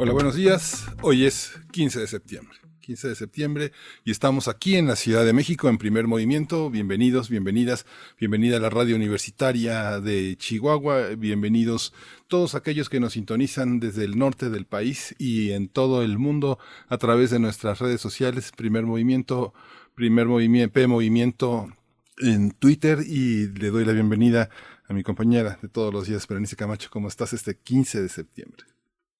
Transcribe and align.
Hola, 0.00 0.12
buenos 0.12 0.36
días. 0.36 0.86
Hoy 1.02 1.26
es 1.26 1.58
15 1.72 1.98
de 1.98 2.06
septiembre. 2.06 2.56
15 2.82 3.08
de 3.08 3.14
septiembre 3.16 3.72
y 4.04 4.12
estamos 4.12 4.46
aquí 4.46 4.76
en 4.76 4.86
la 4.86 4.94
Ciudad 4.94 5.24
de 5.24 5.32
México 5.32 5.68
en 5.68 5.76
primer 5.76 6.06
movimiento. 6.06 6.70
Bienvenidos, 6.70 7.28
bienvenidas, 7.28 7.84
bienvenida 8.16 8.58
a 8.58 8.60
la 8.60 8.70
radio 8.70 8.94
universitaria 8.94 9.98
de 9.98 10.36
Chihuahua, 10.36 11.16
bienvenidos 11.16 11.92
todos 12.28 12.54
aquellos 12.54 12.88
que 12.88 13.00
nos 13.00 13.14
sintonizan 13.14 13.80
desde 13.80 14.04
el 14.04 14.16
norte 14.16 14.50
del 14.50 14.66
país 14.66 15.16
y 15.18 15.50
en 15.50 15.68
todo 15.68 16.04
el 16.04 16.16
mundo 16.16 16.60
a 16.86 16.96
través 16.98 17.30
de 17.30 17.40
nuestras 17.40 17.80
redes 17.80 18.00
sociales, 18.00 18.52
primer 18.56 18.84
movimiento, 18.84 19.52
primer 19.96 20.26
movimiento, 20.26 20.74
P 20.74 20.86
movimiento 20.86 21.66
en 22.18 22.52
Twitter 22.52 23.00
y 23.04 23.48
le 23.48 23.70
doy 23.70 23.84
la 23.84 23.94
bienvenida 23.94 24.48
a 24.88 24.94
mi 24.94 25.02
compañera 25.02 25.58
de 25.60 25.68
todos 25.68 25.92
los 25.92 26.06
días, 26.06 26.28
Berenice 26.28 26.54
Camacho. 26.54 26.88
¿Cómo 26.88 27.08
estás 27.08 27.32
este 27.32 27.58
15 27.58 28.00
de 28.00 28.08
septiembre? 28.08 28.77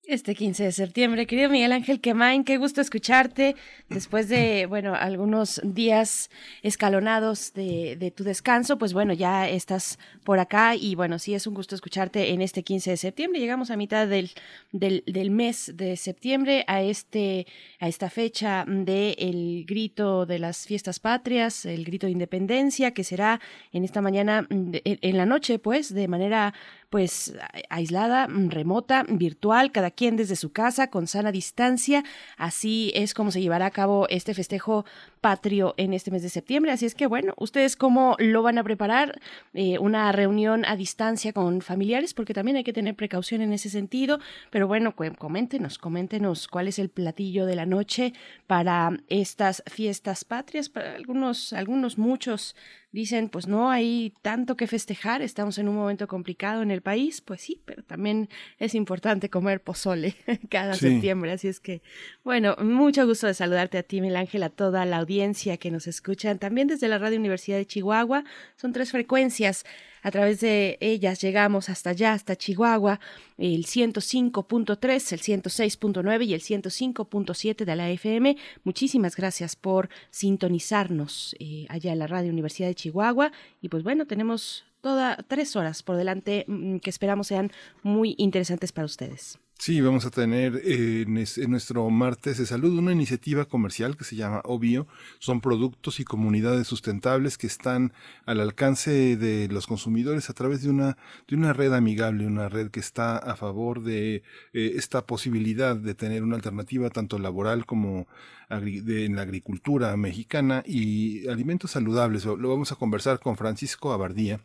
Este 0.08 0.34
15 0.34 0.64
de 0.64 0.72
septiembre, 0.72 1.26
querido 1.26 1.50
Miguel 1.50 1.70
Ángel 1.70 2.00
Quemain, 2.00 2.42
qué 2.42 2.56
gusto 2.56 2.80
escucharte 2.80 3.56
después 3.90 4.30
de, 4.30 4.64
bueno, 4.66 4.94
algunos 4.94 5.60
días 5.62 6.30
escalonados 6.62 7.52
de, 7.52 7.94
de, 7.94 8.10
tu 8.10 8.24
descanso, 8.24 8.78
pues 8.78 8.94
bueno, 8.94 9.12
ya 9.12 9.46
estás 9.50 9.98
por 10.24 10.38
acá 10.38 10.76
y 10.76 10.94
bueno, 10.94 11.18
sí 11.18 11.34
es 11.34 11.46
un 11.46 11.52
gusto 11.52 11.74
escucharte 11.74 12.32
en 12.32 12.40
este 12.40 12.62
15 12.62 12.92
de 12.92 12.96
septiembre. 12.96 13.38
Llegamos 13.38 13.70
a 13.70 13.76
mitad 13.76 14.08
del, 14.08 14.30
del, 14.72 15.04
del 15.06 15.30
mes 15.30 15.72
de 15.74 15.94
septiembre 15.98 16.64
a 16.68 16.80
este, 16.80 17.46
a 17.78 17.86
esta 17.86 18.08
fecha 18.08 18.64
de 18.66 19.10
el 19.18 19.66
grito 19.66 20.24
de 20.24 20.38
las 20.38 20.64
fiestas 20.64 21.00
patrias, 21.00 21.66
el 21.66 21.84
grito 21.84 22.06
de 22.06 22.12
independencia, 22.12 22.94
que 22.94 23.04
será 23.04 23.42
en 23.74 23.84
esta 23.84 24.00
mañana, 24.00 24.46
en 24.48 25.16
la 25.18 25.26
noche, 25.26 25.58
pues, 25.58 25.92
de 25.92 26.08
manera 26.08 26.54
pues 26.90 27.34
aislada, 27.68 28.26
remota, 28.28 29.04
virtual, 29.08 29.72
cada 29.72 29.90
quien 29.98 30.14
desde 30.14 30.36
su 30.36 30.52
casa, 30.52 30.90
con 30.90 31.08
sana 31.08 31.32
distancia. 31.32 32.04
Así 32.36 32.92
es 32.94 33.14
como 33.14 33.32
se 33.32 33.40
llevará 33.40 33.66
a 33.66 33.72
cabo 33.72 34.06
este 34.08 34.32
festejo 34.32 34.84
patrio 35.20 35.74
en 35.76 35.92
este 35.92 36.12
mes 36.12 36.22
de 36.22 36.28
septiembre. 36.28 36.70
Así 36.70 36.86
es 36.86 36.94
que 36.94 37.08
bueno, 37.08 37.34
ustedes 37.36 37.74
cómo 37.74 38.14
lo 38.20 38.44
van 38.44 38.58
a 38.58 38.62
preparar, 38.62 39.20
eh, 39.54 39.80
una 39.80 40.12
reunión 40.12 40.64
a 40.66 40.76
distancia 40.76 41.32
con 41.32 41.62
familiares, 41.62 42.14
porque 42.14 42.32
también 42.32 42.56
hay 42.56 42.62
que 42.62 42.72
tener 42.72 42.94
precaución 42.94 43.40
en 43.40 43.52
ese 43.52 43.70
sentido. 43.70 44.20
Pero 44.50 44.68
bueno, 44.68 44.94
coméntenos, 44.94 45.78
coméntenos 45.78 46.46
cuál 46.46 46.68
es 46.68 46.78
el 46.78 46.90
platillo 46.90 47.44
de 47.44 47.56
la 47.56 47.66
noche 47.66 48.12
para 48.46 48.96
estas 49.08 49.64
fiestas 49.66 50.24
patrias. 50.24 50.68
Para 50.68 50.94
algunos, 50.94 51.52
algunos, 51.52 51.98
muchos 51.98 52.54
dicen, 52.92 53.28
pues 53.28 53.48
no 53.48 53.68
hay 53.68 54.14
tanto 54.22 54.56
que 54.56 54.66
festejar, 54.66 55.22
estamos 55.22 55.58
en 55.58 55.68
un 55.68 55.74
momento 55.74 56.06
complicado 56.06 56.62
en 56.62 56.70
el 56.70 56.82
país, 56.82 57.20
pues 57.20 57.42
sí, 57.42 57.60
pero 57.64 57.82
también 57.82 58.28
es 58.58 58.74
importante 58.74 59.28
comer 59.28 59.60
pozole 59.62 59.87
cada 60.50 60.74
septiembre, 60.74 61.32
así 61.32 61.48
es 61.48 61.60
que, 61.60 61.82
bueno, 62.24 62.56
mucho 62.60 63.06
gusto 63.06 63.26
de 63.26 63.34
saludarte 63.34 63.78
a 63.78 63.82
ti, 63.82 64.00
Miguel 64.00 64.16
Ángel, 64.16 64.42
a 64.42 64.50
toda 64.50 64.84
la 64.84 64.98
audiencia 64.98 65.56
que 65.56 65.70
nos 65.70 65.86
escuchan, 65.86 66.38
también 66.38 66.68
desde 66.68 66.88
la 66.88 66.98
Radio 66.98 67.18
Universidad 67.18 67.56
de 67.58 67.66
Chihuahua, 67.66 68.24
son 68.56 68.72
tres 68.72 68.90
frecuencias, 68.90 69.64
a 70.02 70.10
través 70.10 70.40
de 70.40 70.78
ellas 70.80 71.20
llegamos 71.20 71.68
hasta 71.68 71.90
allá, 71.90 72.12
hasta 72.12 72.36
Chihuahua, 72.36 73.00
el 73.36 73.66
105.3, 73.66 75.12
el 75.12 75.42
106.9 75.42 76.26
y 76.26 76.34
el 76.34 76.40
105.7 76.40 77.64
de 77.64 77.76
la 77.76 77.90
FM. 77.90 78.36
Muchísimas 78.64 79.16
gracias 79.16 79.56
por 79.56 79.88
sintonizarnos 80.10 81.34
eh, 81.40 81.66
allá 81.68 81.92
en 81.92 81.98
la 81.98 82.06
Radio 82.06 82.30
Universidad 82.30 82.68
de 82.68 82.74
Chihuahua. 82.74 83.32
Y 83.60 83.68
pues 83.68 83.82
bueno, 83.82 84.06
tenemos 84.06 84.64
toda 84.80 85.16
tres 85.26 85.56
horas 85.56 85.82
por 85.82 85.96
delante 85.96 86.44
mm, 86.46 86.78
que 86.78 86.90
esperamos 86.90 87.26
sean 87.26 87.50
muy 87.82 88.14
interesantes 88.18 88.72
para 88.72 88.86
ustedes. 88.86 89.38
Sí, 89.60 89.80
vamos 89.80 90.06
a 90.06 90.10
tener 90.10 90.62
en, 90.64 91.14
nuestro 91.50 91.90
martes 91.90 92.38
de 92.38 92.46
salud 92.46 92.78
una 92.78 92.92
iniciativa 92.92 93.44
comercial 93.46 93.96
que 93.96 94.04
se 94.04 94.14
llama 94.14 94.40
Obvio. 94.44 94.86
Son 95.18 95.40
productos 95.40 95.98
y 95.98 96.04
comunidades 96.04 96.68
sustentables 96.68 97.36
que 97.38 97.48
están 97.48 97.92
al 98.24 98.40
alcance 98.40 99.16
de 99.16 99.48
los 99.48 99.66
consumidores 99.66 100.30
a 100.30 100.32
través 100.32 100.62
de 100.62 100.70
una, 100.70 100.96
de 101.26 101.34
una 101.34 101.52
red 101.52 101.74
amigable, 101.74 102.24
una 102.24 102.48
red 102.48 102.70
que 102.70 102.78
está 102.78 103.18
a 103.18 103.34
favor 103.34 103.82
de 103.82 104.22
eh, 104.52 104.72
esta 104.76 105.04
posibilidad 105.06 105.74
de 105.74 105.94
tener 105.96 106.22
una 106.22 106.36
alternativa 106.36 106.88
tanto 106.90 107.18
laboral 107.18 107.66
como 107.66 108.06
en 108.50 109.16
la 109.16 109.22
agricultura 109.22 109.96
mexicana 109.96 110.62
y 110.64 111.26
alimentos 111.28 111.72
saludables. 111.72 112.24
Lo 112.24 112.48
vamos 112.48 112.70
a 112.70 112.76
conversar 112.76 113.18
con 113.18 113.36
Francisco 113.36 113.92
Abardía 113.92 114.40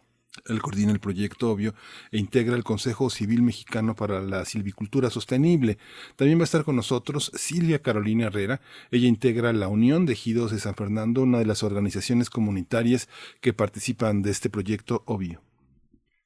él 0.45 0.61
coordina 0.61 0.91
el 0.91 0.99
proyecto 0.99 1.51
Obvio 1.51 1.73
e 2.11 2.17
integra 2.17 2.55
el 2.55 2.63
Consejo 2.63 3.09
Civil 3.09 3.43
Mexicano 3.43 3.95
para 3.95 4.21
la 4.21 4.45
Silvicultura 4.45 5.09
Sostenible. 5.09 5.77
También 6.15 6.39
va 6.39 6.43
a 6.43 6.45
estar 6.45 6.63
con 6.63 6.75
nosotros 6.75 7.31
Silvia 7.35 7.81
Carolina 7.81 8.27
Herrera. 8.27 8.59
Ella 8.91 9.07
integra 9.07 9.53
la 9.53 9.67
Unión 9.67 10.05
de 10.05 10.13
Ejidos 10.13 10.51
de 10.51 10.59
San 10.59 10.75
Fernando, 10.75 11.21
una 11.21 11.39
de 11.39 11.45
las 11.45 11.63
organizaciones 11.63 12.29
comunitarias 12.29 13.09
que 13.41 13.53
participan 13.53 14.21
de 14.21 14.31
este 14.31 14.49
proyecto 14.49 15.03
Obvio. 15.05 15.41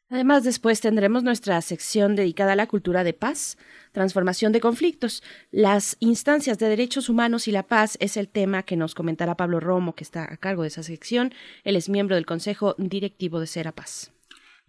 Además, 0.09 0.45
después 0.45 0.79
tendremos 0.79 1.23
nuestra 1.23 1.61
sección 1.61 2.15
dedicada 2.15 2.53
a 2.53 2.55
la 2.55 2.67
cultura 2.67 3.03
de 3.03 3.13
paz, 3.13 3.57
transformación 3.91 4.53
de 4.53 4.61
conflictos. 4.61 5.21
Las 5.51 5.97
instancias 5.99 6.57
de 6.57 6.69
derechos 6.69 7.09
humanos 7.09 7.47
y 7.49 7.51
la 7.51 7.63
paz 7.63 7.97
es 7.99 8.15
el 8.15 8.29
tema 8.29 8.63
que 8.63 8.77
nos 8.77 8.95
comentará 8.95 9.35
Pablo 9.35 9.59
Romo, 9.59 9.95
que 9.95 10.05
está 10.05 10.23
a 10.31 10.37
cargo 10.37 10.61
de 10.61 10.69
esa 10.69 10.83
sección. 10.83 11.33
Él 11.65 11.75
es 11.75 11.89
miembro 11.89 12.15
del 12.15 12.25
Consejo 12.25 12.73
Directivo 12.77 13.41
de 13.41 13.47
Serapaz. 13.47 14.16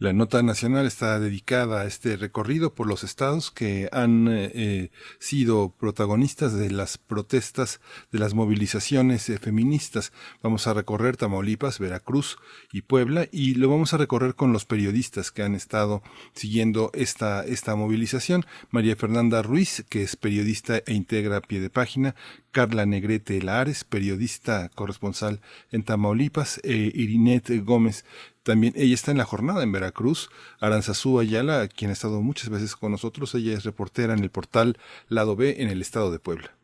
La 0.01 0.13
nota 0.13 0.45
nacional 0.45 0.87
está 0.87 1.19
dedicada 1.19 1.81
a 1.81 1.85
este 1.85 2.17
recorrido 2.17 2.73
por 2.73 2.87
los 2.87 3.03
estados 3.03 3.51
que 3.51 3.89
han 3.91 4.29
eh, 4.29 4.53
eh, 4.55 4.91
sido 5.19 5.75
protagonistas 5.77 6.55
de 6.55 6.71
las 6.71 6.99
protestas, 6.99 7.81
de 8.13 8.21
las 8.21 8.33
movilizaciones 8.33 9.29
eh, 9.29 9.39
feministas. 9.39 10.13
Vamos 10.41 10.69
a 10.69 10.75
recorrer 10.75 11.17
Tamaulipas, 11.17 11.81
Veracruz 11.81 12.39
y 12.73 12.83
Puebla 12.83 13.27
y 13.33 13.55
lo 13.55 13.71
vamos 13.71 13.93
a 13.93 13.97
recorrer 13.97 14.37
con 14.37 14.53
los 14.53 14.65
periodistas 14.67 15.33
que 15.33 15.43
han 15.43 15.57
estado 15.57 16.05
siguiendo 16.33 16.93
esta, 16.95 17.45
esta 17.45 17.75
movilización. 17.75 18.47
María 18.71 18.95
Fernanda 18.95 19.43
Ruiz, 19.43 19.85
que 19.89 20.05
es 20.05 20.15
periodista 20.15 20.81
e 20.87 20.95
integra 20.95 21.41
pie 21.41 21.59
de 21.59 21.71
página, 21.71 22.15
Carla 22.53 22.87
Negrete 22.87 23.43
Lares, 23.43 23.83
periodista 23.83 24.69
corresponsal 24.77 25.41
en 25.73 25.83
Tamaulipas, 25.83 26.61
e 26.63 26.93
Irinette 26.95 27.59
Gómez, 27.65 28.05
también 28.43 28.73
ella 28.77 28.95
está 28.95 29.11
en 29.11 29.19
la 29.19 29.25
jornada 29.25 29.63
en 29.63 29.73
Veracruz. 29.73 30.31
Aranzazú 30.61 31.19
Ayala, 31.21 31.69
quien 31.69 31.91
ha 31.91 31.95
estado 31.95 32.21
muchas 32.21 32.49
veces 32.49 32.77
con 32.77 32.93
nosotros, 32.93 33.35
ella 33.35 33.53
es 33.53 33.65
reportera 33.65 34.15
en 34.15 34.21
el 34.21 34.31
portal 34.31 34.79
Lado 35.09 35.37
B 35.37 35.63
en 35.63 35.69
el 35.69 35.83
estado 35.83 36.11
de 36.11 36.19
Puebla. 36.19 36.58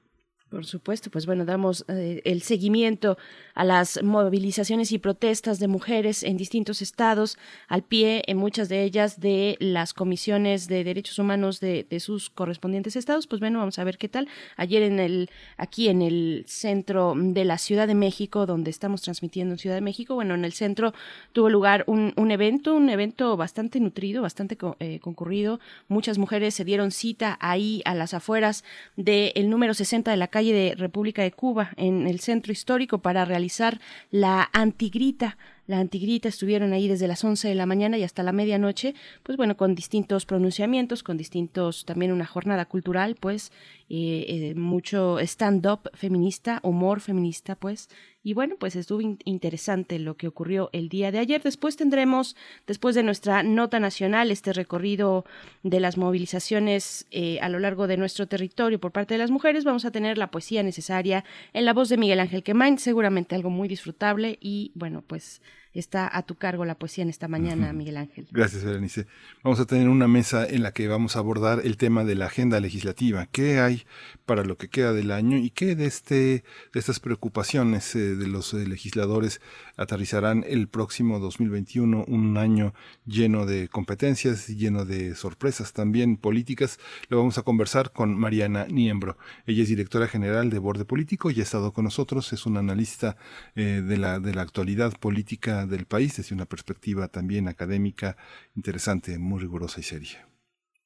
Por 0.54 0.66
supuesto, 0.66 1.10
pues 1.10 1.26
bueno, 1.26 1.44
damos 1.44 1.84
eh, 1.88 2.22
el 2.24 2.40
seguimiento 2.40 3.18
a 3.54 3.64
las 3.64 4.00
movilizaciones 4.04 4.92
y 4.92 4.98
protestas 5.00 5.58
de 5.58 5.66
mujeres 5.66 6.22
en 6.22 6.36
distintos 6.36 6.80
estados, 6.80 7.38
al 7.66 7.82
pie 7.82 8.22
en 8.28 8.36
muchas 8.36 8.68
de 8.68 8.84
ellas 8.84 9.18
de 9.18 9.56
las 9.58 9.94
comisiones 9.94 10.68
de 10.68 10.84
derechos 10.84 11.18
humanos 11.18 11.58
de, 11.58 11.84
sus 11.98 12.30
correspondientes 12.30 12.94
estados. 12.94 13.26
Pues 13.26 13.40
bueno, 13.40 13.58
vamos 13.58 13.80
a 13.80 13.84
ver 13.84 13.98
qué 13.98 14.08
tal. 14.08 14.28
Ayer 14.56 14.84
en 14.84 15.00
el, 15.00 15.28
aquí 15.56 15.88
en 15.88 16.02
el 16.02 16.44
centro 16.46 17.14
de 17.16 17.44
la 17.44 17.58
Ciudad 17.58 17.88
de 17.88 17.96
México, 17.96 18.46
donde 18.46 18.70
estamos 18.70 19.02
transmitiendo 19.02 19.54
en 19.54 19.58
Ciudad 19.58 19.74
de 19.74 19.80
México, 19.80 20.14
bueno, 20.14 20.34
en 20.34 20.44
el 20.44 20.52
centro 20.52 20.94
tuvo 21.32 21.50
lugar 21.50 21.82
un, 21.88 22.12
un 22.14 22.30
evento, 22.30 22.76
un 22.76 22.90
evento 22.90 23.36
bastante 23.36 23.80
nutrido, 23.80 24.22
bastante 24.22 24.56
eh, 24.78 25.00
concurrido. 25.00 25.58
Muchas 25.88 26.16
mujeres 26.16 26.54
se 26.54 26.64
dieron 26.64 26.92
cita 26.92 27.36
ahí 27.40 27.82
a 27.84 27.96
las 27.96 28.14
afueras 28.14 28.62
del 28.94 29.50
número 29.50 29.74
60 29.74 30.12
de 30.12 30.16
la 30.16 30.28
calle 30.28 30.43
de 30.52 30.74
República 30.76 31.22
de 31.22 31.32
Cuba, 31.32 31.70
en 31.76 32.06
el 32.06 32.20
centro 32.20 32.52
histórico, 32.52 32.98
para 32.98 33.24
realizar 33.24 33.80
la 34.10 34.48
antigrita. 34.52 35.36
La 35.66 35.78
antigrita 35.78 36.28
estuvieron 36.28 36.72
ahí 36.72 36.88
desde 36.88 37.08
las 37.08 37.24
11 37.24 37.48
de 37.48 37.54
la 37.54 37.66
mañana 37.66 37.96
y 37.96 38.02
hasta 38.02 38.22
la 38.22 38.32
medianoche, 38.32 38.94
pues 39.22 39.36
bueno, 39.36 39.56
con 39.56 39.74
distintos 39.74 40.26
pronunciamientos, 40.26 41.02
con 41.02 41.16
distintos, 41.16 41.84
también 41.84 42.12
una 42.12 42.26
jornada 42.26 42.66
cultural, 42.66 43.16
pues, 43.18 43.50
eh, 43.88 44.54
mucho 44.56 45.18
stand-up 45.20 45.90
feminista, 45.94 46.60
humor 46.62 47.00
feminista, 47.00 47.54
pues. 47.54 47.88
Y 48.26 48.32
bueno, 48.32 48.56
pues 48.58 48.74
estuvo 48.74 49.02
interesante 49.02 49.98
lo 49.98 50.16
que 50.16 50.26
ocurrió 50.26 50.70
el 50.72 50.88
día 50.88 51.12
de 51.12 51.18
ayer. 51.18 51.42
Después 51.42 51.76
tendremos, 51.76 52.36
después 52.66 52.94
de 52.94 53.02
nuestra 53.02 53.42
nota 53.42 53.78
nacional, 53.80 54.30
este 54.30 54.54
recorrido 54.54 55.26
de 55.62 55.78
las 55.78 55.98
movilizaciones 55.98 57.06
eh, 57.10 57.38
a 57.42 57.50
lo 57.50 57.58
largo 57.58 57.86
de 57.86 57.98
nuestro 57.98 58.26
territorio 58.26 58.80
por 58.80 58.92
parte 58.92 59.12
de 59.12 59.18
las 59.18 59.30
mujeres. 59.30 59.64
Vamos 59.64 59.84
a 59.84 59.90
tener 59.90 60.16
la 60.16 60.30
poesía 60.30 60.62
necesaria 60.62 61.22
en 61.52 61.66
la 61.66 61.74
voz 61.74 61.90
de 61.90 61.98
Miguel 61.98 62.18
Ángel 62.18 62.42
Quemain, 62.42 62.78
seguramente 62.78 63.34
algo 63.34 63.50
muy 63.50 63.68
disfrutable 63.68 64.38
y 64.40 64.72
bueno, 64.74 65.04
pues 65.06 65.42
está 65.74 66.08
a 66.16 66.22
tu 66.22 66.36
cargo 66.36 66.64
la 66.64 66.76
poesía 66.76 67.02
en 67.02 67.10
esta 67.10 67.28
mañana, 67.28 67.72
Miguel 67.72 67.96
Ángel. 67.96 68.28
Gracias, 68.30 68.64
Berenice. 68.64 69.06
Vamos 69.42 69.60
a 69.60 69.66
tener 69.66 69.88
una 69.88 70.08
mesa 70.08 70.46
en 70.46 70.62
la 70.62 70.72
que 70.72 70.88
vamos 70.88 71.16
a 71.16 71.18
abordar 71.18 71.60
el 71.64 71.76
tema 71.76 72.04
de 72.04 72.14
la 72.14 72.26
agenda 72.26 72.60
legislativa. 72.60 73.26
¿Qué 73.26 73.58
hay 73.58 73.84
para 74.24 74.44
lo 74.44 74.56
que 74.56 74.68
queda 74.68 74.92
del 74.92 75.10
año 75.10 75.36
y 75.36 75.50
qué 75.50 75.74
de, 75.74 75.86
este, 75.86 76.44
de 76.72 76.80
estas 76.80 77.00
preocupaciones 77.00 77.94
eh, 77.94 78.14
de 78.16 78.26
los 78.26 78.54
eh, 78.54 78.66
legisladores 78.66 79.40
aterrizarán 79.76 80.44
el 80.46 80.68
próximo 80.68 81.18
2021, 81.18 82.04
un 82.06 82.36
año 82.38 82.74
lleno 83.06 83.44
de 83.44 83.68
competencias, 83.68 84.48
lleno 84.48 84.84
de 84.84 85.14
sorpresas 85.14 85.72
también 85.72 86.16
políticas? 86.16 86.78
Lo 87.08 87.18
vamos 87.18 87.38
a 87.38 87.42
conversar 87.42 87.92
con 87.92 88.16
Mariana 88.16 88.66
Niembro. 88.66 89.18
Ella 89.46 89.62
es 89.62 89.68
directora 89.68 90.06
general 90.06 90.50
de 90.50 90.58
Borde 90.58 90.84
Político 90.84 91.30
y 91.30 91.40
ha 91.40 91.42
estado 91.42 91.72
con 91.72 91.84
nosotros, 91.84 92.32
es 92.32 92.46
una 92.46 92.60
analista 92.60 93.16
eh, 93.56 93.82
de, 93.84 93.96
la, 93.96 94.20
de 94.20 94.34
la 94.34 94.42
actualidad 94.42 94.96
política 94.98 95.63
del 95.66 95.86
país 95.86 96.16
desde 96.16 96.34
una 96.34 96.46
perspectiva 96.46 97.08
también 97.08 97.48
académica 97.48 98.16
interesante, 98.54 99.18
muy 99.18 99.40
rigurosa 99.40 99.80
y 99.80 99.82
seria. 99.82 100.28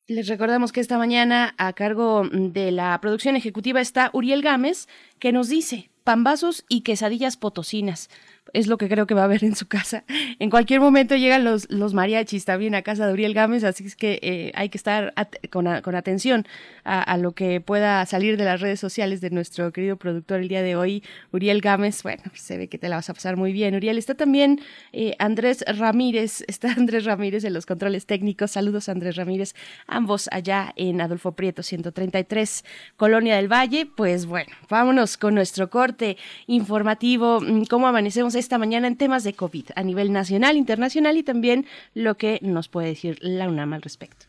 Les 0.07 0.27
recordamos 0.27 0.73
que 0.73 0.81
esta 0.81 0.97
mañana 0.97 1.55
a 1.59 1.75
cargo 1.75 2.27
de 2.33 2.73
la 2.73 2.99
producción 3.01 3.37
ejecutiva 3.37 3.81
está 3.81 4.11
Uriel 4.15 4.41
Gámez, 4.41 4.89
que 5.19 5.33
nos 5.33 5.49
dice 5.49 5.91
pambazos 6.03 6.65
y 6.71 6.81
quesadillas 6.81 7.37
potosinas 7.37 8.09
es 8.53 8.67
lo 8.67 8.79
que 8.79 8.89
creo 8.89 9.06
que 9.06 9.15
va 9.15 9.23
a 9.23 9.25
haber 9.25 9.45
en 9.45 9.55
su 9.55 9.67
casa. 9.67 10.05
En 10.39 10.50
cualquier 10.50 10.81
momento 10.81 11.17
llegan 11.17 11.45
los, 11.45 11.71
los 11.71 11.95
mariachis 11.95 12.45
también 12.45 12.75
a 12.75 12.83
casa 12.83 13.06
de 13.06 13.12
Uriel 13.12 13.35
Gámez, 13.35 13.65
así 13.65 13.85
es 13.85 13.97
que 13.97 14.19
eh, 14.23 14.53
hay 14.55 14.69
que 14.69 14.79
estar 14.79 15.15
con, 15.50 15.67
con, 15.83 15.95
atención 15.95 16.47
a, 16.85 17.17
lo 17.19 17.33
que 17.33 17.61
pueda 17.61 18.05
salir 18.06 18.37
de 18.37 18.45
las 18.45 18.61
redes 18.61 18.81
sociales 18.81 19.21
de 19.21 19.31
nuestro 19.31 19.73
querido 19.73 19.97
productor 19.97 20.41
el 20.41 20.49
día 20.49 20.62
de 20.62 20.77
hoy, 20.77 21.03
Uriel 21.33 21.61
Gámez. 21.61 22.03
Bueno, 22.03 22.23
se 22.35 22.56
ve 22.56 22.69
que 22.69 22.79
te 22.79 22.89
la 22.89 22.97
vas 22.97 23.11
a 23.11 23.15
pasar 23.15 23.37
muy 23.37 23.53
bien, 23.53 23.75
Uriel. 23.75 23.99
Está 23.99 24.15
también 24.15 24.61
eh, 24.93 25.15
Andrés 25.19 25.65
Ramírez, 25.67 26.45
está 26.49 26.73
Andrés 26.73 27.05
Ramírez 27.05 27.45
en 27.45 27.53
los 27.53 27.67
controles 27.67 28.06
técnicos. 28.06 28.53
Saludos, 28.53 28.89
Andrés 28.89 29.17
Ramírez, 29.17 29.55
ambos 29.87 30.29
allá 30.33 30.73
en 30.77 31.00
Adolfo 31.00 31.33
Prieto 31.33 31.62
133, 31.62 32.65
Colonia 32.97 33.37
del 33.37 33.53
Valle. 33.53 33.87
Pues 33.87 34.27
bueno, 34.27 34.50
vámonos 34.69 35.17
con 35.17 35.35
nuestro 35.35 35.71
corte 35.71 36.17
informativo. 36.47 37.41
Mm, 37.41 37.65
¿Cómo 37.65 37.87
amanecemos? 37.87 38.35
Esta 38.38 38.58
mañana 38.58 38.87
en 38.87 38.96
temas 38.96 39.25
de 39.25 39.32
COVID 39.32 39.70
a 39.75 39.82
nivel 39.82 40.12
nacional, 40.12 40.56
internacional 40.56 41.17
y 41.17 41.23
también 41.23 41.67
lo 41.94 42.17
que 42.17 42.38
nos 42.43 42.69
puede 42.69 42.88
decir 42.88 43.19
la 43.20 43.49
UNAM 43.49 43.75
al 43.75 43.82
respecto. 43.82 44.26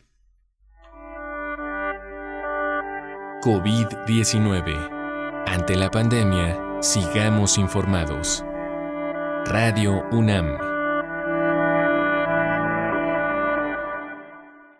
COVID-19. 3.42 5.44
Ante 5.46 5.74
la 5.74 5.90
pandemia, 5.90 6.58
sigamos 6.80 7.56
informados. 7.56 8.44
Radio 9.46 10.04
UNAM. 10.12 10.70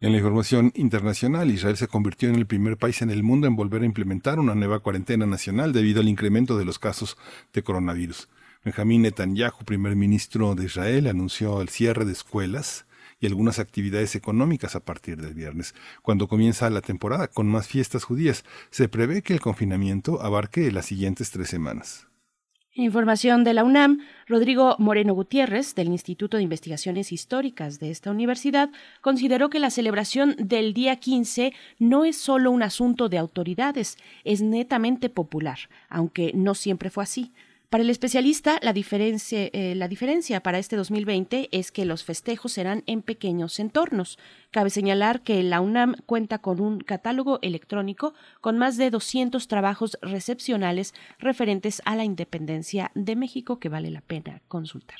En 0.00 0.12
la 0.12 0.18
información 0.18 0.70
internacional, 0.76 1.50
Israel 1.50 1.76
se 1.76 1.88
convirtió 1.88 2.28
en 2.28 2.36
el 2.36 2.46
primer 2.46 2.76
país 2.76 3.02
en 3.02 3.10
el 3.10 3.24
mundo 3.24 3.48
en 3.48 3.56
volver 3.56 3.82
a 3.82 3.86
implementar 3.86 4.38
una 4.38 4.54
nueva 4.54 4.78
cuarentena 4.78 5.26
nacional 5.26 5.72
debido 5.72 6.00
al 6.00 6.08
incremento 6.08 6.56
de 6.56 6.64
los 6.64 6.78
casos 6.78 7.16
de 7.52 7.64
coronavirus. 7.64 8.28
Benjamín 8.64 9.02
Netanyahu, 9.02 9.64
primer 9.64 9.96
ministro 9.96 10.54
de 10.54 10.66
Israel, 10.66 11.08
anunció 11.08 11.60
el 11.60 11.68
cierre 11.68 12.04
de 12.04 12.12
escuelas, 12.12 12.86
y 13.20 13.26
algunas 13.26 13.58
actividades 13.58 14.14
económicas 14.14 14.76
a 14.76 14.80
partir 14.80 15.20
del 15.20 15.34
viernes, 15.34 15.74
cuando 16.02 16.28
comienza 16.28 16.70
la 16.70 16.80
temporada 16.80 17.28
con 17.28 17.48
más 17.48 17.66
fiestas 17.68 18.04
judías. 18.04 18.44
Se 18.70 18.88
prevé 18.88 19.22
que 19.22 19.34
el 19.34 19.40
confinamiento 19.40 20.22
abarque 20.22 20.70
las 20.72 20.86
siguientes 20.86 21.30
tres 21.30 21.48
semanas. 21.48 22.08
Información 22.74 23.42
de 23.42 23.54
la 23.54 23.64
UNAM, 23.64 24.02
Rodrigo 24.28 24.76
Moreno 24.78 25.12
Gutiérrez, 25.12 25.74
del 25.74 25.88
Instituto 25.88 26.36
de 26.36 26.44
Investigaciones 26.44 27.10
Históricas 27.10 27.80
de 27.80 27.90
esta 27.90 28.12
universidad, 28.12 28.70
consideró 29.00 29.50
que 29.50 29.58
la 29.58 29.70
celebración 29.70 30.36
del 30.38 30.74
día 30.74 30.94
15 30.94 31.52
no 31.80 32.04
es 32.04 32.16
solo 32.16 32.52
un 32.52 32.62
asunto 32.62 33.08
de 33.08 33.18
autoridades, 33.18 33.98
es 34.22 34.42
netamente 34.42 35.08
popular, 35.08 35.58
aunque 35.88 36.30
no 36.36 36.54
siempre 36.54 36.88
fue 36.88 37.02
así. 37.02 37.32
Para 37.70 37.84
el 37.84 37.90
especialista, 37.90 38.58
la 38.62 38.72
diferencia, 38.72 39.50
eh, 39.52 39.88
diferencia 39.90 40.42
para 40.42 40.58
este 40.58 40.74
2020 40.74 41.50
es 41.52 41.70
que 41.70 41.84
los 41.84 42.02
festejos 42.02 42.52
serán 42.52 42.82
en 42.86 43.02
pequeños 43.02 43.60
entornos. 43.60 44.18
Cabe 44.50 44.70
señalar 44.70 45.20
que 45.20 45.42
la 45.42 45.60
UNAM 45.60 45.96
cuenta 46.06 46.38
con 46.38 46.60
un 46.60 46.80
catálogo 46.80 47.38
electrónico 47.42 48.14
con 48.40 48.56
más 48.56 48.78
de 48.78 48.88
200 48.88 49.48
trabajos 49.48 49.98
recepcionales 50.00 50.94
referentes 51.18 51.82
a 51.84 51.94
la 51.94 52.04
independencia 52.04 52.90
de 52.94 53.16
México 53.16 53.58
que 53.58 53.68
vale 53.68 53.90
la 53.90 54.00
pena 54.00 54.40
consultar. 54.48 54.98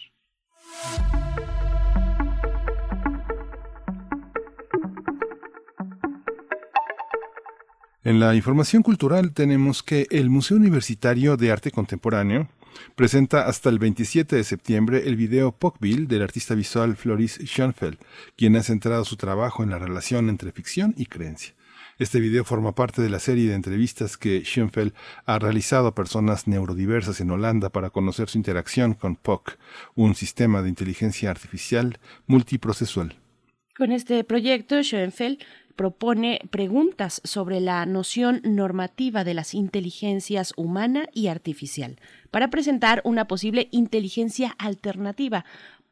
En 8.05 8.21
la 8.21 8.35
información 8.35 8.83
cultural 8.83 9.33
tenemos 9.33 9.83
que 9.83 10.07
el 10.11 10.29
Museo 10.29 10.59
Universitario 10.59 11.37
de 11.39 11.51
Arte 11.51 11.71
Contemporáneo 11.71 12.49
presenta 12.95 13.47
hasta 13.47 13.69
el 13.69 13.79
27 13.79 14.37
de 14.37 14.45
septiembre 14.45 15.03
el 15.07 15.17
video 15.17 15.53
Pocville 15.53 16.07
del 16.07 16.23
artista 16.23 16.55
visual 16.55 16.97
Floris 16.97 17.39
Schoenfeld, 17.45 17.99
quien 18.37 18.57
ha 18.57 18.63
centrado 18.63 19.05
su 19.05 19.17
trabajo 19.17 19.63
en 19.63 19.71
la 19.71 19.79
relación 19.79 20.29
entre 20.29 20.53
ficción 20.53 20.95
y 20.97 21.07
creencia. 21.07 21.55
Este 21.99 22.21
video 22.21 22.45
forma 22.45 22.77
parte 22.77 23.03
de 23.03 23.11
la 23.11 23.19
serie 23.19 23.49
de 23.49 23.57
entrevistas 23.57 24.17
que 24.17 24.45
Schoenfeld 24.45 24.93
ha 25.27 25.41
realizado 25.41 25.89
a 25.89 25.95
personas 25.97 26.47
neurodiversas 26.47 27.21
en 27.21 27.33
Holanda 27.33 27.71
para 27.71 27.91
conocer 27.91 28.29
su 28.29 28.39
interacción 28.39 28.95
con 28.95 29.17
POC, 29.17 29.59
un 29.97 30.15
sistema 30.15 30.63
de 30.63 30.69
inteligencia 30.69 31.29
artificial 31.29 31.99
multiprocesual. 32.29 33.17
Con 33.77 33.91
este 33.91 34.23
proyecto, 34.23 34.81
Schoenfeld 34.81 35.39
propone 35.75 36.41
preguntas 36.51 37.21
sobre 37.23 37.61
la 37.61 37.87
noción 37.87 38.43
normativa 38.45 39.23
de 39.23 39.35
las 39.35 39.55
inteligencias 39.55 40.53
humana 40.57 41.09
y 41.15 41.29
artificial, 41.29 42.01
para 42.31 42.49
presentar 42.49 43.01
una 43.05 43.27
posible 43.27 43.69
inteligencia 43.71 44.55
alternativa. 44.59 45.45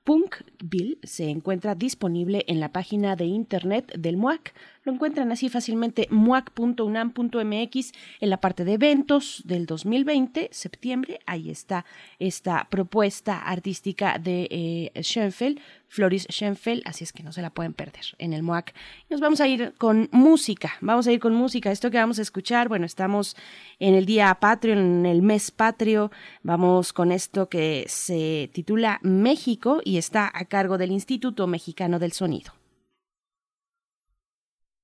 Punkville 0.05 0.99
se 1.02 1.31
encuentra 1.31 1.75
disponible 1.75 2.45
en 2.47 2.61
la 2.61 2.71
página 2.71 3.16
de 3.16 3.25
internet 3.25 3.93
del 3.99 4.16
MUAC, 4.16 4.55
lo 4.87 4.93
encuentran 4.93 5.33
así 5.33 5.49
fácilmente 5.49 6.07
muac.unam.mx 6.11 7.93
en 8.21 8.31
la 8.31 8.37
parte 8.37 8.64
de 8.64 8.75
eventos 8.75 9.43
del 9.45 9.66
2020, 9.66 10.49
septiembre. 10.52 11.19
Ahí 11.26 11.50
está 11.50 11.85
esta 12.21 12.69
propuesta 12.71 13.40
artística 13.40 14.19
de 14.19 14.47
eh, 14.49 15.02
Schoenfeld, 15.02 15.59
Floris 15.88 16.28
Schoenfeld, 16.31 16.83
así 16.85 17.02
es 17.02 17.12
que 17.12 17.25
no 17.25 17.33
se 17.33 17.43
la 17.43 17.50
pueden 17.50 17.75
perder 17.75 18.05
en 18.19 18.33
el 18.33 18.45
MOAC. 18.45 18.75
Nos 19.11 19.21
vamos 19.21 19.40
a 19.40 19.49
ir 19.49 19.75
con 19.76 20.09
música, 20.12 20.75
vamos 20.81 21.09
a 21.09 21.12
ir 21.12 21.19
con 21.19 21.35
música. 21.35 21.73
Esto 21.73 21.90
que 21.90 21.99
vamos 21.99 22.21
a 22.21 22.23
escuchar, 22.23 22.69
bueno, 22.69 22.87
estamos 22.87 23.37
en 23.81 23.95
el 23.95 24.07
día 24.07 24.33
patrio, 24.37 24.75
en 24.75 25.05
el 25.05 25.21
mes 25.21 25.50
patrio, 25.50 26.12
vamos 26.45 26.93
con 26.93 27.11
esto 27.11 27.49
que 27.49 27.87
se 27.88 28.50
titula 28.52 29.00
México 29.02 29.81
y 29.85 29.99
está 29.99 30.31
a 30.33 30.45
cargo 30.45 30.78
del 30.78 30.93
Instituto 30.93 31.49
Mexicano 31.49 31.99
del 31.99 32.12
Sonido. 32.12 32.52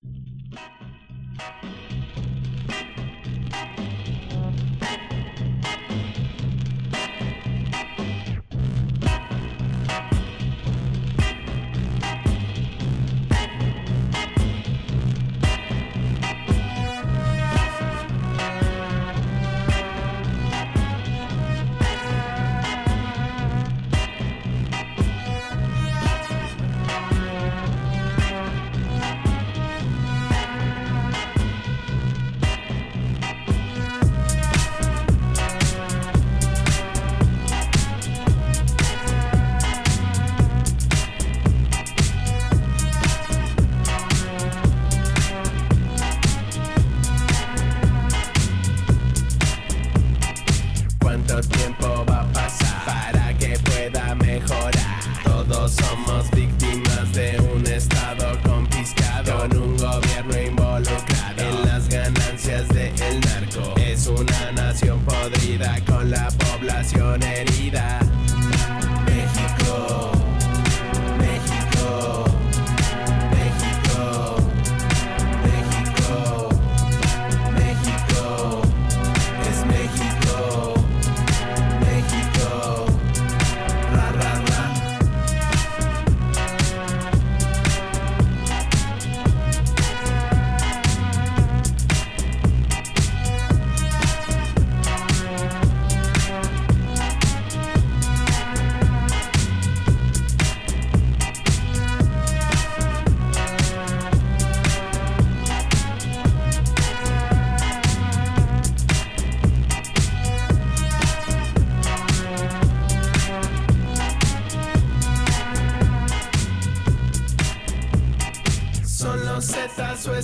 Thank 0.05 0.27
you. 0.27 0.32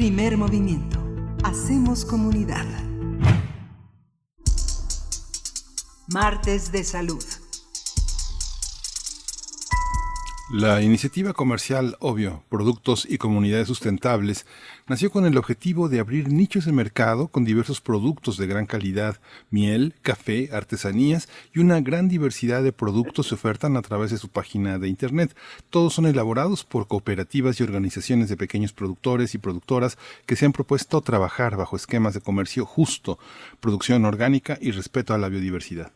Primer 0.00 0.38
movimiento. 0.38 0.98
Hacemos 1.44 2.06
comunidad. 2.06 2.64
Martes 6.08 6.72
de 6.72 6.84
Salud. 6.84 7.22
La 10.52 10.82
iniciativa 10.82 11.32
comercial 11.32 11.96
Obvio, 12.00 12.42
Productos 12.48 13.06
y 13.08 13.18
Comunidades 13.18 13.68
Sustentables, 13.68 14.46
nació 14.88 15.12
con 15.12 15.24
el 15.24 15.38
objetivo 15.38 15.88
de 15.88 16.00
abrir 16.00 16.32
nichos 16.32 16.64
de 16.64 16.72
mercado 16.72 17.28
con 17.28 17.44
diversos 17.44 17.80
productos 17.80 18.36
de 18.36 18.48
gran 18.48 18.66
calidad, 18.66 19.20
miel, 19.50 19.94
café, 20.02 20.48
artesanías 20.52 21.28
y 21.54 21.60
una 21.60 21.80
gran 21.80 22.08
diversidad 22.08 22.64
de 22.64 22.72
productos 22.72 23.28
se 23.28 23.36
ofertan 23.36 23.76
a 23.76 23.82
través 23.82 24.10
de 24.10 24.18
su 24.18 24.28
página 24.28 24.80
de 24.80 24.88
Internet. 24.88 25.36
Todos 25.70 25.94
son 25.94 26.06
elaborados 26.06 26.64
por 26.64 26.88
cooperativas 26.88 27.60
y 27.60 27.62
organizaciones 27.62 28.28
de 28.28 28.36
pequeños 28.36 28.72
productores 28.72 29.36
y 29.36 29.38
productoras 29.38 29.98
que 30.26 30.34
se 30.34 30.46
han 30.46 30.52
propuesto 30.52 31.00
trabajar 31.00 31.56
bajo 31.56 31.76
esquemas 31.76 32.12
de 32.12 32.22
comercio 32.22 32.66
justo, 32.66 33.20
producción 33.60 34.04
orgánica 34.04 34.58
y 34.60 34.72
respeto 34.72 35.14
a 35.14 35.18
la 35.18 35.28
biodiversidad. 35.28 35.92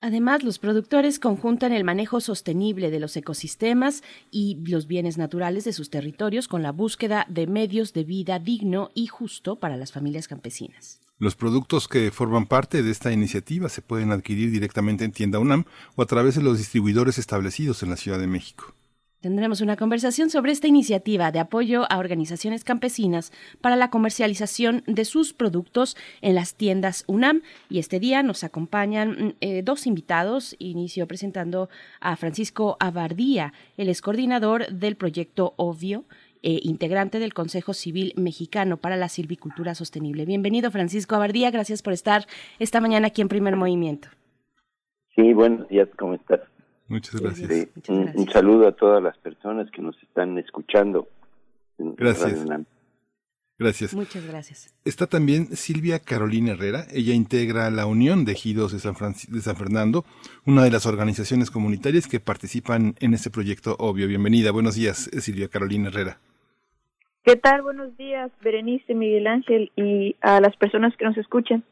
Además, 0.00 0.44
los 0.44 0.60
productores 0.60 1.18
conjuntan 1.18 1.72
el 1.72 1.82
manejo 1.82 2.20
sostenible 2.20 2.92
de 2.92 3.00
los 3.00 3.16
ecosistemas 3.16 4.04
y 4.30 4.58
los 4.64 4.86
bienes 4.86 5.18
naturales 5.18 5.64
de 5.64 5.72
sus 5.72 5.90
territorios 5.90 6.46
con 6.46 6.62
la 6.62 6.70
búsqueda 6.70 7.26
de 7.28 7.48
medios 7.48 7.92
de 7.92 8.04
vida 8.04 8.38
digno 8.38 8.90
y 8.94 9.08
justo 9.08 9.56
para 9.56 9.76
las 9.76 9.90
familias 9.90 10.28
campesinas. 10.28 11.00
Los 11.18 11.34
productos 11.34 11.88
que 11.88 12.12
forman 12.12 12.46
parte 12.46 12.84
de 12.84 12.92
esta 12.92 13.10
iniciativa 13.10 13.68
se 13.68 13.82
pueden 13.82 14.12
adquirir 14.12 14.52
directamente 14.52 15.04
en 15.04 15.10
tienda 15.10 15.40
UNAM 15.40 15.64
o 15.96 16.02
a 16.02 16.06
través 16.06 16.36
de 16.36 16.42
los 16.42 16.58
distribuidores 16.58 17.18
establecidos 17.18 17.82
en 17.82 17.90
la 17.90 17.96
Ciudad 17.96 18.20
de 18.20 18.28
México. 18.28 18.76
Tendremos 19.20 19.60
una 19.60 19.74
conversación 19.74 20.30
sobre 20.30 20.52
esta 20.52 20.68
iniciativa 20.68 21.32
de 21.32 21.40
apoyo 21.40 21.90
a 21.90 21.98
organizaciones 21.98 22.62
campesinas 22.62 23.32
para 23.60 23.74
la 23.74 23.90
comercialización 23.90 24.84
de 24.86 25.04
sus 25.04 25.32
productos 25.32 25.96
en 26.20 26.36
las 26.36 26.54
tiendas 26.54 27.02
UNAM. 27.08 27.42
Y 27.68 27.80
este 27.80 27.98
día 27.98 28.22
nos 28.22 28.44
acompañan 28.44 29.10
mm, 29.10 29.32
eh, 29.40 29.62
dos 29.64 29.88
invitados. 29.88 30.54
Inicio 30.60 31.08
presentando 31.08 31.68
a 32.00 32.14
Francisco 32.14 32.76
Abardía, 32.78 33.52
el 33.76 33.88
es 33.88 34.02
coordinador 34.02 34.68
del 34.68 34.94
proyecto 34.94 35.54
Ovio. 35.56 36.04
Eh, 36.44 36.60
integrante 36.62 37.18
del 37.18 37.34
Consejo 37.34 37.74
Civil 37.74 38.12
Mexicano 38.16 38.76
para 38.76 38.96
la 38.96 39.08
Silvicultura 39.08 39.74
Sostenible. 39.74 40.24
Bienvenido, 40.24 40.70
Francisco 40.70 41.16
Abardía. 41.16 41.50
Gracias 41.50 41.82
por 41.82 41.92
estar 41.92 42.26
esta 42.60 42.80
mañana 42.80 43.08
aquí 43.08 43.22
en 43.22 43.28
Primer 43.28 43.56
Movimiento. 43.56 44.06
Sí, 45.16 45.32
buenos 45.34 45.68
días, 45.68 45.88
¿cómo 45.98 46.14
estás? 46.14 46.38
Muchas 46.88 47.20
gracias. 47.20 47.50
Sí, 47.50 47.68
un, 47.88 48.12
un, 48.14 48.30
saludo 48.30 48.66
a 48.66 48.72
todas 48.72 49.02
las 49.02 49.16
personas 49.18 49.70
que 49.70 49.82
nos 49.82 50.00
están 50.02 50.38
escuchando. 50.38 51.08
Gracias. 51.78 52.44
Gracias. 53.58 53.92
Muchas 53.92 54.24
gracias. 54.24 54.74
Está 54.84 55.08
también 55.08 55.56
Silvia 55.56 55.98
Carolina 55.98 56.52
Herrera. 56.52 56.86
Ella 56.92 57.12
integra 57.12 57.70
la 57.70 57.86
Unión 57.86 58.24
de 58.24 58.32
Ejidos 58.32 58.72
de 58.72 58.78
San, 58.78 58.94
de 59.28 59.40
San 59.40 59.56
Fernando, 59.56 60.04
una 60.46 60.62
de 60.62 60.70
las 60.70 60.86
organizaciones 60.86 61.50
comunitarias 61.50 62.06
que 62.06 62.20
participan 62.20 62.94
en 63.00 63.14
este 63.14 63.30
proyecto 63.30 63.74
Obvio. 63.80 64.06
Bienvenida. 64.06 64.52
Buenos 64.52 64.76
días, 64.76 65.10
Silvia 65.18 65.48
Carolina 65.48 65.88
Herrera. 65.88 66.18
¿Qué 67.24 67.34
tal? 67.34 67.62
Buenos 67.62 67.96
días, 67.96 68.30
Berenice, 68.42 68.94
Miguel 68.94 69.26
Ángel 69.26 69.72
y 69.76 70.14
a 70.20 70.40
las 70.40 70.56
personas 70.56 70.96
que 70.96 71.04
nos 71.04 71.18
escuchan. 71.18 71.64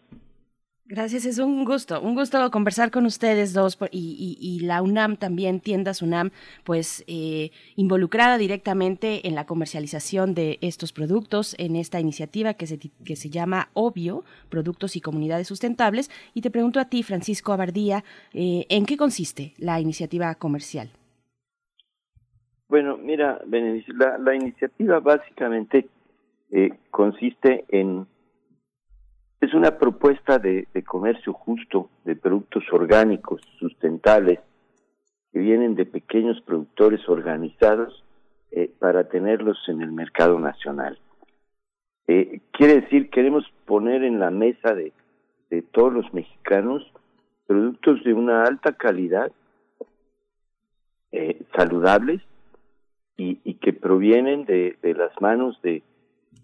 Gracias, 0.88 1.26
es 1.26 1.40
un 1.40 1.64
gusto, 1.64 2.00
un 2.00 2.14
gusto 2.14 2.49
conversar 2.52 2.93
con 2.93 3.07
ustedes 3.07 3.52
dos 3.52 3.76
y, 3.90 4.38
y, 4.40 4.64
la 4.64 4.83
UNAM 4.83 5.16
también, 5.16 5.59
Tiendas 5.59 6.00
UNAM, 6.00 6.31
pues 6.62 7.05
eh, 7.09 7.50
involucrada 7.75 8.38
directamente 8.38 9.26
en 9.26 9.35
la 9.35 9.47
comercialización 9.47 10.33
de 10.35 10.59
estos 10.61 10.93
productos 10.93 11.57
en 11.59 11.75
esta 11.75 11.99
iniciativa 11.99 12.55
que 12.55 12.69
se, 12.69 12.78
que 12.78 13.16
se 13.16 13.31
llama 13.31 13.69
Obvio, 13.73 14.23
Productos 14.49 14.95
y 14.95 15.00
Comunidades 15.00 15.49
Sustentables. 15.49 16.09
Y 16.35 16.43
te 16.43 16.52
pregunto 16.52 16.78
a 16.78 16.85
ti, 16.85 17.02
Francisco 17.02 17.52
Abardía, 17.52 18.05
eh, 18.33 18.64
¿en 18.69 18.87
qué 18.87 18.97
consiste 18.97 19.55
la 19.59 19.81
iniciativa 19.81 20.37
comercial? 20.37 20.90
Bueno, 22.69 22.97
mira, 22.97 23.40
la, 23.49 24.19
la 24.19 24.35
iniciativa 24.37 25.00
básicamente 25.00 25.88
eh, 26.52 26.71
consiste 26.93 27.64
en 27.71 28.07
es 29.40 29.52
una 29.52 29.78
propuesta 29.78 30.38
de, 30.38 30.66
comercio 30.87 31.33
justo, 31.33 31.90
de 32.05 32.16
productos 32.16 32.64
orgánicos, 32.73 33.43
sustentables, 33.59 34.40
que 35.33 35.38
vienen 35.40 35.75
de 35.75 35.85
pequeños 35.85 36.40
productores 36.40 37.07
organizados 37.09 38.02
eh, 38.50 38.71
para 38.78 39.09
tenerlos 39.09 39.59
en 39.69 39.83
el 39.83 39.93
mercado 39.93 40.38
nacional. 40.40 40.99
Eh, 42.09 42.40
quiere 42.52 42.81
decir, 42.81 43.11
queremos 43.11 43.45
poner 43.66 44.05
en 44.05 44.19
la 44.19 44.31
mesa 44.31 44.75
de, 44.75 44.93
de 45.50 45.62
todos 45.62 45.93
los 45.93 46.14
mexicanos 46.14 46.90
productos 47.47 48.02
de 48.05 48.14
una 48.14 48.45
alta 48.45 48.73
calidad, 48.73 49.31
eh, 51.12 51.43
saludables 51.55 52.23
y, 53.16 53.40
y, 53.45 53.55
que 53.55 53.73
provienen 53.73 54.45
de, 54.45 54.76
de 54.83 54.95
las 54.95 55.12
manos 55.21 55.61
de, 55.62 55.83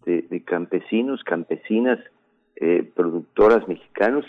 de 0.05 0.43
campesinos, 0.45 1.23
campesinas, 1.25 1.99
eh, 2.57 2.91
productoras 2.95 3.67
mexicanos 3.69 4.25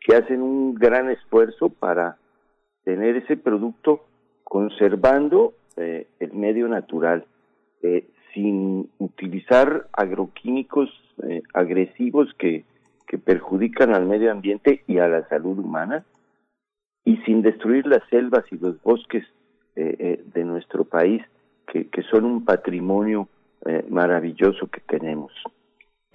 que 0.00 0.14
hacen 0.14 0.40
un 0.40 0.74
gran 0.74 1.10
esfuerzo 1.10 1.68
para 1.68 2.16
tener 2.84 3.16
ese 3.16 3.36
producto 3.36 4.04
conservando 4.44 5.54
eh, 5.76 6.06
el 6.20 6.32
medio 6.32 6.68
natural, 6.68 7.26
eh, 7.82 8.06
sin 8.32 8.88
utilizar 8.98 9.88
agroquímicos 9.92 10.88
eh, 11.28 11.42
agresivos 11.52 12.32
que, 12.38 12.64
que 13.08 13.18
perjudican 13.18 13.92
al 13.92 14.06
medio 14.06 14.30
ambiente 14.30 14.84
y 14.86 14.98
a 14.98 15.08
la 15.08 15.28
salud 15.28 15.58
humana, 15.58 16.06
y 17.04 17.16
sin 17.18 17.42
destruir 17.42 17.86
las 17.86 18.08
selvas 18.08 18.44
y 18.50 18.56
los 18.58 18.80
bosques 18.82 19.24
de 19.74 20.44
nuestro 20.44 20.84
país 20.84 21.22
que, 21.66 22.02
son 22.10 22.24
un 22.24 22.46
patrimonio 22.46 23.28
maravilloso 23.90 24.68
que 24.68 24.80
tenemos. 24.80 25.30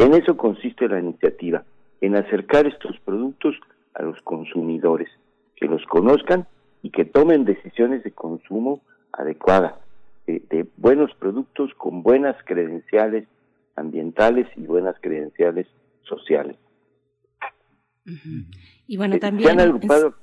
En 0.01 0.15
eso 0.15 0.36
consiste 0.36 0.88
la 0.88 1.00
iniciativa, 1.00 1.63
en 2.01 2.15
acercar 2.15 2.65
estos 2.65 3.00
productos 3.01 3.55
a 3.93 4.01
los 4.01 4.20
consumidores, 4.24 5.08
que 5.55 5.67
los 5.67 5.86
conozcan 5.86 6.48
y 6.81 6.89
que 6.89 7.05
tomen 7.05 7.46
decisiones 7.46 8.03
de 8.03 8.10
consumo 8.12 8.81
adecuadas, 9.13 9.75
de, 10.25 10.65
buenos 10.77 11.13
productos 11.20 11.72
con 11.75 12.01
buenas 12.01 12.36
credenciales 12.46 13.27
ambientales 13.75 14.48
y 14.55 14.62
buenas 14.62 14.96
credenciales 15.01 15.67
sociales. 16.01 16.58
Y 18.88 18.98
bueno, 18.98 19.20
también... 19.20 19.50
Se 19.50 19.53
han 19.53 19.60
agrupado, 19.60 20.15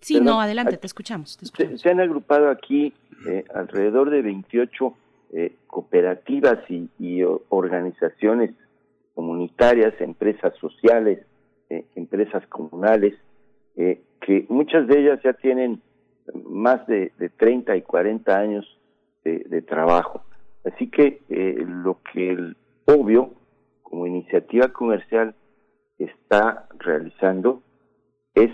sí, 0.00 0.20
no, 0.20 0.42
adelante, 0.42 0.76
te 0.76 0.86
escuchamos. 0.86 1.38
Se, 1.76 1.88
han 1.88 2.00
agrupado 2.00 2.50
aquí 2.50 2.92
eh, 3.26 3.44
alrededor 3.54 4.10
de 4.10 4.20
28 4.20 4.94
eh, 5.32 5.56
cooperativas 5.68 6.58
y, 6.68 6.90
y, 6.98 7.22
organizaciones 7.48 8.50
comunitarias, 9.14 9.98
empresas 10.00 10.54
sociales, 10.56 11.24
eh, 11.70 11.84
empresas 11.94 12.46
comunales, 12.48 13.14
que 13.74 14.46
muchas 14.50 14.86
de 14.86 15.00
ellas 15.00 15.20
ya 15.24 15.32
tienen 15.32 15.80
más 16.44 16.86
de, 16.86 17.12
de 17.18 17.28
30 17.30 17.76
y 17.76 17.82
40 17.82 18.38
años 18.38 18.78
de, 19.24 19.62
trabajo. 19.62 20.22
Así 20.64 20.88
que 20.88 21.22
eh, 21.28 21.64
lo 21.66 21.98
que 22.12 22.30
el 22.30 22.56
obvio, 22.86 23.30
como 23.82 24.06
iniciativa 24.06 24.68
comercial, 24.68 25.34
está 25.98 26.68
realizando 26.78 27.62
es 28.34 28.50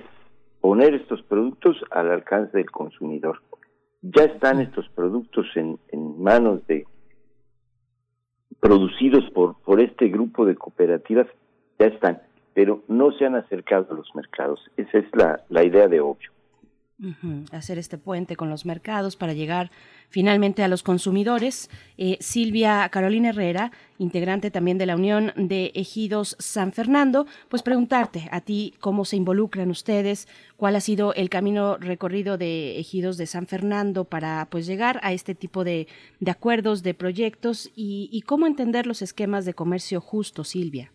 poner 0.61 0.95
estos 0.95 1.23
productos 1.23 1.77
al 1.91 2.11
alcance 2.11 2.57
del 2.57 2.71
consumidor. 2.71 3.41
Ya 4.03 4.25
están 4.25 4.61
estos 4.61 4.89
productos 4.91 5.47
en, 5.57 5.79
en 5.89 6.23
manos 6.23 6.67
de 6.67 6.87
producidos 8.61 9.25
por, 9.31 9.57
por 9.65 9.81
este 9.81 10.09
grupo 10.09 10.45
de 10.45 10.55
cooperativas, 10.55 11.27
ya 11.79 11.87
están, 11.87 12.21
pero 12.55 12.83
no 12.89 13.13
se 13.13 13.27
han 13.27 13.35
acercado 13.37 13.87
a 13.91 13.95
los 13.95 14.15
mercados. 14.15 14.61
Esa 14.77 14.99
es 14.99 15.07
la, 15.15 15.41
la 15.49 15.65
idea 15.65 15.89
de 15.89 16.01
obvio 16.01 16.31
hacer 17.53 17.79
este 17.79 17.97
puente 17.97 18.35
con 18.35 18.51
los 18.51 18.67
mercados 18.67 19.15
para 19.15 19.33
llegar 19.33 19.71
finalmente 20.09 20.63
a 20.63 20.69
los 20.69 20.83
consumidores. 20.83 21.71
Eh, 21.97 22.17
Silvia 22.21 22.89
Carolina 22.89 23.29
Herrera, 23.29 23.71
integrante 23.99 24.51
también 24.51 24.79
de 24.79 24.87
la 24.87 24.97
Unión 24.97 25.33
de 25.37 25.71
Ejidos 25.75 26.37
San 26.41 26.73
Fernando, 26.73 27.27
pues 27.49 27.63
preguntarte 27.63 28.29
a 28.33 28.41
ti 28.41 28.75
cómo 28.81 29.05
se 29.05 29.17
involucran 29.17 29.71
ustedes, 29.71 30.27
cuál 30.57 30.77
ha 30.77 30.81
sido 30.81 31.15
el 31.15 31.31
camino 31.31 31.77
recorrido 31.77 32.37
de 32.37 32.79
Ejidos 32.79 33.17
de 33.17 33.27
San 33.27 33.47
Fernando 33.47 34.05
para 34.05 34.49
pues 34.51 34.67
llegar 34.67 34.99
a 35.03 35.13
este 35.13 35.35
tipo 35.35 35.63
de, 35.63 35.87
acuerdos, 36.27 36.83
de 36.83 36.95
proyectos 36.95 37.71
y, 37.77 38.09
y 38.13 38.23
cómo 38.23 38.47
entender 38.47 38.87
los 38.87 39.03
esquemas 39.03 39.45
de 39.45 39.55
comercio 39.55 40.01
justo, 40.01 40.43
Silvia. 40.43 40.91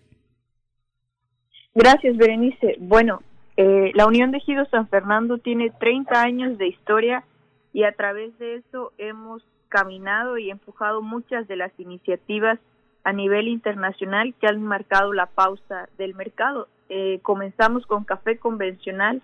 Gracias, 1.75 2.15
Berenice. 2.17 2.75
Bueno, 2.79 3.21
eh, 3.55 3.91
la 3.93 4.07
Unión 4.07 4.31
de 4.31 4.37
Ejidos 4.37 4.69
San 4.69 4.87
Fernando 4.87 5.37
tiene 5.37 5.69
30 5.69 6.21
años 6.21 6.57
de 6.57 6.67
historia 6.67 7.23
y 7.71 7.83
a 7.83 7.91
través 7.91 8.37
de 8.39 8.55
eso 8.55 8.91
hemos 8.97 9.43
caminado 9.69 10.37
y 10.37 10.49
empujado 10.49 11.01
muchas 11.01 11.47
de 11.47 11.55
las 11.55 11.71
iniciativas 11.79 12.59
a 13.03 13.13
nivel 13.13 13.47
internacional 13.47 14.33
que 14.39 14.47
han 14.47 14.63
marcado 14.63 15.13
la 15.13 15.27
pausa 15.27 15.89
del 15.97 16.15
mercado. 16.15 16.67
Eh, 16.89 17.19
comenzamos 17.21 17.85
con 17.85 18.05
café 18.05 18.37
convencional, 18.37 19.21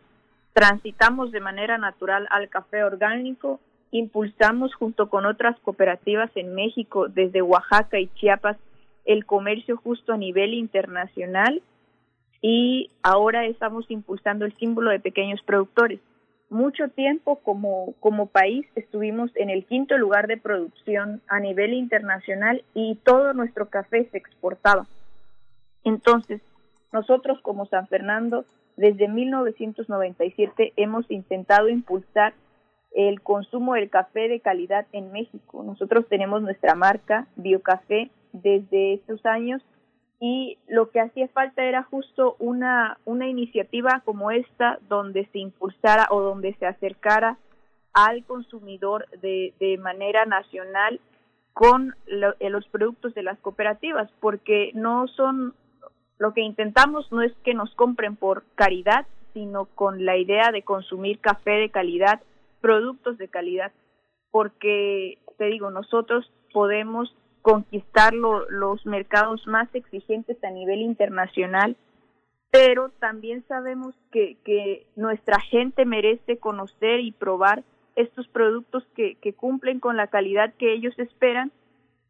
transitamos 0.54 1.32
de 1.32 1.40
manera 1.40 1.78
natural 1.78 2.28
al 2.30 2.50
café 2.50 2.84
orgánico, 2.84 3.60
impulsamos 3.92 4.76
junto 4.76 5.10
con 5.10 5.26
otras 5.26 5.58
cooperativas 5.62 6.30
en 6.36 6.54
México, 6.54 7.08
desde 7.08 7.42
Oaxaca 7.42 8.00
y 8.00 8.08
Chiapas, 8.16 8.58
el 9.06 9.26
comercio 9.26 9.78
justo 9.78 10.14
a 10.14 10.18
nivel 10.18 10.54
internacional 10.54 11.62
y 12.42 12.92
ahora 13.04 13.46
estamos 13.46 13.90
impulsando 13.90 14.46
el 14.46 14.56
símbolo 14.58 14.92
de 14.92 15.00
pequeños 15.00 15.42
productores. 15.44 16.00
Mucho 16.50 16.88
tiempo 16.90 17.38
como, 17.44 17.94
como 18.00 18.28
país 18.28 18.66
estuvimos 18.76 19.30
en 19.36 19.50
el 19.50 19.66
quinto 19.66 19.98
lugar 19.98 20.28
de 20.28 20.38
producción 20.38 21.22
a 21.28 21.40
nivel 21.40 21.74
internacional 21.74 22.64
y 22.74 22.96
todo 23.04 23.34
nuestro 23.34 23.70
café 23.70 24.08
se 24.10 24.18
exportaba. 24.18 24.88
Entonces, 25.84 26.42
nosotros 26.92 27.40
como 27.42 27.68
San 27.68 27.88
Fernando, 27.88 28.46
desde 28.78 29.08
1997 29.08 30.74
hemos 30.76 31.10
intentado 31.12 31.70
impulsar 31.70 32.34
el 32.96 33.22
consumo 33.22 33.76
del 33.76 33.90
café 33.90 34.28
de 34.28 34.40
calidad 34.40 34.88
en 34.92 35.12
México. 35.12 35.62
Nosotros 35.64 36.08
tenemos 36.10 36.42
nuestra 36.42 36.74
marca 36.74 37.28
Biocafé 37.36 38.10
desde 38.34 38.94
estos 38.94 39.24
años 39.26 39.62
y 40.20 40.58
lo 40.68 40.90
que 40.90 41.00
hacía 41.00 41.28
falta 41.30 41.64
era 41.64 41.84
justo 41.84 42.36
una, 42.40 42.98
una 43.06 43.28
iniciativa 43.28 44.02
como 44.04 44.32
esta 44.32 44.80
donde 44.90 45.26
se 45.32 45.40
impulsara 45.40 46.08
o 46.10 46.22
donde 46.22 46.54
se 46.56 46.66
acercara 46.66 47.38
al 47.94 48.24
consumidor 48.26 49.08
de, 49.22 49.54
de 49.60 49.78
manera 49.78 50.26
nacional 50.26 51.00
con 51.54 51.96
eh, 52.08 52.50
los 52.50 52.68
productos 52.68 53.14
de 53.14 53.24
las 53.24 53.40
cooperativas, 53.40 54.10
porque 54.20 54.72
no 54.74 55.08
son, 55.08 55.54
lo 56.18 56.34
que 56.34 56.42
intentamos 56.42 57.12
no 57.12 57.22
es 57.22 57.34
que 57.44 57.54
nos 57.54 57.74
compren 57.76 58.16
por 58.16 58.44
caridad, 58.56 59.06
sino 59.34 59.66
con 59.66 60.06
la 60.06 60.18
idea 60.18 60.52
de 60.52 60.64
consumir 60.64 61.20
café 61.20 61.52
de 61.52 61.70
calidad, 61.70 62.22
productos 62.62 63.18
de 63.18 63.28
calidad, 63.30 63.72
porque 64.32 65.18
te 65.38 65.46
digo, 65.46 65.72
nosotros 65.72 66.30
podemos 66.54 67.14
conquistar 67.42 68.14
los 68.14 68.86
mercados 68.86 69.46
más 69.48 69.74
exigentes 69.74 70.44
a 70.44 70.50
nivel 70.50 70.82
internacional, 70.82 71.76
pero 72.52 72.90
también 73.00 73.44
sabemos 73.48 73.96
que, 74.12 74.38
que 74.44 74.88
nuestra 74.96 75.40
gente 75.40 75.86
merece 75.86 76.38
conocer 76.38 77.00
y 77.00 77.12
probar 77.12 77.64
estos 77.96 78.28
productos 78.28 78.84
que, 78.96 79.16
que 79.16 79.34
cumplen 79.34 79.80
con 79.80 79.98
la 79.98 80.08
calidad 80.08 80.54
que 80.56 80.74
ellos 80.74 80.98
esperan 80.98 81.52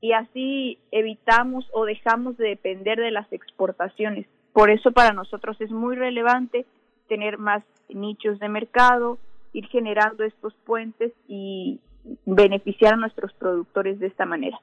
y 0.01 0.13
así 0.13 0.77
evitamos 0.91 1.69
o 1.73 1.85
dejamos 1.85 2.37
de 2.37 2.49
depender 2.49 2.99
de 2.99 3.11
las 3.11 3.31
exportaciones. 3.33 4.27
Por 4.53 4.69
eso 4.69 4.91
para 4.91 5.13
nosotros 5.13 5.59
es 5.59 5.71
muy 5.71 5.95
relevante 5.95 6.65
tener 7.07 7.37
más 7.37 7.63
nichos 7.89 8.39
de 8.39 8.49
mercado, 8.49 9.17
ir 9.51 9.67
generando 9.67 10.23
estos 10.23 10.53
puentes 10.65 11.11
y 11.27 11.79
beneficiar 12.25 12.93
a 12.93 12.97
nuestros 12.97 13.33
productores 13.33 13.99
de 13.99 14.07
esta 14.07 14.25
manera. 14.25 14.59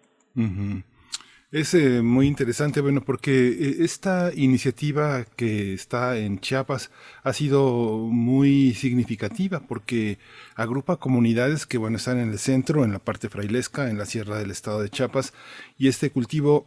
Es 1.53 1.75
eh, 1.75 2.03
muy 2.03 2.27
interesante, 2.27 2.81
bueno, 2.81 3.03
porque 3.03 3.49
eh, 3.49 3.77
esta 3.81 4.33
iniciativa 4.35 5.25
que 5.37 5.73
está 5.75 6.19
en 6.19 6.41
Chiapas 6.41 6.91
ha 7.23 7.33
sido 7.33 7.99
muy 8.11 8.75
significativa 8.75 9.61
porque 9.61 10.19
agrupa 10.57 10.97
comunidades 10.97 11.65
que, 11.65 11.79
bueno, 11.79 11.99
están 11.99 12.19
en 12.19 12.31
el 12.31 12.39
centro, 12.39 12.85
en 12.85 12.93
la 12.93 12.99
parte 12.99 13.29
frailesca, 13.29 13.89
en 13.89 13.97
la 13.97 14.07
sierra 14.07 14.39
del 14.39 14.51
estado 14.51 14.83
de 14.83 14.91
Chiapas, 14.91 15.33
y 15.79 15.89
este 15.89 16.11
cultivo 16.11 16.67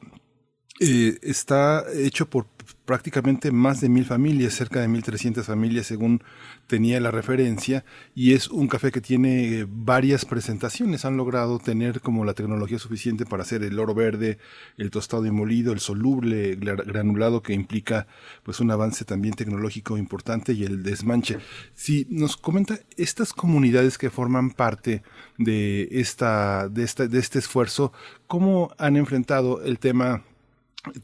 eh, 0.80 1.18
está 1.22 1.84
hecho 1.94 2.30
por 2.30 2.48
prácticamente 2.86 3.52
más 3.52 3.82
de 3.82 3.90
mil 3.90 4.04
familias, 4.06 4.56
cerca 4.56 4.82
de 4.82 4.88
mil 4.88 5.04
trescientas 5.04 5.46
familias 5.46 5.86
según 5.86 6.24
tenía 6.66 7.00
la 7.00 7.12
referencia, 7.12 7.86
y 8.16 8.34
es 8.34 8.48
un 8.48 8.68
café 8.68 8.92
que 8.92 9.00
tiene 9.00 9.68
varias 9.70 10.26
presentaciones. 10.26 11.06
Han 11.06 11.16
logrado 11.16 11.60
tener 11.60 12.02
como 12.02 12.26
la 12.26 12.34
tecnología 12.34 12.80
suficiente 12.80 13.26
para 13.26 13.44
hacer 13.44 13.64
el 13.64 13.78
oro 13.78 13.94
verde, 13.94 14.40
el 14.78 14.90
tostado 14.90 15.26
y 15.28 15.32
molido, 15.32 15.72
el 15.72 15.80
soluble, 15.80 16.56
granulado, 16.56 17.44
que 17.44 17.54
implica 17.54 18.08
pues 18.42 18.60
un 18.60 18.72
avance 18.72 19.06
también 19.06 19.36
tecnológico 19.36 19.96
importante, 19.96 20.54
y 20.54 20.64
el 20.64 20.82
desmanche. 20.82 21.38
Si 21.76 22.08
nos 22.10 22.38
comenta 22.38 22.80
estas 22.98 23.34
comunidades 23.34 24.00
que 24.00 24.10
forman 24.10 24.50
parte 24.50 25.04
de 25.38 25.90
esta, 25.92 26.70
de 26.70 26.84
esta, 26.84 27.08
de 27.08 27.20
este 27.20 27.38
esfuerzo, 27.38 27.94
¿cómo 28.26 28.72
han 28.80 28.98
enfrentado 28.98 29.62
el 29.62 29.78
tema 29.78 30.24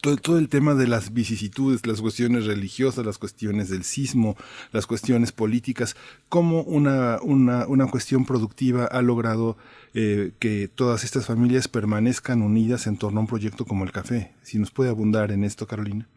todo, 0.01 0.37
el 0.37 0.49
tema 0.49 0.73
de 0.73 0.87
las 0.87 1.13
vicisitudes, 1.13 1.85
las 1.85 2.01
cuestiones 2.01 2.45
religiosas, 2.45 3.05
las 3.05 3.17
cuestiones 3.17 3.69
del 3.69 3.83
sismo, 3.83 4.35
las 4.71 4.87
cuestiones 4.87 5.31
políticas, 5.31 5.95
cómo 6.29 6.61
una, 6.63 7.19
una, 7.21 7.67
una 7.67 7.87
cuestión 7.87 8.25
productiva 8.25 8.85
ha 8.85 9.01
logrado 9.01 9.57
eh, 9.93 10.31
que 10.39 10.67
todas 10.67 11.03
estas 11.03 11.27
familias 11.27 11.67
permanezcan 11.67 12.41
unidas 12.41 12.87
en 12.87 12.97
torno 12.97 13.19
a 13.19 13.21
un 13.21 13.27
proyecto 13.27 13.65
como 13.65 13.83
el 13.83 13.91
café. 13.91 14.33
Si 14.41 14.59
nos 14.59 14.71
puede 14.71 14.89
abundar 14.89 15.31
en 15.31 15.43
esto, 15.43 15.67
Carolina. 15.67 16.07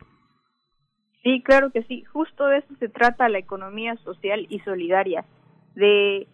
Sí, 1.23 1.43
claro 1.45 1.71
que 1.73 1.83
sí. 1.85 2.05
Justo 2.05 2.47
de 2.47 2.59
eso 2.59 2.75
se 2.79 2.89
trata 2.89 3.29
la 3.29 3.39
economía 3.39 3.97
social 4.05 4.47
y 4.49 4.61
solidaria. 4.61 5.25
De 5.75 6.29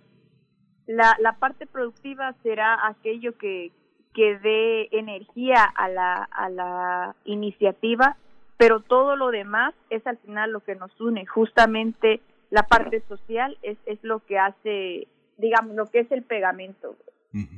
la, 0.86 1.16
la 1.20 1.38
parte 1.38 1.66
productiva 1.66 2.34
será 2.42 2.86
aquello 2.86 3.36
que, 3.38 3.72
que 4.14 4.38
dé 4.38 4.88
energía 4.92 5.64
a 5.64 5.88
la, 5.88 6.14
a 6.30 6.48
la 6.48 7.14
iniciativa, 7.24 8.16
pero 8.56 8.80
todo 8.80 9.16
lo 9.16 9.30
demás 9.30 9.74
es 9.90 10.06
al 10.06 10.16
final 10.18 10.52
lo 10.52 10.60
que 10.60 10.76
nos 10.76 10.98
une. 11.00 11.26
Justamente 11.26 12.20
la 12.50 12.62
parte 12.62 13.02
social 13.08 13.58
es, 13.62 13.76
es 13.84 13.98
lo 14.02 14.20
que 14.20 14.38
hace, 14.38 15.08
digamos, 15.38 15.74
lo 15.74 15.86
que 15.86 16.00
es 16.00 16.12
el 16.12 16.22
pegamento. 16.22 16.96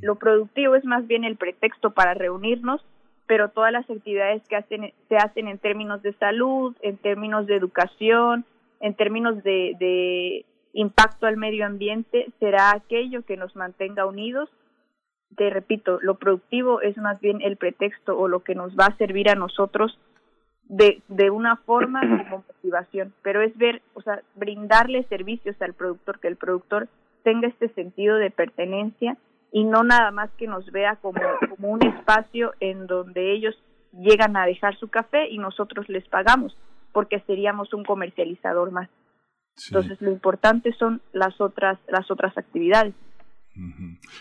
Lo 0.01 0.15
productivo 0.15 0.75
es 0.75 0.87
más 0.87 1.07
bien 1.07 1.23
el 1.23 1.37
pretexto 1.37 1.91
para 1.91 2.15
reunirnos, 2.15 2.83
pero 3.27 3.51
todas 3.51 3.71
las 3.73 3.89
actividades 3.91 4.43
que 4.49 4.57
hacen, 4.57 4.95
se 5.11 5.17
hacen 5.19 5.49
en 5.49 5.59
términos 5.59 6.01
de 6.03 6.15
salud, 6.15 6.75
en 6.81 6.97
términos 6.97 7.47
de 7.47 7.57
educación, 7.57 8.47
en 8.81 8.95
términos 8.95 9.43
de, 9.43 9.77
de 9.79 10.47
impacto 10.73 11.27
al 11.27 11.37
medio 11.37 11.67
ambiente, 11.67 12.27
será 12.41 12.71
aquello 12.71 13.23
que 13.23 13.37
nos 13.37 13.55
mantenga 13.55 14.07
unidos. 14.07 14.49
Te 15.35 15.51
repito, 15.51 15.99
lo 16.03 16.17
productivo 16.17 16.81
es 16.81 16.97
más 16.97 17.21
bien 17.21 17.41
el 17.43 17.57
pretexto 17.57 18.19
o 18.19 18.29
lo 18.29 18.45
que 18.45 18.55
nos 18.55 18.77
va 18.77 18.87
a 18.87 18.97
servir 18.97 19.29
a 19.29 19.35
nosotros 19.35 19.99
de, 20.69 21.03
de 21.09 21.31
una 21.31 21.57
forma 21.57 22.01
como 22.01 22.45
motivación, 22.49 23.13
pero 23.23 23.43
es 23.43 23.57
ver, 23.57 23.83
o 23.95 24.03
sea, 24.03 24.23
brindarle 24.35 25.05
servicios 25.05 25.61
al 25.61 25.75
productor, 25.75 26.21
que 26.21 26.29
el 26.29 26.37
productor 26.37 26.89
tenga 27.23 27.49
este 27.49 27.69
sentido 27.71 28.17
de 28.17 28.31
pertenencia 28.31 29.17
y 29.53 29.65
no 29.65 29.83
nada 29.85 30.11
más 30.11 30.31
que 30.39 30.47
nos 30.47 30.71
vea 30.71 30.97
como, 30.97 31.21
como 31.51 31.69
un 31.69 31.85
espacio 31.85 32.53
en 32.61 32.87
donde 32.87 33.33
ellos 33.33 33.57
llegan 33.93 34.37
a 34.37 34.47
dejar 34.47 34.77
su 34.77 34.89
café 34.89 35.29
y 35.29 35.39
nosotros 35.39 35.89
les 35.89 36.07
pagamos, 36.09 36.57
porque 36.93 37.21
seríamos 37.21 37.73
un 37.73 37.85
comercializador 37.85 38.71
más. 38.71 38.89
Entonces, 39.69 40.01
lo 40.03 40.11
importante 40.11 40.73
son 40.73 41.01
las 41.13 41.41
otras, 41.41 41.79
las 41.89 42.11
otras 42.11 42.37
actividades. 42.37 42.95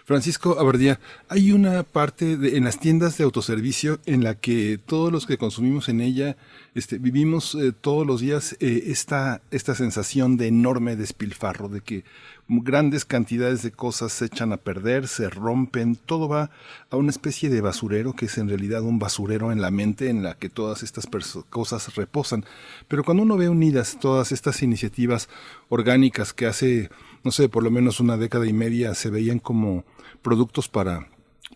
Francisco 0.06 0.60
Abardía, 0.60 1.00
hay 1.28 1.52
una 1.52 1.84
parte 1.84 2.38
de, 2.38 2.58
en 2.58 2.64
las 2.64 2.80
tiendas 2.80 3.18
de 3.18 3.26
autoservicio 3.26 4.00
en 4.06 4.24
la 4.24 4.36
que 4.36 4.78
todos 4.78 5.12
los 5.12 5.26
que 5.26 5.38
consumimos 5.38 5.90
en 5.90 6.02
ella 6.02 6.38
este, 6.74 6.98
vivimos 6.98 7.56
eh, 7.56 7.72
todos 7.72 8.06
los 8.06 8.22
días 8.22 8.56
eh, 8.60 8.84
esta, 8.88 9.42
esta 9.52 9.76
sensación 9.76 10.38
de 10.38 10.48
enorme 10.48 10.96
despilfarro, 10.96 11.70
de 11.70 11.82
que 11.82 12.04
grandes 12.48 13.06
cantidades 13.06 13.64
de 13.64 13.72
cosas 13.72 14.14
se 14.14 14.26
echan 14.26 14.54
a 14.54 14.58
perder, 14.58 15.08
se 15.08 15.30
rompen, 15.30 15.96
todo 15.96 16.28
va 16.28 16.52
a 16.90 16.98
una 16.98 17.10
especie 17.10 17.50
de 17.50 17.62
basurero 17.62 18.14
que 18.14 18.26
es 18.26 18.38
en 18.38 18.50
realidad 18.50 18.84
un 18.84 19.00
basurero 19.00 19.52
en 19.52 19.62
la 19.62 19.72
mente 19.72 20.10
en 20.10 20.22
la 20.22 20.36
que 20.36 20.50
todas 20.50 20.84
estas 20.84 21.08
cosas 21.50 21.96
reposan. 21.96 22.46
Pero 22.88 23.04
cuando 23.04 23.24
uno 23.24 23.38
ve 23.38 23.50
unidas 23.50 23.98
todas 24.00 24.32
estas 24.32 24.62
iniciativas 24.62 25.28
orgánicas 25.70 26.34
que 26.34 26.46
hace 26.46 26.90
no 27.26 27.32
sé, 27.32 27.50
por 27.50 27.64
lo 27.64 27.72
menos 27.72 28.00
una 28.00 28.18
década 28.18 28.46
y 28.46 28.54
media 28.54 28.94
se 28.94 29.10
veían 29.10 29.40
como 29.40 29.84
productos 30.22 30.70
para 30.70 31.10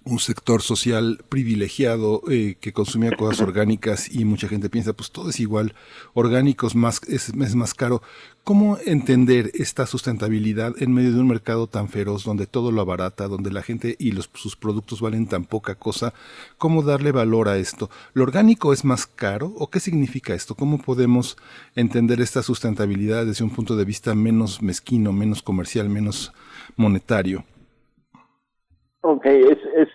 un 0.09 0.19
sector 0.19 0.61
social 0.61 1.23
privilegiado 1.29 2.21
eh, 2.29 2.55
que 2.59 2.73
consumía 2.73 3.15
cosas 3.15 3.41
orgánicas 3.41 4.13
y 4.13 4.25
mucha 4.25 4.47
gente 4.47 4.69
piensa, 4.69 4.93
pues 4.93 5.11
todo 5.11 5.29
es 5.29 5.39
igual, 5.39 5.73
orgánicos 6.13 6.75
más, 6.75 7.01
es, 7.07 7.29
es, 7.29 7.55
más 7.55 7.73
caro. 7.73 8.01
¿Cómo 8.43 8.77
entender 8.85 9.51
esta 9.53 9.85
sustentabilidad 9.85 10.73
en 10.79 10.93
medio 10.93 11.13
de 11.13 11.19
un 11.19 11.27
mercado 11.27 11.67
tan 11.67 11.87
feroz 11.87 12.23
donde 12.23 12.47
todo 12.47 12.71
lo 12.71 12.81
abarata, 12.81 13.27
donde 13.27 13.51
la 13.51 13.61
gente 13.61 13.95
y 13.99 14.11
los, 14.11 14.29
sus 14.33 14.55
productos 14.55 15.01
valen 15.01 15.27
tan 15.27 15.45
poca 15.45 15.75
cosa? 15.75 16.13
¿Cómo 16.57 16.81
darle 16.81 17.11
valor 17.11 17.47
a 17.47 17.57
esto? 17.57 17.89
¿Lo 18.13 18.23
orgánico 18.23 18.73
es 18.73 18.83
más 18.83 19.05
caro 19.05 19.53
o 19.57 19.69
qué 19.69 19.79
significa 19.79 20.33
esto? 20.33 20.55
¿Cómo 20.55 20.79
podemos 20.79 21.37
entender 21.75 22.21
esta 22.21 22.41
sustentabilidad 22.41 23.25
desde 23.25 23.43
un 23.43 23.51
punto 23.51 23.75
de 23.75 23.85
vista 23.85 24.15
menos 24.15 24.61
mezquino, 24.61 25.13
menos 25.13 25.43
comercial, 25.43 25.89
menos 25.89 26.33
monetario? 26.75 27.45
Ok, 29.01 29.25
es, 29.25 29.57
es, 29.75 29.88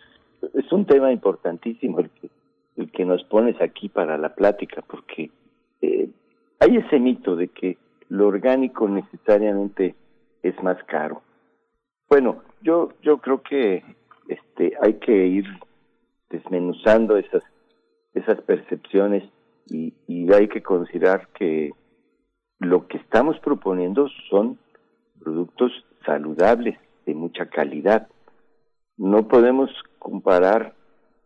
es 0.64 0.72
un 0.72 0.86
tema 0.86 1.12
importantísimo 1.12 2.00
el 2.00 2.10
que, 2.10 2.30
el 2.76 2.90
que 2.90 3.04
nos 3.04 3.22
pones 3.24 3.60
aquí 3.60 3.88
para 3.88 4.16
la 4.18 4.34
plática, 4.34 4.82
porque 4.82 5.30
eh, 5.80 6.08
hay 6.60 6.76
ese 6.76 6.98
mito 6.98 7.36
de 7.36 7.48
que 7.48 7.76
lo 8.08 8.28
orgánico 8.28 8.88
necesariamente 8.88 9.94
es 10.42 10.60
más 10.62 10.82
caro. 10.84 11.22
Bueno, 12.08 12.42
yo, 12.62 12.92
yo 13.02 13.18
creo 13.18 13.42
que 13.42 13.82
este, 14.28 14.74
hay 14.80 14.94
que 14.94 15.26
ir 15.26 15.44
desmenuzando 16.30 17.16
esas, 17.16 17.42
esas 18.14 18.40
percepciones 18.42 19.24
y, 19.66 19.94
y 20.06 20.32
hay 20.32 20.48
que 20.48 20.62
considerar 20.62 21.28
que 21.28 21.72
lo 22.58 22.86
que 22.86 22.98
estamos 22.98 23.38
proponiendo 23.40 24.08
son 24.30 24.58
productos 25.22 25.72
saludables, 26.04 26.78
de 27.06 27.14
mucha 27.14 27.46
calidad 27.46 28.08
no 28.96 29.28
podemos 29.28 29.70
comparar 29.98 30.74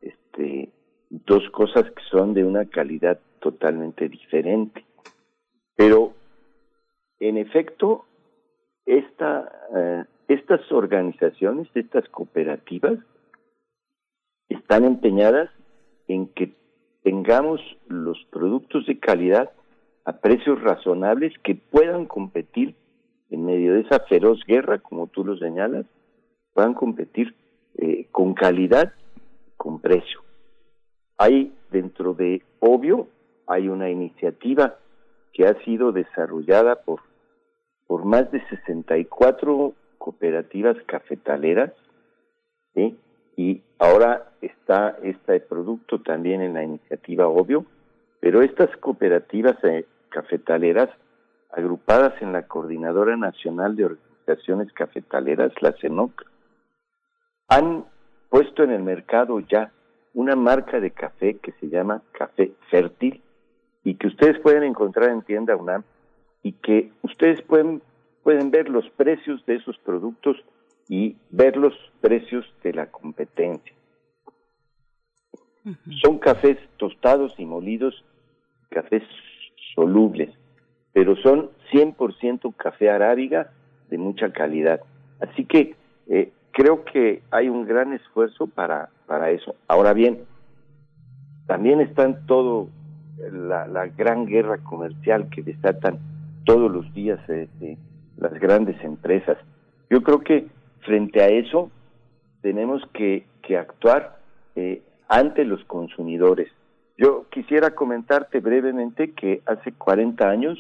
este 0.01 0.73
dos 1.11 1.49
cosas 1.51 1.85
que 1.85 2.03
son 2.11 2.35
de 2.35 2.45
una 2.45 2.67
calidad 2.67 3.19
totalmente 3.41 4.09
diferente. 4.09 4.85
Pero 5.77 6.13
en 7.21 7.39
efecto, 7.39 8.05
esta, 8.85 9.51
eh, 9.75 10.05
estas 10.29 10.61
organizaciones, 10.73 11.69
estas 11.75 12.09
cooperativas, 12.09 12.99
están 14.49 14.85
empeñadas 14.85 15.51
en 16.07 16.29
que 16.29 16.55
tengamos 17.03 17.61
los 17.87 18.19
productos 18.31 18.87
de 18.87 18.99
calidad 18.99 19.51
a 20.05 20.21
precios 20.21 20.61
razonables 20.63 21.33
que 21.45 21.55
puedan 21.55 22.07
competir 22.07 22.75
en 23.31 23.45
medio 23.45 23.75
de 23.75 23.83
esa 23.83 24.01
feroz 24.01 24.41
guerra, 24.47 24.79
como 24.79 25.07
tú 25.07 25.25
lo 25.25 25.37
señalas, 25.37 25.85
puedan 26.55 26.73
competir 26.73 27.35
eh, 27.79 28.07
con 28.11 28.35
calidad, 28.35 28.93
con 29.57 29.81
precio. 29.81 30.21
Hay 31.17 31.53
dentro 31.71 32.15
de 32.15 32.43
Obvio, 32.61 33.09
hay 33.47 33.69
una 33.69 33.89
iniciativa 33.89 34.77
que 35.33 35.47
ha 35.47 35.55
sido 35.65 35.93
desarrollada 35.93 36.83
por, 36.83 37.01
por 37.87 38.05
más 38.05 38.31
de 38.31 38.47
64 38.49 39.75
cooperativas 39.99 40.77
cafetaleras, 40.87 41.73
y 43.37 43.63
ahora 43.79 44.33
está 44.41 44.99
este 45.03 45.41
producto 45.41 46.01
también 46.01 46.43
en 46.43 46.55
la 46.55 46.65
iniciativa 46.65 47.29
Obvio, 47.29 47.67
pero 48.21 48.43
estas 48.43 48.77
cooperativas 48.79 49.57
eh, 49.63 49.87
cafetaleras, 50.09 50.91
agrupadas 51.51 52.21
en 52.21 52.33
la 52.33 52.47
Coordinadora 52.47 53.17
Nacional 53.17 53.77
de 53.77 53.85
Organizaciones 53.85 54.73
Cafetaleras, 54.73 55.53
la 55.61 55.73
CENOC, 55.81 56.25
han 57.49 57.87
puesto 58.29 58.63
en 58.63 58.71
el 58.71 58.83
mercado 58.83 59.41
ya 59.41 59.73
una 60.15 60.37
marca 60.37 60.81
de 60.81 60.91
café 60.91 61.39
que 61.39 61.53
se 61.53 61.69
llama 61.69 62.03
Café 62.13 62.53
Fértil 62.71 63.23
y 63.85 63.95
que 63.95 64.07
ustedes 64.09 64.39
pueden 64.41 64.65
encontrar 64.65 65.11
en 65.11 65.23
tienda 65.23 65.57
UNAM 65.57 65.83
y 66.43 66.53
que 66.53 66.93
ustedes 67.03 67.41
pueden, 67.43 67.83
pueden 68.23 68.51
ver 68.51 68.69
los 68.69 68.89
precios 68.91 69.45
de 69.47 69.57
esos 69.57 69.79
productos 69.79 70.37
y 70.89 71.17
ver 71.31 71.57
los 71.57 71.75
precios 72.01 72.45
de 72.63 72.75
la 72.75 72.87
competencia. 72.87 73.75
Son 76.03 76.19
cafés 76.19 76.59
tostados 76.79 77.35
y 77.39 77.45
molidos, 77.45 78.05
cafés 78.71 79.03
solubles, 79.75 80.35
pero 80.93 81.15
son 81.17 81.51
100% 81.73 82.55
café 82.57 82.91
arábiga 82.91 83.53
de 83.91 83.99
mucha 83.99 84.33
calidad. 84.33 84.81
Así 85.21 85.45
que 85.45 85.75
eh, 86.09 86.33
creo 86.53 86.85
que 86.85 87.23
hay 87.31 87.49
un 87.49 87.67
gran 87.67 87.93
esfuerzo 87.93 88.47
para, 88.47 88.89
para 89.07 89.31
eso. 89.31 89.55
Ahora 89.67 89.93
bien, 89.93 90.21
también 91.47 91.81
está 91.81 92.05
en 92.05 92.27
todo 92.27 92.69
la, 93.33 93.87
gran 93.97 94.27
guerra 94.27 94.59
comercial 94.59 95.29
que 95.31 95.43
desatan 95.43 95.99
todos 96.45 96.71
los 96.71 96.93
días 96.95 97.19
eh, 97.29 97.77
las 98.17 98.33
grandes 98.35 98.83
empresas. 98.83 99.39
Yo 99.91 100.03
creo 100.03 100.21
que 100.21 100.47
frente 100.81 101.23
a 101.23 101.29
eso 101.29 101.71
tenemos 102.43 102.83
que, 102.93 103.27
que 103.43 103.57
actuar 103.57 104.19
eh, 104.57 104.83
ante 105.09 105.45
los 105.45 105.65
consumidores. 105.65 106.51
Yo 106.97 107.27
quisiera 107.31 107.75
comentarte 107.75 108.41
brevemente 108.41 109.13
que 109.13 109.43
hace 109.47 109.73
40 109.73 110.29
años 110.29 110.59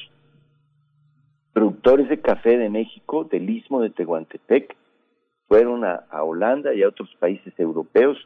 productores 1.52 2.08
de 2.08 2.20
café 2.20 2.56
de 2.56 2.70
México, 2.70 3.24
del 3.24 3.50
istmo 3.50 3.80
de 3.80 3.90
Tehuantepec, 3.90 4.76
fueron 5.48 5.84
a, 5.84 6.04
Holanda 6.22 6.74
y 6.74 6.82
a 6.82 6.88
otros 6.88 7.14
países 7.18 7.52
europeos 7.58 8.18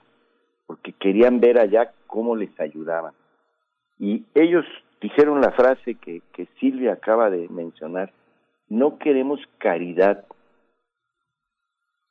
porque 0.67 0.93
querían 0.93 1.41
ver 1.41 1.59
allá 1.59 1.93
cómo 2.07 2.37
les 2.37 2.59
ayudaban. 2.61 3.15
Y 3.99 4.25
ellos 4.35 4.65
dijeron 5.01 5.41
la 5.41 5.53
frase 5.53 5.95
que, 5.95 6.23
que 6.33 6.49
Silvia 6.59 6.95
acaba 6.95 7.31
de 7.31 7.49
mencionar, 7.49 8.13
no 8.69 8.99
queremos 8.99 9.41
caridad, 9.59 10.25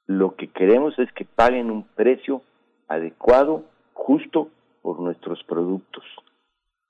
lo 0.08 0.36
que 0.36 0.48
queremos 0.48 0.98
es 1.00 1.12
que 1.14 1.26
paguen 1.26 1.72
un 1.72 1.84
precio 1.84 2.42
adecuado, 2.88 3.66
justo 3.94 4.50
por 4.82 5.00
nuestros 5.00 5.44
productos. 5.44 6.04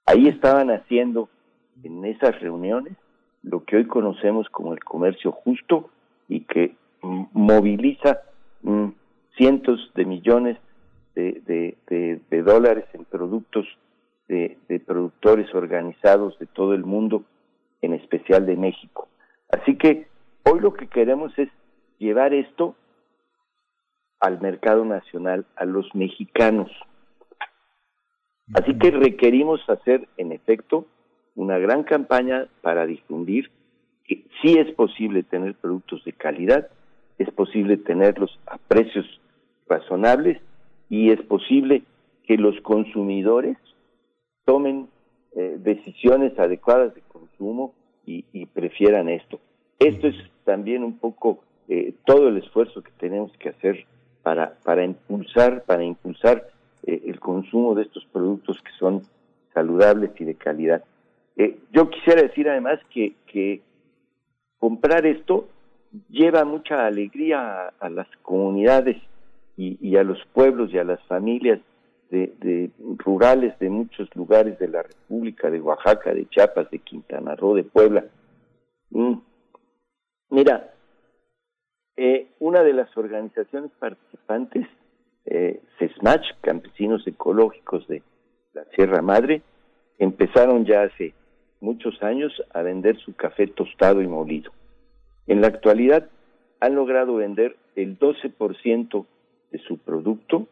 Ahí 0.05 0.27
estaban 0.27 0.71
haciendo 0.71 1.29
en 1.83 2.05
esas 2.05 2.39
reuniones 2.39 2.93
lo 3.43 3.63
que 3.63 3.77
hoy 3.77 3.87
conocemos 3.87 4.49
como 4.49 4.73
el 4.73 4.83
comercio 4.83 5.31
justo 5.31 5.89
y 6.27 6.41
que 6.41 6.75
moviliza 7.01 8.21
mm, 8.61 8.89
cientos 9.35 9.91
de 9.95 10.05
millones 10.05 10.57
de, 11.15 11.75
de, 12.29 12.41
dólares 12.43 12.85
en 12.93 13.05
productos 13.05 13.65
de, 14.27 14.57
productores 14.85 15.53
organizados 15.53 16.37
de 16.39 16.45
todo 16.45 16.73
el 16.73 16.85
mundo, 16.85 17.23
en 17.81 17.93
especial 17.93 18.45
de 18.45 18.55
México. 18.55 19.09
Así 19.49 19.77
que 19.77 20.07
hoy 20.43 20.59
lo 20.59 20.73
que 20.73 20.87
queremos 20.87 21.37
es 21.37 21.49
llevar 21.99 22.33
esto 22.33 22.75
al 24.19 24.39
mercado 24.39 24.85
nacional, 24.85 25.45
a 25.55 25.65
los 25.65 25.93
mexicanos. 25.93 26.71
Así 28.53 28.77
que 28.77 28.91
requerimos 28.91 29.61
hacer, 29.69 30.07
en 30.17 30.31
efecto, 30.31 30.85
una 31.35 31.57
gran 31.57 31.83
campaña 31.83 32.47
para 32.61 32.85
difundir 32.85 33.51
que 34.05 34.25
sí 34.41 34.57
es 34.57 34.73
posible 34.75 35.23
tener 35.23 35.55
productos 35.55 36.03
de 36.05 36.13
calidad, 36.13 36.69
es 37.17 37.29
posible 37.31 37.77
tenerlos 37.77 38.39
a 38.47 38.57
precios 38.57 39.05
razonables 39.67 40.41
y 40.89 41.11
es 41.11 41.21
posible 41.21 41.83
que 42.23 42.37
los 42.37 42.59
consumidores 42.61 43.57
tomen 44.45 44.87
eh, 45.35 45.57
decisiones 45.59 46.37
adecuadas 46.37 46.93
de 46.93 47.01
consumo 47.01 47.73
y, 48.05 48.45
prefieran 48.47 49.07
esto. 49.07 49.39
Esto 49.79 50.07
es 50.07 50.15
también 50.43 50.83
un 50.83 50.97
poco 50.97 51.39
eh, 51.69 51.93
todo 52.05 52.27
el 52.27 52.37
esfuerzo 52.37 52.81
que 52.81 52.91
tenemos 52.99 53.31
que 53.37 53.49
hacer 53.49 53.85
para, 54.21 54.57
para 54.63 54.83
impulsar, 54.83 55.63
para 55.63 55.85
impulsar 55.85 56.49
eh, 56.85 57.03
el 57.05 57.21
consumo 57.21 57.73
de 57.73 57.83
estos 57.83 58.05
productos 58.07 58.61
que 58.61 58.71
son 58.77 59.03
saludables 59.53 60.11
y 60.19 60.25
de 60.25 60.35
calidad. 60.35 60.83
yo 61.71 61.89
quisiera 61.89 62.21
decir 62.21 62.49
además 62.49 62.79
que 62.89 63.61
comprar 64.59 65.05
esto 65.05 65.47
lleva 66.09 66.45
mucha 66.45 66.85
alegría 66.85 67.73
a, 67.79 67.89
las 67.89 68.07
comunidades 68.21 68.97
y, 69.57 69.95
a 69.95 70.03
los 70.03 70.17
pueblos 70.33 70.73
y 70.73 70.77
a 70.77 70.83
las 70.83 71.01
familias 71.03 71.59
de, 72.09 72.71
rurales 72.97 73.57
de 73.59 73.69
muchos 73.69 74.13
lugares 74.15 74.57
de 74.59 74.67
la 74.67 74.83
República, 74.83 75.49
de 75.49 75.61
Oaxaca, 75.61 76.13
de 76.13 76.27
Chiapas, 76.27 76.69
de 76.71 76.79
Quintana 76.79 77.35
Roo, 77.35 77.55
de 77.55 77.63
Puebla. 77.63 78.05
Mm. 78.89 79.13
Mira, 80.29 80.73
eh, 81.95 82.27
una 82.39 82.63
de 82.63 82.73
las 82.73 82.95
organizaciones 82.97 83.71
participantes, 83.79 84.67
eh, 85.25 85.61
CESMACH, 85.77 86.39
Campesinos 86.41 87.05
Ecológicos 87.05 87.87
de 87.87 88.01
la 88.53 88.65
Sierra 88.75 89.01
Madre, 89.01 89.41
empezaron 89.99 90.65
ya 90.65 90.83
hace 90.83 91.13
muchos 91.59 92.01
años 92.01 92.33
a 92.53 92.61
vender 92.61 92.97
su 92.97 93.13
café 93.15 93.47
tostado 93.47 94.01
y 94.01 94.07
molido. 94.07 94.51
En 95.31 95.39
la 95.39 95.47
actualidad 95.47 96.09
han 96.59 96.75
logrado 96.75 97.15
vender 97.15 97.55
el 97.77 97.97
12% 97.97 99.05
de 99.49 99.59
su 99.59 99.77
producto 99.77 100.49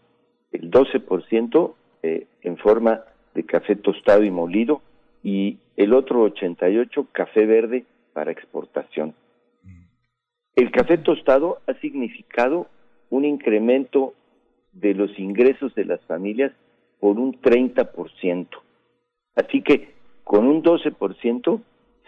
el 0.53 0.71
12% 0.71 1.73
eh, 2.01 2.27
en 2.43 2.55
forma 2.55 3.03
de 3.35 3.43
café 3.43 3.75
tostado 3.75 4.23
y 4.23 4.31
molido 4.31 4.81
y 5.21 5.57
el 5.75 5.93
otro 5.93 6.25
88% 6.33 7.07
café 7.11 7.45
verde 7.45 7.83
para 8.13 8.31
exportación. 8.31 9.15
El 10.55 10.71
café 10.71 10.97
tostado 10.97 11.59
ha 11.67 11.73
significado 11.81 12.67
un 13.09 13.25
incremento 13.25 14.13
de 14.71 14.93
los 14.93 15.19
ingresos 15.19 15.75
de 15.75 15.83
las 15.83 15.99
familias 16.05 16.53
por 17.01 17.19
un 17.19 17.33
30%. 17.41 18.47
Así 19.35 19.61
que 19.61 19.89
con 20.23 20.47
un 20.47 20.63
12% 20.63 21.59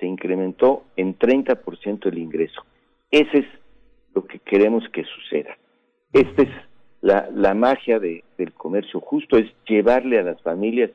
se 0.02 0.08
incrementó 0.08 0.84
en 0.98 1.18
30% 1.18 2.08
el 2.08 2.18
ingreso. 2.18 2.66
Ese 3.12 3.38
es 3.38 3.46
lo 4.16 4.26
que 4.26 4.40
queremos 4.40 4.84
que 4.90 5.06
suceda. 5.06 5.56
Este 6.12 6.44
es 6.44 6.50
la, 7.02 7.30
la 7.32 7.54
magia 7.54 8.00
de, 8.00 8.24
del 8.38 8.52
comercio 8.52 9.00
justo 9.00 9.38
es 9.38 9.50
llevarle 9.68 10.20
a 10.20 10.24
las 10.24 10.42
familias 10.42 10.90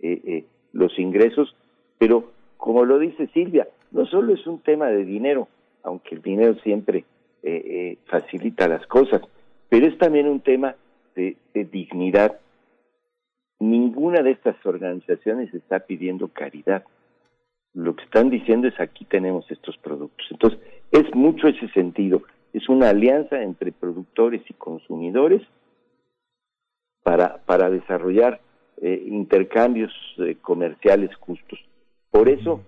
eh, 0.00 0.20
eh, 0.24 0.44
los 0.72 0.98
ingresos, 0.98 1.54
pero 1.98 2.32
como 2.56 2.84
lo 2.84 2.98
dice 2.98 3.28
Silvia, 3.28 3.68
no 3.92 4.06
solo 4.06 4.34
es 4.34 4.46
un 4.46 4.60
tema 4.60 4.86
de 4.86 5.04
dinero, 5.04 5.48
aunque 5.82 6.14
el 6.14 6.22
dinero 6.22 6.54
siempre 6.62 7.04
eh, 7.42 7.98
facilita 8.06 8.66
las 8.68 8.86
cosas, 8.86 9.20
pero 9.68 9.86
es 9.86 9.96
también 9.98 10.28
un 10.28 10.40
tema 10.40 10.74
de 11.14 11.36
dignidad. 11.54 12.38
Ninguna 13.58 14.22
de 14.22 14.32
estas 14.32 14.56
organizaciones 14.66 15.52
está 15.54 15.80
pidiendo 15.80 16.28
caridad. 16.28 16.84
Lo 17.76 17.94
que 17.94 18.02
están 18.02 18.30
diciendo 18.30 18.66
es 18.66 18.80
aquí 18.80 19.04
tenemos 19.04 19.48
estos 19.50 19.76
productos. 19.76 20.26
Entonces, 20.30 20.58
es 20.90 21.14
mucho 21.14 21.46
ese 21.46 21.68
sentido 21.68 22.22
es 22.56 22.70
una 22.70 22.88
alianza 22.88 23.42
entre 23.42 23.70
productores 23.70 24.42
y 24.48 24.54
consumidores 24.54 25.42
para, 27.02 27.44
para 27.44 27.68
desarrollar 27.68 28.40
eh, 28.80 29.04
intercambios 29.06 29.92
eh, 30.18 30.36
comerciales 30.40 31.14
justos. 31.16 31.58
Por 32.10 32.30
eso 32.30 32.62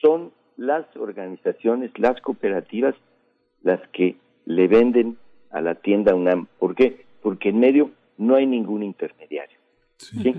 son 0.00 0.32
las 0.56 0.84
organizaciones, 0.96 1.96
las 2.00 2.20
cooperativas, 2.20 2.96
las 3.62 3.80
que 3.90 4.16
le 4.44 4.66
venden 4.66 5.18
a 5.52 5.60
la 5.60 5.76
tienda 5.76 6.16
UNAM. 6.16 6.48
¿Por 6.58 6.74
qué? 6.74 7.06
Porque 7.22 7.50
en 7.50 7.60
medio 7.60 7.92
no 8.18 8.34
hay 8.34 8.46
ningún 8.46 8.82
intermediario. 8.82 9.56
¿sí? 9.98 10.34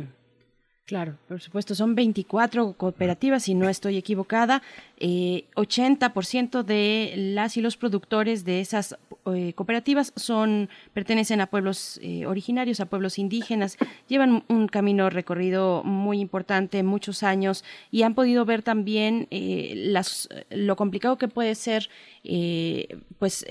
Claro, 0.85 1.17
por 1.29 1.39
supuesto, 1.39 1.75
son 1.75 1.95
24 1.95 2.73
cooperativas, 2.73 3.43
si 3.43 3.55
no 3.55 3.69
estoy 3.69 3.95
equivocada. 3.95 4.61
Eh, 4.97 5.45
80% 5.55 6.63
de 6.63 7.13
las 7.15 7.55
y 7.55 7.61
los 7.61 7.77
productores 7.77 8.43
de 8.43 8.59
esas 8.59 8.97
eh, 9.25 9.53
cooperativas 9.53 10.13
son 10.15 10.69
pertenecen 10.93 11.41
a 11.41 11.47
pueblos 11.47 11.99
eh, 12.01 12.25
originarios, 12.25 12.79
a 12.79 12.85
pueblos 12.85 13.19
indígenas. 13.19 13.77
Llevan 14.07 14.43
un 14.47 14.67
camino 14.67 15.09
recorrido 15.09 15.83
muy 15.83 16.19
importante, 16.19 16.83
muchos 16.83 17.23
años, 17.23 17.63
y 17.91 18.03
han 18.03 18.15
podido 18.15 18.45
ver 18.45 18.63
también 18.63 19.27
eh, 19.31 19.73
las, 19.75 20.29
lo 20.49 20.75
complicado 20.75 21.17
que 21.17 21.27
puede 21.27 21.55
ser 21.55 21.89
pues 23.19 23.45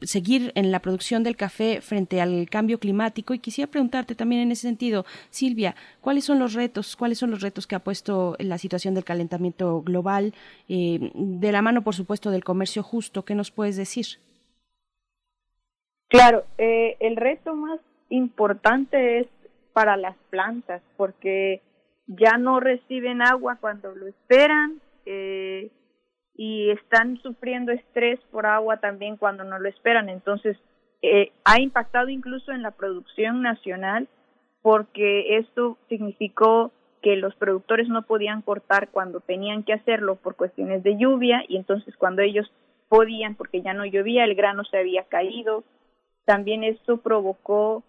seguir 0.00 0.50
en 0.54 0.70
la 0.70 0.80
producción 0.80 1.22
del 1.22 1.36
café 1.36 1.82
frente 1.82 2.20
al 2.20 2.48
cambio 2.48 2.80
climático. 2.80 3.34
Y 3.34 3.38
quisiera 3.38 3.70
preguntarte 3.70 4.14
también 4.14 4.42
en 4.42 4.52
ese 4.52 4.62
sentido, 4.62 5.04
Silvia, 5.30 5.76
¿cuáles 6.00 6.24
son 6.24 6.38
los 6.38 6.54
retos 6.54 6.96
¿Cuáles 6.96 7.18
son 7.18 7.30
los 7.30 7.40
retos 7.40 7.66
que 7.66 7.74
ha 7.74 7.80
puesto 7.80 8.36
la 8.38 8.58
situación 8.58 8.94
del 8.94 9.04
calentamiento 9.04 9.82
global? 9.82 10.34
Eh, 10.68 11.10
de 11.14 11.52
la 11.52 11.62
mano, 11.62 11.82
por 11.82 11.94
supuesto, 11.94 12.30
del 12.30 12.44
comercio 12.44 12.82
justo, 12.82 13.24
¿qué 13.24 13.34
nos 13.34 13.50
puedes 13.50 13.76
decir? 13.76 14.06
Claro, 16.16 16.44
eh, 16.56 16.96
el 17.00 17.16
reto 17.16 17.54
más 17.54 17.78
importante 18.08 19.18
es 19.18 19.26
para 19.74 19.98
las 19.98 20.16
plantas, 20.30 20.80
porque 20.96 21.60
ya 22.06 22.38
no 22.38 22.58
reciben 22.58 23.20
agua 23.20 23.58
cuando 23.60 23.94
lo 23.94 24.06
esperan 24.06 24.80
eh, 25.04 25.70
y 26.34 26.70
están 26.70 27.18
sufriendo 27.18 27.70
estrés 27.70 28.18
por 28.30 28.46
agua 28.46 28.78
también 28.78 29.18
cuando 29.18 29.44
no 29.44 29.58
lo 29.58 29.68
esperan. 29.68 30.08
Entonces, 30.08 30.56
ha 31.44 31.60
impactado 31.60 32.08
incluso 32.08 32.50
en 32.50 32.62
la 32.62 32.70
producción 32.70 33.42
nacional 33.42 34.08
porque 34.62 35.36
esto 35.36 35.76
significó 35.90 36.72
que 37.02 37.16
los 37.16 37.36
productores 37.36 37.88
no 37.88 38.02
podían 38.02 38.40
cortar 38.40 38.88
cuando 38.88 39.20
tenían 39.20 39.64
que 39.64 39.74
hacerlo 39.74 40.16
por 40.16 40.34
cuestiones 40.34 40.82
de 40.82 40.96
lluvia 40.96 41.44
y 41.46 41.58
entonces 41.58 41.94
cuando 41.98 42.22
ellos 42.22 42.50
podían 42.88 43.34
porque 43.34 43.60
ya 43.60 43.74
no 43.74 43.84
llovía 43.84 44.24
el 44.24 44.34
grano 44.34 44.64
se 44.64 44.78
había 44.78 45.04
caído 45.04 45.62
también 46.26 46.62
esto 46.62 46.98
provocó 46.98 47.82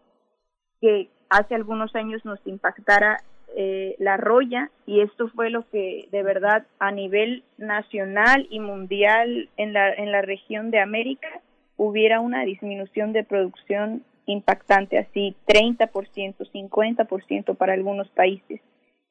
que 0.79 1.09
hace 1.29 1.55
algunos 1.55 1.93
años 1.95 2.23
nos 2.23 2.39
impactara 2.47 3.17
eh, 3.55 3.95
la 3.99 4.15
roya 4.15 4.71
y 4.85 5.01
esto 5.01 5.27
fue 5.29 5.49
lo 5.49 5.67
que 5.69 6.07
de 6.11 6.23
verdad 6.23 6.65
a 6.79 6.91
nivel 6.91 7.43
nacional 7.57 8.47
y 8.49 8.59
mundial 8.59 9.49
en 9.57 9.73
la 9.73 9.91
en 9.93 10.11
la 10.11 10.21
región 10.21 10.69
de 10.69 10.79
América 10.79 11.27
hubiera 11.75 12.19
una 12.19 12.43
disminución 12.43 13.13
de 13.13 13.23
producción 13.23 14.03
impactante, 14.25 14.97
así 14.97 15.35
30%, 15.47 15.89
50% 15.89 17.55
para 17.55 17.73
algunos 17.73 18.09
países. 18.09 18.61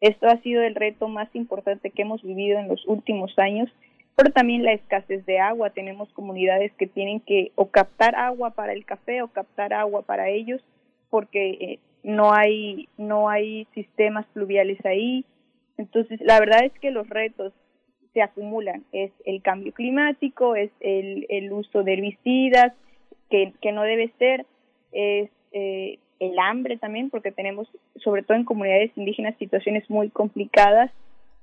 Esto 0.01 0.27
ha 0.27 0.37
sido 0.43 0.63
el 0.63 0.75
reto 0.75 1.09
más 1.09 1.35
importante 1.35 1.91
que 1.91 2.03
hemos 2.03 2.23
vivido 2.23 2.59
en 2.59 2.69
los 2.69 2.87
últimos 2.87 3.37
años, 3.39 3.71
pero 4.17 4.33
también 4.33 4.65
la 4.65 4.73
escasez 4.73 5.25
de 5.27 5.39
agua. 5.39 5.71
Tenemos 5.71 6.11
comunidades 6.15 6.73
que 6.73 6.87
tienen 6.87 7.21
que 7.21 7.53
o 7.55 7.69
captar 7.69 8.17
agua 8.17 8.51
para 8.51 8.73
el 8.73 8.85
café 8.85 9.23
o 9.23 9.29
captar 9.29 9.75
agua 9.75 10.03
para 10.03 10.31
ellos 10.31 10.61
porque 11.11 11.51
eh, 11.51 11.79
no 12.03 12.33
hay 12.33 12.89
no 12.97 13.29
hay 13.29 13.67
sistemas 13.75 14.27
pluviales 14.33 14.85
ahí. 14.85 15.25
Entonces, 15.77 16.19
la 16.23 16.41
verdad 16.41 16.65
es 16.65 16.73
que 16.81 16.91
los 16.91 17.09
retos 17.09 17.53
se 18.15 18.23
acumulan. 18.23 18.85
Es 18.93 19.13
el 19.27 19.43
cambio 19.43 19.75
climático, 19.75 20.57
es 20.57 20.71
el, 20.81 21.27
el 21.29 21.53
uso 21.53 21.83
de 21.83 21.93
herbicidas, 21.93 22.73
que, 23.29 23.53
que 23.61 23.73
no 23.73 23.83
debe 23.83 24.11
ser, 24.19 24.47
es 24.93 25.29
eh, 25.53 25.99
el 26.19 26.39
hambre 26.39 26.79
también, 26.79 27.11
porque 27.11 27.31
tenemos, 27.31 27.69
sobre 27.97 28.23
todo 28.23 28.39
en 28.39 28.45
comunidades 28.45 28.91
indígenas, 28.97 29.37
situaciones 29.39 29.91
muy 29.91 30.09
complicadas 30.09 30.91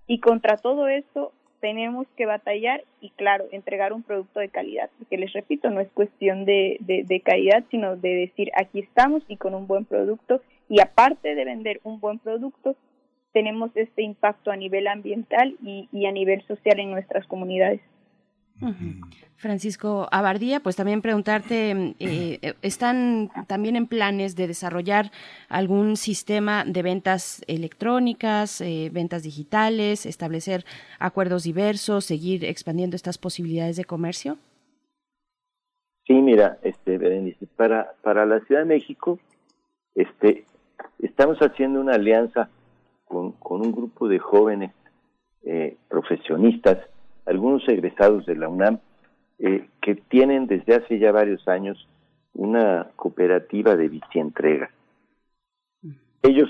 y 0.07 0.19
contra 0.19 0.57
todo 0.57 0.87
esto 0.87 1.31
tenemos 1.63 2.07
que 2.17 2.25
batallar 2.25 2.83
y, 2.99 3.11
claro, 3.11 3.45
entregar 3.53 3.93
un 3.93 4.03
producto 4.03 4.41
de 4.41 4.49
calidad, 4.49 4.89
porque 4.97 5.17
les 5.17 5.31
repito, 5.31 5.69
no 5.69 5.79
es 5.79 5.87
cuestión 5.93 6.43
de, 6.43 6.75
de, 6.81 7.19
calidad, 7.21 7.63
sino 7.71 7.95
de 7.95 8.15
decir, 8.15 8.51
aquí 8.53 8.81
estamos 8.81 9.23
y 9.29 9.37
con 9.37 9.55
un 9.55 9.65
buen 9.65 9.85
producto, 9.85 10.41
y 10.67 10.81
aparte 10.81 11.35
de 11.35 11.45
vender 11.45 11.79
un 11.85 12.01
buen 12.01 12.19
producto, 12.19 12.75
tenemos 13.31 13.71
este 13.75 14.03
impacto 14.03 14.51
a 14.51 14.57
nivel 14.57 14.87
ambiental 14.89 15.55
y, 15.63 15.87
y 15.93 16.05
a 16.05 16.11
nivel 16.11 16.45
social 16.47 16.81
en 16.81 16.91
nuestras 16.91 17.25
comunidades. 17.27 17.79
Francisco 19.35 20.07
Abardía, 20.11 20.61
pues 20.61 20.75
también 20.75 21.01
preguntarte, 21.01 21.95
eh, 21.99 22.53
¿están 22.61 23.29
también 23.47 23.75
en 23.75 23.87
planes 23.87 24.35
de 24.35 24.47
desarrollar 24.47 25.11
algún 25.49 25.97
sistema 25.97 26.63
de 26.65 26.81
ventas 26.81 27.43
electrónicas, 27.47 28.61
eh, 28.61 28.89
ventas 28.93 29.23
digitales, 29.23 30.05
establecer 30.05 30.63
acuerdos 30.99 31.43
diversos, 31.43 32.05
seguir 32.05 32.45
expandiendo 32.45 32.95
estas 32.95 33.17
posibilidades 33.17 33.75
de 33.75 33.85
comercio? 33.85 34.37
Sí, 36.05 36.13
mira, 36.13 36.57
este, 36.63 36.97
Berenice, 36.97 37.47
para, 37.55 37.93
para 38.01 38.25
la 38.25 38.39
Ciudad 38.41 38.61
de 38.61 38.67
México, 38.67 39.19
este, 39.95 40.45
estamos 40.99 41.37
haciendo 41.39 41.79
una 41.79 41.95
alianza 41.95 42.49
con, 43.05 43.33
con 43.33 43.61
un 43.61 43.71
grupo 43.71 44.07
de 44.07 44.19
jóvenes 44.19 44.71
eh, 45.43 45.77
profesionistas, 45.89 46.77
algunos 47.25 47.67
egresados 47.67 48.25
de 48.25 48.35
la 48.35 48.49
UNAM, 48.49 48.79
eh, 49.39 49.67
que 49.81 49.95
tienen 49.95 50.47
desde 50.47 50.75
hace 50.75 50.99
ya 50.99 51.11
varios 51.11 51.47
años 51.47 51.87
una 52.33 52.87
cooperativa 52.95 53.75
de 53.75 53.89
bicientrega. 53.89 54.71
Ellos 56.21 56.49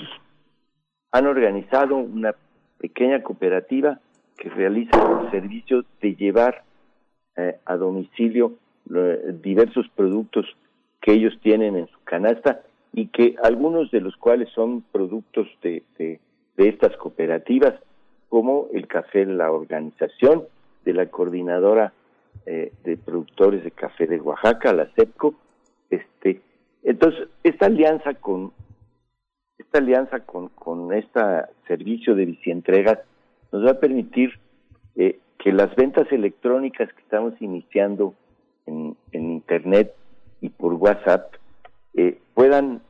han 1.11 1.27
organizado 1.27 1.97
una 1.97 2.35
pequeña 2.77 3.21
cooperativa 3.23 3.99
que 4.37 4.49
realiza 4.49 5.21
el 5.21 5.31
servicio 5.31 5.85
de 6.01 6.15
llevar 6.15 6.63
eh, 7.35 7.57
a 7.65 7.75
domicilio 7.75 8.53
diversos 9.41 9.87
productos 9.95 10.45
que 10.99 11.13
ellos 11.13 11.33
tienen 11.41 11.77
en 11.77 11.87
su 11.87 11.97
canasta 12.03 12.61
y 12.91 13.07
que 13.07 13.35
algunos 13.41 13.89
de 13.91 14.01
los 14.01 14.15
cuales 14.17 14.49
son 14.49 14.81
productos 14.91 15.47
de, 15.61 15.83
de, 15.97 16.19
de 16.57 16.69
estas 16.69 16.95
cooperativas, 16.97 17.75
como 18.29 18.67
el 18.73 18.87
café 18.87 19.25
La 19.25 19.51
Organización, 19.51 20.43
de 20.83 20.93
la 20.93 21.05
coordinadora 21.07 21.93
eh, 22.45 22.73
de 22.83 22.97
productores 22.97 23.63
de 23.63 23.71
café 23.71 24.07
de 24.07 24.19
Oaxaca, 24.19 24.73
la 24.73 24.87
CEPCO. 24.95 25.35
Este, 25.89 26.41
entonces, 26.83 27.27
esta 27.43 27.67
alianza 27.67 28.13
con 28.15 28.51
esta 29.57 29.77
alianza 29.77 30.19
con, 30.21 30.49
con 30.49 30.93
este 30.93 31.19
servicio 31.67 32.15
de 32.15 32.25
bicientregas 32.25 32.99
nos 33.51 33.65
va 33.65 33.71
a 33.71 33.79
permitir 33.79 34.39
eh, 34.95 35.19
que 35.37 35.51
las 35.51 35.75
ventas 35.75 36.11
electrónicas 36.11 36.91
que 36.93 37.01
estamos 37.01 37.33
iniciando 37.41 38.13
en, 38.65 38.95
en 39.11 39.31
Internet 39.31 39.93
y 40.41 40.49
por 40.49 40.73
WhatsApp 40.73 41.35
eh, 41.93 42.19
puedan, 42.33 42.81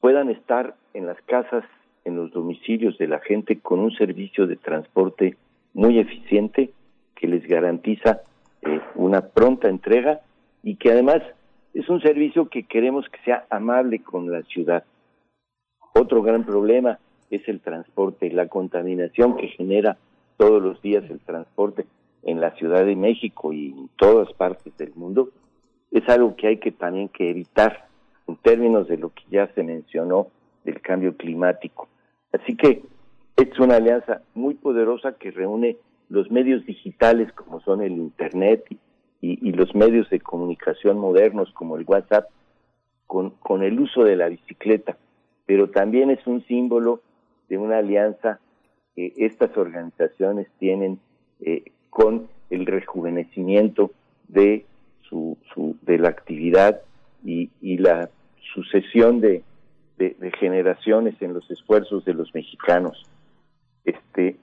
puedan 0.00 0.30
estar 0.30 0.76
en 0.94 1.06
las 1.06 1.20
casas, 1.22 1.64
en 2.04 2.16
los 2.16 2.30
domicilios 2.32 2.96
de 2.98 3.08
la 3.08 3.20
gente 3.20 3.58
con 3.58 3.80
un 3.80 3.92
servicio 3.92 4.46
de 4.46 4.56
transporte 4.56 5.36
muy 5.74 5.98
eficiente 5.98 6.70
que 7.14 7.26
les 7.26 7.46
garantiza 7.46 8.22
eh, 8.62 8.80
una 8.94 9.20
pronta 9.20 9.68
entrega 9.68 10.20
y 10.62 10.76
que 10.76 10.90
además 10.90 11.22
es 11.74 11.88
un 11.88 12.00
servicio 12.00 12.48
que 12.48 12.62
queremos 12.62 13.06
que 13.08 13.18
sea 13.24 13.44
amable 13.50 14.02
con 14.02 14.30
la 14.30 14.42
ciudad. 14.42 14.84
Otro 15.92 16.22
gran 16.22 16.44
problema 16.44 16.98
es 17.30 17.46
el 17.48 17.60
transporte, 17.60 18.30
la 18.30 18.48
contaminación 18.48 19.36
que 19.36 19.48
genera 19.48 19.98
todos 20.36 20.62
los 20.62 20.80
días 20.82 21.04
el 21.10 21.20
transporte 21.20 21.84
en 22.22 22.40
la 22.40 22.52
Ciudad 22.52 22.84
de 22.84 22.96
México 22.96 23.52
y 23.52 23.70
en 23.70 23.88
todas 23.96 24.32
partes 24.32 24.76
del 24.78 24.94
mundo, 24.94 25.30
es 25.90 26.08
algo 26.08 26.34
que 26.36 26.48
hay 26.48 26.56
que 26.58 26.72
también 26.72 27.08
que 27.08 27.30
evitar 27.30 27.86
en 28.26 28.36
términos 28.36 28.88
de 28.88 28.96
lo 28.96 29.10
que 29.10 29.22
ya 29.30 29.46
se 29.54 29.62
mencionó 29.62 30.28
del 30.64 30.80
cambio 30.80 31.16
climático. 31.16 31.88
Así 32.32 32.56
que 32.56 32.82
es 33.36 33.58
una 33.58 33.76
alianza 33.76 34.22
muy 34.34 34.54
poderosa 34.54 35.12
que 35.12 35.30
reúne 35.30 35.76
los 36.08 36.30
medios 36.30 36.64
digitales 36.66 37.32
como 37.32 37.60
son 37.60 37.82
el 37.82 37.92
Internet 37.92 38.64
y, 39.20 39.52
los 39.52 39.74
medios 39.74 40.10
de 40.10 40.20
comunicación 40.20 40.98
modernos 40.98 41.50
como 41.54 41.76
el 41.78 41.84
WhatsApp 41.86 42.28
con, 43.06 43.62
el 43.62 43.80
uso 43.80 44.04
de 44.04 44.16
la 44.16 44.28
bicicleta, 44.28 44.98
pero 45.46 45.70
también 45.70 46.10
es 46.10 46.26
un 46.26 46.44
símbolo 46.44 47.00
de 47.48 47.56
una 47.56 47.78
alianza 47.78 48.40
que 48.94 49.14
estas 49.16 49.56
organizaciones 49.56 50.48
tienen 50.58 50.98
eh, 51.40 51.64
con 51.88 52.28
el 52.50 52.66
rejuvenecimiento 52.66 53.92
de 54.28 54.66
su, 55.08 55.38
su 55.54 55.76
de 55.82 55.98
la 55.98 56.08
actividad 56.08 56.82
y, 57.24 57.78
la 57.78 58.10
sucesión 58.52 59.20
de, 59.20 59.42
generaciones 60.38 61.14
en 61.20 61.32
los 61.32 61.50
esfuerzos 61.50 62.04
de 62.04 62.14
los 62.14 62.34
mexicanos. 62.34 63.08
Este, 63.84 64.36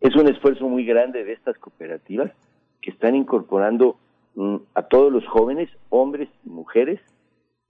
es 0.00 0.16
un 0.16 0.28
esfuerzo 0.28 0.68
muy 0.68 0.84
grande 0.84 1.24
de 1.24 1.32
estas 1.32 1.58
cooperativas 1.58 2.32
que 2.80 2.90
están 2.90 3.14
incorporando 3.14 3.96
mm, 4.34 4.56
a 4.74 4.82
todos 4.82 5.12
los 5.12 5.26
jóvenes, 5.26 5.68
hombres 5.90 6.28
y 6.44 6.50
mujeres, 6.50 7.00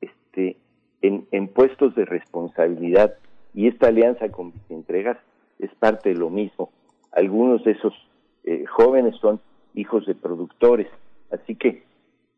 este, 0.00 0.56
en, 1.02 1.26
en 1.32 1.48
puestos 1.48 1.94
de 1.94 2.04
responsabilidad. 2.04 3.14
Y 3.54 3.66
esta 3.66 3.88
alianza 3.88 4.28
con 4.30 4.52
Entregas 4.68 5.18
es 5.58 5.74
parte 5.74 6.10
de 6.10 6.14
lo 6.14 6.30
mismo. 6.30 6.70
Algunos 7.12 7.64
de 7.64 7.72
esos 7.72 7.94
eh, 8.44 8.64
jóvenes 8.66 9.16
son 9.16 9.40
hijos 9.74 10.06
de 10.06 10.14
productores. 10.14 10.88
Así 11.30 11.54
que 11.54 11.82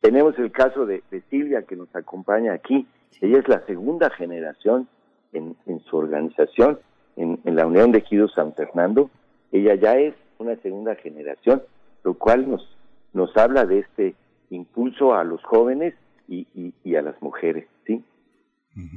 tenemos 0.01 0.39
el 0.39 0.51
caso 0.51 0.87
de, 0.87 1.03
Silvia 1.31 1.63
que 1.63 1.77
nos 1.77 1.95
acompaña 1.95 2.53
aquí. 2.53 2.87
Ella 3.21 3.39
es 3.39 3.49
la 3.49 3.65
segunda 3.67 4.11
generación 4.11 4.89
en, 5.33 5.57
en 5.67 5.81
su 5.81 5.97
organización, 5.97 6.79
en, 7.17 7.41
en 7.45 7.57
la 7.57 7.67
Unión 7.67 7.93
de 7.93 7.99
Ejidos 7.99 8.33
San 8.35 8.55
Fernando, 8.55 9.11
ella 9.51 9.75
ya 9.75 9.97
es 9.97 10.15
una 10.39 10.57
segunda 10.57 10.95
generación, 10.97 11.63
lo 12.05 12.15
cual 12.15 12.51
nos, 12.51 12.77
nos 13.13 13.37
habla 13.37 13.65
de 13.65 13.81
este 13.81 14.15
impulso 14.51 15.15
a 15.15 15.25
los 15.25 15.43
jóvenes 15.45 15.95
y, 16.29 16.47
y, 16.85 16.95
a 16.97 17.03
las 17.03 17.21
mujeres, 17.21 17.67
¿sí? 17.87 18.03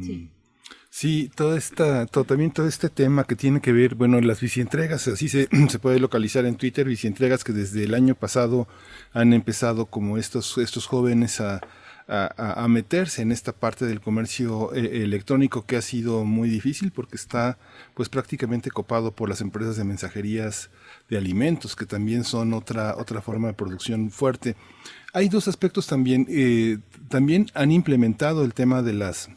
Sí. 0.01 0.29
Sí, 0.89 1.29
toda 1.35 1.57
esta, 1.57 2.05
todo, 2.05 2.23
también 2.23 2.51
todo 2.51 2.67
este 2.67 2.87
tema 2.87 3.25
que 3.25 3.35
tiene 3.35 3.59
que 3.59 3.73
ver, 3.73 3.95
bueno, 3.95 4.21
las 4.21 4.39
bicientregas, 4.39 5.09
así 5.09 5.27
se, 5.27 5.49
se 5.69 5.79
puede 5.79 5.99
localizar 5.99 6.45
en 6.45 6.55
Twitter, 6.55 6.87
bicientregas 6.87 7.43
que 7.43 7.51
desde 7.51 7.83
el 7.83 7.93
año 7.93 8.15
pasado 8.15 8.67
han 9.11 9.33
empezado 9.33 9.87
como 9.87 10.17
estos, 10.17 10.57
estos 10.57 10.87
jóvenes 10.87 11.41
a, 11.41 11.59
a, 12.07 12.67
meterse 12.67 13.23
en 13.23 13.31
esta 13.31 13.51
parte 13.51 13.85
del 13.85 13.99
comercio 13.99 14.73
eh, 14.75 15.03
electrónico 15.03 15.65
que 15.65 15.77
ha 15.77 15.81
sido 15.81 16.23
muy 16.23 16.49
difícil 16.49 16.91
porque 16.91 17.15
está 17.15 17.57
pues 17.95 18.09
prácticamente 18.09 18.69
copado 18.69 19.11
por 19.11 19.27
las 19.27 19.41
empresas 19.41 19.75
de 19.75 19.85
mensajerías 19.85 20.69
de 21.09 21.17
alimentos 21.17 21.75
que 21.75 21.85
también 21.85 22.23
son 22.23 22.53
otra 22.53 22.95
otra 22.97 23.21
forma 23.21 23.47
de 23.47 23.53
producción 23.55 24.11
fuerte. 24.11 24.55
Hay 25.13 25.29
dos 25.29 25.47
aspectos 25.47 25.87
también 25.87 26.27
eh, 26.29 26.77
también 27.09 27.47
han 27.55 27.71
implementado 27.71 28.43
el 28.43 28.53
tema 28.53 28.83
de 28.83 28.93
las 28.93 29.29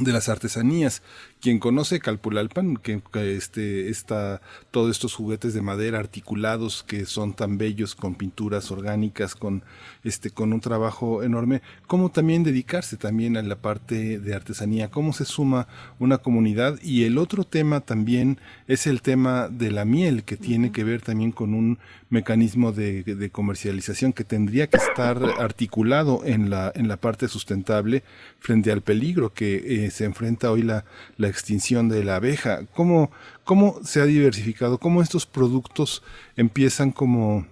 de 0.00 0.12
las 0.12 0.28
artesanías. 0.28 1.02
Quien 1.46 1.60
conoce 1.60 2.00
Calpulalpan, 2.00 2.76
que, 2.76 3.00
este, 3.36 3.88
está, 3.88 4.40
todos 4.72 4.90
estos 4.90 5.14
juguetes 5.14 5.54
de 5.54 5.62
madera 5.62 6.00
articulados 6.00 6.82
que 6.82 7.06
son 7.06 7.34
tan 7.34 7.56
bellos, 7.56 7.94
con 7.94 8.16
pinturas 8.16 8.72
orgánicas, 8.72 9.36
con, 9.36 9.62
este, 10.02 10.30
con 10.30 10.52
un 10.52 10.60
trabajo 10.60 11.22
enorme, 11.22 11.62
cómo 11.86 12.10
también 12.10 12.42
dedicarse 12.42 12.96
también 12.96 13.36
a 13.36 13.42
la 13.42 13.54
parte 13.54 14.18
de 14.18 14.34
artesanía, 14.34 14.90
cómo 14.90 15.12
se 15.12 15.24
suma 15.24 15.68
una 16.00 16.18
comunidad. 16.18 16.80
Y 16.82 17.04
el 17.04 17.16
otro 17.16 17.44
tema 17.44 17.78
también 17.78 18.40
es 18.66 18.88
el 18.88 19.00
tema 19.00 19.48
de 19.48 19.70
la 19.70 19.84
miel, 19.84 20.24
que 20.24 20.36
tiene 20.36 20.72
que 20.72 20.82
ver 20.82 21.00
también 21.00 21.30
con 21.30 21.54
un 21.54 21.78
mecanismo 22.10 22.72
de, 22.72 23.30
comercialización 23.32 24.12
que 24.12 24.24
tendría 24.24 24.68
que 24.68 24.78
estar 24.78 25.22
articulado 25.38 26.22
en 26.24 26.50
la, 26.50 26.72
en 26.74 26.88
la 26.88 26.96
parte 26.96 27.28
sustentable 27.28 28.02
frente 28.38 28.70
al 28.70 28.80
peligro 28.80 29.32
que 29.32 29.86
eh, 29.86 29.90
se 29.90 30.04
enfrenta 30.04 30.50
hoy 30.50 30.62
la, 30.62 30.84
la 31.16 31.28
extinción 31.36 31.88
de 31.88 32.02
la 32.02 32.16
abeja. 32.16 32.62
¿Cómo, 32.74 33.10
cómo 33.44 33.78
se 33.84 34.00
ha 34.00 34.06
diversificado? 34.06 34.78
¿Cómo 34.78 35.02
estos 35.02 35.26
productos 35.26 36.02
empiezan 36.36 36.90
como 36.90 37.46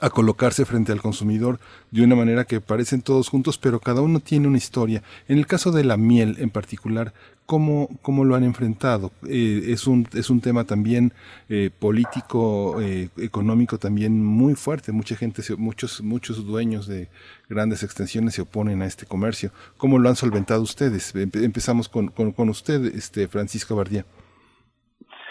a 0.00 0.10
colocarse 0.10 0.64
frente 0.64 0.92
al 0.92 1.00
consumidor 1.00 1.58
de 1.90 2.02
una 2.02 2.16
manera 2.16 2.44
que 2.44 2.60
parecen 2.60 3.02
todos 3.02 3.28
juntos, 3.28 3.58
pero 3.58 3.80
cada 3.80 4.00
uno 4.00 4.20
tiene 4.20 4.48
una 4.48 4.58
historia. 4.58 5.02
En 5.28 5.38
el 5.38 5.46
caso 5.46 5.70
de 5.72 5.84
la 5.84 5.96
miel 5.96 6.36
en 6.38 6.50
particular, 6.50 7.12
¿cómo, 7.46 7.88
cómo 8.02 8.24
lo 8.24 8.34
han 8.34 8.44
enfrentado? 8.44 9.10
Eh, 9.28 9.62
es, 9.68 9.86
un, 9.86 10.06
es 10.14 10.30
un 10.30 10.40
tema 10.40 10.64
también 10.64 11.12
eh, 11.48 11.70
político, 11.78 12.80
eh, 12.80 13.08
económico 13.18 13.78
también 13.78 14.24
muy 14.24 14.54
fuerte. 14.54 14.92
Mucha 14.92 15.16
gente, 15.16 15.42
muchos, 15.56 16.02
muchos 16.02 16.46
dueños 16.46 16.86
de 16.86 17.08
grandes 17.48 17.82
extensiones 17.82 18.34
se 18.34 18.42
oponen 18.42 18.82
a 18.82 18.86
este 18.86 19.06
comercio. 19.06 19.50
¿Cómo 19.76 19.98
lo 19.98 20.08
han 20.08 20.16
solventado 20.16 20.62
ustedes? 20.62 21.14
Empezamos 21.14 21.88
con, 21.88 22.08
con, 22.08 22.48
usted, 22.48 22.94
este 22.94 23.28
Francisco 23.28 23.76
Bardía. 23.76 24.04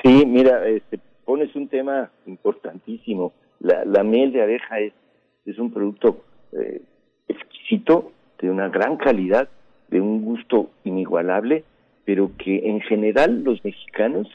Sí, 0.04 0.26
mira, 0.26 0.68
este, 0.68 1.00
pones 1.26 1.56
un 1.56 1.68
tema 1.68 2.12
importantísimo 2.26 3.34
la, 3.60 4.04
miel 4.04 4.32
de 4.32 4.42
abeja 4.42 4.80
es, 4.80 4.94
es 5.46 5.58
un 5.58 5.72
producto 5.72 6.24
eh, 6.52 6.82
exquisito, 7.28 8.12
de 8.40 8.50
una 8.50 8.68
gran 8.68 8.98
calidad, 8.98 9.48
de 9.88 10.02
un 10.02 10.26
gusto 10.26 10.70
inigualable, 10.84 11.64
pero 12.04 12.32
que 12.38 12.68
en 12.70 12.82
general 12.82 13.44
los 13.44 13.64
mexicanos 13.64 14.28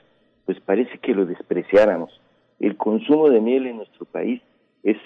pues 0.46 0.58
parece 0.60 0.96
que 0.98 1.14
lo 1.14 1.26
despreciáramos. 1.26 2.10
el 2.58 2.76
consumo 2.76 3.28
de 3.28 3.40
miel 3.40 3.66
en 3.66 3.76
nuestro 3.76 4.06
país 4.06 4.40
es 4.82 4.96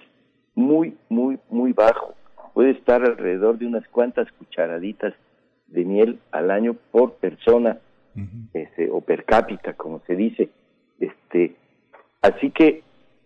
muy, 0.54 0.96
muy, 1.08 1.38
muy 1.50 1.72
bajo. 1.72 2.14
Puede 2.54 2.70
estar 2.70 3.02
alrededor 3.02 3.58
de 3.58 3.66
unas 3.66 3.86
cuantas 3.88 4.30
cucharaditas 4.32 5.14
de 5.66 5.84
miel 5.84 6.18
al 6.30 6.50
año 6.50 6.76
por 6.92 7.14
persona 7.14 7.78
este, 8.52 8.88
o 8.90 9.00
per 9.00 9.24
cápita, 9.24 9.72
como 9.72 10.00
se 10.06 10.14
dice. 10.14 10.50
Este, 11.00 11.56
así 12.20 12.50
que 12.50 12.82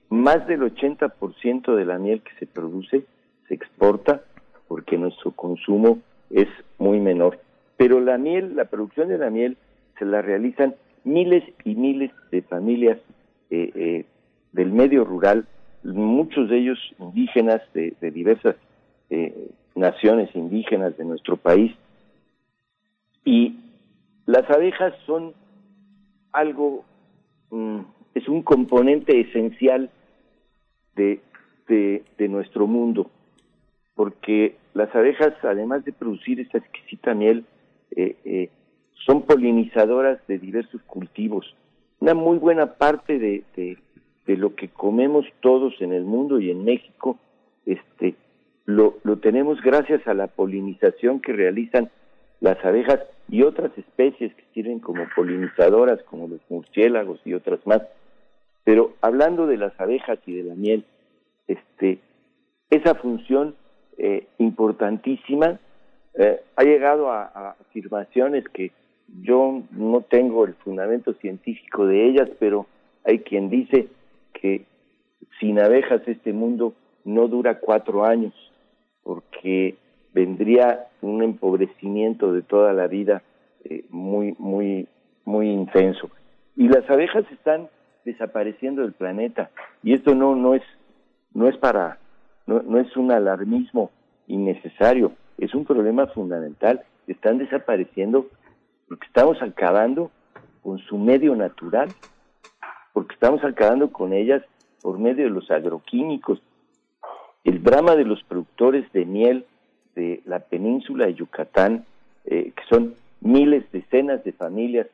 más 0.09 0.47
del 0.47 0.61
80% 0.61 1.75
de 1.75 1.85
la 1.85 1.99
miel 1.99 2.23
que 2.23 2.33
se 2.39 2.47
produce 2.47 3.05
se 3.49 3.55
exporta 3.55 4.23
porque 4.69 4.99
nuestro 4.99 5.33
consumo 5.33 5.99
es 6.31 6.49
muy 6.79 7.01
menor. 7.01 7.41
Pero 7.77 8.01
la 8.01 8.19
miel, 8.19 8.57
la 8.57 8.65
producción 8.67 9.09
de 9.09 9.19
la 9.19 9.31
miel, 9.31 9.57
se 9.99 10.05
la 10.05 10.23
realizan 10.23 10.75
miles 11.05 11.45
y 11.65 11.75
miles 11.75 12.11
de 12.31 12.43
familias 12.43 12.99
eh, 13.51 13.71
eh, 13.75 14.05
del 14.53 14.73
medio 14.73 15.05
rural, 15.05 15.47
muchos 15.85 16.49
de 16.49 16.59
ellos 16.59 16.79
indígenas 16.99 17.63
de, 17.75 17.95
diversas 18.11 18.57
eh, 19.11 19.51
naciones 19.75 20.35
indígenas 20.35 20.97
de 20.97 21.05
nuestro 21.05 21.37
país. 21.37 21.73
Y 23.25 23.57
las 24.25 24.49
abejas 24.51 24.95
son 25.05 25.33
algo, 26.33 26.85
mm, 27.51 27.81
es 28.15 28.29
un 28.29 28.43
componente 28.43 29.21
esencial 29.21 29.91
de, 30.97 31.21
de, 31.69 32.29
nuestro 32.29 32.67
mundo, 32.67 33.11
porque 33.95 34.57
las 34.75 34.95
abejas, 34.95 35.35
además 35.43 35.85
de 35.85 35.93
producir 35.93 36.41
esta 36.41 36.59
exquisita 36.59 37.15
miel, 37.15 37.45
eh, 37.95 38.17
eh, 38.25 38.51
son 39.07 39.23
polinizadoras 39.23 40.19
de 40.27 40.39
diversos 40.39 40.81
cultivos. 40.83 41.55
Una 42.01 42.15
muy 42.15 42.39
buena 42.39 42.75
parte 42.75 43.19
de, 43.19 43.45
de, 43.57 44.37
lo 44.37 44.55
que 44.55 44.69
comemos 44.69 45.25
todos 45.41 45.75
en 45.81 45.93
el 45.93 46.05
mundo 46.05 46.41
y 46.41 46.51
en 46.51 46.65
México, 46.65 47.19
este, 47.65 48.17
lo, 48.65 48.99
lo 49.05 49.19
tenemos 49.19 49.61
gracias 49.63 50.07
a 50.09 50.15
la 50.15 50.27
polinización 50.27 51.21
que 51.21 51.33
realizan 51.33 51.91
las 52.41 52.63
abejas 52.65 53.01
y 53.29 53.43
otras 53.43 53.71
especies 53.79 54.35
que 54.35 54.45
sirven 54.53 54.81
como 54.81 55.05
polinizadoras, 55.15 56.03
como 56.05 56.29
los 56.29 56.41
murciélagos 56.49 57.21
y 57.25 57.35
otras 57.35 57.65
más. 57.67 57.83
Pero 58.67 58.95
hablando 59.01 59.47
de 59.47 59.59
las 59.59 59.81
abejas 59.81 60.19
y 60.27 60.35
de 60.35 60.43
la 60.43 60.57
miel, 60.57 60.85
este, 61.47 62.01
esa 62.69 62.97
función 62.97 63.55
eh, 63.97 64.27
importantísima 64.39 65.61
eh, 66.15 66.41
ha 66.57 66.65
llegado 66.65 67.13
a, 67.13 67.51
afirmaciones 67.61 68.43
que 68.49 68.73
yo 69.23 69.63
no 69.71 70.01
tengo 70.01 70.45
el 70.45 70.55
fundamento 70.55 71.15
científico 71.15 71.87
de 71.87 72.09
ellas, 72.09 72.29
pero 72.41 72.67
hay 73.05 73.21
quien 73.21 73.51
dice 73.51 73.87
que 74.33 74.65
sin 75.39 75.61
abejas 75.61 76.03
este 76.09 76.33
mundo 76.33 76.75
no 77.05 77.29
dura 77.29 77.61
cuatro 77.61 78.05
años, 78.05 78.35
porque 79.05 79.77
vendría 80.13 80.89
un 81.03 81.23
empobrecimiento 81.23 82.33
de 82.33 82.43
toda 82.43 82.73
la 82.73 82.89
vida 82.89 83.23
eh, 83.63 83.85
muy, 83.91 84.35
muy, 84.41 84.89
muy 85.25 85.51
intenso. 85.51 86.11
Y 86.57 86.67
las 86.67 86.91
abejas 86.91 87.25
están 87.31 87.69
desapareciendo 88.07 88.83
del 88.83 88.93
planeta, 88.93 89.51
y 89.83 89.93
esto 89.93 90.15
no, 90.15 90.35
no 90.35 90.55
es, 90.55 90.63
no 91.35 91.49
es 91.49 91.57
para, 91.59 91.99
no, 92.47 92.63
no 92.63 92.79
es 92.79 92.97
un 92.97 93.13
alarmismo 93.13 93.91
innecesario, 94.29 95.13
es 95.37 95.55
un 95.55 95.65
problema 95.65 96.07
fundamental. 96.07 96.83
Están 97.07 97.39
desapareciendo 97.39 98.27
porque 98.89 99.07
estamos 99.07 99.43
acabando 99.43 100.11
con 100.63 100.79
su 100.79 100.97
medio 100.99 101.37
natural, 101.37 101.89
porque 102.93 103.15
estamos 103.15 103.45
acabando 103.45 103.93
con 103.93 104.13
ellas 104.13 104.43
por 104.81 104.99
medio 104.99 105.25
de 105.25 105.31
los 105.31 105.51
agroquímicos. 105.51 106.41
El 107.45 107.63
drama 107.63 107.97
de 107.97 108.05
los 108.05 108.23
productores 108.25 108.91
de 108.93 109.05
miel 109.05 109.47
de 109.95 110.23
la 110.25 110.41
península 110.41 111.07
de 111.07 111.15
Yucatán, 111.15 111.85
eh, 112.25 112.53
que 112.57 112.63
son 112.69 112.95
miles, 113.21 113.71
decenas 113.73 114.23
de 114.25 114.33
familias, 114.33 114.87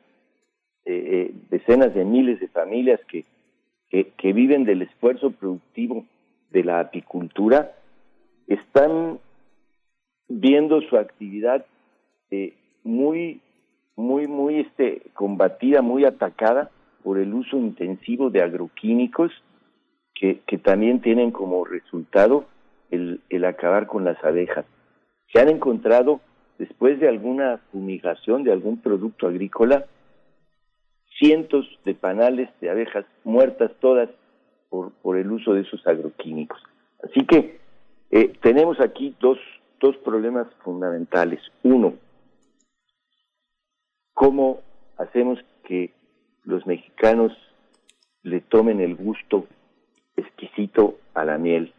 eh, 0.85 1.29
eh, 1.29 1.33
decenas 1.49 1.93
de 1.93 2.03
miles 2.05 2.39
de 2.39 2.47
familias 2.47 2.99
que, 3.07 3.25
que 3.89 4.33
viven 4.33 4.65
del 4.65 4.81
esfuerzo 4.81 5.31
productivo 5.31 6.05
de 6.49 6.63
la 6.63 6.79
apicultura, 6.79 7.71
están 8.47 9.19
viendo 10.27 10.81
su 10.81 10.97
actividad 10.97 11.65
eh, 12.31 12.53
muy, 12.83 13.41
muy, 13.95 14.27
muy 14.27 14.59
este, 14.59 15.03
combatida, 15.13 15.81
muy 15.81 16.05
atacada 16.05 16.71
por 17.03 17.17
el 17.17 17.33
uso 17.33 17.57
intensivo 17.57 18.29
de 18.29 18.41
agroquímicos 18.41 19.31
que, 20.15 20.39
que 20.47 20.57
también 20.57 21.01
tienen 21.01 21.31
como 21.31 21.65
resultado 21.65 22.45
el, 22.91 23.21
el 23.29 23.45
acabar 23.45 23.87
con 23.87 24.03
las 24.05 24.23
abejas. 24.23 24.65
Se 25.31 25.39
han 25.39 25.49
encontrado, 25.49 26.21
después 26.57 26.99
de 26.99 27.09
alguna 27.09 27.59
fumigación 27.71 28.43
de 28.43 28.51
algún 28.51 28.77
producto 28.77 29.27
agrícola, 29.27 29.85
cientos 31.19 31.67
de 31.85 31.93
panales 31.93 32.49
de 32.61 32.69
abejas 32.69 33.05
muertas 33.23 33.71
todas 33.79 34.09
por, 34.69 34.91
por 35.01 35.17
el 35.17 35.31
uso 35.31 35.53
de 35.53 35.61
esos 35.61 35.85
agroquímicos. 35.85 36.61
Así 37.03 37.25
que 37.25 37.59
eh, 38.11 38.33
tenemos 38.41 38.79
aquí 38.79 39.15
dos 39.19 39.37
dos 39.83 39.97
problemas 39.97 40.47
fundamentales. 40.63 41.41
Uno, 41.61 41.95
¿cómo 44.13 44.61
hacemos 44.97 45.39
que 45.65 45.91
los 46.45 46.65
mexicanos 46.65 47.33
le 48.23 48.39
tomen 48.39 48.79
el 48.79 48.95
gusto 48.95 49.45
exquisito 50.15 50.99
a 51.13 51.25
la 51.25 51.37
miel? 51.37 51.73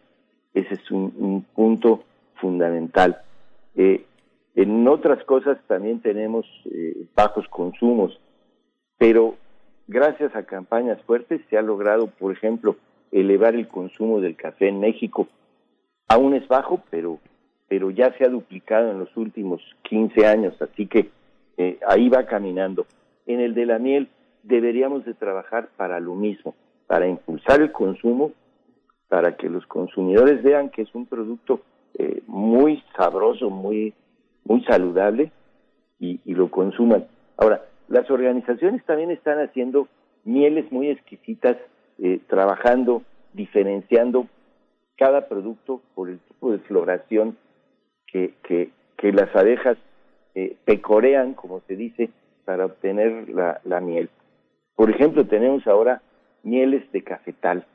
Ese 0.53 0.75
es 0.75 0.91
un, 0.91 1.47
punto 1.55 2.05
fundamental. 2.35 3.23
Eh, 3.75 4.05
en 4.55 4.87
otras 4.87 5.25
cosas 5.25 5.57
también 5.67 6.01
tenemos 6.01 6.45
eh, 6.67 7.07
bajos 7.17 7.49
consumos, 7.49 8.21
pero 9.05 9.35
gracias 9.87 10.35
a 10.35 10.45
campañas 10.45 10.99
fuertes 11.03 11.43
se 11.51 11.59
ha 11.59 11.63
logrado, 11.63 12.07
por 12.07 12.33
ejemplo, 12.33 12.77
elevar 13.13 13.55
el 13.55 13.69
consumo 13.69 14.23
del 14.23 14.35
café 14.35 14.69
en 14.69 14.81
México. 14.81 15.29
Aún 16.09 16.33
es 16.33 16.49
bajo, 16.49 16.83
pero 16.89 17.19
pero 17.69 17.91
ya 17.91 18.17
se 18.17 18.25
ha 18.25 18.31
duplicado 18.31 18.91
en 18.91 18.99
los 18.99 19.15
últimos 19.19 19.61
15 19.83 20.27
años, 20.27 20.55
así 20.63 20.87
que 20.87 21.11
eh, 21.59 21.79
ahí 21.87 22.09
va 22.09 22.25
caminando. 22.25 22.87
En 23.27 23.41
el 23.41 23.53
de 23.53 23.67
la 23.67 23.79
miel 23.79 24.09
deberíamos 24.43 25.05
de 25.05 25.13
trabajar 25.13 25.69
para 25.77 26.01
lo 26.01 26.15
mismo, 26.15 26.55
para 26.87 27.07
impulsar 27.07 27.61
el 27.61 27.73
consumo, 27.73 28.33
para 29.09 29.37
que 29.37 29.51
los 29.51 29.67
consumidores 29.67 30.43
vean 30.43 30.71
que 30.71 30.81
es 30.81 30.95
un 30.95 31.05
producto 31.05 31.61
eh, 31.99 32.23
muy 32.27 32.83
sabroso, 32.97 33.51
muy, 33.51 33.93
muy 34.45 34.65
saludable 34.65 35.31
y, 36.01 36.21
lo 36.33 36.51
consuman. 36.51 37.07
Ahora, 37.37 37.65
las 37.89 38.11
organizaciones 38.11 38.85
también 38.85 39.11
están 39.11 39.39
haciendo 39.39 39.89
mieles 40.25 40.71
muy 40.73 40.89
exquisitas, 40.89 41.57
eh, 41.99 42.21
trabajando, 42.29 43.03
diferenciando 43.33 44.27
cada 44.97 45.29
producto 45.29 45.83
por 45.95 46.09
el 46.09 46.19
tipo 46.21 46.53
de 46.53 46.59
floración 46.61 47.37
que, 48.07 48.35
que, 48.43 48.71
las 49.13 49.37
abejas 49.37 49.77
eh, 50.35 50.57
pecorean, 50.65 51.35
como 51.35 51.61
se 51.69 51.77
dice, 51.77 52.09
para 52.47 52.65
obtener 52.65 53.29
la, 53.29 53.61
la 53.65 53.81
miel. 53.81 54.09
Por 54.77 54.91
ejemplo, 54.91 55.27
tenemos 55.27 55.67
ahora 55.67 56.01
mieles 56.43 56.91
de 56.93 57.03
cafetal. 57.03 57.67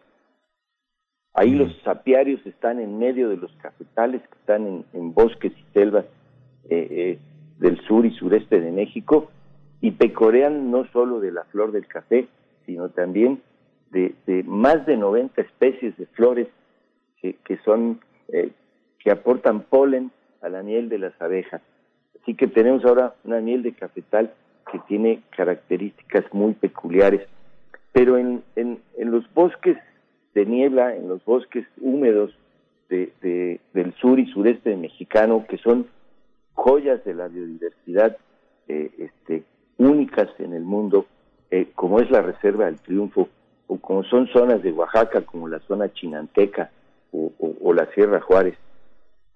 Ahí 1.33 1.51
los 1.51 1.71
sapiarios 1.83 2.43
están 2.45 2.79
en 2.79 2.97
medio 2.97 3.29
de 3.29 3.37
los 3.37 3.51
cafetales 3.57 4.21
que 4.23 4.37
están 4.39 4.85
en, 4.93 5.13
bosques 5.13 5.53
y 5.53 5.73
selvas 5.73 6.05
eh, 6.69 6.87
eh, 6.89 7.19
del 7.59 7.79
sur 7.81 8.05
y 8.05 8.11
sureste 8.11 8.59
de 8.59 8.71
México 8.71 9.29
y 9.81 9.91
pecorean 9.91 10.71
no 10.71 10.85
solo 10.91 11.19
de 11.19 11.31
la 11.31 11.43
flor 11.45 11.71
del 11.71 11.87
café, 11.87 12.27
sino 12.65 12.89
también 12.89 13.41
de, 13.91 14.13
de 14.27 14.43
más 14.43 14.85
de 14.85 14.97
90 14.97 15.41
especies 15.41 15.97
de 15.97 16.05
flores 16.07 16.47
que, 17.21 17.35
que 17.45 17.57
son 17.65 17.99
que 18.99 19.11
aportan 19.11 19.61
polen 19.61 20.11
a 20.41 20.49
la 20.49 20.61
miel 20.61 20.89
de 20.89 20.99
las 20.99 21.19
abejas. 21.21 21.61
Así 22.21 22.35
que 22.35 22.47
tenemos 22.47 22.85
ahora 22.85 23.15
una 23.23 23.39
miel 23.39 23.63
de 23.63 23.73
cafetal 23.73 24.31
que 24.71 24.79
tiene 24.87 25.21
características 25.35 26.25
muy 26.33 26.53
peculiares. 26.53 27.27
Pero 27.91 28.17
en, 28.17 28.43
en, 28.55 28.79
los 28.99 29.31
bosques 29.33 29.77
de 30.35 30.45
niebla, 30.45 30.95
en 30.95 31.09
los 31.09 31.23
bosques 31.25 31.65
húmedos 31.81 32.37
de, 32.89 33.59
del 33.73 33.93
sur 33.95 34.19
y 34.19 34.31
sureste 34.31 34.75
mexicano, 34.75 35.45
que 35.49 35.57
son 35.57 35.87
joyas 36.53 37.03
de 37.03 37.13
la 37.13 37.27
biodiversidad 37.27 38.17
eh, 38.67 38.91
este, 38.97 39.43
únicas 39.79 40.29
en 40.39 40.53
el 40.53 40.63
mundo, 40.63 41.07
eh, 41.49 41.69
como 41.73 41.99
es 41.99 42.11
la 42.11 42.21
Reserva 42.21 42.65
del 42.65 42.79
Triunfo, 42.79 43.29
o 43.65 43.77
como 43.77 44.03
son 44.03 44.27
zonas 44.27 44.61
de 44.61 44.71
Oaxaca, 44.71 45.21
como 45.21 45.47
la 45.47 45.59
zona 45.61 45.91
chinanteca 45.91 46.69
o 47.11 47.73
la 47.73 47.87
Sierra 47.87 48.21
Juárez, 48.21 48.55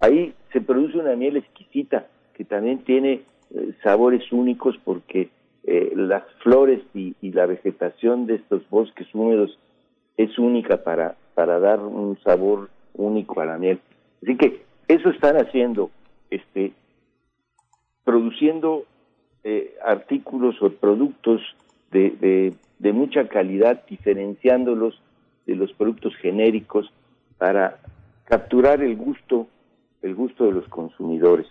Ahí 0.04 0.34
se 0.52 0.60
produce 0.60 0.98
una 0.98 1.16
miel 1.16 1.38
exquisita 1.38 2.08
que 2.34 2.44
también 2.44 2.80
tiene 2.80 3.22
eh, 3.56 3.74
sabores 3.84 4.34
únicos 4.34 4.76
porque 4.84 5.30
eh, 5.64 5.94
las 5.96 6.24
flores 6.44 6.82
y, 6.94 7.16
la 7.32 7.46
vegetación 7.46 8.26
de 8.26 8.36
estos 8.36 8.70
bosques 8.70 9.08
húmedos 9.16 9.58
es 10.18 10.38
única 10.38 10.84
para, 10.84 11.16
para 11.36 11.58
dar 11.62 11.80
un 11.80 12.20
sabor 12.22 12.70
único 12.94 13.40
a 13.40 13.46
la 13.46 13.58
miel. 13.58 13.80
Así 14.22 14.36
que 14.36 14.64
eso 14.90 15.10
están 15.10 15.38
haciendo, 15.38 15.90
este, 16.30 16.74
produciendo 18.04 18.84
eh, 19.44 19.76
artículos 19.86 20.62
o 20.62 20.72
productos 20.72 21.42
de, 21.92 22.56
de, 22.80 22.94
mucha 22.94 23.28
calidad, 23.28 23.84
diferenciándolos 23.88 25.02
de 25.46 25.56
los 25.56 25.72
productos 25.74 26.16
genéricos 26.16 26.92
para 27.38 27.80
capturar 28.26 28.82
el 28.82 28.96
gusto, 28.96 29.48
el 30.02 30.16
gusto 30.16 30.46
de 30.46 30.54
los 30.54 30.68
consumidores. 30.70 31.48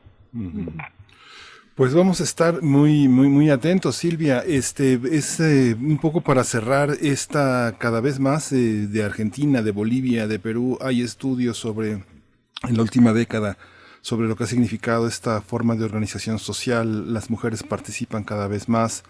Pues 1.74 1.95
vamos 1.95 2.20
a 2.20 2.24
estar 2.24 2.62
muy, 2.62 3.09
muy, 3.09 3.28
muy 3.28 3.51
atentos, 3.51 3.97
Silvia. 3.97 4.40
Este 4.40 5.01
es 5.11 5.40
eh, 5.40 5.74
un 5.78 5.99
poco 5.99 6.20
para 6.20 6.45
cerrar 6.45 6.90
esta 7.01 7.76
cada 7.78 8.01
vez 8.01 8.18
más 8.20 8.53
eh, 8.53 8.86
de 8.88 9.05
Argentina, 9.05 9.62
de 9.62 9.70
Bolivia, 9.70 10.26
de 10.26 10.38
Perú. 10.38 10.76
Hay 10.80 11.03
estudios 11.03 11.57
sobre 11.57 11.93
en 11.93 12.76
la 12.76 12.82
última 12.82 13.12
década 13.12 13.57
sobre 14.03 14.28
lo 14.28 14.36
que 14.36 14.44
ha 14.44 14.46
significado 14.46 15.07
esta 15.07 15.40
forma 15.40 15.74
de 15.76 15.84
organización 15.84 16.38
social. 16.38 17.14
Las 17.14 17.30
mujeres 17.30 17.62
participan 17.62 18.24
cada 18.24 18.48
vez 18.48 18.68
más. 18.68 19.05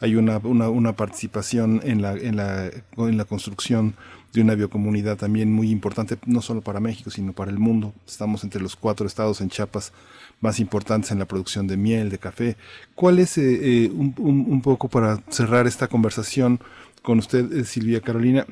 Hay 0.00 0.14
una, 0.14 0.38
una, 0.38 0.68
una 0.68 0.94
participación 0.94 1.80
en 1.84 2.00
la, 2.00 2.12
en, 2.14 2.36
la, 2.36 2.70
en 2.96 3.16
la 3.16 3.24
construcción 3.24 3.94
de 4.32 4.42
una 4.42 4.54
biocomunidad 4.54 5.16
también 5.16 5.50
muy 5.50 5.70
importante, 5.70 6.18
no 6.26 6.42
solo 6.42 6.60
para 6.60 6.80
México, 6.80 7.10
sino 7.10 7.32
para 7.32 7.50
el 7.50 7.58
mundo. 7.58 7.94
Estamos 8.06 8.44
entre 8.44 8.60
los 8.60 8.76
cuatro 8.76 9.06
estados 9.06 9.40
en 9.40 9.48
Chiapas 9.48 9.92
más 10.40 10.60
importantes 10.60 11.10
en 11.10 11.18
la 11.18 11.24
producción 11.24 11.66
de 11.66 11.76
miel, 11.76 12.10
de 12.10 12.18
café. 12.18 12.56
¿Cuál 12.94 13.18
es, 13.18 13.38
eh, 13.38 13.84
eh, 13.84 13.90
un, 13.90 14.14
un, 14.18 14.60
poco 14.60 14.88
para 14.88 15.22
cerrar 15.30 15.66
esta 15.66 15.88
conversación 15.88 16.60
con 17.02 17.18
usted, 17.18 17.50
eh, 17.52 17.64
Silvia 17.64 18.00
Carolina, 18.00 18.46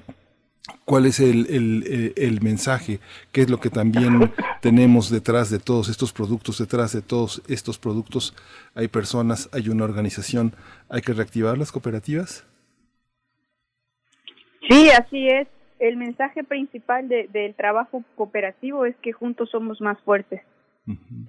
cuál 0.84 1.06
es 1.06 1.20
el, 1.20 1.46
el, 1.46 2.14
el, 2.16 2.40
mensaje, 2.40 3.00
qué 3.32 3.42
es 3.42 3.50
lo 3.50 3.58
que 3.58 3.70
también 3.70 4.32
tenemos 4.60 5.10
detrás 5.10 5.50
de 5.50 5.58
todos 5.58 5.88
estos 5.88 6.12
productos, 6.12 6.58
detrás 6.58 6.92
de 6.92 7.02
todos 7.02 7.42
estos 7.48 7.78
productos 7.78 8.34
hay 8.74 8.88
personas, 8.88 9.48
hay 9.52 9.68
una 9.68 9.84
organización, 9.84 10.54
hay 10.88 11.02
que 11.02 11.12
reactivar 11.12 11.58
las 11.58 11.72
cooperativas. 11.72 12.46
Sí, 14.68 14.88
así 14.90 15.28
es. 15.28 15.48
El 15.78 15.96
mensaje 15.96 16.44
principal 16.44 17.08
de, 17.08 17.28
del 17.32 17.54
trabajo 17.54 18.02
cooperativo 18.16 18.86
es 18.86 18.96
que 18.96 19.12
juntos 19.12 19.50
somos 19.50 19.80
más 19.80 20.00
fuertes. 20.00 20.40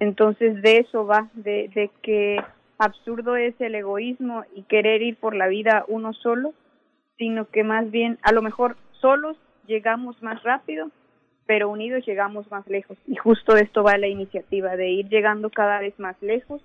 Entonces 0.00 0.60
de 0.62 0.78
eso 0.78 1.06
va, 1.06 1.30
de, 1.32 1.90
que 2.02 2.36
absurdo 2.78 3.36
es 3.36 3.54
el 3.58 3.74
egoísmo 3.74 4.44
y 4.54 4.62
querer 4.64 5.00
ir 5.02 5.16
por 5.16 5.34
la 5.34 5.48
vida 5.48 5.84
uno 5.88 6.12
solo, 6.12 6.52
sino 7.16 7.48
que 7.48 7.64
más 7.64 7.90
bien 7.90 8.18
a 8.22 8.32
lo 8.32 8.42
mejor 8.42 8.76
solos 9.00 9.36
llegamos 9.66 10.22
más 10.22 10.42
rápido, 10.42 10.90
pero 11.46 11.70
unidos 11.70 12.04
llegamos 12.06 12.50
más 12.50 12.66
lejos. 12.66 12.96
Y 13.06 13.16
justo 13.16 13.54
de 13.54 13.62
esto 13.62 13.82
va 13.82 13.98
la 13.98 14.08
iniciativa, 14.08 14.76
de 14.76 14.90
ir 14.90 15.08
llegando 15.08 15.50
cada 15.50 15.80
vez 15.80 15.98
más 15.98 16.16
lejos 16.20 16.62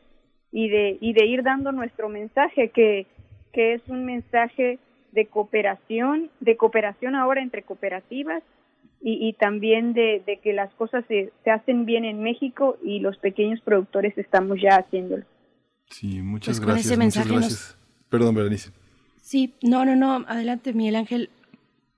y 0.51 0.69
de, 0.69 0.97
y 0.99 1.13
de 1.13 1.25
ir 1.25 1.43
dando 1.43 1.71
nuestro 1.71 2.09
mensaje, 2.09 2.69
que, 2.69 3.07
que 3.53 3.73
es 3.73 3.81
un 3.87 4.05
mensaje 4.05 4.79
de 5.11 5.25
cooperación, 5.27 6.29
de 6.39 6.57
cooperación 6.57 7.15
ahora 7.15 7.41
entre 7.41 7.63
cooperativas 7.63 8.43
y, 9.03 9.33
también 9.33 9.93
de, 9.93 10.39
que 10.43 10.53
las 10.53 10.71
cosas 10.75 11.03
se, 11.07 11.31
se, 11.43 11.49
hacen 11.49 11.85
bien 11.85 12.05
en 12.05 12.21
México 12.21 12.77
y 12.83 12.99
los 12.99 13.17
pequeños 13.17 13.59
productores 13.61 14.15
estamos 14.15 14.59
ya 14.61 14.75
haciéndolo. 14.75 15.25
Sí, 15.89 16.21
muchas 16.21 16.59
pues 16.59 16.67
gracias. 16.67 16.99
muchas 16.99 17.27
gracias. 17.27 17.77
Perdón, 18.09 18.35
Berenice. 18.35 18.71
Sí, 19.19 19.55
no, 19.63 19.85
no, 19.85 19.95
no, 19.95 20.23
adelante 20.27 20.73
Miguel 20.73 20.97
Ángel. 20.97 21.29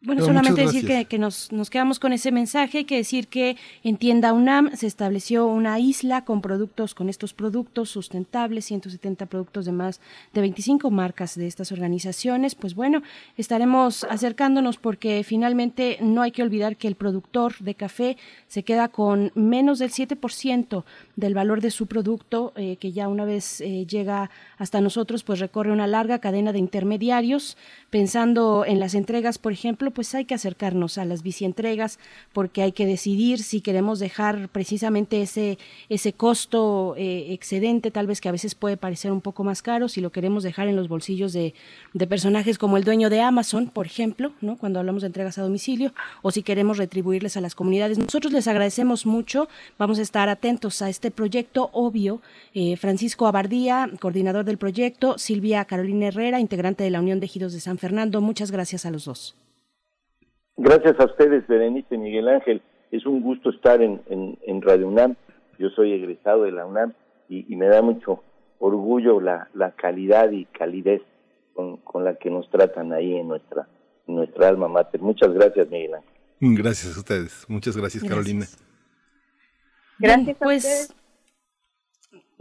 Bueno, 0.05 0.25
solamente 0.25 0.59
decir 0.59 0.85
que, 0.85 1.05
que 1.05 1.17
nos, 1.17 1.49
nos, 1.53 1.69
quedamos 1.69 1.97
con 1.97 2.11
ese 2.11 2.33
mensaje, 2.33 2.79
hay 2.79 2.83
que 2.83 2.97
decir 2.97 3.29
que 3.29 3.55
en 3.85 3.95
Tienda 3.95 4.33
UNAM 4.33 4.75
se 4.75 4.85
estableció 4.85 5.47
una 5.47 5.79
isla 5.79 6.25
con 6.25 6.41
productos, 6.41 6.93
con 6.93 7.07
estos 7.07 7.33
productos 7.33 7.89
sustentables, 7.89 8.65
170 8.65 9.27
productos 9.27 9.63
de 9.63 9.71
más 9.71 10.01
de 10.33 10.41
25 10.41 10.91
marcas 10.91 11.35
de 11.35 11.47
estas 11.47 11.71
organizaciones. 11.71 12.53
Pues 12.53 12.75
bueno, 12.75 13.01
estaremos 13.37 14.03
acercándonos 14.03 14.77
porque 14.77 15.23
finalmente 15.23 15.97
no 16.01 16.21
hay 16.21 16.31
que 16.31 16.43
olvidar 16.43 16.75
que 16.75 16.89
el 16.89 16.95
productor 16.95 17.57
de 17.59 17.75
café 17.75 18.17
se 18.49 18.63
queda 18.63 18.89
con 18.89 19.31
menos 19.35 19.79
del 19.79 19.91
7% 19.91 20.83
del 21.15 21.33
valor 21.33 21.61
de 21.61 21.71
su 21.71 21.87
producto, 21.87 22.51
eh, 22.57 22.75
que 22.75 22.91
ya 22.91 23.07
una 23.07 23.23
vez 23.23 23.61
eh, 23.61 23.85
llega 23.85 24.29
hasta 24.57 24.81
nosotros, 24.81 25.23
pues 25.23 25.39
recorre 25.39 25.71
una 25.71 25.87
larga 25.87 26.19
cadena 26.19 26.51
de 26.51 26.59
intermediarios. 26.59 27.55
Pensando 27.89 28.65
en 28.65 28.81
las 28.81 28.95
entregas, 28.95 29.37
por 29.37 29.53
ejemplo, 29.53 29.92
pues 29.93 30.13
hay 30.15 30.25
que 30.25 30.35
acercarnos 30.35 30.97
a 30.97 31.05
las 31.05 31.23
bicientregas 31.23 31.99
porque 32.33 32.61
hay 32.61 32.71
que 32.71 32.85
decidir 32.85 33.41
si 33.43 33.61
queremos 33.61 33.99
dejar 33.99 34.49
precisamente 34.49 35.21
ese, 35.21 35.57
ese 35.89 36.13
costo 36.13 36.95
eh, 36.97 37.33
excedente, 37.33 37.91
tal 37.91 38.07
vez 38.07 38.21
que 38.21 38.29
a 38.29 38.31
veces 38.31 38.55
puede 38.55 38.77
parecer 38.77 39.11
un 39.11 39.21
poco 39.21 39.43
más 39.43 39.61
caro, 39.61 39.87
si 39.87 40.01
lo 40.01 40.11
queremos 40.11 40.43
dejar 40.43 40.67
en 40.67 40.75
los 40.75 40.87
bolsillos 40.87 41.33
de, 41.33 41.53
de 41.93 42.07
personajes 42.07 42.57
como 42.57 42.77
el 42.77 42.83
dueño 42.83 43.09
de 43.09 43.21
Amazon, 43.21 43.67
por 43.67 43.85
ejemplo, 43.85 44.33
¿no? 44.41 44.57
cuando 44.57 44.79
hablamos 44.79 45.01
de 45.01 45.07
entregas 45.07 45.37
a 45.37 45.43
domicilio, 45.43 45.93
o 46.21 46.31
si 46.31 46.43
queremos 46.43 46.77
retribuirles 46.77 47.37
a 47.37 47.41
las 47.41 47.55
comunidades. 47.55 47.97
Nosotros 47.97 48.33
les 48.33 48.47
agradecemos 48.47 49.05
mucho, 49.05 49.47
vamos 49.77 49.99
a 49.99 50.01
estar 50.01 50.29
atentos 50.29 50.81
a 50.81 50.89
este 50.89 51.11
proyecto, 51.11 51.69
obvio. 51.73 52.21
Eh, 52.53 52.77
Francisco 52.77 53.27
Abardía, 53.27 53.89
coordinador 53.99 54.45
del 54.45 54.57
proyecto, 54.57 55.17
Silvia 55.17 55.65
Carolina 55.65 56.07
Herrera, 56.07 56.39
integrante 56.39 56.83
de 56.83 56.89
la 56.89 56.99
Unión 56.99 57.19
de 57.19 57.25
Ejidos 57.25 57.53
de 57.53 57.59
San 57.59 57.77
Fernando, 57.77 58.21
muchas 58.21 58.51
gracias 58.51 58.85
a 58.85 58.91
los 58.91 59.05
dos. 59.05 59.35
Gracias 60.57 60.99
a 60.99 61.05
ustedes, 61.05 61.47
Berenice 61.47 61.97
Miguel 61.97 62.27
Ángel. 62.29 62.61
Es 62.91 63.05
un 63.05 63.21
gusto 63.21 63.49
estar 63.49 63.81
en, 63.81 64.01
en, 64.07 64.61
Radio 64.61 64.87
UNAM. 64.87 65.15
Yo 65.57 65.69
soy 65.69 65.93
egresado 65.93 66.43
de 66.43 66.51
la 66.51 66.65
UNAM 66.65 66.93
y, 67.27 67.55
me 67.55 67.67
da 67.67 67.81
mucho 67.81 68.23
orgullo 68.59 69.19
la, 69.19 69.49
la 69.53 69.71
calidad 69.71 70.31
y 70.31 70.45
calidez 70.45 71.01
con, 71.53 71.77
con, 71.77 72.03
la 72.03 72.15
que 72.15 72.29
nos 72.29 72.49
tratan 72.49 72.93
ahí 72.93 73.15
en 73.15 73.27
nuestra, 73.27 73.67
nuestra 74.07 74.47
alma 74.47 74.67
mater. 74.67 75.01
Muchas 75.01 75.33
gracias, 75.33 75.69
Miguel 75.69 75.95
Ángel. 75.95 76.13
Gracias 76.39 76.95
a 76.95 76.99
ustedes. 76.99 77.45
Muchas 77.47 77.75
gracias, 77.75 78.03
Carolina. 78.03 78.45
Gracias 79.97 80.35
a 80.35 80.43
pues, 80.43 80.63
ustedes. 80.63 81.02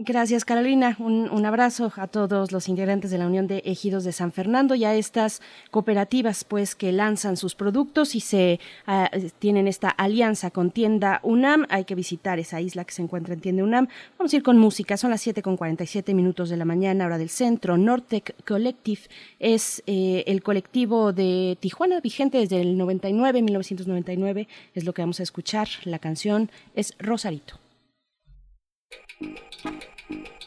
Gracias, 0.05 0.43
Carolina. 0.43 0.97
Un, 0.99 1.45
abrazo 1.45 1.93
a 1.95 2.07
todos 2.07 2.51
los 2.51 2.67
integrantes 2.67 3.09
de 3.09 3.17
la 3.17 3.25
Unión 3.25 3.47
de 3.47 3.59
Ejidos 3.59 4.03
de 4.03 4.11
San 4.11 4.33
Fernando 4.33 4.75
y 4.75 4.83
a 4.83 4.93
estas 4.95 5.41
cooperativas, 5.71 6.43
pues, 6.43 6.75
que 6.75 6.91
lanzan 6.91 7.37
sus 7.37 7.55
productos 7.55 8.13
y 8.13 8.19
se 8.19 8.59
ah, 8.85 9.09
tienen 9.39 9.65
esta 9.65 9.87
alianza 9.87 10.51
con 10.51 10.71
Tienda 10.71 11.21
UNAM. 11.23 11.67
Hay 11.69 11.85
que 11.85 11.95
visitar 11.95 12.37
esa 12.37 12.59
isla 12.59 12.83
que 12.83 12.91
se 12.91 13.01
encuentra 13.01 13.33
en 13.33 13.39
Tienda 13.39 13.63
UNAM. 13.63 13.87
Vamos 14.17 14.33
a 14.33 14.35
ir 14.35 14.43
con 14.43 14.57
música. 14.57 14.97
Son 14.97 15.09
las 15.09 15.21
7 15.21 15.41
con 15.41 15.55
47 15.55 16.13
minutos 16.13 16.49
de 16.49 16.57
la 16.57 16.65
mañana, 16.65 17.05
hora 17.05 17.17
del 17.17 17.29
centro. 17.29 17.77
Nortec 17.77 18.35
Collective 18.43 19.03
es 19.39 19.83
eh, 19.87 20.25
el 20.27 20.43
colectivo 20.43 21.13
de 21.13 21.57
Tijuana, 21.61 22.01
vigente 22.01 22.39
desde 22.39 22.59
el 22.59 22.77
99, 22.77 23.41
1999. 23.41 24.49
Es 24.75 24.83
lo 24.83 24.93
que 24.93 25.01
vamos 25.01 25.21
a 25.21 25.23
escuchar. 25.23 25.69
La 25.85 25.99
canción 25.99 26.51
es 26.75 26.93
Rosarito. 26.99 27.57
Thank 30.09 30.27
you. 30.27 30.42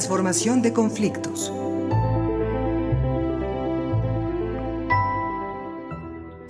Transformación 0.00 0.62
de 0.62 0.72
conflictos. 0.72 1.19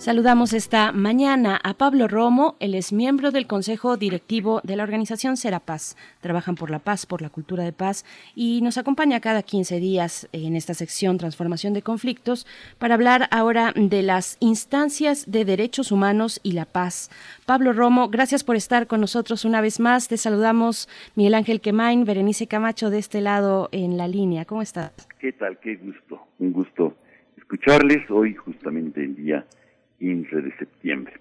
Saludamos 0.01 0.55
esta 0.55 0.93
mañana 0.93 1.61
a 1.63 1.75
Pablo 1.75 2.09
Romo, 2.09 2.57
él 2.59 2.75
es 2.75 2.91
miembro 2.91 3.33
del 3.33 3.47
Consejo 3.47 3.99
Directivo 3.99 4.63
de 4.65 4.75
la 4.75 4.83
organización 4.83 5.37
Serapaz. 5.37 5.95
Trabajan 6.23 6.55
por 6.55 6.71
la 6.71 6.79
paz, 6.79 7.05
por 7.05 7.21
la 7.21 7.29
cultura 7.29 7.65
de 7.65 7.75
paz 7.75 8.07
y 8.35 8.63
nos 8.63 8.79
acompaña 8.79 9.21
cada 9.21 9.43
15 9.43 9.79
días 9.79 10.27
en 10.33 10.57
esta 10.57 10.73
sección 10.73 11.19
Transformación 11.19 11.75
de 11.75 11.83
Conflictos 11.83 12.47
para 12.79 12.95
hablar 12.95 13.29
ahora 13.31 13.75
de 13.77 14.01
las 14.01 14.39
instancias 14.41 15.31
de 15.31 15.45
derechos 15.45 15.93
humanos 15.93 16.41
y 16.43 16.53
la 16.53 16.65
paz. 16.65 17.11
Pablo 17.45 17.75
Romo, 17.75 18.09
gracias 18.09 18.43
por 18.43 18.57
estar 18.57 18.87
con 18.87 19.03
nosotros 19.03 19.45
una 19.45 19.61
vez 19.61 19.81
más. 19.81 20.09
Te 20.09 20.17
saludamos 20.17 20.89
Miguel 21.15 21.35
Ángel 21.35 21.61
Quemain, 21.61 22.07
Berenice 22.07 22.47
Camacho 22.47 22.89
de 22.89 23.01
este 23.01 23.21
lado 23.21 23.69
en 23.71 23.99
la 23.99 24.09
línea. 24.09 24.47
¿Cómo 24.47 24.63
estás? 24.63 24.93
¿Qué 25.19 25.33
tal? 25.33 25.59
Qué 25.59 25.77
gusto. 25.77 26.23
Un 26.39 26.55
gusto 26.55 26.97
escucharles 27.37 28.11
hoy 28.11 28.35
justamente 28.35 29.03
el 29.03 29.15
día 29.17 29.45
15 30.01 30.37
de 30.37 30.57
septiembre. 30.57 31.13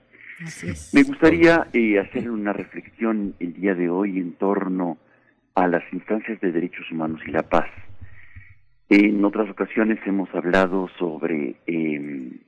Me 0.93 1.03
gustaría 1.03 1.67
eh, 1.73 1.99
hacer 1.99 2.31
una 2.31 2.53
reflexión 2.53 3.35
el 3.39 3.53
día 3.53 3.75
de 3.75 3.89
hoy 3.89 4.17
en 4.17 4.33
torno 4.33 4.97
a 5.53 5.67
las 5.67 5.83
instancias 5.91 6.39
de 6.39 6.53
derechos 6.53 6.89
humanos 6.89 7.19
y 7.27 7.31
la 7.31 7.43
paz. 7.43 7.69
En 8.87 9.23
otras 9.23 9.49
ocasiones 9.49 9.99
hemos 10.05 10.33
hablado 10.33 10.87
sobre 10.97 11.57
em, 11.67 12.39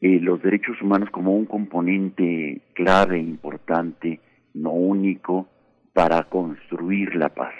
eh, 0.00 0.18
los 0.20 0.42
derechos 0.42 0.80
humanos 0.80 1.10
como 1.10 1.36
un 1.36 1.44
componente 1.44 2.62
clave, 2.72 3.18
importante, 3.18 4.20
no 4.54 4.70
único, 4.70 5.48
para 5.92 6.24
construir 6.24 7.14
la 7.14 7.28
paz. 7.28 7.54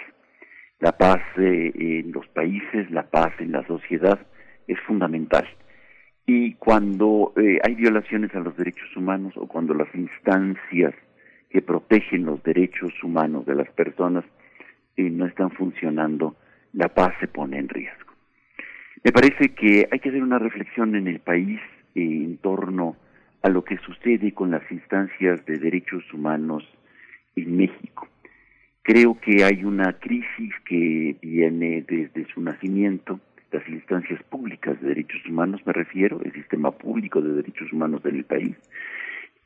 La 0.79 0.93
paz 0.93 1.21
eh, 1.37 1.71
en 1.75 2.11
los 2.11 2.27
países, 2.29 2.89
la 2.89 3.03
paz 3.03 3.33
en 3.39 3.51
la 3.51 3.65
sociedad 3.67 4.19
es 4.67 4.79
fundamental 4.87 5.47
y 6.31 6.53
cuando 6.59 7.33
eh, 7.37 7.57
hay 7.63 7.73
violaciones 7.73 8.35
a 8.35 8.39
los 8.39 8.55
derechos 8.55 8.95
humanos 8.95 9.33
o 9.35 9.47
cuando 9.47 9.73
las 9.73 9.87
instancias 9.95 10.93
que 11.49 11.63
protegen 11.63 12.25
los 12.25 12.43
derechos 12.43 12.93
humanos 13.03 13.47
de 13.47 13.55
las 13.55 13.67
personas 13.71 14.23
eh, 14.95 15.09
no 15.09 15.25
están 15.25 15.49
funcionando, 15.49 16.35
la 16.73 16.89
paz 16.89 17.15
se 17.19 17.27
pone 17.27 17.57
en 17.57 17.67
riesgo. 17.67 18.13
Me 19.03 19.11
parece 19.11 19.55
que 19.55 19.87
hay 19.91 19.99
que 19.99 20.09
hacer 20.09 20.21
una 20.21 20.37
reflexión 20.37 20.95
en 20.95 21.07
el 21.07 21.19
país 21.19 21.59
eh, 21.95 22.01
en 22.03 22.37
torno 22.37 22.95
a 23.41 23.49
lo 23.49 23.63
que 23.63 23.77
sucede 23.77 24.31
con 24.31 24.51
las 24.51 24.71
instancias 24.71 25.43
de 25.47 25.57
derechos 25.57 26.03
humanos 26.13 26.63
en 27.35 27.57
México. 27.57 28.07
Creo 28.83 29.19
que 29.19 29.43
hay 29.43 29.63
una 29.63 29.93
crisis 29.93 30.53
que 30.63 31.15
viene 31.23 31.83
desde 31.87 32.31
su 32.31 32.39
nacimiento, 32.41 33.19
las 33.51 33.67
instancias 33.67 34.21
públicas 34.23 34.79
de 34.81 34.89
derechos 34.89 35.25
humanos, 35.27 35.61
me 35.65 35.73
refiero, 35.73 36.19
el 36.23 36.31
sistema 36.33 36.71
público 36.71 37.21
de 37.21 37.33
derechos 37.33 37.71
humanos 37.73 38.03
del 38.03 38.23
país, 38.23 38.55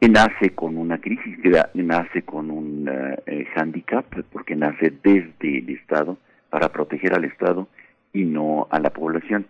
nace 0.10 0.49
con 0.51 0.78
una 0.78 0.99
crisis, 0.99 1.38
nace 1.74 2.24
con 2.24 2.51
un 2.51 2.89
uh, 2.89 3.16
handicap, 3.56 4.06
porque 4.32 4.56
nace 4.56 4.91
desde 5.04 5.60
el 5.60 5.70
Estado 5.70 6.18
para 6.49 6.70
proteger 6.70 7.14
al 7.14 7.26
Estado 7.26 7.68
y 8.12 8.26
no 8.26 8.68
a 8.70 8.80
la 8.80 8.89
población. 8.89 9.45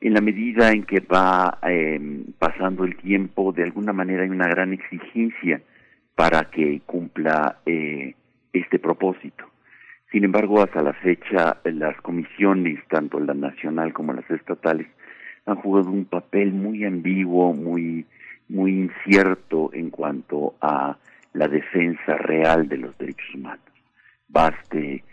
En 0.00 0.14
la 0.14 0.20
medida 0.20 0.70
en 0.70 0.84
que 0.84 1.00
va 1.00 1.58
eh, 1.66 1.98
pasando 2.38 2.84
el 2.84 2.96
tiempo, 2.96 3.52
de 3.52 3.64
alguna 3.64 3.92
manera 3.92 4.22
hay 4.22 4.28
una 4.28 4.46
gran 4.46 4.72
exigencia 4.72 5.60
para 6.14 6.50
que 6.50 6.82
cumpla 6.84 7.58
eh, 7.66 8.14
este 8.52 8.78
propósito. 8.78 9.44
Sin 10.16 10.24
embargo, 10.24 10.62
hasta 10.62 10.80
la 10.80 10.94
fecha, 10.94 11.58
las 11.64 12.00
comisiones, 12.00 12.80
tanto 12.88 13.20
la 13.20 13.34
nacional 13.34 13.92
como 13.92 14.14
las 14.14 14.30
estatales, 14.30 14.86
han 15.44 15.56
jugado 15.56 15.90
un 15.90 16.06
papel 16.06 16.54
muy 16.54 16.86
ambiguo, 16.86 17.52
muy, 17.52 18.06
muy 18.48 18.72
incierto 18.80 19.68
en 19.74 19.90
cuanto 19.90 20.54
a 20.62 20.96
la 21.34 21.48
defensa 21.48 22.16
real 22.16 22.66
de 22.66 22.78
los 22.78 22.96
derechos 22.96 23.34
humanos. 23.34 23.66
Baste 24.26 25.04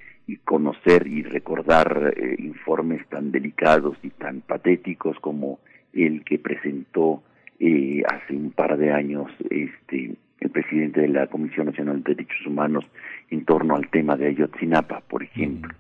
conocer 0.45 1.05
y 1.05 1.23
recordar 1.23 2.13
eh, 2.15 2.37
informes 2.39 3.05
tan 3.09 3.29
delicados 3.29 3.97
y 4.03 4.09
tan 4.09 4.39
patéticos 4.39 5.19
como 5.19 5.59
el 5.91 6.23
que 6.23 6.39
presentó 6.39 7.23
eh, 7.59 8.03
hace 8.07 8.37
un 8.37 8.51
par 8.51 8.77
de 8.77 8.93
años 8.93 9.29
este 9.49 10.15
el 10.39 10.49
presidente 10.49 11.01
de 11.01 11.07
la 11.07 11.27
Comisión 11.27 11.67
Nacional 11.67 12.03
de 12.03 12.15
Derechos 12.15 12.45
Humanos 12.45 12.85
en 13.29 13.45
torno 13.45 13.75
al 13.75 13.89
tema 13.89 14.15
de 14.15 14.27
Ayotzinapa, 14.27 15.01
por 15.01 15.23
ejemplo. 15.23 15.73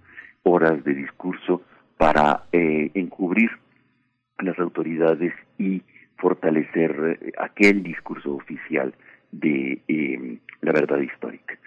Horas 0.43 0.83
de 0.83 0.93
discurso 0.93 1.61
para 1.97 2.43
eh, 2.51 2.91
encubrir 2.95 3.49
las 4.39 4.57
autoridades 4.59 5.33
y 5.57 5.81
fortalecer 6.17 7.19
eh, 7.21 7.31
aquel 7.37 7.83
discurso 7.83 8.35
oficial 8.35 8.93
de 9.31 9.81
eh, 9.87 10.37
la 10.61 10.71
verdad 10.71 10.99
histórica. 10.99 11.57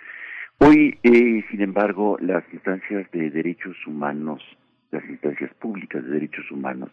Hoy, 0.59 0.99
sin 1.51 1.61
embargo, 1.61 2.17
las 2.21 2.43
instancias 2.53 3.11
de 3.13 3.31
derechos 3.31 3.77
humanos, 3.87 4.43
las 4.91 5.05
instancias 5.05 5.53
públicas 5.55 6.03
de 6.03 6.11
derechos 6.11 6.51
humanos, 6.51 6.91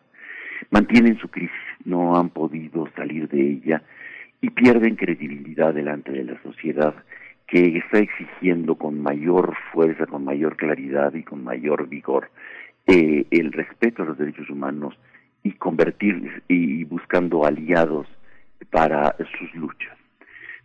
mantienen 0.70 1.18
su 1.18 1.30
crisis, 1.30 1.52
no 1.86 2.18
han 2.18 2.30
podido 2.30 2.90
salir 2.96 3.30
de 3.30 3.42
ella 3.42 3.82
y 4.42 4.50
pierden 4.50 4.98
credibilidad 4.98 5.74
delante 5.74 6.12
de 6.12 6.26
la 6.26 6.42
sociedad 6.44 6.94
que 7.48 7.78
está 7.78 8.00
exigiendo 8.00 8.76
con 8.76 9.02
mayor 9.02 9.56
fuerza, 9.72 10.06
con 10.06 10.24
mayor 10.24 10.56
claridad 10.56 11.14
y 11.14 11.24
con 11.24 11.44
mayor 11.44 11.88
vigor 11.88 12.30
eh, 12.88 13.26
el 13.32 13.52
respeto 13.52 14.04
a 14.04 14.06
los 14.06 14.18
derechos 14.18 14.50
humanos 14.50 14.98
y 15.44 15.52
convertir 15.54 16.44
y 16.48 16.84
buscando 16.86 17.46
aliados 17.46 18.08
para 18.72 19.16
sus 19.38 19.54
luchas. 19.56 19.98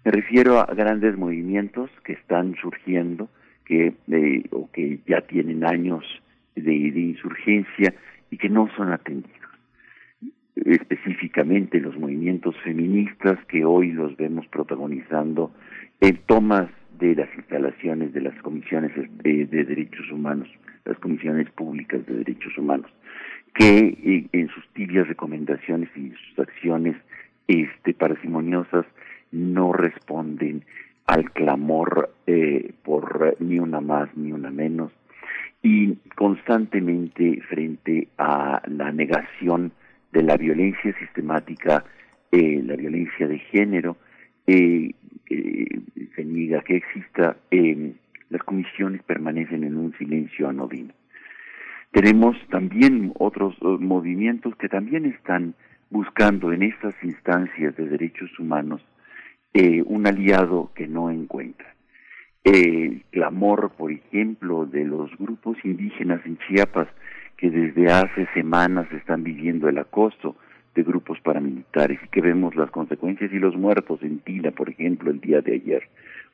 Me 0.04 0.12
refiero 0.12 0.60
a 0.60 0.66
grandes 0.74 1.16
movimientos 1.18 1.90
que 2.04 2.12
están 2.12 2.54
surgiendo, 2.60 3.28
que 3.64 3.94
eh, 4.10 4.44
o 4.52 4.70
que 4.70 5.00
ya 5.06 5.20
tienen 5.22 5.64
años 5.64 6.04
de 6.54 6.72
insurgencia 6.72 7.94
y 8.30 8.38
que 8.38 8.48
no 8.48 8.68
son 8.76 8.92
atendidos 8.92 9.38
específicamente 10.64 11.80
los 11.80 11.96
movimientos 11.96 12.56
feministas 12.62 13.38
que 13.46 13.64
hoy 13.64 13.92
los 13.92 14.16
vemos 14.16 14.46
protagonizando 14.48 15.52
en 16.00 16.16
tomas 16.26 16.68
de 16.98 17.14
las 17.14 17.28
instalaciones 17.36 18.12
de 18.12 18.20
las 18.20 18.34
comisiones 18.42 18.92
de, 19.22 19.46
derechos 19.46 20.10
humanos, 20.10 20.48
las 20.84 20.98
comisiones 20.98 21.48
públicas 21.50 22.04
de 22.06 22.14
derechos 22.14 22.56
humanos, 22.58 22.90
que 23.54 23.78
eh, 23.78 24.26
en 24.32 24.48
sus 24.48 24.66
tibias 24.74 25.06
recomendaciones 25.08 25.88
y 25.96 26.10
sus 26.10 26.38
acciones 26.38 26.96
este, 27.46 27.94
parsimoniosas 27.94 28.86
no 29.32 29.72
responden 29.72 30.64
al 31.06 31.30
clamor 31.32 32.12
eh, 32.26 32.72
por 32.84 33.36
ni 33.40 33.58
una 33.58 33.80
más 33.80 34.14
ni 34.16 34.32
una 34.32 34.50
menos 34.50 34.92
y 35.62 35.94
constantemente 36.14 37.40
frente 37.48 38.08
a 38.18 38.62
la 38.66 38.92
negación 38.92 39.72
de 40.12 40.22
la 40.22 40.36
violencia 40.36 40.96
sistemática, 40.98 41.84
eh, 42.30 42.62
la 42.64 42.76
violencia 42.76 43.26
de 43.26 43.38
género, 43.38 43.96
eh, 44.48 44.90
eh, 45.30 45.80
que 46.66 46.76
exista, 46.76 47.36
las 48.30 48.42
comisiones 48.42 49.02
permanecen 49.04 49.64
en 49.64 49.76
un 49.76 49.96
silencio 49.96 50.48
anodino. 50.48 50.92
Tenemos 51.92 52.36
también 52.50 53.12
otros 53.18 53.56
movimientos 53.62 54.54
que 54.56 54.68
también 54.68 55.06
están 55.06 55.54
buscando 55.90 56.52
en 56.52 56.62
estas 56.62 56.94
instancias 57.02 57.76
de 57.76 57.88
derechos 57.88 58.38
humanos 58.38 58.82
un 59.86 60.06
aliado 60.06 60.70
que 60.74 60.86
no 60.86 61.10
encuentran 61.10 61.78
el 62.44 63.02
clamor, 63.10 63.72
por 63.76 63.92
ejemplo, 63.92 64.64
de 64.66 64.84
los 64.84 65.10
grupos 65.18 65.58
indígenas 65.64 66.20
en 66.24 66.38
Chiapas 66.38 66.88
que 67.36 67.50
desde 67.50 67.90
hace 67.92 68.26
semanas 68.34 68.90
están 68.92 69.22
viviendo 69.22 69.68
el 69.68 69.78
acoso 69.78 70.36
de 70.78 70.84
grupos 70.84 71.18
paramilitares 71.20 71.98
y 72.04 72.08
que 72.08 72.20
vemos 72.20 72.54
las 72.54 72.70
consecuencias 72.70 73.32
y 73.32 73.38
los 73.40 73.56
muertos 73.56 74.00
en 74.02 74.20
Tila, 74.20 74.52
por 74.52 74.70
ejemplo, 74.70 75.10
el 75.10 75.20
día 75.20 75.40
de 75.40 75.54
ayer, 75.54 75.82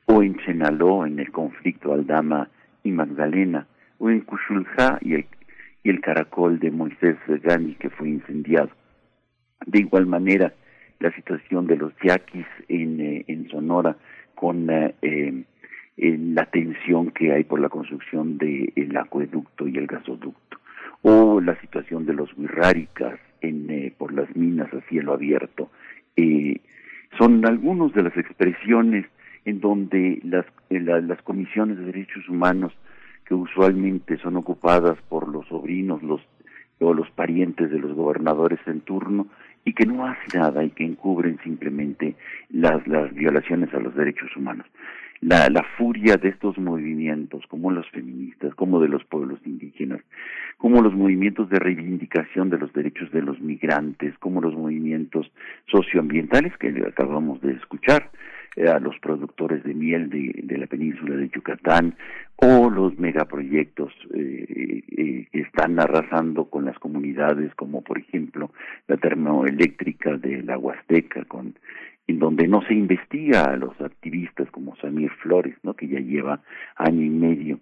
o 0.05 0.21
en 0.21 0.37
Chenaló, 0.37 1.03
en 1.03 1.17
el 1.17 1.31
conflicto 1.31 1.91
Aldama 1.91 2.47
y 2.83 2.91
Magdalena, 2.91 3.65
o 3.97 4.11
en 4.11 4.21
Cuchulja 4.21 4.99
y 5.01 5.15
el, 5.83 6.01
caracol 6.01 6.59
de 6.59 6.69
Moisés 6.69 7.17
Gani 7.27 7.73
que 7.73 7.89
fue 7.89 8.09
incendiado. 8.09 8.69
De 9.65 9.79
igual 9.79 10.05
manera, 10.05 10.53
la 10.99 11.11
situación 11.13 11.65
de 11.65 11.77
los 11.77 11.91
yaquis 12.03 12.45
en, 12.67 13.01
eh, 13.01 13.47
Sonora 13.49 13.97
con 14.35 14.69
eh, 14.69 14.93
eh 15.01 15.43
la 15.97 16.45
tensión 16.45 17.09
que 17.09 17.33
hay 17.33 17.45
por 17.45 17.59
la 17.59 17.69
construcción 17.69 18.37
del 18.37 18.95
acueducto 18.95 19.67
y 19.67 19.77
el 19.77 19.87
gasoducto, 19.87 20.59
o 21.01 21.39
la 21.41 21.59
situación 21.61 22.05
de 22.05 22.13
los 22.13 22.35
wirráricas 22.37 23.19
en, 23.41 23.69
eh, 23.69 23.93
por 23.97 24.13
las 24.13 24.33
minas 24.35 24.73
a 24.73 24.81
cielo 24.89 25.13
abierto. 25.13 25.69
Eh, 26.15 26.61
son 27.17 27.45
algunas 27.45 27.93
de 27.93 28.03
las 28.03 28.17
expresiones 28.17 29.05
en 29.45 29.59
donde 29.61 30.19
las, 30.23 30.45
las 30.69 31.21
comisiones 31.21 31.77
de 31.77 31.85
derechos 31.85 32.27
humanos 32.27 32.73
que 33.25 33.33
usualmente 33.33 34.17
son 34.17 34.37
ocupadas 34.37 34.97
por 35.09 35.27
los 35.27 35.47
sobrinos 35.47 36.01
los, 36.03 36.21
o 36.79 36.93
los 36.93 37.09
parientes 37.11 37.71
de 37.71 37.79
los 37.79 37.93
gobernadores 37.93 38.59
en 38.65 38.81
turno 38.81 39.27
y 39.63 39.73
que 39.73 39.85
no 39.85 40.05
hacen 40.05 40.39
nada 40.39 40.63
y 40.63 40.71
que 40.71 40.83
encubren 40.83 41.39
simplemente 41.43 42.15
las, 42.49 42.85
las 42.87 43.13
violaciones 43.13 43.73
a 43.73 43.79
los 43.79 43.95
derechos 43.95 44.35
humanos 44.35 44.67
la, 45.21 45.49
la 45.49 45.63
furia 45.77 46.17
de 46.17 46.29
estos 46.29 46.57
movimientos, 46.57 47.43
como 47.47 47.71
los 47.71 47.89
feministas, 47.89 48.53
como 48.55 48.79
de 48.79 48.89
los 48.89 49.03
pueblos 49.05 49.39
indígenas, 49.45 50.01
como 50.57 50.81
los 50.81 50.93
movimientos 50.93 51.49
de 51.49 51.59
reivindicación 51.59 52.49
de 52.49 52.57
los 52.57 52.71
derechos 52.73 53.11
de 53.11 53.21
los 53.21 53.39
migrantes, 53.39 54.17
como 54.19 54.41
los 54.41 54.53
movimientos 54.53 55.31
socioambientales 55.67 56.55
que 56.57 56.69
acabamos 56.87 57.41
de 57.41 57.53
escuchar, 57.53 58.09
eh, 58.57 58.69
a 58.69 58.79
los 58.79 58.97
productores 58.99 59.65
de 59.65 59.73
miel 59.73 60.09
de, 60.09 60.31
de, 60.43 60.57
la 60.57 60.65
península 60.65 61.17
de 61.17 61.27
Yucatán, 61.27 61.95
o 62.37 62.69
los 62.69 62.97
megaproyectos 62.97 63.91
eh, 64.13 64.81
eh, 64.97 65.27
que 65.29 65.41
están 65.41 65.77
arrasando 65.77 66.45
con 66.45 66.63
las 66.63 66.79
comunidades, 66.79 67.53
como 67.55 67.81
por 67.81 67.97
ejemplo 67.97 68.51
la 68.87 68.95
termoeléctrica 68.95 70.15
de 70.15 70.41
la 70.43 70.57
Huasteca, 70.57 71.25
con 71.25 71.55
en 72.07 72.19
donde 72.19 72.47
no 72.47 72.61
se 72.63 72.73
investiga 72.73 73.45
a 73.45 73.57
los 73.57 73.79
activistas 73.81 74.49
como 74.51 74.75
Samir 74.77 75.11
Flores, 75.21 75.55
¿no? 75.63 75.73
que 75.73 75.87
ya 75.87 75.99
lleva 75.99 76.41
año 76.75 77.01
y 77.01 77.09
medio 77.09 77.59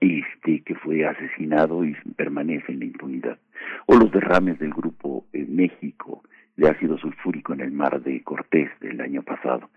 este 0.00 0.62
que 0.62 0.74
fue 0.74 1.06
asesinado 1.06 1.84
y 1.84 1.94
permanece 2.16 2.72
en 2.72 2.80
la 2.80 2.84
impunidad 2.86 3.38
o 3.86 3.96
los 3.96 4.10
derrames 4.10 4.58
del 4.58 4.72
grupo 4.72 5.24
en 5.32 5.54
México 5.54 6.22
de 6.56 6.68
ácido 6.68 6.98
sulfúrico 6.98 7.52
en 7.52 7.60
el 7.60 7.70
mar 7.70 8.02
de 8.02 8.22
Cortés 8.22 8.68
del 8.80 9.00
año 9.00 9.22
pasado 9.22 9.70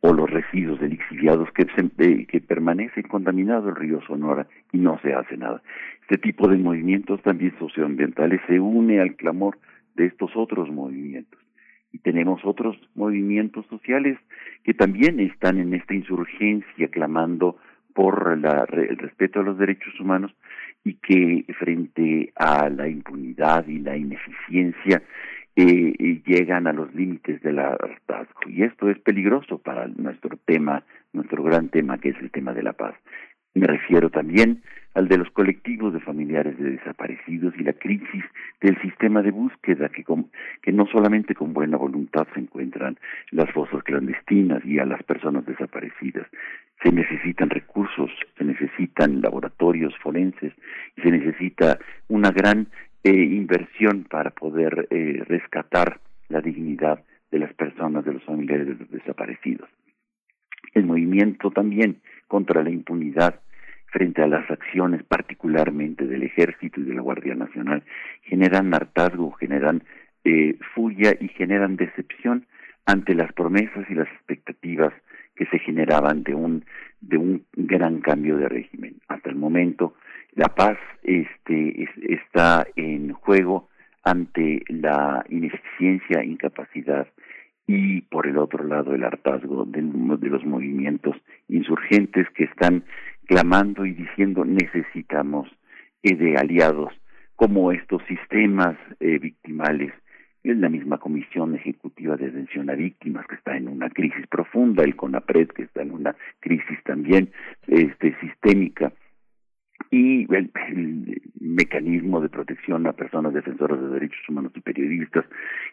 o 0.00 0.12
los 0.12 0.28
residuos 0.28 0.80
de 0.80 0.88
lixiviados 0.88 1.48
que, 1.52 1.64
que 2.26 2.40
permanecen 2.40 3.04
contaminados 3.04 3.68
el 3.68 3.76
río 3.76 4.00
Sonora 4.02 4.48
y 4.72 4.78
no 4.78 4.98
se 5.00 5.14
hace 5.14 5.36
nada. 5.36 5.62
Este 6.02 6.18
tipo 6.18 6.48
de 6.48 6.58
movimientos 6.58 7.22
también 7.22 7.54
socioambientales 7.60 8.40
se 8.48 8.58
une 8.58 9.00
al 9.00 9.14
clamor 9.14 9.58
de 9.94 10.06
estos 10.06 10.32
otros 10.34 10.68
movimientos 10.70 11.41
y 11.92 11.98
tenemos 11.98 12.40
otros 12.44 12.76
movimientos 12.94 13.66
sociales 13.66 14.18
que 14.64 14.74
también 14.74 15.20
están 15.20 15.58
en 15.58 15.74
esta 15.74 15.94
insurgencia 15.94 16.88
clamando 16.88 17.56
por 17.94 18.38
la, 18.38 18.66
el 18.72 18.96
respeto 18.96 19.40
a 19.40 19.42
los 19.42 19.58
derechos 19.58 19.98
humanos 20.00 20.34
y 20.84 20.94
que 20.94 21.44
frente 21.58 22.32
a 22.36 22.68
la 22.68 22.88
impunidad 22.88 23.66
y 23.68 23.78
la 23.78 23.96
ineficiencia 23.96 25.02
eh, 25.54 25.94
eh 25.98 26.22
llegan 26.24 26.66
a 26.66 26.72
los 26.72 26.94
límites 26.94 27.42
del 27.42 27.58
hartazgo. 27.58 28.48
Y 28.48 28.62
esto 28.62 28.88
es 28.88 28.98
peligroso 29.00 29.58
para 29.58 29.86
nuestro 29.86 30.38
tema, 30.46 30.82
nuestro 31.12 31.42
gran 31.42 31.68
tema 31.68 31.98
que 31.98 32.10
es 32.10 32.18
el 32.20 32.30
tema 32.30 32.54
de 32.54 32.62
la 32.62 32.72
paz. 32.72 32.94
Me 33.54 33.66
refiero 33.66 34.10
también 34.10 34.62
al 34.94 35.08
de 35.08 35.18
los 35.18 35.30
colectivos 35.30 35.92
de 35.92 36.00
familiares 36.00 36.58
de 36.58 36.70
desaparecidos 36.70 37.54
y 37.58 37.62
la 37.62 37.72
crisis 37.72 38.24
del 38.60 38.80
sistema 38.82 39.22
de 39.22 39.30
búsqueda 39.30 39.88
que, 39.88 40.72
no 40.72 40.86
solamente 40.86 41.34
con 41.34 41.52
buena 41.52 41.76
voluntad 41.76 42.26
se 42.34 42.40
encuentran 42.40 42.98
las 43.30 43.50
fosas 43.52 43.82
clandestinas 43.84 44.64
y 44.64 44.78
a 44.78 44.84
las 44.84 45.02
personas 45.02 45.46
desaparecidas. 45.46 46.26
Se 46.82 46.92
necesitan 46.92 47.50
recursos, 47.50 48.10
se 48.36 48.44
necesitan 48.44 49.20
laboratorios 49.22 49.94
forenses 50.02 50.52
y 50.96 51.02
se 51.02 51.10
necesita 51.10 51.78
una 52.08 52.30
gran 52.30 52.68
eh, 53.04 53.12
inversión 53.12 54.04
para 54.04 54.30
poder 54.30 54.88
eh, 54.90 55.22
rescatar 55.26 56.00
la 56.28 56.40
dignidad 56.40 57.02
de 57.30 57.38
las 57.38 57.52
personas, 57.54 58.04
de 58.04 58.14
los 58.14 58.22
familiares 58.24 58.66
de 58.66 58.74
los 58.74 58.90
desaparecidos. 58.90 59.68
El 60.74 60.86
movimiento 60.86 61.50
también 61.50 62.00
contra 62.32 62.62
la 62.62 62.70
impunidad 62.70 63.40
frente 63.88 64.22
a 64.22 64.26
las 64.26 64.50
acciones 64.50 65.02
particularmente 65.02 66.06
del 66.06 66.22
ejército 66.22 66.80
y 66.80 66.84
de 66.84 66.94
la 66.94 67.02
Guardia 67.02 67.34
Nacional 67.34 67.82
generan 68.22 68.72
hartazgo, 68.72 69.32
generan 69.32 69.84
eh, 70.24 70.56
furia 70.74 71.14
y 71.20 71.28
generan 71.28 71.76
decepción 71.76 72.46
ante 72.86 73.14
las 73.14 73.30
promesas 73.34 73.84
y 73.90 73.94
las 73.94 74.08
expectativas 74.08 74.94
que 75.36 75.44
se 75.44 75.58
generaban 75.58 76.22
de 76.22 76.34
un 76.34 76.64
de 77.02 77.18
un 77.18 77.44
gran 77.52 78.00
cambio 78.00 78.38
de 78.38 78.48
régimen. 78.48 78.94
Hasta 79.08 79.28
el 79.28 79.36
momento 79.36 79.94
la 80.34 80.48
paz 80.54 80.78
este 81.02 81.86
está 82.08 82.66
en 82.76 83.12
juego 83.12 83.68
ante 84.04 84.62
la 84.68 85.22
ineficiencia, 85.28 86.24
incapacidad 86.24 87.06
y 87.66 88.00
por 88.00 88.26
el 88.26 88.38
otro 88.38 88.64
lado 88.64 88.94
el 88.94 89.04
hartazgo 89.04 89.66
de, 89.66 89.82
de 89.82 90.28
los 90.30 90.46
movimientos 90.46 91.14
insurgentes 91.52 92.28
que 92.30 92.44
están 92.44 92.84
clamando 93.26 93.86
y 93.86 93.92
diciendo 93.92 94.44
necesitamos 94.44 95.48
eh, 96.02 96.14
de 96.14 96.36
aliados 96.36 96.92
como 97.36 97.72
estos 97.72 98.02
sistemas 98.06 98.76
eh, 99.00 99.18
victimales. 99.18 99.92
Es 100.44 100.56
la 100.56 100.68
misma 100.68 100.98
Comisión 100.98 101.54
Ejecutiva 101.54 102.16
de 102.16 102.26
Atención 102.26 102.68
a 102.68 102.74
Víctimas 102.74 103.26
que 103.26 103.36
está 103.36 103.56
en 103.56 103.68
una 103.68 103.90
crisis 103.90 104.26
profunda, 104.28 104.82
el 104.82 104.96
CONAPRED 104.96 105.48
que 105.48 105.62
está 105.62 105.82
en 105.82 105.92
una 105.92 106.16
crisis 106.40 106.78
también 106.84 107.30
este 107.68 108.16
sistémica. 108.20 108.92
Y 109.90 110.32
el, 110.34 110.50
mecanismo 111.40 112.20
de 112.20 112.28
protección 112.28 112.86
a 112.86 112.92
personas 112.92 113.34
defensoras 113.34 113.80
de 113.80 113.88
derechos 113.88 114.20
humanos 114.28 114.52
y 114.54 114.60
periodistas 114.60 115.24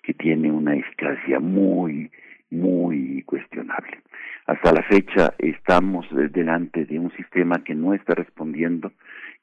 que 0.03 0.13
tiene 0.13 0.51
una 0.51 0.75
eficacia 0.75 1.39
muy 1.39 2.11
muy 2.51 3.23
cuestionable. 3.23 4.01
Hasta 4.45 4.73
la 4.73 4.83
fecha 4.83 5.33
estamos 5.37 6.07
delante 6.31 6.85
de 6.85 6.97
un 6.97 7.11
sistema 7.15 7.63
que 7.63 7.75
no 7.75 7.93
está 7.93 8.15
respondiendo 8.15 8.91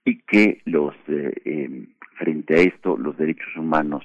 y 0.05 0.19
que 0.23 0.63
los 0.65 0.95
eh, 1.09 1.33
em, 1.45 1.87
frente 2.19 2.55
a 2.55 2.63
esto 2.63 2.97
los 2.97 3.17
derechos 3.17 3.57
humanos 3.57 4.05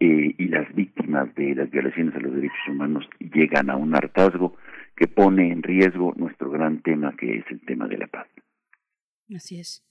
eh, 0.00 0.34
y 0.36 0.48
las 0.48 0.72
víctimas 0.74 1.34
de 1.36 1.54
las 1.54 1.70
violaciones 1.70 2.14
a 2.14 2.20
los 2.20 2.34
derechos 2.34 2.68
humanos 2.68 3.08
llegan 3.18 3.70
a 3.70 3.76
un 3.76 3.94
hartazgo 3.94 4.56
que 4.96 5.06
pone 5.06 5.52
en 5.52 5.62
riesgo 5.62 6.12
nuestro 6.16 6.50
gran 6.50 6.82
tema 6.82 7.14
que 7.16 7.38
es 7.38 7.44
el 7.50 7.60
tema 7.60 7.86
de 7.86 7.98
la 7.98 8.06
paz. 8.06 8.26
Así 9.34 9.60
es. 9.60 9.84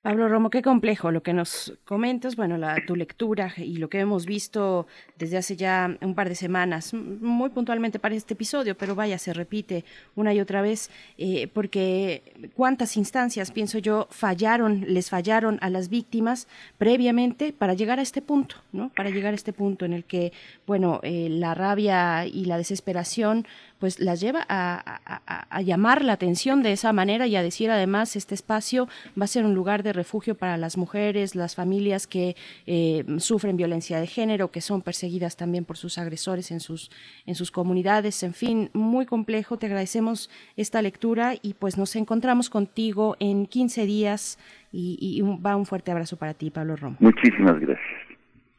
Pablo 0.00 0.28
Romo, 0.28 0.48
qué 0.48 0.62
complejo 0.62 1.10
lo 1.10 1.24
que 1.24 1.32
nos 1.32 1.76
comentas, 1.84 2.36
bueno, 2.36 2.56
la, 2.56 2.76
tu 2.86 2.94
lectura 2.94 3.52
y 3.56 3.78
lo 3.78 3.90
que 3.90 3.98
hemos 3.98 4.26
visto 4.26 4.86
desde 5.18 5.38
hace 5.38 5.56
ya 5.56 5.98
un 6.00 6.14
par 6.14 6.28
de 6.28 6.36
semanas, 6.36 6.94
muy 6.94 7.50
puntualmente 7.50 7.98
para 7.98 8.14
este 8.14 8.34
episodio, 8.34 8.76
pero 8.76 8.94
vaya, 8.94 9.18
se 9.18 9.32
repite 9.32 9.84
una 10.14 10.32
y 10.32 10.38
otra 10.38 10.62
vez, 10.62 10.88
eh, 11.18 11.48
porque 11.52 12.50
cuántas 12.54 12.96
instancias, 12.96 13.50
pienso 13.50 13.78
yo, 13.78 14.06
fallaron, 14.10 14.84
les 14.86 15.10
fallaron 15.10 15.58
a 15.62 15.68
las 15.68 15.88
víctimas 15.88 16.46
previamente 16.78 17.52
para 17.52 17.74
llegar 17.74 17.98
a 17.98 18.02
este 18.02 18.22
punto, 18.22 18.54
¿no? 18.70 18.90
Para 18.90 19.10
llegar 19.10 19.32
a 19.32 19.36
este 19.36 19.52
punto 19.52 19.84
en 19.84 19.92
el 19.92 20.04
que, 20.04 20.32
bueno, 20.64 21.00
eh, 21.02 21.26
la 21.28 21.54
rabia 21.54 22.24
y 22.24 22.44
la 22.44 22.56
desesperación 22.56 23.48
pues 23.78 24.00
las 24.00 24.20
lleva 24.20 24.44
a, 24.48 25.60
llamar 25.62 26.04
la 26.04 26.12
atención 26.12 26.62
de 26.62 26.72
esa 26.72 26.92
manera 26.92 27.26
y 27.26 27.36
a 27.36 27.42
decir 27.42 27.70
además 27.70 28.16
este 28.16 28.34
espacio 28.34 28.88
va 29.20 29.24
a 29.24 29.28
ser 29.28 29.44
un 29.44 29.54
lugar 29.54 29.82
de 29.82 29.92
refugio 29.92 30.34
para 30.34 30.56
las 30.56 30.76
mujeres, 30.76 31.34
las 31.34 31.54
familias 31.54 32.06
que 32.06 32.36
eh, 32.66 33.04
sufren 33.18 33.56
violencia 33.56 34.00
de 34.00 34.06
género, 34.06 34.50
que 34.50 34.60
son 34.60 34.82
perseguidas 34.82 35.36
también 35.36 35.64
por 35.64 35.76
sus 35.76 35.98
agresores 35.98 36.50
en 36.50 36.60
sus, 36.60 36.90
en 37.26 37.34
sus 37.34 37.50
comunidades, 37.50 38.22
en 38.22 38.34
fin, 38.34 38.70
muy 38.72 39.06
complejo. 39.06 39.58
Te 39.58 39.66
agradecemos 39.66 40.30
esta 40.56 40.82
lectura 40.82 41.34
y 41.40 41.54
pues 41.54 41.76
nos 41.76 41.96
encontramos 41.96 42.50
contigo 42.50 43.16
en 43.18 43.46
15 43.46 43.86
días 43.86 44.38
y, 44.72 45.22
va 45.44 45.56
un 45.56 45.66
fuerte 45.66 45.90
abrazo 45.90 46.16
para 46.16 46.34
ti, 46.34 46.50
Pablo 46.50 46.76
Romo. 46.76 46.96
Muchísimas 47.00 47.58
gracias. 47.58 48.07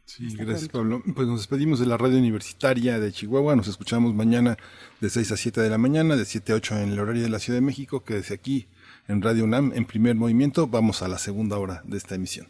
Sí, 0.09 0.35
gracias 0.35 0.69
Pablo. 0.69 1.03
Pues 1.13 1.27
nos 1.27 1.41
despedimos 1.41 1.79
de 1.79 1.85
la 1.85 1.95
radio 1.95 2.17
universitaria 2.17 2.99
de 2.99 3.11
Chihuahua. 3.11 3.55
Nos 3.55 3.67
escuchamos 3.67 4.15
mañana 4.15 4.57
de 4.99 5.07
6 5.07 5.33
a 5.33 5.37
7 5.37 5.61
de 5.61 5.69
la 5.69 5.77
mañana, 5.77 6.15
de 6.15 6.25
7 6.25 6.51
a 6.51 6.55
8 6.55 6.79
en 6.79 6.89
el 6.89 6.99
horario 6.99 7.21
de 7.21 7.29
la 7.29 7.37
Ciudad 7.37 7.57
de 7.57 7.61
México, 7.61 8.03
que 8.03 8.15
desde 8.15 8.33
aquí 8.33 8.67
en 9.07 9.21
Radio 9.21 9.43
UNAM, 9.43 9.71
en 9.75 9.85
primer 9.85 10.15
movimiento, 10.15 10.65
vamos 10.65 11.03
a 11.03 11.07
la 11.07 11.19
segunda 11.19 11.59
hora 11.59 11.83
de 11.85 11.95
esta 11.95 12.15
emisión. 12.15 12.47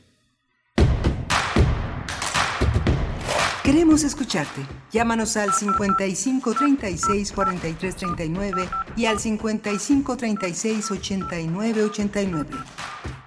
Queremos 3.62 4.06
escucharte. 4.06 4.62
Llámanos 4.94 5.36
al 5.36 5.52
55 5.54 6.54
36 6.54 7.34
43 7.34 7.96
39 7.98 8.70
y 8.96 9.06
al 9.06 9.20
55 9.20 10.16
36 10.16 10.92
89 10.92 11.84
89. 11.84 12.50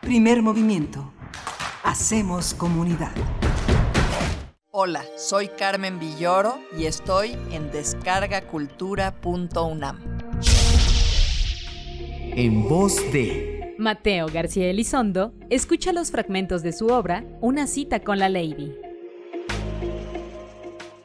Primer 0.01 0.41
movimiento. 0.41 1.13
Hacemos 1.85 2.55
comunidad. 2.55 3.13
Hola, 4.75 5.05
soy 5.19 5.49
Carmen 5.49 6.01
Villoro 6.01 6.55
y 6.79 6.87
estoy 6.87 7.37
en 7.51 7.71
descargacultura.unam. 7.73 9.99
En 12.35 12.67
voz 12.67 12.97
de 13.13 13.75
Mateo 13.77 14.29
García 14.33 14.71
Elizondo, 14.71 15.35
escucha 15.51 15.93
los 15.93 16.11
fragmentos 16.11 16.63
de 16.63 16.73
su 16.73 16.87
obra 16.87 17.23
Una 17.43 17.67
cita 17.67 18.01
con 18.01 18.19
la 18.19 18.31
Lady. 18.31 18.75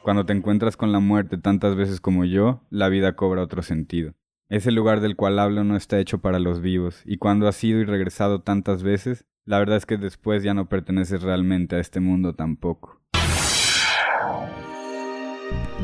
Cuando 0.02 0.24
te 0.24 0.32
encuentras 0.32 0.78
con 0.78 0.90
la 0.90 1.00
muerte 1.00 1.36
tantas 1.36 1.76
veces 1.76 2.00
como 2.00 2.24
yo, 2.24 2.62
la 2.70 2.88
vida 2.88 3.16
cobra 3.16 3.42
otro 3.42 3.60
sentido. 3.60 4.14
Ese 4.48 4.70
lugar 4.70 5.02
del 5.02 5.14
cual 5.14 5.38
hablo 5.38 5.62
no 5.62 5.76
está 5.76 6.00
hecho 6.00 6.22
para 6.22 6.38
los 6.38 6.62
vivos, 6.62 7.02
y 7.04 7.18
cuando 7.18 7.46
has 7.46 7.62
ido 7.62 7.80
y 7.80 7.84
regresado 7.84 8.40
tantas 8.40 8.82
veces, 8.82 9.26
la 9.44 9.58
verdad 9.58 9.76
es 9.76 9.84
que 9.84 9.98
después 9.98 10.42
ya 10.42 10.54
no 10.54 10.70
perteneces 10.70 11.22
realmente 11.22 11.76
a 11.76 11.80
este 11.80 12.00
mundo 12.00 12.34
tampoco. 12.34 12.98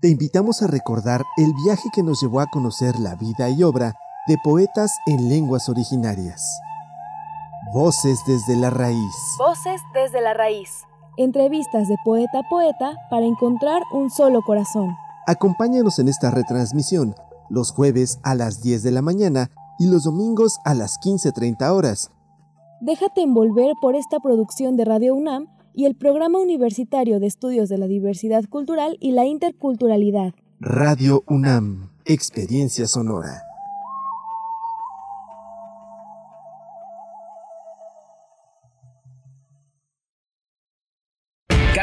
Te 0.01 0.09
invitamos 0.09 0.63
a 0.63 0.67
recordar 0.67 1.21
el 1.37 1.53
viaje 1.63 1.89
que 1.93 2.01
nos 2.01 2.21
llevó 2.21 2.39
a 2.39 2.47
conocer 2.47 2.99
la 2.99 3.15
vida 3.15 3.49
y 3.49 3.61
obra 3.61 3.93
de 4.27 4.37
poetas 4.43 4.91
en 5.05 5.29
lenguas 5.29 5.69
originarias. 5.69 6.43
Voces 7.73 8.19
desde 8.27 8.55
la 8.55 8.69
raíz. 8.69 9.15
Voces 9.39 9.81
desde 9.95 10.21
la 10.21 10.35
raíz. 10.35 10.69
Entrevistas 11.17 11.87
de 11.87 11.95
poeta 12.05 12.41
a 12.41 12.47
poeta 12.47 12.93
para 13.09 13.25
encontrar 13.25 13.81
un 13.91 14.11
solo 14.11 14.43
corazón. 14.43 14.95
Acompáñanos 15.25 15.97
en 15.97 16.07
esta 16.07 16.29
retransmisión 16.29 17.15
los 17.49 17.71
jueves 17.71 18.19
a 18.21 18.35
las 18.35 18.61
10 18.61 18.83
de 18.83 18.91
la 18.91 19.01
mañana 19.01 19.49
y 19.79 19.87
los 19.87 20.03
domingos 20.03 20.59
a 20.65 20.75
las 20.75 20.99
15.30 20.99 21.67
horas. 21.71 22.11
Déjate 22.79 23.21
envolver 23.21 23.73
por 23.81 23.95
esta 23.95 24.19
producción 24.19 24.77
de 24.77 24.85
Radio 24.85 25.15
UNAM 25.15 25.47
y 25.73 25.85
el 25.85 25.95
Programa 25.95 26.37
Universitario 26.37 27.19
de 27.19 27.25
Estudios 27.25 27.69
de 27.69 27.79
la 27.79 27.87
Diversidad 27.87 28.43
Cultural 28.47 28.97
y 28.99 29.13
la 29.13 29.25
Interculturalidad. 29.25 30.35
Radio 30.59 31.23
UNAM, 31.25 31.89
Experiencia 32.05 32.85
Sonora. 32.85 33.41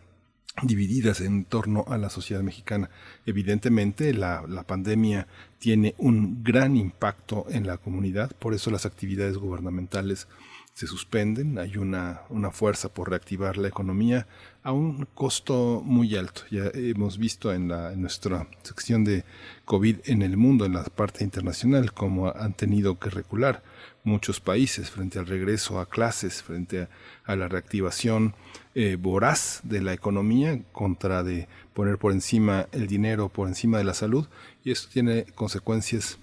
divididas 0.64 1.22
en 1.22 1.46
torno 1.46 1.86
a 1.88 2.00
la 2.00 2.10
sociedad 2.10 2.42
mexicana. 2.42 2.90
Evidentemente, 3.28 4.12
la, 4.12 4.42
pandemia 4.66 5.28
tiene 5.60 5.94
un 6.00 6.44
gran 6.44 6.76
impacto 6.76 7.46
en 7.52 7.68
la 7.68 7.78
comunidad, 7.78 8.32
por 8.40 8.56
eso 8.56 8.72
las 8.72 8.88
actividades 8.88 9.38
gubernamentales 9.38 10.28
se 10.74 10.88
suspenden, 10.88 11.60
hay 11.60 11.78
una, 11.78 12.22
una 12.30 12.52
fuerza 12.52 12.94
por 12.94 13.10
reactivar 13.10 13.58
la 13.58 13.68
economía 13.68 14.28
a 14.64 14.72
un 14.72 15.08
costo 15.14 15.82
muy 15.84 16.16
alto. 16.16 16.44
Ya 16.50 16.72
hemos 16.74 17.18
visto 17.18 17.54
en, 17.54 17.68
la, 17.68 17.94
en 17.94 18.02
nuestra 18.02 18.48
sección 18.64 19.04
de 19.04 19.26
COVID 19.66 19.98
en 20.06 20.22
el 20.22 20.38
mundo, 20.38 20.66
en 20.66 20.74
la 20.74 20.84
parte 20.84 21.24
internacional, 21.24 21.94
cómo 21.94 22.34
han 22.34 22.54
tenido 22.54 23.00
que 23.00 23.10
recular 23.10 23.64
muchos 24.04 24.40
países 24.40 24.90
frente 24.90 25.20
al 25.20 25.28
regreso 25.28 25.80
a 25.80 25.90
clases, 25.90 26.42
frente 26.42 26.88
a, 27.26 27.36
la 27.36 27.48
reactivación 27.48 28.36
eh, 28.76 28.98
voraz 29.00 29.62
de 29.64 29.82
la 29.82 29.94
economía 29.94 30.62
contra 30.72 31.24
de 31.24 31.48
poner 31.74 31.98
por 31.98 32.12
encima 32.12 32.68
el 32.72 32.88
dinero, 32.88 33.30
por 33.30 33.48
encima 33.48 33.78
de 33.78 33.84
la 33.84 33.94
salud, 33.94 34.28
y 34.64 34.72
esto 34.72 34.90
tiene 34.92 35.26
consecuencias 35.36 36.18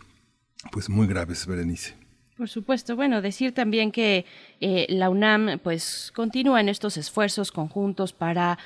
pues 0.71 0.89
muy 0.89 1.07
graves, 1.07 1.47
Berenice. 1.47 1.98
Por 2.39 2.49
supuesto. 2.49 2.95
Bueno, 2.95 3.21
decir 3.21 3.53
también 3.53 3.91
que 3.91 4.25
eh, 4.61 4.87
la 4.91 5.11
UNAM 5.11 5.59
pues 5.61 6.13
continúa 6.15 6.61
en 6.61 6.69
estos 6.69 6.97
esfuerzos 6.97 7.51
conjuntos 7.51 8.13
para 8.13 8.61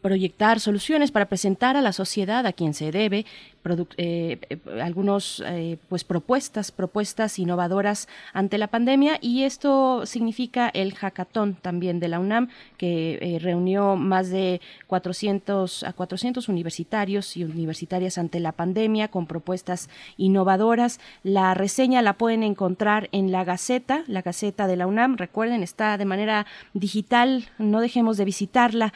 proyectar 0.00 0.60
soluciones, 0.60 1.10
para 1.10 1.26
presentar 1.26 1.76
a 1.76 1.82
la 1.82 1.92
sociedad 1.92 2.46
a 2.46 2.52
quien 2.52 2.74
se 2.74 2.90
debe 2.90 3.26
eh, 3.98 4.38
eh, 4.48 4.58
algunos 4.80 5.42
pues 5.88 6.02
propuestas, 6.04 6.72
propuestas 6.72 7.38
innovadoras 7.38 8.08
ante 8.32 8.56
la 8.56 8.68
pandemia 8.68 9.18
y 9.20 9.42
esto 9.42 10.06
significa 10.06 10.70
el 10.70 10.94
hackathon 10.94 11.54
también 11.54 12.00
de 12.00 12.08
la 12.08 12.18
UNAM 12.18 12.48
que 12.78 13.38
reunió 13.42 13.96
más 13.96 14.30
de 14.30 14.62
400 14.86 15.84
a 15.84 15.92
400 15.92 16.48
universitarios 16.48 17.36
y 17.36 17.44
universitarias 17.44 18.16
ante 18.16 18.40
la 18.40 18.52
pandemia 18.52 19.08
con 19.08 19.26
propuestas 19.26 19.90
innovadoras. 20.16 20.98
La 21.22 21.54
reseña 21.54 22.00
la 22.00 22.14
pueden 22.14 22.42
encontrar 22.42 23.08
en 23.12 23.32
la 23.32 23.44
Gaceta, 23.44 24.04
la 24.06 24.22
Gaceta 24.22 24.66
de 24.66 24.76
la 24.76 24.86
UNAM 24.86 25.16
recuerden, 25.16 25.62
está 25.62 25.98
de 25.98 26.04
manera 26.04 26.46
digital, 26.74 27.48
no 27.58 27.80
dejemos 27.80 28.16
de 28.16 28.24
visitarla, 28.24 28.92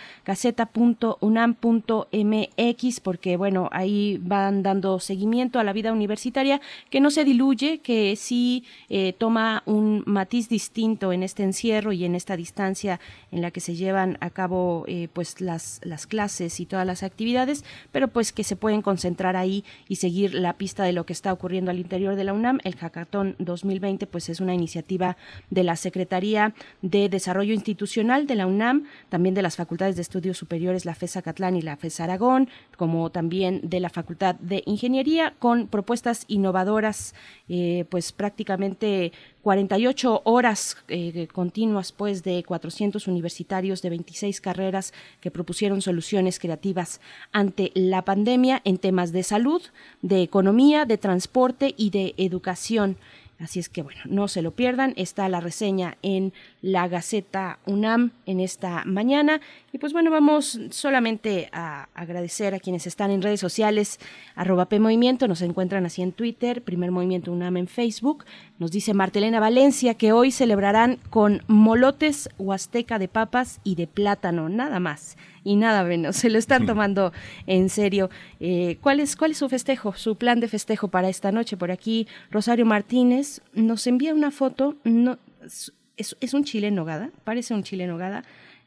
gaceta.unam.mx, 0.73 3.01
porque 3.01 3.37
bueno, 3.37 3.69
ahí 3.73 4.19
van 4.23 4.63
dando 4.63 5.01
seguimiento 5.01 5.59
a 5.59 5.65
la 5.65 5.73
vida 5.73 5.93
universitaria, 5.93 6.61
que 6.91 7.01
no 7.01 7.11
se 7.11 7.25
diluye, 7.25 7.79
que 7.79 8.17
sí 8.17 8.65
eh, 8.89 9.15
toma 9.17 9.63
un 9.67 10.03
matiz 10.07 10.49
distinto 10.49 11.13
en 11.13 11.23
este 11.23 11.43
encierro 11.43 11.93
y 11.93 12.05
en 12.05 12.15
esta 12.15 12.37
distancia 12.37 13.01
en 13.31 13.43
la 13.43 13.51
que 13.51 13.61
se 13.61 13.75
llevan 13.75 14.19
a 14.21 14.31
cabo 14.31 14.85
eh, 14.89 15.09
pues 15.13 15.41
las, 15.41 15.81
las 15.85 16.07
clases 16.07 16.61
y 16.61 16.67
todas 16.67 16.87
las 16.87 17.03
actividades, 17.03 17.65
pero 17.91 18.09
pues 18.09 18.33
que 18.33 18.45
se 18.45 18.57
pueden 18.57 18.83
concentrar 18.83 19.37
ahí 19.37 19.65
y 19.89 19.97
seguir 19.97 20.35
la 20.35 20.55
pista 20.55 20.85
de 20.85 20.93
lo 20.93 21.07
que 21.07 21.13
está 21.13 21.33
ocurriendo 21.33 21.71
al 21.71 21.79
interior 21.79 22.17
de 22.17 22.25
la 22.25 22.33
UNAM. 22.33 22.59
El 22.65 22.77
Hackathon 22.77 23.37
2020 23.39 24.07
pues 24.07 24.29
es 24.29 24.41
una 24.41 24.55
iniciativa 24.55 25.17
de 25.51 25.65
la 25.65 25.77
Secretaría 25.77 26.55
de 26.81 27.09
Desarrollo 27.09 27.55
Institucional 27.55 28.27
de 28.27 28.35
la 28.35 28.47
UNAM, 28.47 28.85
también 29.09 29.35
de 29.35 29.43
las 29.43 29.57
Facultades 29.57 29.97
de 29.97 30.03
Estudios 30.03 30.39
Superiores, 30.39 30.52
la 30.61 30.95
FES 30.95 31.19
Catlán 31.23 31.57
y 31.57 31.63
la 31.63 31.77
FES 31.77 32.01
Aragón, 32.01 32.49
como 32.77 33.11
también 33.11 33.61
de 33.63 33.81
la 33.81 33.89
Facultad 33.89 34.35
de 34.37 34.63
Ingeniería, 34.67 35.35
con 35.39 35.67
propuestas 35.67 36.25
innovadoras, 36.29 37.15
eh, 37.49 37.85
pues 37.91 38.13
prácticamente 38.13 39.13
48 39.43 40.23
horas 40.25 40.77
eh, 40.89 41.27
continuas 41.33 41.93
pues 41.93 42.23
de 42.23 42.45
400 42.45 43.07
universitarios 43.09 43.83
de 43.83 43.91
26 43.91 44.41
carreras 44.41 44.93
que 45.21 45.31
propusieron 45.31 45.83
soluciones 45.83 46.39
creativas 46.39 47.01
ante 47.33 47.73
la 47.75 48.03
pandemia 48.05 48.61
en 48.65 48.79
temas 48.79 49.13
de 49.13 49.23
salud, 49.23 49.63
de 50.03 50.23
economía, 50.23 50.85
de 50.85 50.99
transporte 50.99 51.75
y 51.77 51.91
de 51.91 52.15
educación. 52.17 52.97
Así 53.43 53.59
es 53.59 53.69
que 53.69 53.83
bueno, 53.83 54.01
no 54.05 54.29
se 54.29 54.41
lo 54.41 54.53
pierdan. 54.53 54.95
Está 54.97 55.29
la 55.29 55.41
reseña 55.41 55.97
en 56.03 56.33
la 56.61 56.87
Gaceta 56.87 57.59
UNAM 57.67 58.13
en 58.25 58.39
esta 58.39 58.85
mañana. 58.85 59.41
Y 59.73 59.79
pues 59.79 59.93
bueno, 59.93 60.13
vamos 60.13 60.61
solamente 60.71 61.49
a 61.53 61.89
agradecer 61.95 62.55
a 62.55 62.61
quienes 62.61 62.87
están 62.87 63.11
en 63.11 63.21
redes 63.21 63.41
sociales, 63.41 63.99
arroba 64.37 64.67
P 64.67 64.79
Movimiento, 64.79 65.27
nos 65.27 65.43
encuentran 65.43 65.85
así 65.87 66.03
en 66.03 66.13
Twitter, 66.13 66.63
Primer 66.63 66.93
Movimiento 66.93 67.33
UNAM 67.33 67.57
en 67.57 67.67
Facebook. 67.67 68.25
Nos 68.59 68.71
dice 68.71 68.95
Martelena 68.95 69.41
Valencia 69.41 69.95
que 69.95 70.13
hoy 70.13 70.31
celebrarán 70.31 71.01
con 71.11 71.43
molotes 71.49 72.29
huasteca 72.39 73.01
de 73.01 73.09
papas 73.09 73.61
y 73.65 73.75
de 73.75 73.89
plátano, 73.89 74.49
nada 74.49 74.79
más 74.79 75.17
y 75.45 75.57
nada 75.57 75.85
menos. 75.85 76.17
Se 76.17 76.31
lo 76.31 76.39
están 76.39 76.67
tomando 76.67 77.13
en 77.47 77.69
serio. 77.69 78.11
Eh, 78.41 78.79
¿cuál, 78.81 79.01
es, 79.01 79.17
¿Cuál 79.17 79.33
es 79.33 79.39
su 79.39 79.49
festejo, 79.49 79.95
su 79.95 80.17
plan 80.17 80.41
de 80.41 80.49
festejo 80.49 80.89
para 80.89 81.09
esta 81.09 81.33
noche? 81.33 81.57
Por 81.57 81.71
aquí, 81.71 82.07
Rosario 82.31 82.67
Martínez 82.67 83.41
nos 83.55 83.87
envía 83.87 84.15
una 84.15 84.31
foto. 84.31 84.77
No, 84.85 85.19
es, 85.43 85.73
es 85.97 86.35
un 86.35 86.45
chile 86.45 86.69
en 86.69 86.75
nogada, 86.75 87.11
parece 87.25 87.55
un 87.55 87.63
chile 87.63 87.85
en 87.85 87.91
nogada 87.91 88.25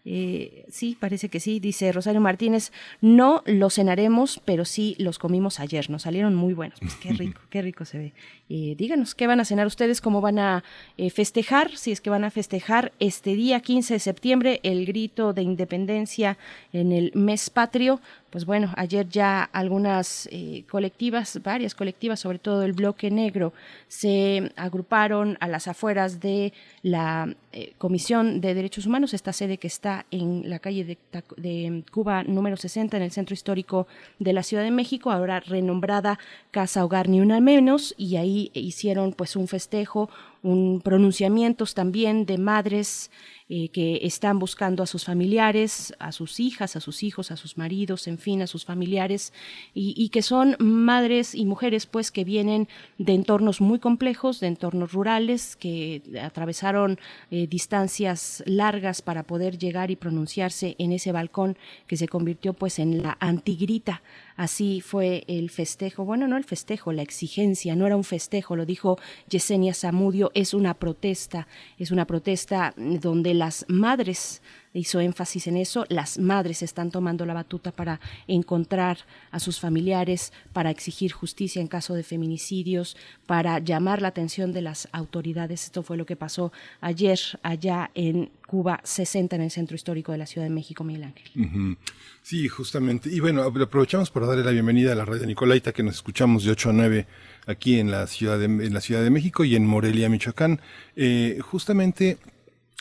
eh, 0.07 0.65
sí, 0.69 0.95
parece 0.99 1.29
que 1.29 1.39
sí, 1.39 1.59
dice 1.59 1.91
Rosario 1.91 2.21
Martínez, 2.21 2.71
no 3.01 3.41
los 3.45 3.73
cenaremos, 3.73 4.39
pero 4.45 4.63
sí 4.63 4.95
los 4.99 5.17
comimos 5.17 5.59
ayer, 5.59 5.89
nos 5.89 6.03
salieron 6.03 6.35
muy 6.35 6.53
buenos. 6.53 6.79
Pues 6.79 6.95
qué 6.95 7.11
rico, 7.11 7.41
qué 7.49 7.63
rico 7.63 7.85
se 7.85 7.97
ve. 7.97 8.13
Eh, 8.47 8.75
díganos, 8.77 9.15
¿qué 9.15 9.25
van 9.25 9.39
a 9.39 9.45
cenar 9.45 9.65
ustedes? 9.65 10.01
¿Cómo 10.01 10.21
van 10.21 10.37
a 10.37 10.63
eh, 10.97 11.09
festejar? 11.09 11.75
Si 11.75 11.91
es 11.91 12.01
que 12.01 12.11
van 12.11 12.23
a 12.23 12.29
festejar 12.29 12.91
este 12.99 13.35
día 13.35 13.59
15 13.59 13.95
de 13.95 13.99
septiembre, 13.99 14.59
el 14.61 14.85
grito 14.85 15.33
de 15.33 15.41
independencia 15.41 16.37
en 16.71 16.91
el 16.91 17.11
mes 17.15 17.49
patrio, 17.49 17.99
pues 18.29 18.45
bueno, 18.45 18.73
ayer 18.75 19.07
ya 19.07 19.43
algunas 19.43 20.27
eh, 20.31 20.65
colectivas, 20.69 21.39
varias 21.41 21.73
colectivas, 21.73 22.19
sobre 22.19 22.39
todo 22.39 22.63
el 22.63 22.73
bloque 22.73 23.09
negro, 23.09 23.53
se 23.87 24.51
agruparon 24.57 25.37
a 25.39 25.47
las 25.47 25.67
afueras 25.67 26.19
de 26.19 26.51
la 26.81 27.33
eh, 27.53 27.73
Comisión 27.77 28.41
de 28.41 28.53
Derechos 28.53 28.85
Humanos, 28.85 29.13
esta 29.13 29.31
sede 29.31 29.57
que 29.57 29.67
está 29.67 30.05
en 30.11 30.49
la 30.49 30.59
calle 30.59 30.83
de, 30.83 31.83
Cuba 31.91 32.23
número 32.23 32.57
60, 32.57 32.97
en 32.97 33.03
el 33.03 33.11
centro 33.11 33.33
histórico 33.33 33.87
de 34.19 34.33
la 34.33 34.43
Ciudad 34.43 34.63
de 34.63 34.71
México, 34.71 35.11
ahora 35.11 35.39
renombrada 35.39 36.19
Casa 36.51 36.83
Hogar 36.83 37.07
Ni 37.07 37.21
Una 37.21 37.39
Menos, 37.39 37.95
y 37.97 38.17
ahí 38.17 38.51
hicieron 38.53 39.13
pues 39.13 39.35
un 39.35 39.47
festejo, 39.47 40.09
un 40.45 40.79
pronunciamientos 40.79 41.73
también 41.73 42.25
de 42.27 42.37
madres 42.37 43.09
eh, 43.49 43.69
que 43.69 43.99
están 44.03 44.37
buscando 44.37 44.83
a 44.83 44.85
sus 44.85 45.05
familiares, 45.05 45.93
a 45.99 46.11
sus 46.11 46.39
hijas, 46.39 46.75
a 46.75 46.81
sus 46.81 47.03
hijos, 47.03 47.31
a 47.31 47.37
sus 47.37 47.57
maridos, 47.57 48.07
en 48.07 48.17
fin, 48.17 48.41
a 48.41 48.47
sus 48.47 48.63
familiares, 48.63 49.33
y, 49.73 50.09
que 50.09 50.21
son 50.21 50.55
madres 50.59 51.35
y 51.35 51.45
mujeres 51.45 51.85
pues 51.87 52.11
que 52.11 52.23
vienen 52.23 52.67
de 52.97 53.13
entornos 53.13 53.59
muy 53.59 53.79
complejos, 53.79 54.39
de 54.39 54.47
entornos 54.47 54.93
rurales, 54.93 55.55
que 55.55 56.01
atravesaron 56.21 56.99
eh, 57.31 57.47
distancias 57.47 58.43
largas 58.45 59.01
para 59.01 59.23
poder 59.23 59.57
llegar 59.57 59.89
y 59.91 59.95
pronunciarse 59.95 60.75
en 60.77 60.91
ese 60.91 61.11
balcón 61.11 61.57
que 61.87 61.97
se 61.97 62.07
convirtió 62.07 62.53
pues 62.53 62.79
en 62.79 63.01
la 63.03 63.17
antigrita 63.19 64.01
Así 64.35 64.81
fue 64.81 65.23
el 65.27 65.49
festejo, 65.49 66.03
bueno, 66.03 66.27
no 66.27 66.35
el 66.35 66.43
festejo, 66.43 66.91
la 66.91 67.01
exigencia, 67.01 67.75
no 67.75 67.85
era 67.85 67.95
un 67.95 68.03
festejo, 68.03 68.55
lo 68.55 68.65
dijo 68.65 68.97
Yesenia 69.29 69.73
Zamudio 69.73 70.31
es 70.33 70.53
una 70.53 70.73
protesta, 70.73 71.47
es 71.77 71.91
una 71.91 72.05
protesta 72.05 72.73
donde 72.75 73.33
las 73.33 73.65
madres 73.69 74.41
hizo 74.79 74.99
énfasis 74.99 75.47
en 75.47 75.57
eso. 75.57 75.85
Las 75.89 76.19
madres 76.19 76.61
están 76.61 76.91
tomando 76.91 77.25
la 77.25 77.33
batuta 77.33 77.71
para 77.71 77.99
encontrar 78.27 78.99
a 79.31 79.39
sus 79.39 79.59
familiares, 79.59 80.33
para 80.53 80.69
exigir 80.69 81.11
justicia 81.11 81.61
en 81.61 81.67
caso 81.67 81.93
de 81.93 82.03
feminicidios, 82.03 82.97
para 83.25 83.59
llamar 83.59 84.01
la 84.01 84.09
atención 84.09 84.53
de 84.53 84.61
las 84.61 84.87
autoridades. 84.91 85.65
Esto 85.65 85.83
fue 85.83 85.97
lo 85.97 86.05
que 86.05 86.15
pasó 86.15 86.51
ayer 86.81 87.19
allá 87.41 87.91
en 87.95 88.29
Cuba 88.45 88.79
60 88.83 89.35
en 89.35 89.41
el 89.41 89.51
centro 89.51 89.75
histórico 89.75 90.11
de 90.11 90.19
la 90.19 90.25
Ciudad 90.25 90.45
de 90.45 90.53
México, 90.53 90.83
Miguel 90.83 91.03
Ángel. 91.03 91.77
Sí, 92.21 92.47
justamente. 92.47 93.09
Y 93.09 93.19
bueno, 93.19 93.43
aprovechamos 93.43 94.11
para 94.11 94.27
darle 94.27 94.43
la 94.43 94.51
bienvenida 94.51 94.91
a 94.91 94.95
la 94.95 95.05
radio 95.05 95.25
Nicolaita 95.25 95.71
que 95.71 95.83
nos 95.83 95.95
escuchamos 95.95 96.43
de 96.43 96.51
8 96.51 96.69
a 96.69 96.73
9 96.73 97.07
aquí 97.47 97.79
en 97.79 97.91
la 97.91 98.07
Ciudad 98.07 98.37
de, 98.39 98.47
la 98.69 98.81
ciudad 98.81 99.03
de 99.03 99.09
México 99.09 99.43
y 99.43 99.55
en 99.55 99.65
Morelia, 99.65 100.09
Michoacán. 100.09 100.59
Eh, 100.95 101.39
justamente 101.41 102.17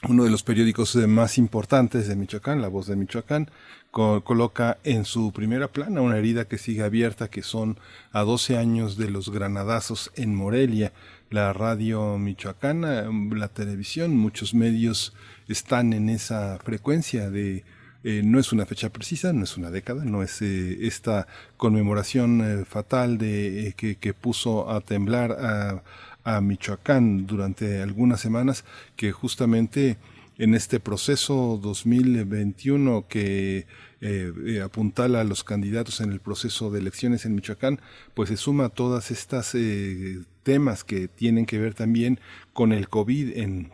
uno 0.08 0.24
de 0.24 0.30
los 0.30 0.42
periódicos 0.42 0.96
más 0.96 1.38
importantes 1.38 2.08
de 2.08 2.16
Michoacán, 2.16 2.60
La 2.60 2.68
Voz 2.68 2.86
de 2.86 2.96
Michoacán, 2.96 3.50
coloca 3.90 4.78
en 4.82 5.04
su 5.04 5.32
primera 5.32 5.68
plana 5.68 6.00
una 6.00 6.18
herida 6.18 6.46
que 6.46 6.58
sigue 6.58 6.82
abierta, 6.82 7.28
que 7.28 7.42
son 7.42 7.78
a 8.12 8.22
12 8.22 8.56
años 8.58 8.96
de 8.96 9.10
los 9.10 9.30
granadazos 9.30 10.10
en 10.16 10.34
Morelia. 10.34 10.92
La 11.30 11.52
radio 11.52 12.18
michoacana, 12.18 13.08
la 13.32 13.48
televisión, 13.48 14.16
muchos 14.16 14.52
medios 14.52 15.14
están 15.48 15.92
en 15.92 16.08
esa 16.08 16.58
frecuencia 16.62 17.30
de 17.30 17.64
eh, 18.06 18.20
no 18.22 18.38
es 18.38 18.52
una 18.52 18.66
fecha 18.66 18.90
precisa, 18.90 19.32
no 19.32 19.44
es 19.44 19.56
una 19.56 19.70
década, 19.70 20.04
no 20.04 20.22
es 20.22 20.42
eh, 20.42 20.86
esta 20.86 21.26
conmemoración 21.56 22.42
eh, 22.42 22.64
fatal 22.66 23.16
de 23.16 23.72
que, 23.78 23.96
que, 23.96 24.12
puso 24.12 24.70
a 24.70 24.82
temblar 24.82 25.32
a, 25.32 25.82
a 26.24 26.40
Michoacán 26.40 27.26
durante 27.26 27.82
algunas 27.82 28.20
semanas 28.20 28.64
que 28.96 29.12
justamente 29.12 29.98
en 30.38 30.54
este 30.54 30.80
proceso 30.80 31.58
2021 31.62 33.06
que 33.08 33.66
eh, 34.00 34.32
eh, 34.46 34.60
apuntala 34.60 35.20
a 35.20 35.24
los 35.24 35.44
candidatos 35.44 36.00
en 36.00 36.12
el 36.12 36.20
proceso 36.20 36.70
de 36.70 36.80
elecciones 36.80 37.24
en 37.24 37.34
Michoacán, 37.34 37.80
pues 38.14 38.28
se 38.30 38.36
suma 38.36 38.66
a 38.66 38.68
todas 38.68 39.10
estas 39.10 39.54
eh, 39.54 40.20
temas 40.42 40.84
que 40.84 41.08
tienen 41.08 41.46
que 41.46 41.58
ver 41.58 41.74
también 41.74 42.18
con 42.52 42.72
el 42.72 42.88
COVID 42.88 43.36
en, 43.36 43.72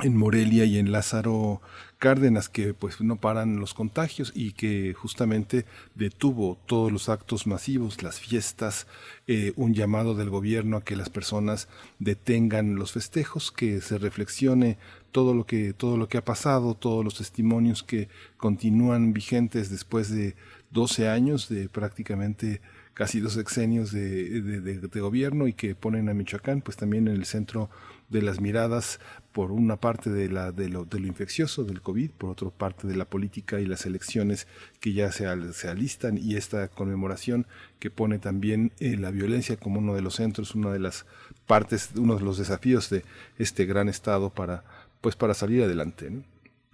en 0.00 0.16
Morelia 0.16 0.64
y 0.64 0.78
en 0.78 0.92
Lázaro 0.92 1.62
Cárdenas 2.04 2.50
que 2.50 2.74
pues 2.74 3.00
no 3.00 3.16
paran 3.16 3.58
los 3.60 3.72
contagios 3.72 4.30
y 4.34 4.52
que 4.52 4.92
justamente 4.92 5.64
detuvo 5.94 6.58
todos 6.66 6.92
los 6.92 7.08
actos 7.08 7.46
masivos, 7.46 8.02
las 8.02 8.20
fiestas, 8.20 8.86
eh, 9.26 9.54
un 9.56 9.72
llamado 9.72 10.14
del 10.14 10.28
gobierno 10.28 10.76
a 10.76 10.84
que 10.84 10.96
las 10.96 11.08
personas 11.08 11.66
detengan 12.00 12.74
los 12.74 12.92
festejos, 12.92 13.50
que 13.50 13.80
se 13.80 13.96
reflexione 13.96 14.76
todo 15.12 15.32
lo 15.32 15.46
que 15.46 15.72
todo 15.72 15.96
lo 15.96 16.06
que 16.06 16.18
ha 16.18 16.24
pasado, 16.26 16.74
todos 16.74 17.02
los 17.02 17.16
testimonios 17.16 17.82
que 17.82 18.10
continúan 18.36 19.14
vigentes 19.14 19.70
después 19.70 20.10
de 20.10 20.36
12 20.72 21.08
años 21.08 21.48
de 21.48 21.70
prácticamente 21.70 22.60
casi 22.92 23.20
dos 23.20 23.32
sexenios 23.32 23.92
de, 23.92 24.42
de, 24.42 25.00
gobierno 25.00 25.48
y 25.48 25.54
que 25.54 25.74
ponen 25.74 26.10
a 26.10 26.14
Michoacán 26.14 26.60
pues 26.60 26.76
también 26.76 27.08
en 27.08 27.14
el 27.14 27.24
centro 27.24 27.70
de 28.10 28.22
las 28.22 28.40
miradas 28.40 29.00
por 29.34 29.50
una 29.50 29.74
parte 29.76 30.10
de, 30.10 30.28
la, 30.28 30.52
de, 30.52 30.68
lo, 30.68 30.84
de 30.84 31.00
lo 31.00 31.08
infeccioso 31.08 31.64
del 31.64 31.82
COVID, 31.82 32.12
por 32.12 32.30
otra 32.30 32.50
parte 32.50 32.86
de 32.86 32.94
la 32.94 33.04
política 33.04 33.60
y 33.60 33.66
las 33.66 33.84
elecciones 33.84 34.46
que 34.78 34.92
ya 34.92 35.10
se, 35.10 35.26
alistan 35.26 36.18
y 36.18 36.36
esta 36.36 36.68
conmemoración 36.68 37.48
que 37.80 37.90
pone 37.90 38.20
también 38.20 38.70
eh, 38.78 38.96
la 38.96 39.10
violencia 39.10 39.56
como 39.56 39.80
uno 39.80 39.96
de 39.96 40.02
los 40.02 40.14
centros, 40.14 40.54
una 40.54 40.72
de 40.72 40.78
las 40.78 41.04
partes, 41.48 41.90
uno 41.96 42.14
de 42.14 42.22
los 42.22 42.38
desafíos 42.38 42.90
de 42.90 43.02
este 43.36 43.66
gran 43.66 43.88
Estado 43.88 44.30
para, 44.30 44.62
pues 45.00 45.16
para 45.16 45.34
salir 45.34 45.64
adelante. 45.64 46.12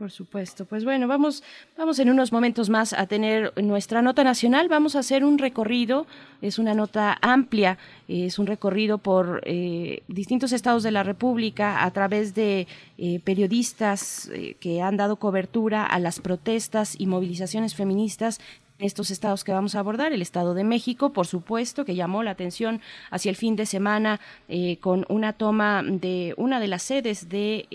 Por 0.01 0.11
supuesto. 0.11 0.65
Pues 0.65 0.87
bueno, 0.87 1.07
vamos, 1.09 1.43
vamos 1.77 1.99
en 1.99 2.09
unos 2.09 2.33
momentos 2.33 2.71
más 2.71 2.95
a 2.95 3.07
tener 3.07 3.53
nuestra 3.63 4.01
nota 4.01 4.25
nacional. 4.25 4.67
Vamos 4.67 4.97
a 4.97 5.01
hacer 5.01 5.25
un 5.25 5.37
recorrido, 5.37 6.07
es 6.41 6.59
una 6.59 6.73
nota 6.73 7.19
amplia, 7.21 7.77
es 8.09 8.39
un 8.39 8.47
recorrido 8.47 8.97
por 8.97 9.43
eh, 9.45 10.03
distintos 10.09 10.53
estados 10.53 10.85
de 10.85 10.91
la 10.91 11.03
República 11.03 11.85
a 11.85 11.91
través 11.91 12.35
de 12.35 12.67
eh, 12.97 13.21
periodistas 13.25 14.31
eh, 14.33 14.57
que 14.59 14.81
han 14.81 14.97
dado 14.97 15.17
cobertura 15.17 15.85
a 15.85 15.99
las 15.99 16.19
protestas 16.19 16.99
y 16.99 17.05
movilizaciones 17.05 17.75
feministas 17.75 18.41
estos 18.81 19.11
estados 19.11 19.45
que 19.45 19.53
vamos 19.53 19.75
a 19.75 19.81
abordar, 19.81 20.13
el 20.13 20.23
Estado 20.23 20.55
de 20.55 20.65
México, 20.65 21.13
por 21.13 21.27
supuesto, 21.27 21.85
que 21.85 21.95
llamó 21.95 22.23
la 22.23 22.33
atención 22.33 22.81
hacia 23.11 23.31
el 23.31 23.37
fin 23.37 23.57
de 23.57 23.67
semana 23.67 24.21
eh, 24.49 24.79
con 24.79 25.07
una 25.09 25.35
toma 25.35 25.83
de 25.85 26.35
una 26.37 26.61
de 26.61 26.69
las 26.69 26.83
sedes 26.83 27.29
de, 27.29 27.67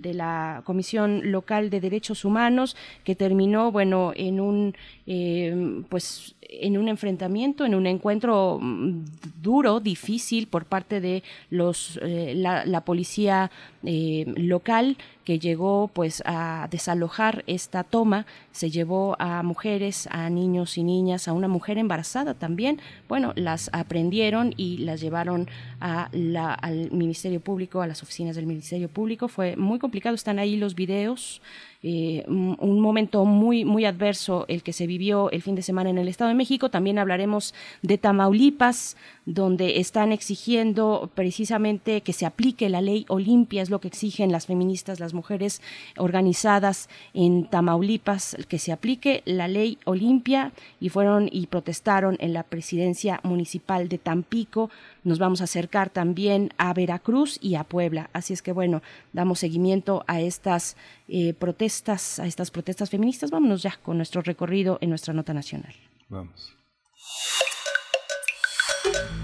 de, 0.00 0.14
la 0.14 0.62
Comisión 0.64 1.32
Local 1.32 1.70
de 1.70 1.80
Derechos 1.80 2.24
Humanos, 2.24 2.76
que 3.04 3.14
terminó, 3.14 3.72
bueno, 3.72 4.12
en 4.14 4.40
un, 4.40 4.74
eh, 5.06 5.82
pues, 5.88 6.34
en 6.40 6.78
un 6.78 6.88
enfrentamiento, 6.88 7.64
en 7.64 7.74
un 7.74 7.86
encuentro 7.86 8.58
mm, 8.60 9.04
duro, 9.42 9.80
difícil 9.80 10.46
por 10.46 10.66
parte 10.66 11.00
de 11.00 11.22
los, 11.50 11.98
eh, 12.02 12.34
la, 12.36 12.64
la, 12.66 12.82
policía 12.82 13.50
local 13.82 14.96
que 15.24 15.38
llegó 15.38 15.88
pues 15.92 16.22
a 16.26 16.68
desalojar 16.70 17.44
esta 17.46 17.84
toma, 17.84 18.26
se 18.52 18.70
llevó 18.70 19.16
a 19.18 19.42
mujeres, 19.42 20.08
a 20.10 20.28
niños 20.30 20.78
y 20.78 20.84
niñas, 20.84 21.28
a 21.28 21.32
una 21.32 21.48
mujer 21.48 21.78
embarazada 21.78 22.34
también, 22.34 22.80
bueno, 23.08 23.32
las 23.36 23.70
aprendieron 23.72 24.54
y 24.56 24.78
las 24.78 25.00
llevaron 25.00 25.48
a 25.80 26.08
la, 26.12 26.54
al 26.54 26.90
Ministerio 26.90 27.40
Público, 27.40 27.82
a 27.82 27.86
las 27.86 28.02
oficinas 28.02 28.36
del 28.36 28.46
Ministerio 28.46 28.88
Público, 28.88 29.28
fue 29.28 29.56
muy 29.56 29.78
complicado, 29.78 30.14
están 30.14 30.38
ahí 30.38 30.56
los 30.56 30.74
videos, 30.74 31.40
eh, 31.84 32.24
un 32.28 32.80
momento 32.80 33.24
muy, 33.24 33.64
muy 33.64 33.84
adverso 33.84 34.44
el 34.46 34.62
que 34.62 34.72
se 34.72 34.86
vivió 34.86 35.30
el 35.32 35.42
fin 35.42 35.56
de 35.56 35.62
semana 35.62 35.90
en 35.90 35.98
el 35.98 36.06
Estado 36.06 36.28
de 36.28 36.36
México. 36.36 36.70
También 36.70 36.98
hablaremos 36.98 37.54
de 37.82 37.98
Tamaulipas, 37.98 38.96
donde 39.26 39.80
están 39.80 40.12
exigiendo 40.12 41.10
precisamente 41.14 42.00
que 42.00 42.12
se 42.12 42.26
aplique 42.26 42.68
la 42.68 42.80
ley 42.80 43.04
Olimpia, 43.08 43.62
es 43.62 43.70
lo 43.70 43.80
que 43.80 43.88
exigen 43.88 44.30
las 44.30 44.46
feministas, 44.46 45.00
las 45.00 45.12
mujeres 45.12 45.60
organizadas 45.96 46.88
en 47.14 47.46
Tamaulipas, 47.46 48.36
que 48.48 48.58
se 48.58 48.72
aplique 48.72 49.22
la 49.24 49.48
ley 49.48 49.78
Olimpia 49.84 50.52
y 50.80 50.88
fueron 50.88 51.28
y 51.32 51.46
protestaron 51.46 52.16
en 52.20 52.32
la 52.32 52.44
presidencia 52.44 53.20
municipal 53.24 53.88
de 53.88 53.98
Tampico. 53.98 54.70
Nos 55.04 55.18
vamos 55.18 55.40
a 55.40 55.44
acercar 55.44 55.90
también 55.90 56.50
a 56.58 56.72
Veracruz 56.74 57.38
y 57.40 57.56
a 57.56 57.64
Puebla. 57.64 58.08
Así 58.12 58.32
es 58.32 58.42
que 58.42 58.52
bueno, 58.52 58.82
damos 59.12 59.40
seguimiento 59.40 60.04
a 60.06 60.20
estas 60.20 60.76
eh, 61.08 61.34
protestas, 61.34 61.71
a 62.18 62.26
estas 62.26 62.50
protestas 62.50 62.90
feministas. 62.90 63.30
Vámonos 63.30 63.62
ya 63.62 63.78
con 63.82 63.96
nuestro 63.96 64.20
recorrido 64.22 64.78
en 64.80 64.90
nuestra 64.90 65.14
nota 65.14 65.32
nacional. 65.32 65.74
Vamos. 66.08 66.54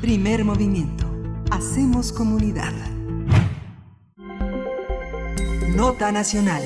Primer 0.01 0.45
movimiento. 0.45 1.07
Hacemos 1.51 2.13
comunidad. 2.13 2.73
Nota 5.75 6.11
nacional. 6.11 6.63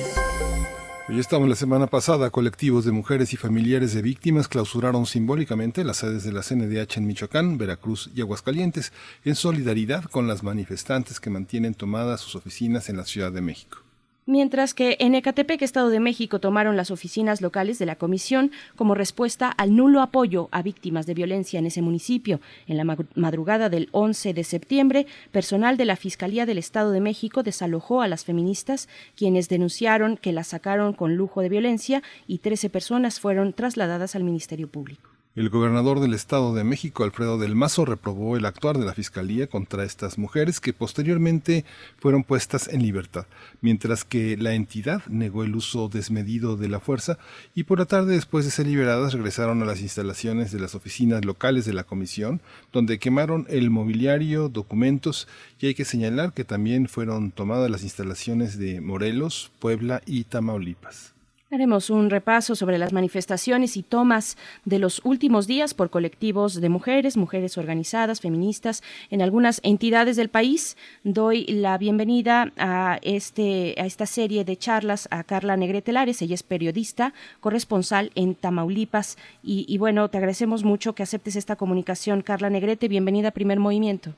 Hoy 1.09 1.19
estamos 1.19 1.49
la 1.49 1.55
semana 1.55 1.87
pasada, 1.87 2.29
colectivos 2.29 2.85
de 2.85 2.93
mujeres 2.93 3.33
y 3.33 3.37
familiares 3.37 3.93
de 3.93 4.01
víctimas 4.01 4.47
clausuraron 4.47 5.05
simbólicamente 5.05 5.83
las 5.83 5.97
sedes 5.97 6.23
de 6.23 6.31
la 6.31 6.41
CNDH 6.41 6.97
en 6.97 7.07
Michoacán, 7.07 7.57
Veracruz 7.57 8.09
y 8.15 8.21
Aguascalientes, 8.21 8.93
en 9.25 9.35
solidaridad 9.35 10.05
con 10.05 10.27
las 10.27 10.43
manifestantes 10.43 11.19
que 11.19 11.29
mantienen 11.29 11.73
tomadas 11.73 12.21
sus 12.21 12.35
oficinas 12.35 12.87
en 12.87 12.95
la 12.97 13.03
Ciudad 13.03 13.33
de 13.33 13.41
México. 13.41 13.82
Mientras 14.25 14.73
que 14.73 14.95
en 14.99 15.15
Ecatepec, 15.15 15.61
Estado 15.61 15.89
de 15.89 15.99
México, 15.99 16.39
tomaron 16.39 16.77
las 16.77 16.91
oficinas 16.91 17.41
locales 17.41 17.77
de 17.77 17.85
la 17.85 17.97
comisión 17.97 18.51
como 18.77 18.95
respuesta 18.95 19.49
al 19.49 19.75
nulo 19.75 20.01
apoyo 20.01 20.47
a 20.51 20.61
víctimas 20.61 21.05
de 21.05 21.13
violencia 21.13 21.59
en 21.59 21.65
ese 21.65 21.81
municipio. 21.81 22.39
En 22.65 22.77
la 22.77 22.85
madrugada 23.15 23.67
del 23.67 23.89
11 23.91 24.33
de 24.33 24.45
septiembre, 24.45 25.07
personal 25.31 25.75
de 25.75 25.85
la 25.85 25.97
Fiscalía 25.97 26.45
del 26.45 26.57
Estado 26.57 26.91
de 26.91 27.01
México 27.01 27.43
desalojó 27.43 28.01
a 28.01 28.07
las 28.07 28.23
feministas, 28.23 28.87
quienes 29.17 29.49
denunciaron 29.49 30.15
que 30.15 30.31
las 30.31 30.47
sacaron 30.47 30.93
con 30.93 31.15
lujo 31.15 31.41
de 31.41 31.49
violencia 31.49 32.01
y 32.25 32.37
13 32.37 32.69
personas 32.69 33.19
fueron 33.19 33.51
trasladadas 33.51 34.15
al 34.15 34.23
Ministerio 34.23 34.69
Público. 34.69 35.12
El 35.35 35.49
gobernador 35.49 35.99
del 35.99 36.13
Estado 36.13 36.53
de 36.53 36.63
México, 36.63 37.03
Alfredo 37.03 37.39
del 37.39 37.55
Mazo, 37.55 37.85
reprobó 37.85 38.37
el 38.37 38.45
actuar 38.45 38.77
de 38.77 38.85
la 38.85 38.93
Fiscalía 38.93 39.47
contra 39.47 39.83
estas 39.83 40.19
mujeres 40.19 40.59
que 40.59 40.73
posteriormente 40.73 41.65
fueron 41.97 42.23
puestas 42.23 42.67
en 42.67 42.83
libertad, 42.83 43.25
mientras 43.59 44.05
que 44.05 44.37
la 44.37 44.53
entidad 44.53 45.01
negó 45.07 45.43
el 45.43 45.55
uso 45.55 45.89
desmedido 45.89 46.55
de 46.55 46.69
la 46.69 46.79
fuerza 46.79 47.17
y 47.55 47.63
por 47.63 47.79
la 47.79 47.85
tarde 47.85 48.13
después 48.13 48.45
de 48.45 48.51
ser 48.51 48.67
liberadas 48.67 49.13
regresaron 49.13 49.63
a 49.63 49.65
las 49.65 49.81
instalaciones 49.81 50.51
de 50.51 50.59
las 50.59 50.75
oficinas 50.75 51.25
locales 51.25 51.65
de 51.65 51.73
la 51.73 51.83
comisión, 51.83 52.39
donde 52.71 52.99
quemaron 52.99 53.47
el 53.49 53.71
mobiliario, 53.71 54.49
documentos 54.49 55.27
y 55.59 55.65
hay 55.65 55.73
que 55.73 55.83
señalar 55.83 56.33
que 56.33 56.43
también 56.43 56.87
fueron 56.87 57.31
tomadas 57.31 57.71
las 57.71 57.81
instalaciones 57.81 58.59
de 58.59 58.81
Morelos, 58.81 59.51
Puebla 59.57 60.03
y 60.05 60.25
Tamaulipas. 60.25 61.12
Haremos 61.53 61.91
un 61.91 62.09
repaso 62.09 62.55
sobre 62.55 62.79
las 62.79 62.93
manifestaciones 62.93 63.77
y 63.77 63.83
tomas 63.83 64.37
de 64.65 64.79
los 64.79 65.05
últimos 65.05 65.45
días 65.45 65.75
por 65.75 65.91
colectivos 65.91 66.59
de 66.59 66.67
mujeres, 66.67 67.15
mujeres 67.15 67.59
organizadas, 67.59 68.21
feministas 68.21 68.81
en 69.11 69.21
algunas 69.21 69.61
entidades 69.63 70.15
del 70.15 70.29
país. 70.29 70.75
Doy 71.03 71.45
la 71.45 71.77
bienvenida 71.77 72.51
a, 72.57 72.97
este, 73.03 73.75
a 73.77 73.85
esta 73.85 74.07
serie 74.07 74.45
de 74.45 74.57
charlas 74.57 75.07
a 75.11 75.23
Carla 75.23 75.55
Negrete 75.55 75.91
Lares. 75.91 76.23
Ella 76.23 76.33
es 76.33 76.41
periodista, 76.41 77.13
corresponsal 77.39 78.09
en 78.15 78.33
Tamaulipas. 78.33 79.19
Y, 79.43 79.77
bueno, 79.77 80.09
te 80.09 80.17
agradecemos 80.17 80.63
mucho 80.63 80.95
que 80.95 81.03
aceptes 81.03 81.35
esta 81.35 81.55
comunicación. 81.55 82.23
Carla 82.23 82.49
Negrete, 82.49 82.87
bienvenida 82.87 83.27
a 83.27 83.31
Primer 83.31 83.59
Movimiento. 83.59 84.15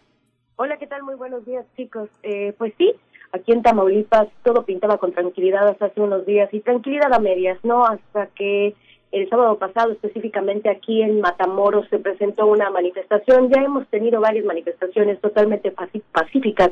Hola, 0.56 0.78
¿qué 0.78 0.88
tal? 0.88 1.04
Muy 1.04 1.16
buenos 1.16 1.46
días, 1.46 1.66
chicos. 1.76 2.08
Eh, 2.24 2.56
pues 2.58 2.74
sí, 2.78 2.94
Aquí 3.32 3.52
en 3.52 3.62
Tamaulipas 3.62 4.28
todo 4.44 4.64
pintaba 4.64 4.98
con 4.98 5.12
tranquilidad 5.12 5.68
hasta 5.68 5.86
hace 5.88 6.02
unos 6.02 6.26
días 6.26 6.54
y 6.54 6.62
tranquilidad 6.62 7.14
a 7.14 7.20
medias, 7.20 7.60
¿no? 7.64 7.86
Hasta 7.86 8.28
que 8.28 8.76
el 9.12 9.30
sábado 9.30 9.58
pasado, 9.58 9.92
específicamente 9.92 10.70
aquí 10.70 11.02
en 11.02 11.22
Matamoros, 11.22 11.88
se 11.90 12.00
presentó 12.00 12.48
una 12.48 12.70
manifestación. 12.70 13.50
Ya 13.50 13.62
hemos 13.62 13.88
tenido 13.88 14.20
varias 14.20 14.46
manifestaciones 14.46 15.20
totalmente 15.22 15.74
pacíficas 16.12 16.72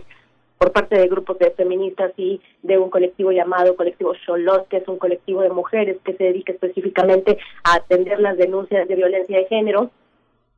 por 0.58 0.72
parte 0.72 0.98
de 0.98 1.08
grupos 1.08 1.40
de 1.40 1.52
feministas 1.52 2.12
y 2.18 2.42
de 2.62 2.78
un 2.78 2.90
colectivo 2.90 3.32
llamado 3.32 3.76
Colectivo 3.76 4.14
Cholot, 4.26 4.68
que 4.68 4.78
es 4.78 4.88
un 4.88 4.98
colectivo 4.98 5.42
de 5.42 5.50
mujeres 5.50 5.98
que 6.04 6.14
se 6.14 6.24
dedica 6.24 6.54
específicamente 6.54 7.38
a 7.64 7.76
atender 7.76 8.20
las 8.20 8.38
denuncias 8.38 8.88
de 8.88 8.96
violencia 8.96 9.38
de 9.38 9.46
género. 9.46 9.92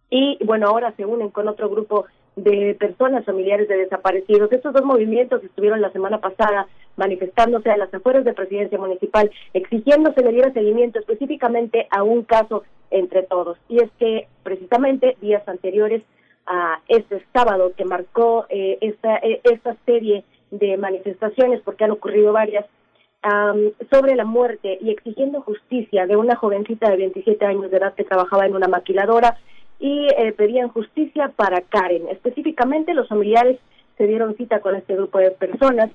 Y 0.10 0.38
bueno, 0.46 0.68
ahora 0.68 0.94
se 0.96 1.06
unen 1.06 1.30
con 1.30 1.48
otro 1.48 1.70
grupo 1.70 2.06
de 2.36 2.76
personas 2.80 3.26
familiares 3.26 3.68
de 3.68 3.78
desaparecidos. 3.78 4.52
Estos 4.52 4.74
dos 4.74 4.84
movimientos 4.84 5.44
estuvieron 5.44 5.82
la 5.82 5.92
semana 5.92 6.20
pasada 6.20 6.68
manifestándose 6.98 7.70
a 7.70 7.78
las 7.78 7.94
afueras 7.94 8.26
de 8.26 8.34
presidencia 8.34 8.78
municipal, 8.78 9.30
exigiendo 9.54 10.14
se 10.14 10.22
le 10.22 10.32
diera 10.32 10.54
seguimiento 10.54 11.00
específicamente 11.00 11.88
a 11.92 12.04
un 12.04 12.24
caso 12.24 12.64
entre 12.92 13.24
todos. 13.24 13.58
Y 13.70 13.80
es 13.80 13.90
que 14.00 14.28
precisamente 14.44 15.18
días 15.22 15.48
anteriores 15.48 16.04
a 16.46 16.80
este 16.88 17.24
sábado 17.34 17.74
que 17.76 17.86
marcó 17.86 18.46
eh, 18.50 18.78
esta, 18.82 19.18
eh, 19.18 19.42
esta 19.44 19.76
serie 19.86 20.24
de 20.52 20.78
manifestaciones, 20.78 21.62
porque 21.62 21.84
han 21.84 21.92
ocurrido 21.92 22.32
varias, 22.32 22.66
sobre 23.92 24.16
la 24.16 24.24
muerte 24.24 24.78
y 24.82 24.92
exigiendo 24.92 25.42
justicia 25.42 26.06
de 26.06 26.16
una 26.16 26.36
jovencita 26.36 26.92
de 26.92 26.98
27 26.98 27.44
años 27.44 27.72
de 27.72 27.78
edad 27.78 27.96
que 27.96 28.04
trabajaba 28.04 28.46
en 28.46 28.56
una 28.56 28.68
maquiladora 28.68 29.40
y 29.80 30.08
eh, 30.18 30.34
pedían 30.34 30.70
justicia 30.70 31.32
para 31.36 31.62
Karen. 31.62 32.08
Específicamente 32.10 32.94
los 32.94 33.08
familiares 33.08 33.60
se 33.98 34.08
dieron 34.08 34.36
cita 34.36 34.60
con 34.60 34.76
este 34.76 34.96
grupo 34.96 35.20
de 35.20 35.32
personas 35.32 35.90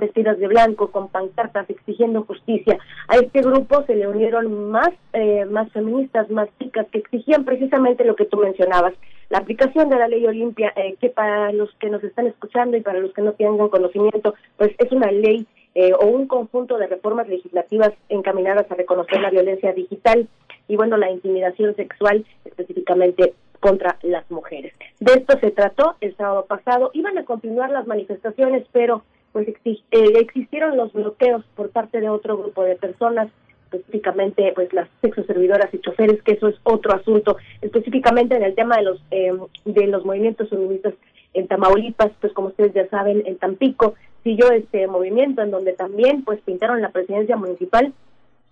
vestidas 0.00 0.38
de 0.38 0.46
blanco 0.46 0.90
con 0.90 1.08
pancartas 1.08 1.68
exigiendo 1.68 2.22
justicia. 2.22 2.78
A 3.08 3.16
este 3.16 3.40
grupo 3.40 3.82
se 3.84 3.96
le 3.96 4.08
unieron 4.08 4.70
más 4.70 4.90
eh, 5.12 5.44
más 5.44 5.70
feministas, 5.72 6.30
más 6.30 6.48
chicas 6.58 6.86
que 6.90 6.98
exigían 6.98 7.44
precisamente 7.44 8.04
lo 8.04 8.16
que 8.16 8.24
tú 8.24 8.38
mencionabas, 8.38 8.94
la 9.30 9.38
aplicación 9.38 9.88
de 9.90 9.96
la 9.96 10.08
ley 10.08 10.24
Olimpia, 10.26 10.72
eh, 10.76 10.96
que 11.00 11.10
para 11.10 11.52
los 11.52 11.70
que 11.74 11.90
nos 11.90 12.02
están 12.02 12.26
escuchando 12.26 12.76
y 12.76 12.80
para 12.80 13.00
los 13.00 13.12
que 13.12 13.22
no 13.22 13.32
tengan 13.32 13.68
conocimiento, 13.68 14.34
pues 14.56 14.72
es 14.78 14.90
una 14.92 15.10
ley 15.10 15.46
eh, 15.74 15.92
o 15.92 16.06
un 16.06 16.26
conjunto 16.26 16.78
de 16.78 16.86
reformas 16.86 17.28
legislativas 17.28 17.92
encaminadas 18.08 18.70
a 18.70 18.74
reconocer 18.74 19.20
la 19.20 19.30
violencia 19.30 19.72
digital 19.72 20.26
y 20.68 20.76
bueno, 20.76 20.96
la 20.96 21.10
intimidación 21.10 21.74
sexual 21.74 22.24
específicamente 22.44 23.34
contra 23.60 23.98
las 24.02 24.30
mujeres. 24.30 24.72
De 25.00 25.12
esto 25.14 25.38
se 25.40 25.50
trató 25.50 25.96
el 26.00 26.16
sábado 26.16 26.46
pasado. 26.46 26.90
Iban 26.94 27.18
a 27.18 27.24
continuar 27.24 27.70
las 27.70 27.86
manifestaciones, 27.86 28.64
pero 28.72 29.02
pues 29.32 29.48
eh, 29.64 29.84
existieron 29.90 30.76
los 30.76 30.92
bloqueos 30.92 31.44
por 31.54 31.70
parte 31.70 32.00
de 32.00 32.08
otro 32.08 32.36
grupo 32.38 32.62
de 32.64 32.76
personas 32.76 33.28
específicamente 33.70 34.52
pues 34.54 34.72
las 34.72 34.88
sexoservidoras 35.02 35.72
y 35.74 35.78
choferes 35.80 36.22
que 36.22 36.32
eso 36.32 36.48
es 36.48 36.56
otro 36.62 36.94
asunto 36.94 37.36
específicamente 37.60 38.34
en 38.34 38.42
el 38.42 38.54
tema 38.54 38.76
de 38.78 38.82
los 38.82 39.02
eh, 39.10 39.32
de 39.66 39.86
los 39.86 40.06
movimientos 40.06 40.48
feministas 40.48 40.94
en 41.34 41.46
Tamaulipas 41.46 42.10
pues 42.20 42.32
como 42.32 42.48
ustedes 42.48 42.72
ya 42.72 42.88
saben 42.88 43.22
en 43.26 43.36
Tampico 43.36 43.94
siguió 44.24 44.50
este 44.50 44.86
movimiento 44.86 45.42
en 45.42 45.50
donde 45.50 45.74
también 45.74 46.24
pues 46.24 46.40
pintaron 46.40 46.80
la 46.80 46.88
presidencia 46.88 47.36
municipal 47.36 47.92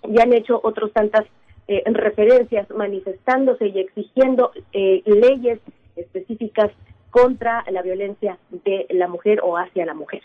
y 0.05 0.21
han 0.21 0.35
hecho 0.35 0.61
otros 0.63 0.93
tantas 0.93 1.25
eh, 1.69 1.83
referencias 1.87 2.71
manifestándose 2.71 3.67
y 3.67 3.81
exigiendo 3.81 4.53
eh, 4.73 5.03
leyes 5.05 5.59
específicas 5.97 6.71
contra 7.11 7.65
la 7.73 7.83
violencia 7.83 8.39
de 8.65 8.87
la 8.91 9.09
mujer 9.09 9.41
o 9.43 9.57
hacia 9.57 9.85
la 9.85 9.95
mujer. 9.95 10.23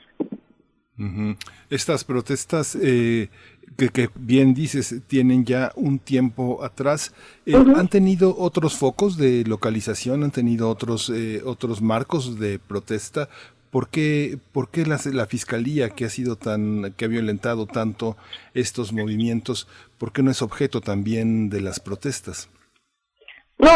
Estas 1.71 2.03
protestas 2.03 2.77
eh, 2.79 3.29
que, 3.75 4.09
bien 4.13 4.53
dices 4.53 5.01
tienen 5.07 5.43
ya 5.43 5.71
un 5.75 5.97
tiempo 5.97 6.63
atrás, 6.63 7.15
¿han 7.75 7.87
tenido 7.87 8.35
otros 8.37 8.77
focos 8.77 9.17
de 9.17 9.43
localización? 9.43 10.23
¿Han 10.23 10.29
tenido 10.29 10.69
otros, 10.69 11.11
otros 11.43 11.81
marcos 11.81 12.39
de 12.39 12.59
protesta? 12.59 13.29
¿Por 13.71 13.89
qué, 13.89 14.37
por 14.51 14.69
qué 14.69 14.85
la, 14.85 15.25
fiscalía 15.25 15.89
que 15.91 16.03
ha 16.05 16.09
sido 16.09 16.35
tan, 16.35 16.93
que 16.97 17.05
ha 17.05 17.07
violentado 17.07 17.65
tanto 17.65 18.17
estos 18.53 18.91
movimientos, 18.91 19.67
por 19.97 20.11
qué 20.11 20.21
no 20.23 20.31
es 20.31 20.41
objeto 20.41 20.81
también 20.81 21.49
de 21.49 21.61
las 21.61 21.79
protestas? 21.79 22.49
No, 23.57 23.69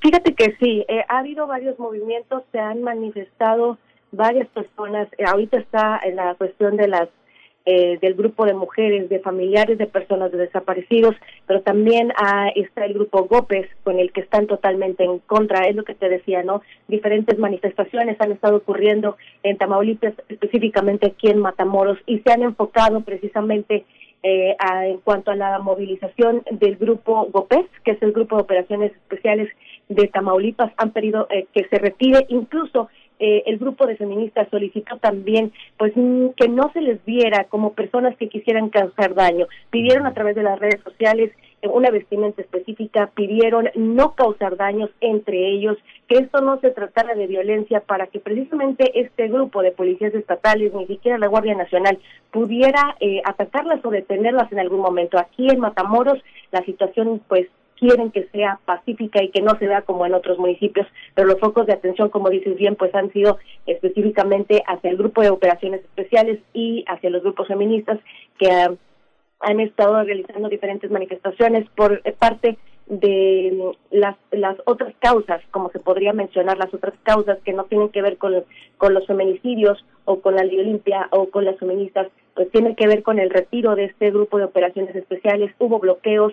fíjate 0.00 0.34
que 0.34 0.56
sí, 0.58 0.84
eh, 0.88 1.04
ha 1.08 1.18
habido 1.18 1.46
varios 1.46 1.78
movimientos, 1.78 2.44
se 2.50 2.60
han 2.60 2.82
manifestado 2.82 3.76
varias 4.10 4.48
personas, 4.48 5.08
eh, 5.18 5.24
ahorita 5.26 5.58
está 5.58 6.00
en 6.02 6.16
la 6.16 6.34
cuestión 6.36 6.76
de 6.76 6.88
las 6.88 7.08
eh, 7.64 7.98
del 8.00 8.14
grupo 8.14 8.44
de 8.44 8.54
mujeres, 8.54 9.08
de 9.08 9.20
familiares 9.20 9.78
de 9.78 9.86
personas 9.86 10.32
desaparecidos, 10.32 11.14
pero 11.46 11.62
también 11.62 12.12
ah, 12.16 12.50
está 12.56 12.84
el 12.84 12.94
grupo 12.94 13.24
Gópez, 13.24 13.68
con 13.84 13.98
el 13.98 14.12
que 14.12 14.22
están 14.22 14.46
totalmente 14.46 15.04
en 15.04 15.18
contra, 15.20 15.68
es 15.68 15.76
lo 15.76 15.84
que 15.84 15.94
te 15.94 16.08
decía, 16.08 16.42
¿no? 16.42 16.62
Diferentes 16.88 17.38
manifestaciones 17.38 18.20
han 18.20 18.32
estado 18.32 18.56
ocurriendo 18.56 19.16
en 19.42 19.58
Tamaulipas, 19.58 20.14
específicamente 20.28 21.06
aquí 21.06 21.28
en 21.28 21.38
Matamoros, 21.38 21.98
y 22.06 22.18
se 22.18 22.32
han 22.32 22.42
enfocado 22.42 23.00
precisamente 23.02 23.84
eh, 24.24 24.56
en 24.84 24.98
cuanto 24.98 25.32
a 25.32 25.36
la 25.36 25.58
movilización 25.58 26.42
del 26.50 26.76
grupo 26.76 27.26
GOPES, 27.32 27.66
que 27.84 27.92
es 27.92 28.02
el 28.02 28.12
Grupo 28.12 28.36
de 28.36 28.42
Operaciones 28.42 28.92
Especiales 28.92 29.48
de 29.88 30.06
Tamaulipas, 30.08 30.72
han 30.76 30.92
pedido 30.92 31.26
eh, 31.30 31.46
que 31.52 31.64
se 31.68 31.78
retire, 31.78 32.24
incluso 32.28 32.88
eh, 33.18 33.44
el 33.46 33.58
grupo 33.58 33.86
de 33.86 33.96
feministas 33.96 34.48
solicitó 34.50 34.96
también 34.98 35.52
pues 35.78 35.92
mm, 35.94 36.30
que 36.36 36.48
no 36.48 36.70
se 36.72 36.80
les 36.80 37.04
viera 37.04 37.44
como 37.44 37.72
personas 37.72 38.16
que 38.16 38.28
quisieran 38.28 38.68
causar 38.70 39.14
daño. 39.14 39.46
Pidieron 39.70 40.06
a 40.06 40.14
través 40.14 40.34
de 40.34 40.42
las 40.42 40.58
redes 40.58 40.80
sociales 40.82 41.30
eh, 41.62 41.68
una 41.68 41.90
vestimenta 41.90 42.42
específica, 42.42 43.10
pidieron 43.14 43.68
no 43.74 44.14
causar 44.14 44.56
daños 44.56 44.90
entre 45.00 45.48
ellos, 45.50 45.78
que 46.08 46.18
esto 46.18 46.40
no 46.40 46.58
se 46.60 46.70
tratara 46.70 47.14
de 47.14 47.26
violencia 47.26 47.80
para 47.80 48.08
que 48.08 48.18
precisamente 48.18 49.00
este 49.00 49.28
grupo 49.28 49.62
de 49.62 49.70
policías 49.70 50.14
estatales, 50.14 50.74
ni 50.74 50.86
siquiera 50.86 51.18
la 51.18 51.28
Guardia 51.28 51.54
Nacional, 51.54 51.98
pudiera 52.32 52.96
eh, 53.00 53.22
atacarlas 53.24 53.84
o 53.84 53.90
detenerlas 53.90 54.50
en 54.50 54.58
algún 54.58 54.80
momento. 54.80 55.18
Aquí 55.18 55.48
en 55.48 55.60
Matamoros 55.60 56.18
la 56.50 56.64
situación 56.64 57.20
pues 57.28 57.46
quieren 57.82 58.12
que 58.12 58.28
sea 58.28 58.60
pacífica 58.64 59.20
y 59.24 59.30
que 59.30 59.42
no 59.42 59.58
se 59.58 59.66
vea 59.66 59.82
como 59.82 60.06
en 60.06 60.14
otros 60.14 60.38
municipios, 60.38 60.86
pero 61.16 61.26
los 61.26 61.40
focos 61.40 61.66
de 61.66 61.72
atención, 61.72 62.10
como 62.10 62.30
dices 62.30 62.56
bien, 62.56 62.76
pues 62.76 62.94
han 62.94 63.12
sido 63.12 63.38
específicamente 63.66 64.62
hacia 64.68 64.90
el 64.90 64.96
grupo 64.96 65.20
de 65.20 65.30
operaciones 65.30 65.80
especiales 65.80 66.38
y 66.54 66.84
hacia 66.86 67.10
los 67.10 67.24
grupos 67.24 67.48
feministas 67.48 67.98
que 68.38 68.48
han 69.40 69.60
estado 69.60 70.00
realizando 70.04 70.48
diferentes 70.48 70.92
manifestaciones 70.92 71.68
por 71.74 72.00
parte 72.20 72.56
de 72.86 73.72
las, 73.90 74.16
las 74.30 74.56
otras 74.64 74.94
causas, 75.00 75.40
como 75.50 75.70
se 75.70 75.80
podría 75.80 76.12
mencionar, 76.12 76.58
las 76.58 76.72
otras 76.72 76.94
causas 77.02 77.38
que 77.44 77.52
no 77.52 77.64
tienen 77.64 77.88
que 77.88 78.02
ver 78.02 78.16
con, 78.16 78.44
con 78.76 78.94
los 78.94 79.06
feminicidios 79.08 79.84
o 80.04 80.20
con 80.20 80.36
la 80.36 80.44
ley 80.44 80.60
Olimpia 80.60 81.08
o 81.10 81.30
con 81.30 81.44
las 81.44 81.58
feministas, 81.58 82.06
pues 82.34 82.48
tienen 82.52 82.76
que 82.76 82.86
ver 82.86 83.02
con 83.02 83.18
el 83.18 83.30
retiro 83.30 83.74
de 83.74 83.86
este 83.86 84.12
grupo 84.12 84.38
de 84.38 84.44
operaciones 84.44 84.94
especiales. 84.94 85.52
Hubo 85.58 85.80
bloqueos, 85.80 86.32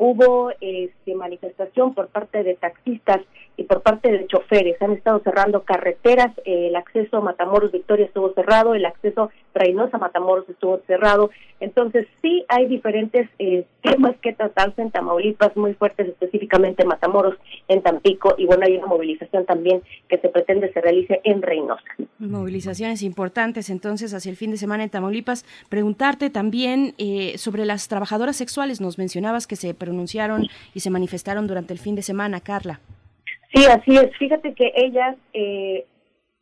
hubo 0.00 0.50
este, 0.62 1.14
manifestación 1.14 1.92
por 1.92 2.08
parte 2.08 2.42
de 2.42 2.54
taxistas 2.54 3.20
y 3.60 3.64
por 3.64 3.82
parte 3.82 4.10
de 4.10 4.26
choferes. 4.26 4.80
Han 4.80 4.92
estado 4.92 5.20
cerrando 5.22 5.64
carreteras, 5.64 6.32
el 6.46 6.74
acceso 6.74 7.18
a 7.18 7.20
Matamoros 7.20 7.72
Victoria 7.72 8.06
estuvo 8.06 8.32
cerrado, 8.32 8.74
el 8.74 8.86
acceso 8.86 9.30
Reynosa 9.52 9.98
Matamoros 9.98 10.48
estuvo 10.48 10.80
cerrado. 10.86 11.28
Entonces 11.60 12.06
sí 12.22 12.46
hay 12.48 12.66
diferentes 12.68 13.28
eh, 13.38 13.66
temas 13.82 14.16
que 14.22 14.32
tratarse 14.32 14.80
en 14.80 14.90
Tamaulipas 14.90 15.54
muy 15.58 15.74
fuertes, 15.74 16.08
específicamente 16.08 16.84
en 16.84 16.88
Matamoros, 16.88 17.36
en 17.68 17.82
Tampico 17.82 18.34
y 18.38 18.46
bueno 18.46 18.64
hay 18.64 18.78
una 18.78 18.86
movilización 18.86 19.44
también 19.44 19.82
que 20.08 20.16
se 20.16 20.30
pretende 20.30 20.72
se 20.72 20.80
realice 20.80 21.20
en 21.24 21.42
Reynosa. 21.42 21.84
Movilizaciones 22.18 23.02
importantes 23.02 23.68
entonces 23.68 24.14
hacia 24.14 24.30
el 24.30 24.36
fin 24.36 24.52
de 24.52 24.56
semana 24.56 24.84
en 24.84 24.90
Tamaulipas. 24.90 25.44
Preguntarte 25.68 26.30
también 26.30 26.94
eh, 26.96 27.36
sobre 27.36 27.66
las 27.66 27.88
trabajadoras 27.88 28.36
sexuales. 28.36 28.80
Nos 28.80 28.96
mencionabas 28.96 29.46
que 29.46 29.56
se 29.56 29.74
pronunciaron 29.74 30.46
y 30.72 30.80
se 30.80 30.88
manifestaron 30.88 31.46
durante 31.46 31.74
el 31.74 31.78
fin 31.78 31.94
de 31.94 32.00
semana, 32.00 32.40
Carla. 32.40 32.80
Sí, 33.52 33.64
así 33.66 33.96
es. 33.96 34.16
Fíjate 34.16 34.54
que 34.54 34.72
ellas, 34.76 35.16
eh, 35.32 35.86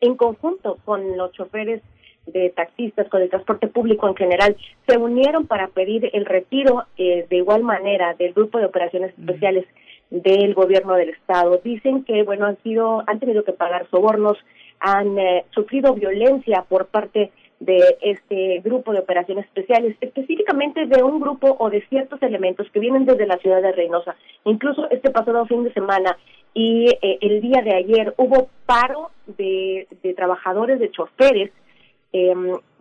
en 0.01 0.17
conjunto 0.17 0.79
con 0.85 1.17
los 1.17 1.33
choferes 1.33 1.83
de 2.27 2.51
taxistas, 2.51 3.09
con 3.09 3.23
el 3.23 3.31
transporte 3.31 3.69
público 3.69 4.07
en 4.07 4.15
general, 4.15 4.57
se 4.87 4.99
unieron 4.99 5.47
para 5.47 5.69
pedir 5.69 6.11
el 6.13 6.27
retiro 6.27 6.85
eh, 6.99 7.27
de 7.29 7.37
igual 7.37 7.63
manera 7.63 8.15
del 8.15 8.35
grupo 8.35 8.59
de 8.59 8.67
operaciones 8.67 9.11
especiales 9.19 9.67
del 10.11 10.55
gobierno 10.55 10.95
del 10.95 11.11
estado. 11.11 11.61
Dicen 11.65 12.05
que, 12.05 12.23
bueno, 12.23 12.47
han 12.47 12.59
sido, 12.63 13.03
han 13.07 13.19
tenido 13.19 13.45
que 13.45 13.53
pagar 13.53 13.89
sobornos, 13.91 14.37
han 14.81 15.19
eh, 15.19 15.45
sufrido 15.51 15.95
violencia 15.95 16.65
por 16.69 16.87
parte 16.87 17.33
de 17.61 17.83
este 18.03 18.61
grupo 18.61 18.93
de 18.93 19.01
operaciones 19.01 19.45
especiales, 19.47 19.97
específicamente 20.01 20.87
de 20.87 21.03
un 21.03 21.19
grupo 21.21 21.57
o 21.59 21.71
de 21.71 21.85
ciertos 21.89 22.23
elementos 22.23 22.69
que 22.71 22.79
vienen 22.79 23.05
desde 23.05 23.27
la 23.27 23.39
ciudad 23.39 23.61
de 23.61 23.73
Reynosa. 23.73 24.15
Incluso 24.45 24.89
este 24.91 25.11
pasado 25.11 25.45
fin 25.47 25.65
de 25.65 25.73
semana 25.73 26.17
y 26.59 26.89
eh, 26.89 27.19
el 27.21 27.41
día 27.41 27.63
de 27.63 27.73
ayer 27.73 28.15
hubo 28.17 28.49
paro 28.67 29.13
de, 29.29 29.87
de 30.03 30.13
trabajadores, 30.13 30.81
de 30.81 30.91
choferes, 30.91 31.53
eh, 32.13 32.35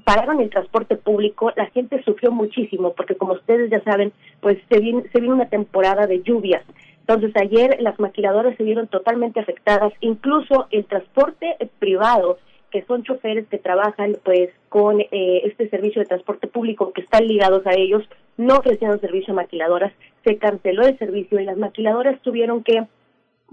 pararon 0.04 0.42
el 0.42 0.50
transporte 0.50 0.96
público, 0.96 1.54
la 1.56 1.68
gente 1.68 2.02
sufrió 2.02 2.32
muchísimo 2.32 2.94
porque 2.94 3.14
como 3.14 3.34
ustedes 3.34 3.70
ya 3.70 3.80
saben, 3.84 4.14
pues 4.42 4.58
se 4.68 4.80
viene, 4.80 5.04
se 5.12 5.20
viene 5.20 5.36
una 5.36 5.50
temporada 5.50 6.08
de 6.08 6.24
lluvias. 6.24 6.64
Entonces 7.02 7.32
ayer 7.36 7.78
las 7.80 8.00
maquiladoras 8.00 8.58
se 8.58 8.64
vieron 8.64 8.88
totalmente 8.88 9.40
afectadas, 9.40 9.94
incluso 10.00 10.66
el 10.72 10.86
transporte 10.86 11.56
privado, 11.78 12.40
que 12.72 12.82
son 12.82 13.04
choferes 13.04 13.46
que 13.48 13.60
trabajan 13.60 14.18
pues 14.26 14.50
con 14.70 15.02
eh, 15.02 15.08
este 15.46 15.70
servicio 15.70 16.02
de 16.02 16.08
transporte 16.08 16.48
público 16.48 16.94
que 16.94 17.02
están 17.02 17.28
ligados 17.28 17.64
a 17.68 17.76
ellos, 17.76 18.04
no 18.38 18.56
ofrecieron 18.56 19.00
servicio 19.00 19.34
a 19.34 19.36
maquiladoras, 19.36 19.94
se 20.24 20.38
canceló 20.38 20.82
el 20.82 20.98
servicio 20.98 21.40
y 21.40 21.46
las 21.46 21.58
maquiladoras 21.58 22.20
tuvieron 22.24 22.64
que 22.64 22.88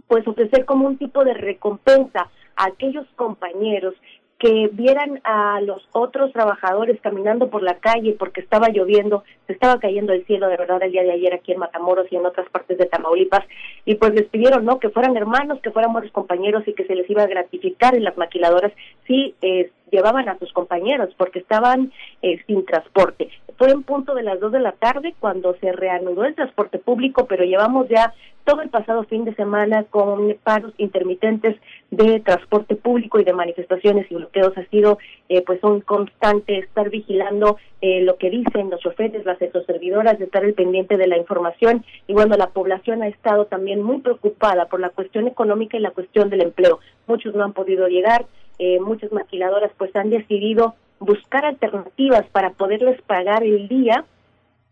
pues 0.06 0.26
ofrecer 0.26 0.64
como 0.64 0.86
un 0.86 0.98
tipo 0.98 1.24
de 1.24 1.34
recompensa 1.34 2.28
a 2.56 2.66
aquellos 2.66 3.06
compañeros 3.16 3.94
que 4.38 4.68
vieran 4.72 5.20
a 5.24 5.60
los 5.60 5.88
otros 5.92 6.32
trabajadores 6.32 7.00
caminando 7.00 7.48
por 7.48 7.62
la 7.62 7.78
calle 7.78 8.16
porque 8.18 8.40
estaba 8.40 8.68
lloviendo, 8.68 9.24
se 9.46 9.52
estaba 9.52 9.78
cayendo 9.78 10.12
el 10.12 10.26
cielo 10.26 10.48
de 10.48 10.56
verdad 10.56 10.82
el 10.82 10.92
día 10.92 11.02
de 11.02 11.12
ayer 11.12 11.32
aquí 11.32 11.52
en 11.52 11.60
Matamoros 11.60 12.08
y 12.10 12.16
en 12.16 12.26
otras 12.26 12.48
partes 12.50 12.76
de 12.76 12.86
Tamaulipas 12.86 13.44
y 13.84 13.94
pues 13.94 14.12
les 14.12 14.26
pidieron 14.26 14.64
no 14.64 14.80
que 14.80 14.90
fueran 14.90 15.16
hermanos, 15.16 15.60
que 15.62 15.70
fueran 15.70 15.92
buenos 15.92 16.12
compañeros 16.12 16.64
y 16.66 16.74
que 16.74 16.84
se 16.84 16.94
les 16.94 17.08
iba 17.08 17.22
a 17.22 17.28
gratificar 17.28 17.94
en 17.94 18.04
las 18.04 18.18
maquiladoras 18.18 18.72
si 19.06 19.34
eh, 19.40 19.70
llevaban 19.90 20.28
a 20.28 20.38
sus 20.38 20.52
compañeros 20.52 21.14
porque 21.16 21.38
estaban 21.38 21.92
eh, 22.20 22.42
sin 22.46 22.66
transporte. 22.66 23.30
Fue 23.56 23.70
en 23.70 23.82
punto 23.82 24.14
de 24.14 24.22
las 24.22 24.40
dos 24.40 24.52
de 24.52 24.60
la 24.60 24.72
tarde 24.72 25.14
cuando 25.20 25.54
se 25.60 25.72
reanudó 25.72 26.24
el 26.24 26.34
transporte 26.34 26.78
público, 26.78 27.26
pero 27.26 27.44
llevamos 27.44 27.88
ya 27.88 28.12
todo 28.44 28.60
el 28.60 28.68
pasado 28.68 29.04
fin 29.04 29.24
de 29.24 29.34
semana 29.34 29.84
con 29.84 30.36
paros 30.42 30.72
intermitentes 30.76 31.56
de 31.90 32.20
transporte 32.20 32.76
público 32.76 33.18
y 33.18 33.24
de 33.24 33.32
manifestaciones 33.32 34.10
y 34.10 34.16
bloqueos. 34.16 34.56
Ha 34.58 34.64
sido 34.66 34.98
eh, 35.28 35.42
pues 35.42 35.62
un 35.62 35.80
constante 35.80 36.58
estar 36.58 36.90
vigilando 36.90 37.56
eh, 37.80 38.02
lo 38.02 38.16
que 38.16 38.30
dicen 38.30 38.70
los 38.70 38.80
choferes, 38.80 39.24
las 39.24 39.38
servidoras, 39.38 40.20
estar 40.20 40.44
al 40.44 40.54
pendiente 40.54 40.96
de 40.96 41.06
la 41.06 41.16
información. 41.16 41.84
Y 42.06 42.12
bueno, 42.12 42.36
la 42.36 42.48
población 42.48 43.02
ha 43.02 43.08
estado 43.08 43.46
también 43.46 43.82
muy 43.82 43.98
preocupada 43.98 44.66
por 44.66 44.80
la 44.80 44.90
cuestión 44.90 45.26
económica 45.26 45.76
y 45.76 45.80
la 45.80 45.92
cuestión 45.92 46.28
del 46.28 46.42
empleo. 46.42 46.80
Muchos 47.06 47.34
no 47.34 47.44
han 47.44 47.52
podido 47.52 47.88
llegar, 47.88 48.26
eh, 48.58 48.78
muchas 48.80 49.10
maquiladoras 49.12 49.72
pues 49.78 49.94
han 49.96 50.10
decidido 50.10 50.74
buscar 51.04 51.44
alternativas 51.44 52.26
para 52.32 52.50
poderles 52.50 53.00
pagar 53.02 53.42
el 53.44 53.68
día 53.68 54.04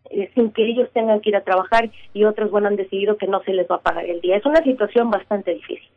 eh, 0.09 0.29
sin 0.35 0.51
que 0.51 0.65
ellos 0.65 0.89
tengan 0.93 1.21
que 1.21 1.29
ir 1.29 1.35
a 1.35 1.43
trabajar 1.43 1.89
y 2.13 2.25
otros, 2.25 2.51
bueno, 2.51 2.67
han 2.67 2.75
decidido 2.75 3.17
que 3.17 3.27
no 3.27 3.41
se 3.43 3.53
les 3.53 3.67
va 3.69 3.75
a 3.75 3.81
pagar 3.81 4.05
el 4.05 4.21
día. 4.21 4.37
Es 4.37 4.45
una 4.45 4.63
situación 4.63 5.09
bastante 5.09 5.53
difícil. 5.53 5.89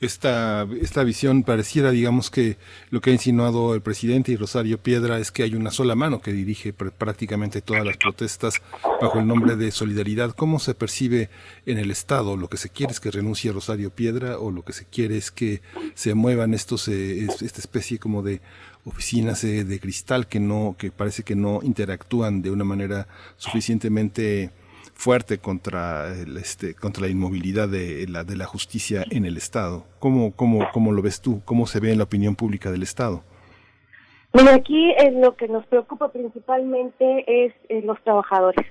Esta, 0.00 0.66
esta 0.80 1.04
visión 1.04 1.42
pareciera, 1.42 1.90
digamos, 1.90 2.30
que 2.30 2.56
lo 2.88 3.02
que 3.02 3.10
ha 3.10 3.12
insinuado 3.12 3.74
el 3.74 3.82
presidente 3.82 4.32
y 4.32 4.36
Rosario 4.36 4.78
Piedra 4.78 5.18
es 5.18 5.30
que 5.30 5.42
hay 5.42 5.54
una 5.54 5.70
sola 5.70 5.94
mano 5.94 6.22
que 6.22 6.32
dirige 6.32 6.72
prácticamente 6.72 7.60
todas 7.60 7.84
las 7.84 7.98
protestas 7.98 8.62
bajo 9.00 9.18
el 9.18 9.26
nombre 9.26 9.56
de 9.56 9.70
solidaridad. 9.70 10.30
¿Cómo 10.30 10.58
se 10.58 10.74
percibe 10.74 11.28
en 11.66 11.76
el 11.76 11.90
Estado? 11.90 12.38
¿Lo 12.38 12.48
que 12.48 12.56
se 12.56 12.70
quiere 12.70 12.92
es 12.92 13.00
que 13.00 13.10
renuncie 13.10 13.52
Rosario 13.52 13.90
Piedra 13.90 14.38
o 14.38 14.50
lo 14.50 14.64
que 14.64 14.72
se 14.72 14.86
quiere 14.86 15.18
es 15.18 15.30
que 15.30 15.60
se 15.94 16.14
muevan 16.14 16.54
estos, 16.54 16.88
eh, 16.88 17.26
esta 17.26 17.60
especie 17.60 17.98
como 17.98 18.22
de 18.22 18.40
oficinas 18.84 19.44
eh, 19.44 19.64
de 19.64 19.80
cristal 19.80 20.26
que 20.26 20.40
no, 20.40 20.76
que 20.78 20.90
parece 20.90 21.22
que 21.22 21.36
no 21.36 21.60
interactúan 21.62 22.42
de 22.42 22.50
una 22.50 22.64
manera 22.64 23.06
suficientemente 23.36 24.50
fuerte 24.94 25.38
contra 25.38 26.12
el, 26.14 26.36
este 26.36 26.74
contra 26.74 27.02
la 27.04 27.08
inmovilidad 27.08 27.68
de 27.68 28.06
la 28.08 28.22
de 28.24 28.36
la 28.36 28.46
justicia 28.46 29.04
en 29.10 29.24
el 29.24 29.36
estado. 29.36 29.84
¿Cómo 29.98 30.32
cómo 30.32 30.68
cómo 30.72 30.92
lo 30.92 31.02
ves 31.02 31.20
tú? 31.20 31.42
¿Cómo 31.44 31.66
se 31.66 31.80
ve 31.80 31.92
en 31.92 31.98
la 31.98 32.04
opinión 32.04 32.36
pública 32.36 32.70
del 32.70 32.82
estado? 32.82 33.22
Bueno, 34.32 34.50
aquí 34.50 34.92
es 34.92 35.12
lo 35.14 35.34
que 35.36 35.48
nos 35.48 35.66
preocupa 35.66 36.12
principalmente 36.12 37.46
es 37.46 37.52
eh, 37.68 37.82
los 37.82 38.00
trabajadores. 38.04 38.66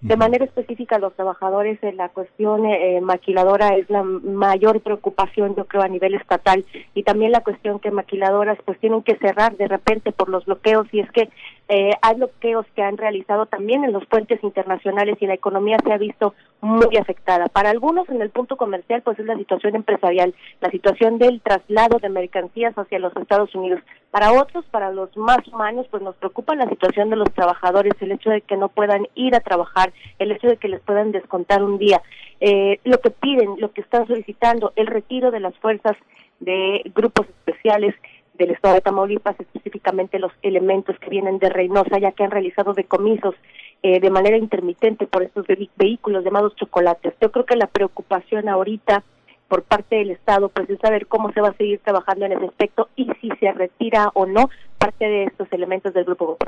De 0.00 0.16
manera 0.16 0.46
específica, 0.46 0.98
los 0.98 1.14
trabajadores 1.14 1.78
en 1.82 1.98
la 1.98 2.08
cuestión 2.08 2.64
eh, 2.64 3.00
maquiladora 3.02 3.76
es 3.76 3.90
la 3.90 4.02
mayor 4.02 4.80
preocupación, 4.80 5.54
yo 5.54 5.66
creo, 5.66 5.82
a 5.82 5.88
nivel 5.88 6.14
estatal. 6.14 6.64
Y 6.94 7.02
también 7.02 7.32
la 7.32 7.42
cuestión 7.42 7.80
que 7.80 7.90
maquiladoras 7.90 8.56
pues 8.64 8.78
tienen 8.78 9.02
que 9.02 9.16
cerrar 9.16 9.58
de 9.58 9.68
repente 9.68 10.12
por 10.12 10.30
los 10.30 10.46
bloqueos. 10.46 10.86
Y 10.92 11.00
es 11.00 11.10
que 11.12 11.28
eh, 11.72 11.92
hay 12.02 12.16
bloqueos 12.16 12.66
que 12.74 12.82
han 12.82 12.96
realizado 12.96 13.46
también 13.46 13.84
en 13.84 13.92
los 13.92 14.04
puentes 14.06 14.42
internacionales 14.42 15.16
y 15.20 15.26
la 15.26 15.34
economía 15.34 15.76
se 15.84 15.92
ha 15.92 15.98
visto 15.98 16.34
muy 16.60 16.96
afectada. 16.96 17.46
Para 17.46 17.70
algunos 17.70 18.08
en 18.08 18.20
el 18.20 18.30
punto 18.30 18.56
comercial 18.56 19.02
pues 19.02 19.20
es 19.20 19.26
la 19.26 19.36
situación 19.36 19.76
empresarial, 19.76 20.34
la 20.60 20.68
situación 20.72 21.18
del 21.18 21.40
traslado 21.40 21.98
de 22.00 22.08
mercancías 22.08 22.76
hacia 22.76 22.98
los 22.98 23.16
Estados 23.16 23.54
Unidos. 23.54 23.80
Para 24.10 24.32
otros, 24.32 24.64
para 24.72 24.90
los 24.90 25.16
más 25.16 25.46
humanos, 25.46 25.86
pues 25.92 26.02
nos 26.02 26.16
preocupa 26.16 26.56
la 26.56 26.68
situación 26.68 27.08
de 27.08 27.14
los 27.14 27.32
trabajadores, 27.34 27.92
el 28.00 28.10
hecho 28.10 28.30
de 28.30 28.40
que 28.40 28.56
no 28.56 28.68
puedan 28.68 29.06
ir 29.14 29.36
a 29.36 29.40
trabajar, 29.40 29.92
el 30.18 30.32
hecho 30.32 30.48
de 30.48 30.56
que 30.56 30.66
les 30.66 30.80
puedan 30.80 31.12
descontar 31.12 31.62
un 31.62 31.78
día. 31.78 32.02
Eh, 32.40 32.80
lo 32.82 32.98
que 32.98 33.10
piden, 33.10 33.60
lo 33.60 33.70
que 33.70 33.82
están 33.82 34.08
solicitando, 34.08 34.72
el 34.74 34.88
retiro 34.88 35.30
de 35.30 35.38
las 35.38 35.56
fuerzas 35.58 35.96
de 36.40 36.82
grupos 36.96 37.28
especiales, 37.28 37.94
del 38.40 38.52
estado 38.52 38.74
de 38.74 38.80
Tamaulipas, 38.80 39.38
específicamente 39.38 40.18
los 40.18 40.32
elementos 40.40 40.98
que 40.98 41.10
vienen 41.10 41.38
de 41.38 41.50
Reynosa, 41.50 41.98
ya 41.98 42.12
que 42.12 42.24
han 42.24 42.30
realizado 42.30 42.72
decomisos 42.72 43.34
eh, 43.82 44.00
de 44.00 44.10
manera 44.10 44.38
intermitente 44.38 45.06
por 45.06 45.22
estos 45.22 45.44
vehículos 45.76 46.24
llamados 46.24 46.56
chocolates. 46.56 47.12
Yo 47.20 47.30
creo 47.30 47.44
que 47.44 47.56
la 47.56 47.66
preocupación 47.66 48.48
ahorita 48.48 49.04
por 49.46 49.62
parte 49.64 49.96
del 49.96 50.12
Estado, 50.12 50.48
pues 50.48 50.70
es 50.70 50.78
saber 50.78 51.06
cómo 51.06 51.32
se 51.32 51.40
va 51.40 51.48
a 51.48 51.56
seguir 51.56 51.80
trabajando 51.80 52.24
en 52.24 52.32
ese 52.32 52.46
aspecto 52.46 52.88
y 52.96 53.10
si 53.20 53.28
se 53.40 53.52
retira 53.52 54.10
o 54.14 54.24
no 54.24 54.48
parte 54.78 55.04
de 55.04 55.24
estos 55.24 55.52
elementos 55.52 55.92
del 55.92 56.04
grupo 56.04 56.38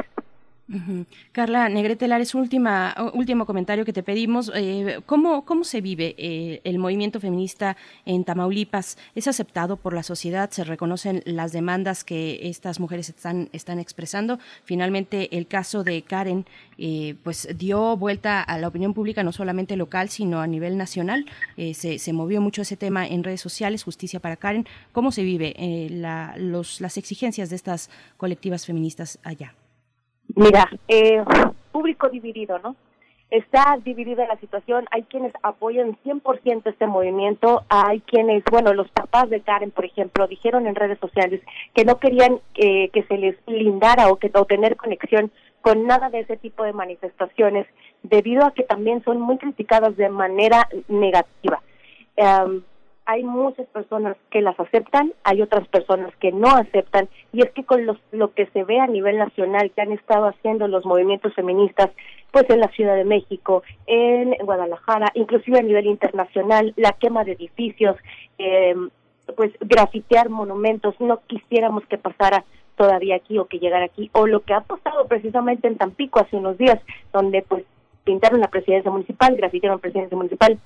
Carla 1.32 1.68
Negrete 1.68 2.08
Lares, 2.08 2.34
última, 2.34 2.94
último 3.14 3.44
comentario 3.46 3.84
que 3.84 3.92
te 3.92 4.02
pedimos. 4.02 4.50
Eh, 4.54 5.00
¿cómo, 5.06 5.44
¿Cómo 5.44 5.64
se 5.64 5.80
vive 5.80 6.14
eh, 6.16 6.60
el 6.64 6.78
movimiento 6.78 7.20
feminista 7.20 7.76
en 8.06 8.24
Tamaulipas? 8.24 8.96
¿Es 9.14 9.26
aceptado 9.26 9.76
por 9.76 9.92
la 9.92 10.02
sociedad? 10.02 10.50
¿Se 10.50 10.64
reconocen 10.64 11.22
las 11.26 11.52
demandas 11.52 12.04
que 12.04 12.48
estas 12.48 12.80
mujeres 12.80 13.08
están, 13.08 13.50
están 13.52 13.78
expresando? 13.78 14.38
Finalmente, 14.64 15.36
el 15.36 15.46
caso 15.46 15.84
de 15.84 16.02
Karen 16.02 16.46
eh, 16.78 17.16
pues 17.22 17.48
dio 17.56 17.96
vuelta 17.96 18.40
a 18.40 18.58
la 18.58 18.68
opinión 18.68 18.94
pública 18.94 19.22
no 19.22 19.32
solamente 19.32 19.76
local, 19.76 20.08
sino 20.08 20.40
a 20.40 20.46
nivel 20.46 20.78
nacional. 20.78 21.26
se, 21.56 21.98
se, 21.98 22.12
movió 22.12 22.40
mucho 22.40 22.62
ese 22.62 22.76
tema 22.76 23.06
en 23.06 23.24
redes 23.24 23.40
sociales, 23.40 23.82
justicia 23.82 24.20
para 24.20 24.36
Karen. 24.36 24.66
¿Cómo 24.92 25.12
se 25.12 25.22
vive 25.22 25.54
las 25.90 26.96
exigencias 26.96 27.50
de 27.50 27.56
estas 27.56 27.90
colectivas 28.16 28.64
feministas 28.64 29.18
allá? 29.22 29.54
Mira, 30.34 30.68
eh, 30.88 31.22
público 31.72 32.08
dividido, 32.08 32.58
¿no? 32.58 32.76
Está 33.30 33.78
dividida 33.82 34.26
la 34.26 34.36
situación, 34.36 34.84
hay 34.90 35.04
quienes 35.04 35.32
apoyan 35.42 35.96
100% 36.04 36.66
este 36.66 36.86
movimiento, 36.86 37.64
hay 37.70 38.00
quienes, 38.00 38.44
bueno, 38.50 38.74
los 38.74 38.90
papás 38.90 39.30
de 39.30 39.40
Karen, 39.40 39.70
por 39.70 39.86
ejemplo, 39.86 40.26
dijeron 40.26 40.66
en 40.66 40.74
redes 40.74 40.98
sociales 40.98 41.40
que 41.74 41.86
no 41.86 41.98
querían 41.98 42.40
eh, 42.56 42.90
que 42.90 43.02
se 43.04 43.16
les 43.16 43.36
lindara 43.46 44.08
o, 44.08 44.16
que, 44.16 44.30
o 44.34 44.44
tener 44.44 44.76
conexión 44.76 45.32
con 45.62 45.86
nada 45.86 46.10
de 46.10 46.20
ese 46.20 46.36
tipo 46.36 46.64
de 46.64 46.74
manifestaciones, 46.74 47.66
debido 48.02 48.44
a 48.44 48.52
que 48.52 48.64
también 48.64 49.02
son 49.02 49.18
muy 49.18 49.38
criticadas 49.38 49.96
de 49.96 50.10
manera 50.10 50.68
negativa. 50.88 51.62
Hay 53.04 53.24
muchas 53.24 53.66
personas 53.68 54.16
que 54.30 54.40
las 54.40 54.58
aceptan, 54.58 55.12
hay 55.24 55.42
otras 55.42 55.66
personas 55.68 56.14
que 56.16 56.32
no 56.32 56.48
aceptan, 56.48 57.08
y 57.32 57.42
es 57.42 57.50
que 57.50 57.64
con 57.64 57.84
los, 57.84 57.98
lo 58.12 58.32
que 58.32 58.46
se 58.46 58.64
ve 58.64 58.78
a 58.80 58.86
nivel 58.86 59.18
nacional 59.18 59.70
que 59.70 59.82
han 59.82 59.92
estado 59.92 60.26
haciendo 60.26 60.68
los 60.68 60.84
movimientos 60.84 61.34
feministas, 61.34 61.90
pues 62.30 62.48
en 62.48 62.60
la 62.60 62.68
Ciudad 62.68 62.94
de 62.94 63.04
México, 63.04 63.62
en 63.86 64.34
Guadalajara, 64.44 65.10
inclusive 65.14 65.58
a 65.58 65.62
nivel 65.62 65.86
internacional, 65.86 66.72
la 66.76 66.92
quema 66.92 67.24
de 67.24 67.32
edificios, 67.32 67.96
eh, 68.38 68.74
pues 69.36 69.52
grafitear 69.60 70.30
monumentos, 70.30 70.94
no 71.00 71.20
quisiéramos 71.26 71.84
que 71.86 71.98
pasara 71.98 72.44
todavía 72.76 73.16
aquí 73.16 73.38
o 73.38 73.46
que 73.46 73.58
llegara 73.58 73.84
aquí, 73.84 74.10
o 74.12 74.26
lo 74.26 74.40
que 74.40 74.54
ha 74.54 74.60
pasado 74.60 75.06
precisamente 75.06 75.68
en 75.68 75.76
Tampico 75.76 76.20
hace 76.20 76.36
unos 76.36 76.56
días, 76.56 76.78
donde 77.12 77.42
pues 77.42 77.64
pintaron 78.04 78.40
la 78.40 78.48
presidencia 78.48 78.90
municipal, 78.90 79.36
grafitearon 79.36 79.80
presidencia 79.80 80.16
municipal, 80.16 80.58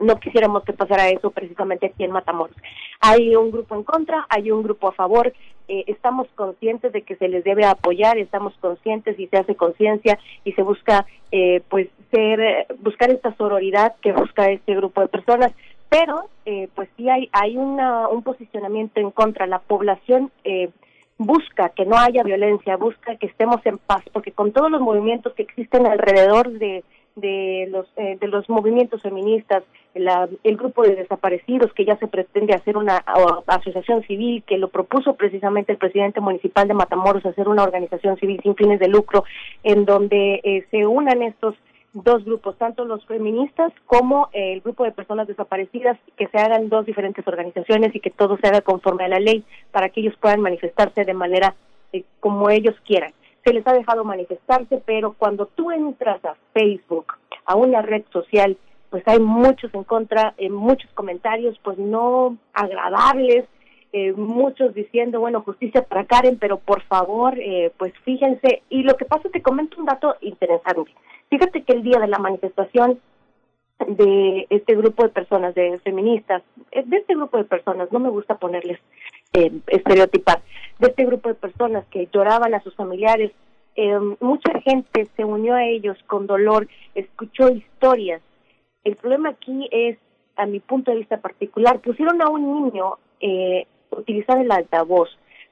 no 0.00 0.16
quisiéramos 0.16 0.64
que 0.64 0.72
pasara 0.72 1.08
eso 1.08 1.30
precisamente 1.30 1.86
aquí 1.86 2.04
en 2.04 2.10
Matamoros. 2.10 2.56
Hay 3.00 3.34
un 3.36 3.50
grupo 3.50 3.74
en 3.74 3.84
contra, 3.84 4.26
hay 4.28 4.50
un 4.50 4.62
grupo 4.62 4.88
a 4.88 4.92
favor, 4.92 5.32
eh, 5.68 5.84
estamos 5.86 6.28
conscientes 6.34 6.92
de 6.92 7.02
que 7.02 7.16
se 7.16 7.28
les 7.28 7.44
debe 7.44 7.64
apoyar, 7.64 8.18
estamos 8.18 8.54
conscientes 8.60 9.18
y 9.18 9.28
se 9.28 9.38
hace 9.38 9.54
conciencia 9.54 10.18
y 10.44 10.52
se 10.52 10.62
busca 10.62 11.06
eh, 11.32 11.62
pues 11.68 11.88
ser 12.10 12.66
buscar 12.80 13.10
esta 13.10 13.34
sororidad 13.36 13.94
que 14.02 14.12
busca 14.12 14.50
este 14.50 14.74
grupo 14.74 15.00
de 15.00 15.08
personas, 15.08 15.52
pero 15.88 16.28
eh, 16.44 16.68
pues 16.74 16.88
sí 16.96 17.08
hay 17.08 17.28
hay 17.32 17.56
una, 17.56 18.08
un 18.08 18.22
posicionamiento 18.22 19.00
en 19.00 19.10
contra, 19.10 19.46
la 19.46 19.60
población 19.60 20.30
eh, 20.44 20.70
busca 21.18 21.70
que 21.70 21.86
no 21.86 21.96
haya 21.96 22.22
violencia, 22.22 22.76
busca 22.76 23.16
que 23.16 23.26
estemos 23.26 23.64
en 23.64 23.78
paz, 23.78 24.02
porque 24.12 24.32
con 24.32 24.52
todos 24.52 24.70
los 24.70 24.80
movimientos 24.80 25.32
que 25.34 25.42
existen 25.42 25.86
alrededor 25.86 26.50
de, 26.50 26.84
de 27.16 27.68
los 27.70 27.86
eh, 27.96 28.18
de 28.20 28.28
los 28.28 28.48
movimientos 28.48 29.02
feministas, 29.02 29.62
el 29.94 30.56
grupo 30.56 30.82
de 30.82 30.96
desaparecidos 30.96 31.72
que 31.72 31.84
ya 31.84 31.96
se 31.96 32.08
pretende 32.08 32.54
hacer 32.54 32.76
una 32.76 32.96
asociación 33.46 34.02
civil 34.02 34.42
que 34.44 34.58
lo 34.58 34.68
propuso 34.68 35.14
precisamente 35.14 35.72
el 35.72 35.78
presidente 35.78 36.20
municipal 36.20 36.66
de 36.66 36.74
Matamoros 36.74 37.24
hacer 37.24 37.48
una 37.48 37.62
organización 37.62 38.16
civil 38.18 38.40
sin 38.42 38.56
fines 38.56 38.80
de 38.80 38.88
lucro 38.88 39.24
en 39.62 39.84
donde 39.84 40.40
eh, 40.42 40.66
se 40.70 40.86
unan 40.86 41.22
estos 41.22 41.54
dos 41.92 42.24
grupos, 42.24 42.58
tanto 42.58 42.84
los 42.84 43.06
feministas 43.06 43.72
como 43.86 44.28
el 44.32 44.60
grupo 44.60 44.82
de 44.82 44.90
personas 44.90 45.28
desaparecidas, 45.28 45.96
que 46.16 46.26
se 46.26 46.38
hagan 46.38 46.68
dos 46.68 46.84
diferentes 46.86 47.26
organizaciones 47.26 47.94
y 47.94 48.00
que 48.00 48.10
todo 48.10 48.36
se 48.38 48.48
haga 48.48 48.62
conforme 48.62 49.04
a 49.04 49.08
la 49.08 49.20
ley 49.20 49.44
para 49.70 49.88
que 49.88 50.00
ellos 50.00 50.16
puedan 50.20 50.40
manifestarse 50.40 51.04
de 51.04 51.14
manera 51.14 51.54
eh, 51.92 52.02
como 52.18 52.50
ellos 52.50 52.74
quieran. 52.84 53.12
Se 53.44 53.52
les 53.52 53.64
ha 53.66 53.72
dejado 53.72 54.04
manifestarse, 54.04 54.82
pero 54.84 55.12
cuando 55.12 55.46
tú 55.46 55.70
entras 55.70 56.24
a 56.24 56.34
Facebook, 56.52 57.14
a 57.44 57.54
una 57.54 57.80
red 57.82 58.02
social, 58.12 58.56
pues 58.94 59.02
hay 59.08 59.18
muchos 59.18 59.74
en 59.74 59.82
contra, 59.82 60.34
eh, 60.38 60.48
muchos 60.48 60.88
comentarios 60.92 61.58
pues 61.64 61.76
no 61.78 62.38
agradables, 62.52 63.44
eh, 63.92 64.12
muchos 64.12 64.72
diciendo, 64.72 65.18
bueno, 65.18 65.42
justicia 65.42 65.82
para 65.82 66.04
Karen, 66.04 66.38
pero 66.38 66.58
por 66.58 66.80
favor, 66.82 67.36
eh, 67.40 67.72
pues 67.76 67.92
fíjense. 68.04 68.62
Y 68.70 68.84
lo 68.84 68.96
que 68.96 69.04
pasa, 69.04 69.28
te 69.30 69.42
comento 69.42 69.80
un 69.80 69.86
dato 69.86 70.14
interesante. 70.20 70.94
Fíjate 71.28 71.64
que 71.64 71.72
el 71.72 71.82
día 71.82 71.98
de 71.98 72.06
la 72.06 72.20
manifestación 72.20 73.00
de 73.88 74.46
este 74.50 74.76
grupo 74.76 75.02
de 75.02 75.08
personas, 75.08 75.56
de 75.56 75.76
feministas, 75.80 76.44
eh, 76.70 76.84
de 76.86 76.98
este 76.98 77.16
grupo 77.16 77.38
de 77.38 77.46
personas, 77.46 77.90
no 77.90 77.98
me 77.98 78.10
gusta 78.10 78.36
ponerles 78.36 78.78
eh, 79.32 79.50
estereotipar, 79.66 80.40
de 80.78 80.86
este 80.86 81.04
grupo 81.04 81.30
de 81.30 81.34
personas 81.34 81.84
que 81.86 82.08
lloraban 82.12 82.54
a 82.54 82.62
sus 82.62 82.76
familiares, 82.76 83.32
mucha 84.20 84.52
gente 84.60 85.08
se 85.16 85.24
unió 85.24 85.54
a 85.54 85.64
ellos 85.64 85.98
con 86.06 86.28
dolor, 86.28 86.68
escuchó 86.94 87.48
historias. 87.48 88.22
El 88.84 88.96
problema 88.96 89.30
aquí 89.30 89.68
es, 89.72 89.98
a 90.36 90.46
mi 90.46 90.60
punto 90.60 90.90
de 90.90 90.98
vista 90.98 91.20
particular, 91.20 91.80
pusieron 91.80 92.20
a 92.22 92.28
un 92.28 92.64
niño 92.64 92.98
eh, 93.20 93.66
utilizar 93.90 94.38
el 94.38 94.50
altavoz 94.52 95.08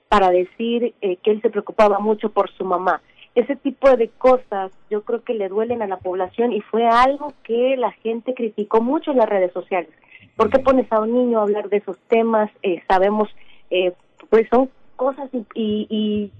para 0.08 0.30
decir 0.30 0.94
eh, 1.00 1.16
que 1.16 1.30
él 1.30 1.40
se 1.40 1.50
preocupaba 1.50 1.98
mucho 1.98 2.30
por 2.30 2.50
su 2.52 2.64
mamá. 2.64 3.00
Ese 3.34 3.56
tipo 3.56 3.96
de 3.96 4.08
cosas 4.10 4.70
yo 4.90 5.02
creo 5.02 5.22
que 5.22 5.32
le 5.32 5.48
duelen 5.48 5.80
a 5.80 5.86
la 5.86 5.96
población 5.96 6.52
y 6.52 6.60
fue 6.60 6.86
algo 6.86 7.32
que 7.44 7.76
la 7.78 7.92
gente 7.92 8.34
criticó 8.34 8.82
mucho 8.82 9.10
en 9.10 9.16
las 9.16 9.28
redes 9.28 9.52
sociales. 9.52 9.88
¿Por 10.36 10.50
qué 10.50 10.58
pones 10.58 10.90
a 10.92 11.00
un 11.00 11.14
niño 11.14 11.38
a 11.38 11.42
hablar 11.42 11.70
de 11.70 11.78
esos 11.78 11.98
temas? 12.08 12.50
Eh, 12.62 12.82
sabemos, 12.86 13.30
eh, 13.70 13.92
pues 14.28 14.46
son 14.50 14.68
cosas 14.96 15.30
y, 15.32 15.46
y 15.88 16.30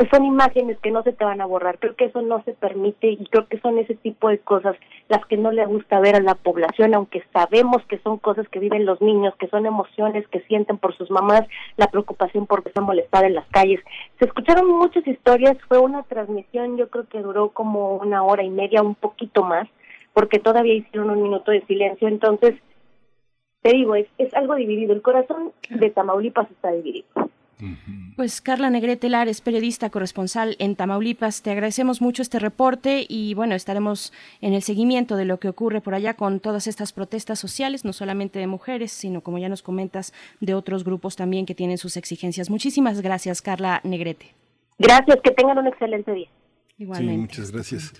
pues 0.00 0.08
son 0.08 0.24
imágenes 0.24 0.78
que 0.78 0.90
no 0.90 1.02
se 1.02 1.12
te 1.12 1.26
van 1.26 1.42
a 1.42 1.44
borrar. 1.44 1.78
Creo 1.78 1.94
que 1.94 2.06
eso 2.06 2.22
no 2.22 2.42
se 2.44 2.54
permite 2.54 3.10
y 3.10 3.26
creo 3.26 3.46
que 3.48 3.60
son 3.60 3.76
ese 3.76 3.94
tipo 3.94 4.30
de 4.30 4.38
cosas 4.38 4.74
las 5.10 5.26
que 5.26 5.36
no 5.36 5.52
le 5.52 5.66
gusta 5.66 6.00
ver 6.00 6.16
a 6.16 6.20
la 6.20 6.36
población, 6.36 6.94
aunque 6.94 7.22
sabemos 7.34 7.84
que 7.84 7.98
son 7.98 8.16
cosas 8.16 8.48
que 8.48 8.60
viven 8.60 8.86
los 8.86 9.02
niños, 9.02 9.34
que 9.36 9.48
son 9.48 9.66
emociones 9.66 10.26
que 10.28 10.40
sienten 10.44 10.78
por 10.78 10.96
sus 10.96 11.10
mamás, 11.10 11.42
la 11.76 11.88
preocupación 11.88 12.46
por 12.46 12.62
se 12.72 12.80
molestar 12.80 13.26
en 13.26 13.34
las 13.34 13.46
calles. 13.48 13.78
Se 14.18 14.24
escucharon 14.24 14.70
muchas 14.70 15.06
historias, 15.06 15.58
fue 15.68 15.76
una 15.76 16.02
transmisión, 16.04 16.78
yo 16.78 16.88
creo 16.88 17.06
que 17.06 17.20
duró 17.20 17.50
como 17.50 17.96
una 17.96 18.22
hora 18.22 18.42
y 18.42 18.48
media, 18.48 18.80
un 18.80 18.94
poquito 18.94 19.42
más, 19.42 19.68
porque 20.14 20.38
todavía 20.38 20.72
hicieron 20.72 21.10
un 21.10 21.22
minuto 21.24 21.50
de 21.50 21.60
silencio, 21.66 22.08
entonces 22.08 22.54
te 23.60 23.74
digo, 23.74 23.96
es, 23.96 24.06
es 24.16 24.32
algo 24.32 24.54
dividido, 24.54 24.94
el 24.94 25.02
corazón 25.02 25.52
de 25.68 25.90
Tamaulipas 25.90 26.50
está 26.50 26.70
dividido. 26.72 27.06
Pues 28.16 28.40
Carla 28.40 28.70
Negrete 28.70 29.08
Lares, 29.08 29.40
periodista 29.40 29.90
corresponsal 29.90 30.56
en 30.58 30.76
Tamaulipas, 30.76 31.42
te 31.42 31.50
agradecemos 31.50 32.00
mucho 32.00 32.22
este 32.22 32.38
reporte 32.38 33.06
y 33.08 33.34
bueno, 33.34 33.54
estaremos 33.54 34.12
en 34.40 34.54
el 34.54 34.62
seguimiento 34.62 35.16
de 35.16 35.24
lo 35.24 35.38
que 35.38 35.48
ocurre 35.48 35.80
por 35.80 35.94
allá 35.94 36.14
con 36.14 36.40
todas 36.40 36.66
estas 36.66 36.92
protestas 36.92 37.38
sociales, 37.38 37.84
no 37.84 37.92
solamente 37.92 38.38
de 38.38 38.46
mujeres, 38.46 38.92
sino 38.92 39.20
como 39.22 39.38
ya 39.38 39.48
nos 39.48 39.62
comentas, 39.62 40.12
de 40.40 40.54
otros 40.54 40.84
grupos 40.84 41.16
también 41.16 41.46
que 41.46 41.54
tienen 41.54 41.78
sus 41.78 41.96
exigencias. 41.96 42.50
Muchísimas 42.50 43.00
gracias, 43.00 43.42
Carla 43.42 43.80
Negrete. 43.84 44.34
Gracias, 44.78 45.18
que 45.22 45.30
tengan 45.30 45.58
un 45.58 45.66
excelente 45.66 46.12
día. 46.12 46.28
Igualmente. 46.78 47.34
Sí, 47.34 47.40
muchas 47.40 47.52
gracias. 47.52 47.92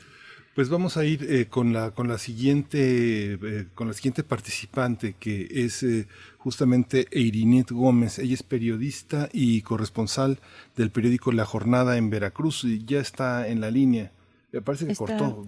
Pues 0.54 0.68
vamos 0.68 0.96
a 0.96 1.04
ir 1.04 1.26
eh, 1.30 1.46
con 1.46 1.72
la 1.72 1.92
con 1.92 2.08
la 2.08 2.18
siguiente 2.18 3.34
eh, 3.34 3.66
con 3.74 3.86
la 3.86 3.94
siguiente 3.94 4.24
participante 4.24 5.14
que 5.18 5.46
es 5.48 5.84
eh, 5.84 6.08
justamente 6.38 7.06
Eirinet 7.12 7.70
Gómez. 7.70 8.18
Ella 8.18 8.34
es 8.34 8.42
periodista 8.42 9.28
y 9.32 9.62
corresponsal 9.62 10.40
del 10.76 10.90
periódico 10.90 11.30
La 11.30 11.44
Jornada 11.44 11.96
en 11.96 12.10
Veracruz 12.10 12.64
y 12.64 12.84
ya 12.84 12.98
está 12.98 13.46
en 13.46 13.60
la 13.60 13.70
línea. 13.70 14.10
Me 14.52 14.60
parece 14.60 14.88
que 14.88 14.96
cortó. 14.96 15.46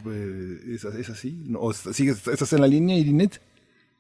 ¿Es, 0.69 0.85
así? 1.11 1.37
¿O 1.59 1.73
sigues, 1.73 2.25
¿Estás 2.29 2.53
en 2.53 2.61
la 2.61 2.69
línea, 2.69 2.95
Eirinet? 2.97 3.41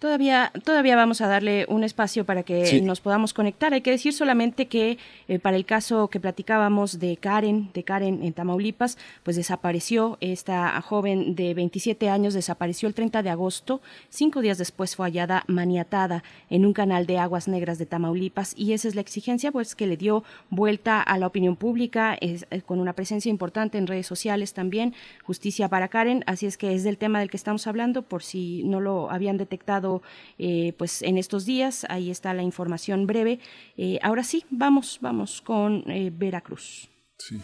Todavía, 0.03 0.51
todavía 0.65 0.97
vamos 0.97 1.21
a 1.21 1.29
darle 1.29 1.65
un 1.69 1.85
espacio 1.85 2.25
para 2.25 2.43
que 2.43 2.83
nos 2.83 3.01
podamos 3.01 3.33
conectar. 3.33 3.73
Hay 3.73 3.83
que 3.83 3.93
decir 3.93 4.13
solamente 4.13 4.67
que 4.67 4.99
eh, 5.29 5.39
para 5.39 5.57
el 5.57 5.65
caso 5.65 6.09
que 6.09 6.19
platicábamos 6.19 6.99
de 6.99 7.17
Karen, 7.17 7.71
de 7.73 7.85
Karen 7.85 8.21
en 8.25 8.33
Tamaulipas, 8.33 8.99
pues 9.23 9.37
desapareció 9.37 10.19
esta 10.21 10.81
joven 10.81 11.37
de 11.37 11.55
27 11.55 12.09
años, 12.09 12.35
desapareció 12.35 12.89
el 12.89 12.95
30 12.95 13.23
de 13.23 13.31
agosto. 13.31 13.81
Cinco 14.09 14.41
días 14.41 14.59
después 14.59 14.97
fue 14.97 15.07
hallada 15.07 15.45
maniatada 15.47 16.25
en 16.51 16.67
un 16.67 16.73
canal 16.73 17.07
de 17.07 17.19
aguas 17.19 17.47
negras 17.47 17.79
de 17.79 17.87
Tamaulipas 17.87 18.55
y 18.57 18.73
esa 18.73 18.89
es 18.89 18.97
la 18.97 19.03
exigencia, 19.03 19.53
pues 19.53 19.77
que 19.77 19.87
le 19.87 19.97
dio 19.97 20.25
vuelta 20.51 21.01
a 21.01 21.17
la 21.17 21.29
opinión 21.29 21.55
pública 21.55 22.19
es, 22.21 22.45
eh, 22.51 22.63
con 22.63 22.81
una 22.81 22.95
presencia 22.95 23.31
importante 23.31 23.79
en 23.79 23.87
redes 23.87 24.09
sociales 24.09 24.53
también. 24.53 24.95
Justicia 25.23 25.69
para 25.69 25.87
Karen, 25.87 26.25
así 26.27 26.47
es 26.47 26.59
que 26.59 26.75
es 26.75 26.83
del 26.83 26.99
tema 26.99 27.21
del 27.21 27.31
que 27.31 27.37
estamos 27.37 27.69
hablando, 27.69 28.03
por 28.03 28.25
si 28.25 28.65
no 28.65 28.81
lo 28.81 29.09
habían 29.09 29.37
detectado 29.37 29.92
eh, 30.39 30.73
pues 30.79 31.03
en 31.03 31.19
estos 31.19 31.45
días. 31.45 31.85
Ahí 31.89 32.11
está 32.11 32.33
la 32.33 32.43
información 32.43 33.07
breve. 33.07 33.41
Eh, 33.77 33.99
ahora 34.03 34.25
sí, 34.25 34.45
vamos, 34.51 34.99
vamos 35.01 35.43
con 35.43 35.85
eh, 35.91 36.11
Veracruz. 36.13 36.89
Sí. 37.19 37.41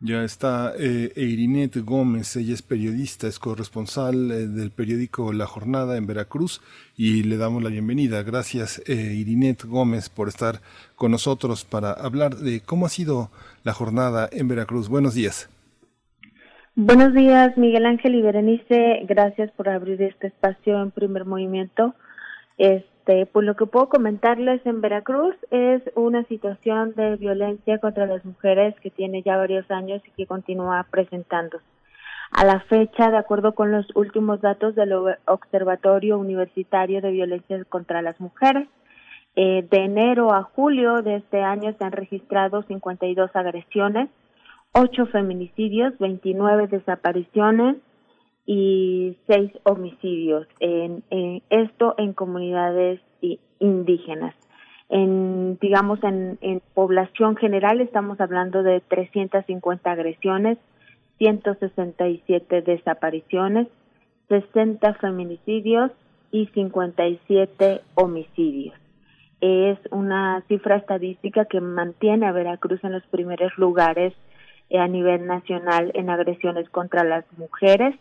Ya 0.00 0.22
está 0.22 0.74
eh, 0.78 1.10
Eirinet 1.16 1.76
Gómez, 1.78 2.36
ella 2.36 2.54
es 2.54 2.62
periodista, 2.62 3.26
es 3.26 3.40
corresponsal 3.40 4.30
eh, 4.30 4.46
del 4.46 4.70
periódico 4.70 5.32
La 5.32 5.46
Jornada 5.46 5.96
en 5.96 6.06
Veracruz 6.06 6.60
y 6.96 7.24
le 7.24 7.36
damos 7.36 7.64
la 7.64 7.70
bienvenida. 7.70 8.22
Gracias 8.22 8.80
eh, 8.86 9.24
Gómez 9.66 10.08
por 10.08 10.28
estar 10.28 10.60
con 10.94 11.10
nosotros 11.10 11.64
para 11.64 11.90
hablar 11.90 12.36
de 12.36 12.60
cómo 12.60 12.86
ha 12.86 12.90
sido 12.90 13.30
la 13.64 13.72
jornada 13.72 14.28
en 14.30 14.46
Veracruz. 14.46 14.88
Buenos 14.88 15.14
días. 15.14 15.50
Buenos 16.76 17.12
días 17.12 17.58
Miguel 17.58 17.84
Ángel 17.84 18.14
y 18.14 18.22
Berenice, 18.22 19.00
gracias 19.08 19.50
por 19.50 19.68
abrir 19.68 20.00
este 20.00 20.28
espacio 20.28 20.80
en 20.80 20.92
primer 20.92 21.24
movimiento. 21.24 21.96
Este, 22.56 22.97
pues 23.32 23.46
lo 23.46 23.56
que 23.56 23.64
puedo 23.64 23.88
comentarles 23.88 24.64
en 24.66 24.82
Veracruz 24.82 25.34
es 25.50 25.82
una 25.94 26.24
situación 26.24 26.92
de 26.94 27.16
violencia 27.16 27.78
contra 27.78 28.04
las 28.04 28.22
mujeres 28.24 28.74
que 28.82 28.90
tiene 28.90 29.22
ya 29.22 29.38
varios 29.38 29.70
años 29.70 30.02
y 30.06 30.10
que 30.10 30.26
continúa 30.26 30.86
presentándose. 30.90 31.64
A 32.30 32.44
la 32.44 32.60
fecha, 32.60 33.10
de 33.10 33.16
acuerdo 33.16 33.54
con 33.54 33.72
los 33.72 33.86
últimos 33.96 34.42
datos 34.42 34.74
del 34.74 34.92
Observatorio 35.24 36.18
Universitario 36.18 37.00
de 37.00 37.10
Violencia 37.10 37.64
contra 37.70 38.02
las 38.02 38.20
Mujeres, 38.20 38.68
eh, 39.36 39.66
de 39.70 39.84
enero 39.84 40.34
a 40.34 40.42
julio 40.42 41.00
de 41.00 41.16
este 41.16 41.40
año 41.40 41.74
se 41.78 41.84
han 41.84 41.92
registrado 41.92 42.62
52 42.64 43.34
agresiones, 43.34 44.10
8 44.72 45.06
feminicidios, 45.06 45.96
29 45.98 46.66
desapariciones, 46.66 47.76
y 48.48 49.14
seis 49.26 49.52
homicidios. 49.64 50.48
En, 50.58 51.04
esto 51.50 51.94
en 51.98 52.14
comunidades 52.14 52.98
indígenas. 53.60 54.34
En, 54.88 55.58
digamos, 55.60 56.02
en, 56.02 56.38
en 56.40 56.62
población 56.72 57.36
general 57.36 57.82
estamos 57.82 58.18
hablando 58.22 58.62
de 58.62 58.80
350 58.80 59.90
agresiones, 59.90 60.56
167 61.18 62.62
desapariciones, 62.62 63.68
60 64.30 64.94
feminicidios 64.94 65.90
y 66.32 66.46
57 66.46 67.82
homicidios. 67.96 68.74
Es 69.42 69.78
una 69.90 70.42
cifra 70.48 70.76
estadística 70.76 71.44
que 71.44 71.60
mantiene 71.60 72.26
a 72.26 72.32
Veracruz 72.32 72.82
en 72.82 72.92
los 72.92 73.06
primeros 73.08 73.52
lugares 73.58 74.14
a 74.72 74.88
nivel 74.88 75.26
nacional 75.26 75.90
en 75.94 76.08
agresiones 76.08 76.66
contra 76.70 77.04
las 77.04 77.26
mujeres 77.36 77.94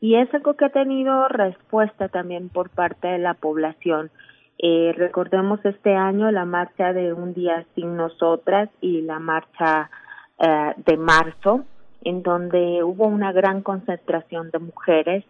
y 0.00 0.16
es 0.16 0.32
algo 0.34 0.54
que 0.54 0.66
ha 0.66 0.70
tenido 0.70 1.28
respuesta 1.28 2.08
también 2.08 2.48
por 2.48 2.70
parte 2.70 3.08
de 3.08 3.18
la 3.18 3.34
población. 3.34 4.10
Eh, 4.58 4.92
recordemos 4.96 5.64
este 5.64 5.94
año 5.94 6.30
la 6.30 6.44
marcha 6.44 6.92
de 6.92 7.12
Un 7.12 7.34
Día 7.34 7.64
Sin 7.74 7.96
Nosotras 7.96 8.68
y 8.80 9.02
la 9.02 9.18
marcha 9.18 9.90
eh, 10.38 10.74
de 10.84 10.96
marzo, 10.96 11.64
en 12.02 12.22
donde 12.22 12.82
hubo 12.84 13.06
una 13.06 13.32
gran 13.32 13.62
concentración 13.62 14.50
de 14.50 14.58
mujeres 14.58 15.24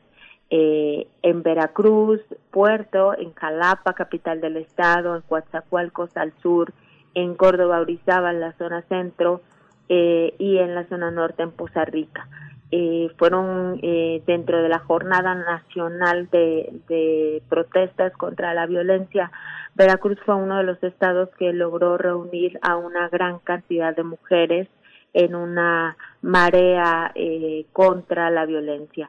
eh, 0.51 1.07
en 1.23 1.43
Veracruz, 1.43 2.21
Puerto, 2.51 3.17
en 3.19 3.35
Jalapa, 3.35 3.93
capital 3.93 4.41
del 4.41 4.57
estado, 4.57 5.17
en 5.17 5.23
Coatzacoalcos 5.23 6.17
al 6.17 6.33
sur, 6.41 6.73
en 7.15 7.35
Córdoba, 7.35 7.81
Orizaba, 7.81 8.31
en 8.31 8.41
la 8.41 8.53
zona 8.53 8.83
centro 8.83 9.43
eh, 9.91 10.35
y 10.39 10.59
en 10.59 10.75
la 10.75 10.85
zona 10.89 11.11
norte, 11.11 11.43
en 11.43 11.51
Poza 11.51 11.85
Rica. 11.85 12.29
Eh, 12.71 13.09
fueron 13.17 13.81
eh, 13.83 14.23
dentro 14.27 14.63
de 14.63 14.69
la 14.69 14.79
jornada 14.81 15.35
nacional 15.35 16.29
de, 16.31 17.43
protestas 17.49 18.13
contra 18.13 18.53
la 18.53 18.67
violencia. 18.67 19.31
Veracruz 19.75 20.19
fue 20.27 20.35
uno 20.35 20.59
de 20.59 20.65
los 20.65 20.83
estados 20.83 21.31
que 21.39 21.53
logró 21.53 21.97
reunir 21.97 22.59
a 22.63 22.77
una 22.77 23.09
gran 23.09 23.39
cantidad 23.39 23.97
de 23.97 24.03
mujeres 24.03 24.69
en 25.15 25.35
una 25.35 25.97
marea 26.21 27.11
eh, 27.15 27.65
contra 27.73 28.31
la 28.31 28.45
violencia. 28.45 29.09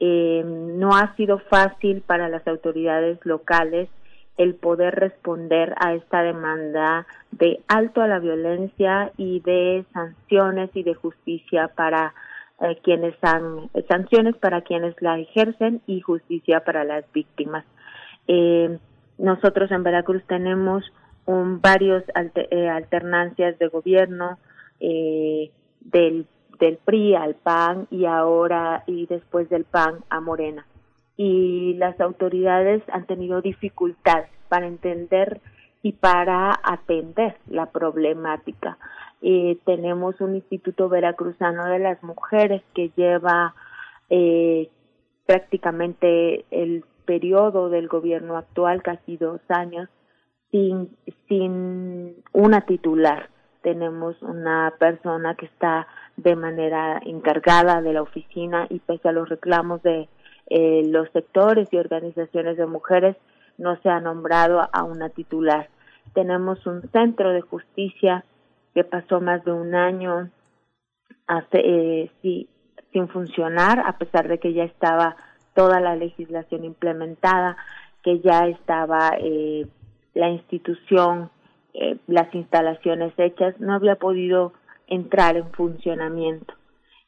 Eh, 0.00 0.42
no 0.44 0.94
ha 0.96 1.14
sido 1.16 1.38
fácil 1.38 2.02
para 2.02 2.28
las 2.28 2.46
autoridades 2.46 3.18
locales 3.24 3.88
el 4.36 4.54
poder 4.54 4.94
responder 4.94 5.74
a 5.78 5.94
esta 5.94 6.22
demanda 6.22 7.06
de 7.30 7.60
alto 7.68 8.02
a 8.02 8.08
la 8.08 8.18
violencia 8.18 9.12
y 9.16 9.40
de 9.40 9.86
sanciones 9.94 10.70
y 10.74 10.82
de 10.82 10.94
justicia 10.94 11.68
para 11.68 12.12
eh, 12.60 12.78
quienes 12.82 13.14
han 13.22 13.70
sanciones 13.86 14.34
para 14.36 14.62
quienes 14.62 14.94
la 15.02 15.18
ejercen 15.18 15.82
y 15.86 16.00
justicia 16.00 16.60
para 16.64 16.84
las 16.84 17.04
víctimas. 17.12 17.66
Eh, 18.28 18.78
nosotros 19.18 19.70
en 19.70 19.82
Veracruz 19.82 20.22
tenemos 20.26 20.82
un, 21.26 21.60
varios 21.60 22.02
eh, 22.34 22.68
alternancias 22.68 23.58
de 23.58 23.68
gobierno 23.68 24.38
del, 24.80 26.26
del 26.58 26.78
PRI 26.84 27.14
al 27.14 27.34
PAN 27.34 27.88
y 27.90 28.06
ahora 28.06 28.84
y 28.86 29.06
después 29.06 29.48
del 29.50 29.64
PAN 29.64 30.04
a 30.08 30.20
Morena. 30.20 30.66
Y 31.18 31.74
las 31.74 32.00
autoridades 32.00 32.82
han 32.90 33.06
tenido 33.06 33.42
dificultad 33.42 34.24
para 34.48 34.66
entender 34.66 35.40
y 35.82 35.92
para 35.92 36.58
atender 36.62 37.36
la 37.48 37.66
problemática. 37.66 38.78
Eh, 39.22 39.58
tenemos 39.64 40.20
un 40.20 40.34
Instituto 40.34 40.88
Veracruzano 40.88 41.66
de 41.66 41.78
las 41.78 42.02
Mujeres 42.02 42.62
que 42.74 42.90
lleva 42.96 43.54
eh, 44.10 44.68
prácticamente 45.24 46.44
el 46.50 46.84
periodo 47.04 47.70
del 47.70 47.88
gobierno 47.88 48.36
actual, 48.36 48.82
casi 48.82 49.16
dos 49.16 49.40
años, 49.48 49.88
sin, 50.50 50.96
sin 51.28 52.16
una 52.32 52.62
titular. 52.62 53.30
Tenemos 53.62 54.20
una 54.22 54.74
persona 54.78 55.34
que 55.34 55.46
está 55.46 55.86
de 56.16 56.36
manera 56.36 57.00
encargada 57.04 57.82
de 57.82 57.92
la 57.92 58.02
oficina 58.02 58.66
y 58.70 58.78
pese 58.78 59.08
a 59.08 59.12
los 59.12 59.28
reclamos 59.28 59.82
de 59.82 60.08
eh, 60.48 60.82
los 60.86 61.10
sectores 61.10 61.68
y 61.72 61.76
organizaciones 61.76 62.56
de 62.56 62.66
mujeres, 62.66 63.16
no 63.58 63.76
se 63.82 63.88
ha 63.88 64.00
nombrado 64.00 64.68
a 64.72 64.84
una 64.84 65.08
titular. 65.08 65.68
Tenemos 66.14 66.64
un 66.66 66.82
centro 66.92 67.30
de 67.32 67.40
justicia 67.40 68.24
que 68.76 68.84
pasó 68.84 69.22
más 69.22 69.42
de 69.46 69.52
un 69.52 69.74
año 69.74 70.28
eh, 71.54 72.10
sí, 72.20 72.46
sin 72.92 73.08
funcionar, 73.08 73.80
a 73.80 73.96
pesar 73.96 74.28
de 74.28 74.38
que 74.38 74.52
ya 74.52 74.64
estaba 74.64 75.16
toda 75.54 75.80
la 75.80 75.96
legislación 75.96 76.62
implementada, 76.62 77.56
que 78.02 78.20
ya 78.20 78.46
estaba 78.46 79.16
eh, 79.18 79.66
la 80.12 80.28
institución, 80.28 81.30
eh, 81.72 81.96
las 82.06 82.34
instalaciones 82.34 83.14
hechas, 83.16 83.58
no 83.60 83.72
había 83.72 83.96
podido 83.96 84.52
entrar 84.88 85.38
en 85.38 85.50
funcionamiento. 85.52 86.52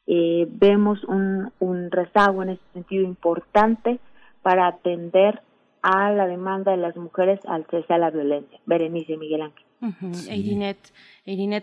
Eh, 0.07 0.47
vemos 0.49 1.03
un, 1.03 1.51
un 1.59 1.91
rezago 1.91 2.41
en 2.41 2.49
ese 2.49 2.63
sentido 2.73 3.03
importante 3.03 3.99
para 4.41 4.65
atender 4.65 5.43
a 5.83 6.11
la 6.13 6.25
demanda 6.25 6.71
de 6.71 6.77
las 6.77 6.95
mujeres 6.97 7.39
al 7.45 7.67
cese 7.67 7.93
a 7.93 7.99
la 7.99 8.09
violencia. 8.09 8.59
Berenice 8.65 9.17
Miguel 9.17 9.43
Ángel. 9.43 9.68
Uh 9.81 9.93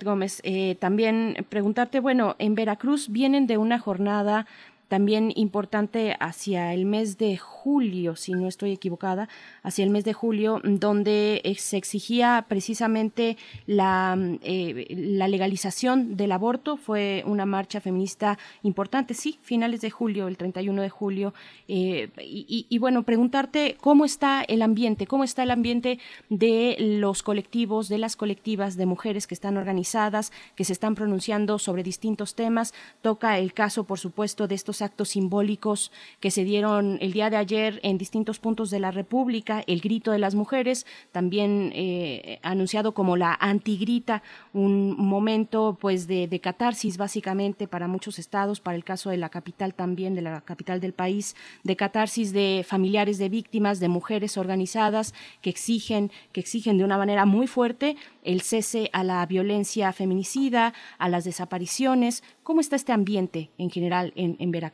Gómez, 0.05 0.41
eh, 0.43 0.77
también 0.81 1.45
preguntarte, 1.49 2.01
bueno, 2.01 2.35
en 2.39 2.55
Veracruz 2.55 3.09
vienen 3.11 3.47
de 3.47 3.59
una 3.59 3.79
jornada 3.79 4.47
también 4.89 5.33
importante 5.35 6.17
hacia 6.21 6.73
el 6.73 6.87
mes 6.87 7.19
de 7.19 7.37
julio, 7.37 8.17
si 8.17 8.33
no 8.33 8.47
estoy 8.47 8.73
equivocada, 8.73 9.29
hacia 9.63 9.85
el 9.85 9.91
mes 9.91 10.05
de 10.05 10.13
julio, 10.13 10.61
donde 10.63 11.43
se 11.59 11.77
exigía 11.77 12.47
precisamente 12.49 13.37
la, 13.67 14.17
eh, 14.43 14.87
la 14.91 15.29
legalización 15.29 16.17
del 16.17 16.33
aborto. 16.33 16.77
Fue 16.77 17.25
una 17.27 17.47
marcha 17.47 17.81
feminista 17.81 18.39
importante, 18.63 19.15
sí, 19.15 19.39
finales 19.43 19.81
de 19.81 19.91
julio, 19.91 20.29
el 20.29 20.37
31 20.37 20.83
de 20.83 20.91
julio. 20.91 21.35
Eh, 21.69 22.11
y, 22.19 22.79
bueno, 22.79 23.03
preguntarte 23.03 23.77
cómo 23.81 24.05
está 24.05 24.43
el 24.43 24.63
ambiente, 24.63 25.07
cómo 25.07 25.25
está 25.25 25.43
el 25.43 25.51
ambiente 25.51 25.99
de 26.29 26.77
los 26.79 27.23
colectivos, 27.23 27.89
de 27.89 27.99
las 27.99 28.17
colectivas 28.17 28.77
de 28.77 28.87
mujeres 28.87 29.27
que 29.27 29.35
están 29.35 29.57
organizadas, 29.57 30.33
que 30.55 30.65
se 30.65 30.73
están 30.73 30.95
pronunciando 30.95 31.59
sobre 31.59 31.83
distintos 31.83 32.35
temas. 32.35 32.75
Toca 33.03 33.39
el 33.39 33.53
caso, 33.53 33.85
por 33.85 33.99
supuesto, 33.99 34.47
de 34.47 34.55
estos 34.55 34.76
actos 34.83 35.11
simbólicos 35.11 35.93
que 36.21 36.31
se 36.31 36.45
dieron 36.45 36.99
el 37.01 37.13
día 37.13 37.31
de 37.31 37.37
ayer 37.37 37.81
en 37.83 37.99
distintos 37.99 38.39
puntos 38.39 38.71
de 38.71 38.81
la 38.81 38.91
República, 38.91 39.63
el 39.67 39.81
grito 39.81 40.13
de 40.13 40.19
las 40.19 40.35
mujeres, 40.35 40.87
también 41.13 41.73
eh, 41.75 42.39
anunciado 42.43 42.93
como 42.93 43.17
la 43.17 43.37
antigrita, 43.41 44.23
un 44.53 44.97
momento 44.97 45.77
pues 45.81 46.07
de, 46.07 46.29
de 46.29 46.41
catarsis 46.41 46.97
básicamente 46.97 47.69
para 47.69 47.89
muchos 47.89 48.19
estados, 48.19 48.61
para 48.61 48.77
el 48.77 48.85
caso 48.85 49.11
de 49.11 49.17
la 49.17 49.29
capital 49.29 49.75
también, 49.75 50.15
de 50.15 50.23
la 50.23 50.41
capital 50.41 50.81
del 50.81 50.93
país, 50.93 51.37
de 51.65 51.77
catarsis 51.77 52.33
de 52.33 52.65
familiares 52.67 53.19
de 53.19 53.29
víctimas, 53.29 53.81
de 53.81 53.89
mujeres 53.89 54.37
organizadas 54.37 55.15
que 55.41 55.51
exigen, 55.51 56.11
que 56.33 56.41
exigen 56.41 56.79
de 56.79 56.85
una 56.85 56.99
manera 56.99 57.25
muy 57.25 57.47
fuerte 57.47 57.97
el 58.23 58.41
cese 58.41 58.91
a 58.93 59.05
la 59.05 59.25
violencia 59.27 59.93
feminicida, 59.93 60.75
a 60.99 61.09
las 61.09 61.25
desapariciones. 61.25 62.23
¿Cómo 62.43 62.61
está 62.61 62.77
este 62.77 62.93
ambiente 62.93 63.51
en 63.59 63.71
general 63.71 64.13
en, 64.17 64.37
en 64.39 64.51
Veracruz? 64.51 64.66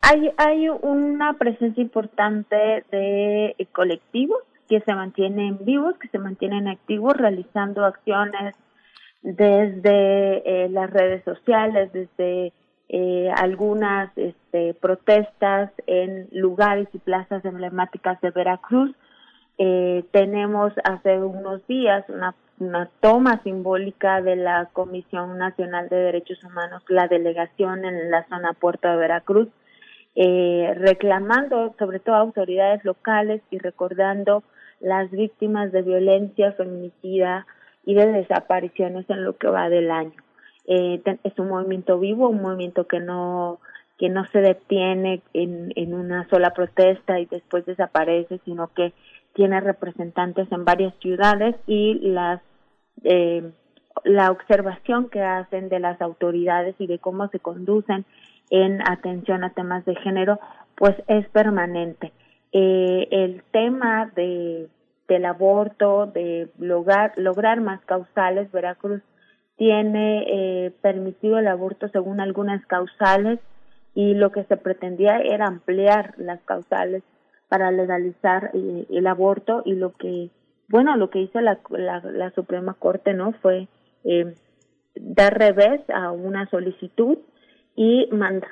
Hay, 0.00 0.32
hay 0.36 0.68
una 0.68 1.34
presencia 1.34 1.82
importante 1.82 2.84
de 2.90 3.68
colectivos 3.72 4.42
que 4.68 4.80
se 4.80 4.94
mantienen 4.94 5.64
vivos, 5.64 5.96
que 5.98 6.08
se 6.08 6.18
mantienen 6.18 6.68
activos, 6.68 7.16
realizando 7.16 7.84
acciones 7.84 8.54
desde 9.22 10.64
eh, 10.64 10.68
las 10.68 10.90
redes 10.90 11.24
sociales, 11.24 11.90
desde 11.92 12.52
eh, 12.88 13.30
algunas 13.34 14.10
este, 14.16 14.74
protestas 14.74 15.70
en 15.86 16.28
lugares 16.32 16.88
y 16.92 16.98
plazas 16.98 17.44
emblemáticas 17.44 18.20
de 18.20 18.30
Veracruz, 18.30 18.94
eh, 19.56 20.04
tenemos 20.10 20.72
hace 20.84 21.18
unos 21.18 21.66
días 21.66 22.04
una, 22.08 22.34
una 22.58 22.88
toma 23.00 23.42
simbólica 23.42 24.22
de 24.22 24.36
la 24.36 24.68
Comisión 24.72 25.38
Nacional 25.38 25.88
de 25.88 25.96
Derechos 25.96 26.42
Humanos, 26.44 26.82
la 26.88 27.08
delegación 27.08 27.84
en 27.84 28.10
la 28.10 28.26
zona 28.28 28.52
Puerto 28.52 28.88
de 28.88 28.96
Veracruz, 28.96 29.48
eh, 30.14 30.72
reclamando 30.76 31.74
sobre 31.78 31.98
todo 31.98 32.14
a 32.14 32.20
autoridades 32.20 32.84
locales 32.84 33.42
y 33.50 33.58
recordando 33.58 34.44
las 34.80 35.10
víctimas 35.10 35.72
de 35.72 35.82
violencia 35.82 36.52
feminicida 36.52 37.46
y 37.84 37.94
de 37.94 38.06
desapariciones 38.12 39.08
en 39.10 39.24
lo 39.24 39.36
que 39.36 39.48
va 39.48 39.68
del 39.68 39.90
año. 39.90 40.22
Eh, 40.66 41.02
es 41.24 41.38
un 41.38 41.48
movimiento 41.48 41.98
vivo, 41.98 42.28
un 42.28 42.42
movimiento 42.42 42.86
que 42.86 43.00
no 43.00 43.60
que 43.98 44.08
no 44.08 44.26
se 44.32 44.40
detiene 44.40 45.22
en, 45.34 45.72
en 45.76 45.94
una 45.94 46.28
sola 46.28 46.50
protesta 46.50 47.20
y 47.20 47.26
después 47.26 47.64
desaparece, 47.64 48.40
sino 48.44 48.66
que 48.74 48.92
tiene 49.34 49.60
representantes 49.60 50.50
en 50.50 50.64
varias 50.64 50.94
ciudades 51.00 51.56
y 51.66 51.94
las 52.08 52.40
eh, 53.02 53.52
la 54.02 54.30
observación 54.30 55.08
que 55.08 55.22
hacen 55.22 55.68
de 55.68 55.78
las 55.78 56.00
autoridades 56.00 56.74
y 56.78 56.86
de 56.86 56.98
cómo 56.98 57.28
se 57.28 57.38
conducen 57.38 58.04
en 58.50 58.80
atención 58.88 59.44
a 59.44 59.50
temas 59.50 59.84
de 59.84 59.94
género, 59.96 60.40
pues 60.76 60.94
es 61.06 61.28
permanente. 61.28 62.12
Eh, 62.52 63.08
el 63.10 63.42
tema 63.50 64.10
de, 64.14 64.68
del 65.08 65.24
aborto, 65.24 66.06
de 66.06 66.48
lograr, 66.58 67.12
lograr 67.16 67.60
más 67.60 67.80
causales, 67.84 68.50
Veracruz 68.52 69.02
tiene 69.56 70.24
eh, 70.28 70.72
permitido 70.82 71.38
el 71.38 71.46
aborto 71.46 71.88
según 71.88 72.20
algunas 72.20 72.64
causales 72.66 73.38
y 73.94 74.14
lo 74.14 74.32
que 74.32 74.44
se 74.44 74.56
pretendía 74.56 75.18
era 75.18 75.46
ampliar 75.46 76.14
las 76.18 76.40
causales 76.42 77.02
para 77.54 77.70
legalizar 77.70 78.50
eh, 78.52 78.84
el 78.90 79.06
aborto 79.06 79.62
y 79.64 79.74
lo 79.76 79.92
que 79.92 80.28
bueno 80.68 80.96
lo 80.96 81.08
que 81.08 81.20
hizo 81.20 81.40
la, 81.40 81.60
la, 81.70 82.00
la 82.00 82.32
Suprema 82.32 82.74
Corte 82.74 83.14
no 83.14 83.30
fue 83.42 83.68
eh, 84.02 84.34
dar 84.96 85.38
revés 85.38 85.80
a 85.88 86.10
una 86.10 86.50
solicitud 86.50 87.16
y 87.76 88.08
manda 88.10 88.48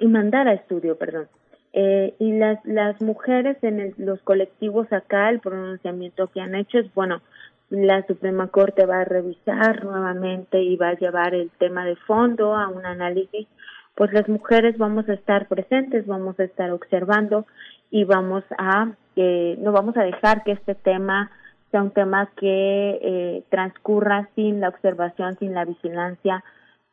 y 0.00 0.08
mandar 0.08 0.48
a 0.48 0.54
estudio, 0.54 0.98
perdón. 0.98 1.28
Eh, 1.72 2.14
y 2.18 2.32
las, 2.32 2.58
las 2.64 3.00
mujeres 3.00 3.56
en 3.62 3.94
los 3.98 4.20
colectivos 4.22 4.92
acá, 4.92 5.30
el 5.30 5.38
pronunciamiento 5.38 6.26
que 6.26 6.40
han 6.40 6.56
hecho 6.56 6.78
es, 6.80 6.92
bueno, 6.92 7.20
la 7.68 8.04
Suprema 8.08 8.48
Corte 8.48 8.84
va 8.84 9.02
a 9.02 9.04
revisar 9.04 9.84
nuevamente 9.84 10.60
y 10.60 10.76
va 10.76 10.88
a 10.88 10.98
llevar 10.98 11.34
el 11.34 11.50
tema 11.50 11.84
de 11.84 11.94
fondo 11.94 12.56
a 12.56 12.66
un 12.66 12.84
análisis, 12.84 13.46
pues 13.94 14.12
las 14.12 14.28
mujeres 14.28 14.76
vamos 14.78 15.08
a 15.08 15.12
estar 15.12 15.46
presentes, 15.46 16.06
vamos 16.06 16.40
a 16.40 16.44
estar 16.44 16.72
observando 16.72 17.46
y 17.90 18.04
vamos 18.04 18.44
a, 18.58 18.92
eh, 19.16 19.56
no 19.60 19.72
vamos 19.72 19.96
a 19.96 20.02
dejar 20.02 20.44
que 20.44 20.52
este 20.52 20.74
tema 20.74 21.30
sea 21.70 21.82
un 21.82 21.90
tema 21.90 22.30
que 22.36 22.98
eh, 23.02 23.44
transcurra 23.48 24.28
sin 24.34 24.60
la 24.60 24.68
observación, 24.68 25.38
sin 25.38 25.54
la 25.54 25.64
vigilancia 25.64 26.42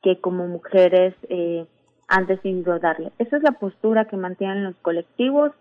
que 0.03 0.19
como 0.19 0.48
mujeres 0.48 1.15
eh, 1.30 1.65
han 2.07 2.28
decidido 2.28 2.80
darle. 2.80 3.11
Esa 3.18 3.38
es 3.38 3.44
la 3.44 3.53
postura 3.53 4.06
que 4.06 4.18
mantienen 4.18 4.64
los 4.64 4.76
colectivos, 4.78 5.52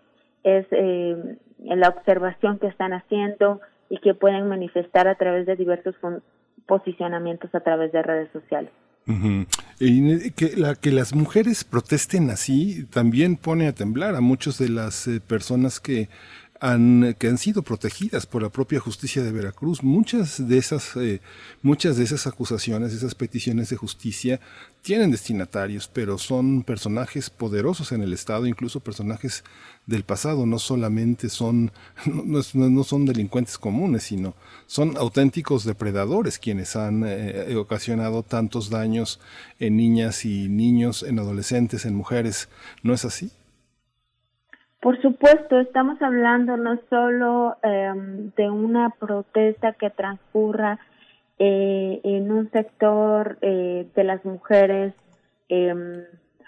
es 0.43 0.65
eh, 0.71 1.37
la 1.59 1.89
observación 1.89 2.59
que 2.59 2.67
están 2.67 2.93
haciendo 2.93 3.59
y 3.89 3.97
que 3.99 4.13
pueden 4.13 4.47
manifestar 4.47 5.07
a 5.07 5.15
través 5.15 5.45
de 5.45 5.55
diversos 5.55 5.95
posicionamientos 6.65 7.53
a 7.55 7.61
través 7.61 7.91
de 7.91 8.03
redes 8.03 8.29
sociales. 8.31 8.71
Y 9.79 10.31
que, 10.31 10.57
la, 10.57 10.75
que 10.75 10.91
las 10.91 11.15
mujeres 11.15 11.63
protesten 11.63 12.29
así 12.29 12.85
también 12.89 13.37
pone 13.37 13.67
a 13.67 13.73
temblar 13.73 14.15
a 14.15 14.21
muchas 14.21 14.57
de 14.57 14.69
las 14.69 15.07
eh, 15.07 15.21
personas 15.21 15.79
que 15.79 16.09
han, 16.59 17.15
que 17.17 17.27
han 17.27 17.37
sido 17.37 17.61
protegidas 17.61 18.25
por 18.25 18.41
la 18.41 18.49
propia 18.49 18.79
justicia 18.79 19.23
de 19.23 19.31
Veracruz. 19.31 19.83
Muchas 19.83 20.47
de 20.47 20.57
esas, 20.57 20.95
eh, 20.95 21.21
muchas 21.61 21.97
de 21.97 22.03
esas 22.03 22.27
acusaciones, 22.27 22.93
esas 22.93 23.15
peticiones 23.15 23.69
de 23.69 23.77
justicia 23.77 24.39
tienen 24.81 25.11
destinatarios, 25.11 25.87
pero 25.87 26.17
son 26.17 26.63
personajes 26.63 27.29
poderosos 27.29 27.91
en 27.91 28.01
el 28.01 28.13
Estado, 28.13 28.47
incluso 28.47 28.79
personajes 28.79 29.43
del 29.85 30.03
pasado. 30.03 30.45
No 30.45 30.59
solamente 30.59 31.29
son, 31.29 31.71
no, 32.05 32.83
son 32.83 33.05
delincuentes 33.05 33.57
comunes, 33.57 34.03
sino 34.03 34.35
son 34.65 34.97
auténticos 34.97 35.63
depredadores 35.63 36.39
quienes 36.39 36.75
han 36.75 37.03
eh, 37.05 37.55
ocasionado 37.55 38.23
tantos 38.23 38.69
daños 38.69 39.19
en 39.59 39.77
niñas 39.77 40.25
y 40.25 40.49
niños, 40.49 41.03
en 41.03 41.19
adolescentes, 41.19 41.85
en 41.85 41.95
mujeres. 41.95 42.49
¿No 42.83 42.93
es 42.93 43.05
así? 43.05 43.31
Por 44.81 45.01
supuesto, 45.01 45.59
estamos 45.59 45.99
hablando 46.01 46.55
no 46.55 46.79
solo 46.89 47.57
em, 47.63 48.31
de 48.35 48.49
una 48.49 48.91
protesta 48.91 49.73
que 49.73 49.89
transcurra 49.89 50.79
eh, 51.39 51.99
en 52.03 52.31
un 52.31 52.51
sector 52.51 53.39
eh, 53.41 53.87
de 53.95 54.03
las 54.03 54.23
mujeres, 54.23 54.93
em, 55.49 56.03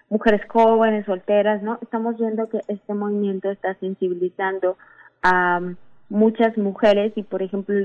mujeres 0.10 0.42
jóvenes, 0.48 1.06
solteras, 1.06 1.64
¿no? 1.64 1.80
Estamos 1.82 2.18
viendo 2.18 2.50
que 2.50 2.60
este 2.68 2.94
movimiento 2.94 3.50
está 3.50 3.74
sensibilizando 3.76 4.78
a 5.24 5.60
muchas 6.10 6.56
mujeres 6.56 7.14
y, 7.16 7.24
por 7.24 7.42
ejemplo, 7.42 7.76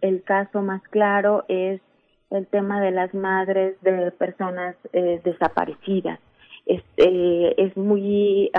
el, 0.00 0.22
caso 0.24 0.60
más 0.60 0.82
claro 0.90 1.44
es 1.48 1.80
el 2.30 2.46
tema 2.46 2.80
de 2.82 2.90
las 2.90 3.14
madres 3.14 3.80
de 3.80 4.10
personas 4.12 4.76
eh, 4.92 5.20
desaparecidas. 5.24 6.20
Es, 6.66 6.82
es 6.98 7.74
muy 7.78 8.50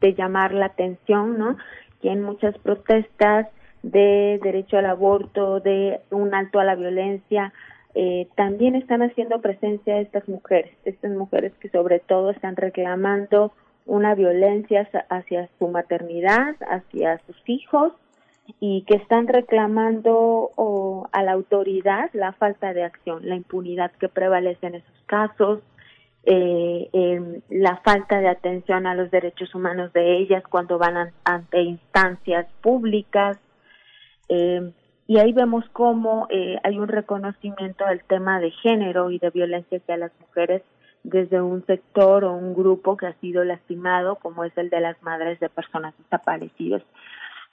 de 0.00 0.14
llamar 0.14 0.52
la 0.52 0.66
atención, 0.66 1.38
¿no? 1.38 1.56
Que 2.02 2.10
en 2.10 2.22
muchas 2.22 2.56
protestas 2.58 3.48
de 3.82 4.40
derecho 4.42 4.78
al 4.78 4.86
aborto, 4.86 5.60
de 5.60 6.00
un 6.10 6.34
alto 6.34 6.58
a 6.58 6.64
la 6.64 6.74
violencia, 6.74 7.52
eh, 7.94 8.28
también 8.34 8.74
están 8.74 9.02
haciendo 9.02 9.40
presencia 9.40 10.00
estas 10.00 10.28
mujeres, 10.28 10.72
estas 10.84 11.12
mujeres 11.12 11.52
que 11.60 11.70
sobre 11.70 11.98
todo 11.98 12.30
están 12.30 12.56
reclamando 12.56 13.52
una 13.86 14.14
violencia 14.14 14.88
hacia 15.08 15.48
su 15.58 15.68
maternidad, 15.68 16.56
hacia 16.68 17.18
sus 17.26 17.36
hijos 17.46 17.92
y 18.60 18.82
que 18.82 18.96
están 18.96 19.28
reclamando 19.28 20.50
a 21.12 21.22
la 21.22 21.32
autoridad 21.32 22.10
la 22.12 22.32
falta 22.32 22.74
de 22.74 22.84
acción, 22.84 23.26
la 23.28 23.36
impunidad 23.36 23.92
que 23.92 24.08
prevalece 24.08 24.66
en 24.66 24.74
esos 24.76 25.02
casos, 25.06 25.60
eh, 26.28 27.40
la 27.50 27.76
falta 27.78 28.18
de 28.18 28.28
atención 28.28 28.86
a 28.86 28.94
los 28.94 29.10
derechos 29.12 29.54
humanos 29.54 29.92
de 29.92 30.18
ellas 30.18 30.42
cuando 30.48 30.76
van 30.76 31.12
ante 31.24 31.62
instancias 31.62 32.46
públicas. 32.60 33.38
Eh, 34.28 34.72
y 35.06 35.18
ahí 35.18 35.32
vemos 35.32 35.64
cómo 35.72 36.26
eh, 36.30 36.58
hay 36.64 36.78
un 36.78 36.88
reconocimiento 36.88 37.86
del 37.86 38.02
tema 38.02 38.40
de 38.40 38.50
género 38.50 39.12
y 39.12 39.20
de 39.20 39.30
violencia 39.30 39.78
hacia 39.78 39.96
las 39.96 40.12
mujeres 40.20 40.62
desde 41.04 41.40
un 41.40 41.64
sector 41.66 42.24
o 42.24 42.32
un 42.32 42.54
grupo 42.54 42.96
que 42.96 43.06
ha 43.06 43.14
sido 43.20 43.44
lastimado, 43.44 44.16
como 44.16 44.42
es 44.42 44.56
el 44.58 44.68
de 44.68 44.80
las 44.80 45.00
madres 45.04 45.38
de 45.38 45.48
personas 45.48 45.94
desaparecidas. 45.98 46.82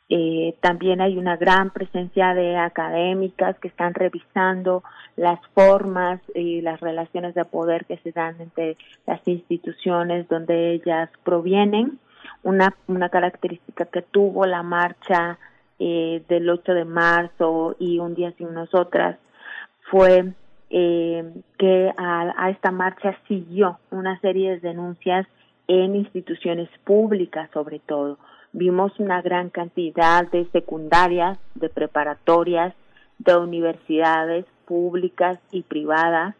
Eh, 0.09 0.55
también 0.61 1.01
hay 1.01 1.17
una 1.17 1.38
gran 1.38 1.69
presencia 1.71 2.34
de 2.34 2.57
académicas 2.57 3.57
que 3.59 3.69
están 3.69 3.93
revisando 3.93 4.84
las 5.15 5.39
formas 5.53 6.21
y 6.35 6.61
las 6.61 6.80
relaciones 6.81 7.34
de 7.35 7.45
poder 7.45 7.85
que 7.85 7.97
se 7.97 8.11
dan 8.11 8.39
entre 8.41 8.77
las 9.07 9.25
instituciones 9.27 10.27
donde 10.27 10.73
ellas 10.73 11.09
provienen. 11.23 11.99
Una, 12.43 12.75
una 12.88 13.09
característica 13.09 13.85
que 13.85 14.01
tuvo 14.01 14.45
la 14.45 14.63
marcha 14.63 15.38
eh, 15.80 16.23
del 16.27 16.49
8 16.49 16.73
de 16.73 16.85
marzo 16.85 17.75
y 17.80 17.99
Un 17.99 18.15
día 18.15 18.31
sin 18.38 18.53
nosotras 18.53 19.17
fue 19.89 20.34
eh, 20.69 21.34
que 21.57 21.93
a, 21.97 22.34
a 22.38 22.49
esta 22.49 22.71
marcha 22.71 23.17
siguió 23.27 23.80
una 23.89 24.19
serie 24.19 24.51
de 24.51 24.59
denuncias 24.59 25.25
en 25.67 25.95
instituciones 25.95 26.69
públicas 26.84 27.49
sobre 27.53 27.80
todo 27.80 28.17
vimos 28.53 28.97
una 28.99 29.21
gran 29.21 29.49
cantidad 29.49 30.30
de 30.31 30.45
secundarias, 30.51 31.38
de 31.55 31.69
preparatorias, 31.69 32.73
de 33.17 33.35
universidades 33.38 34.45
públicas 34.65 35.39
y 35.51 35.63
privadas 35.63 36.35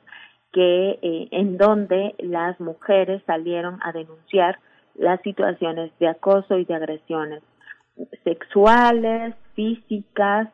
que 0.52 1.00
eh, 1.02 1.28
en 1.32 1.58
donde 1.58 2.16
las 2.20 2.60
mujeres 2.60 3.24
salieron 3.26 3.80
a 3.84 3.92
denunciar 3.92 4.60
las 4.96 5.20
situaciones 5.22 5.92
de 6.00 6.08
acoso 6.08 6.58
y 6.60 6.66
de 6.66 6.76
agresiones 6.76 7.42
sexuales, 8.24 9.36
físicas, 9.56 10.50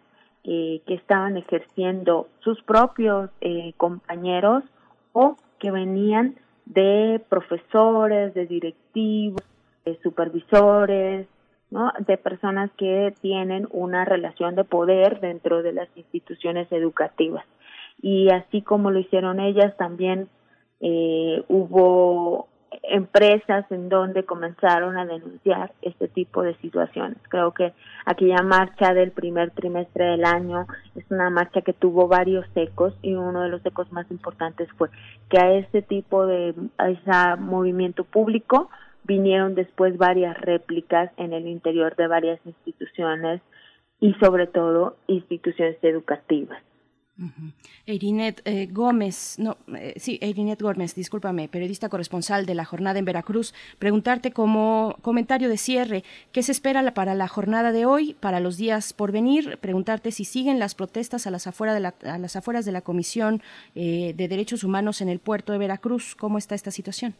eh, 0.45 0.81
que 0.87 0.93
estaban 0.93 1.35
ejerciendo 1.35 2.29
sus 2.39 2.61
propios 2.63 3.29
eh, 3.41 3.73
compañeros 3.75 4.63
o 5.11 5.35
que 5.59 5.69
venían 5.69 6.35
de 6.65 7.21
profesores, 7.27 8.33
de 8.33 8.45
directivos, 8.45 9.43
de 9.83 9.99
supervisores, 10.01 11.27
¿no? 11.71 11.91
de 11.99 12.17
personas 12.17 12.71
que 12.77 13.13
tienen 13.21 13.67
una 13.71 14.05
relación 14.05 14.55
de 14.55 14.63
poder 14.63 15.19
dentro 15.19 15.61
de 15.63 15.73
las 15.73 15.89
instituciones 15.95 16.71
educativas. 16.71 17.45
Y 18.01 18.29
así 18.29 18.61
como 18.61 18.91
lo 18.91 18.99
hicieron 18.99 19.39
ellas, 19.39 19.75
también 19.77 20.29
eh, 20.79 21.43
hubo 21.47 22.47
empresas 22.83 23.65
en 23.71 23.89
donde 23.89 24.23
comenzaron 24.23 24.97
a 24.97 25.05
denunciar 25.05 25.71
este 25.81 26.07
tipo 26.07 26.43
de 26.43 26.55
situaciones. 26.57 27.17
Creo 27.29 27.51
que 27.51 27.73
aquella 28.05 28.41
marcha 28.43 28.93
del 28.93 29.11
primer 29.11 29.51
trimestre 29.51 30.05
del 30.05 30.25
año 30.25 30.67
es 30.95 31.03
una 31.09 31.29
marcha 31.29 31.61
que 31.61 31.73
tuvo 31.73 32.07
varios 32.07 32.45
ecos 32.55 32.93
y 33.01 33.15
uno 33.15 33.41
de 33.41 33.49
los 33.49 33.65
ecos 33.65 33.91
más 33.91 34.09
importantes 34.11 34.69
fue 34.77 34.89
que 35.29 35.39
a 35.39 35.51
ese 35.53 35.81
tipo 35.81 36.25
de 36.25 36.53
a 36.77 36.89
ese 36.89 37.41
movimiento 37.41 38.03
público 38.03 38.69
vinieron 39.03 39.55
después 39.55 39.97
varias 39.97 40.39
réplicas 40.39 41.11
en 41.17 41.33
el 41.33 41.47
interior 41.47 41.95
de 41.95 42.07
varias 42.07 42.39
instituciones 42.45 43.41
y 43.99 44.13
sobre 44.13 44.47
todo 44.47 44.95
instituciones 45.07 45.77
educativas. 45.83 46.61
Eirinet 47.85 48.41
eh, 48.45 48.67
Gómez, 48.71 49.35
no, 49.39 49.57
eh, 49.75 49.93
sí, 49.97 50.19
Eirinet 50.21 50.61
Gómez, 50.61 50.95
discúlpame, 50.95 51.49
periodista 51.49 51.89
corresponsal 51.89 52.45
de 52.45 52.55
la 52.55 52.63
jornada 52.63 52.97
en 52.97 53.03
Veracruz, 53.03 53.53
preguntarte 53.77 54.31
como 54.31 54.95
comentario 55.01 55.49
de 55.49 55.57
cierre, 55.57 56.03
¿qué 56.31 56.43
se 56.43 56.53
espera 56.53 56.93
para 56.93 57.15
la 57.15 57.27
jornada 57.27 57.73
de 57.73 57.85
hoy, 57.85 58.15
para 58.21 58.39
los 58.39 58.55
días 58.55 58.93
por 58.93 59.11
venir? 59.11 59.57
Preguntarte 59.59 60.11
si 60.11 60.23
siguen 60.23 60.59
las 60.59 60.75
protestas 60.75 61.27
a 61.27 61.31
las, 61.31 61.45
afuera 61.45 61.73
de 61.73 61.81
la, 61.81 61.93
a 62.05 62.17
las 62.17 62.37
afueras 62.37 62.63
de 62.63 62.71
la 62.71 62.81
Comisión 62.81 63.41
eh, 63.75 64.13
de 64.15 64.27
Derechos 64.29 64.63
Humanos 64.63 65.01
en 65.01 65.09
el 65.09 65.19
puerto 65.19 65.51
de 65.51 65.59
Veracruz, 65.59 66.15
¿cómo 66.15 66.37
está 66.37 66.55
esta 66.55 66.71
situación? 66.71 67.15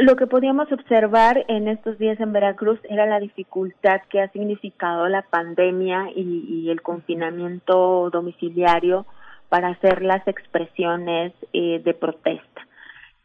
Lo 0.00 0.16
que 0.16 0.26
podíamos 0.26 0.72
observar 0.72 1.44
en 1.48 1.68
estos 1.68 1.98
días 1.98 2.18
en 2.20 2.32
Veracruz 2.32 2.80
era 2.88 3.04
la 3.04 3.20
dificultad 3.20 4.00
que 4.08 4.22
ha 4.22 4.32
significado 4.32 5.06
la 5.10 5.20
pandemia 5.20 6.08
y, 6.16 6.70
el 6.70 6.80
confinamiento 6.80 8.08
domiciliario 8.08 9.04
para 9.50 9.68
hacer 9.68 10.00
las 10.00 10.26
expresiones 10.26 11.34
eh, 11.52 11.82
de 11.84 11.92
protesta. 11.92 12.66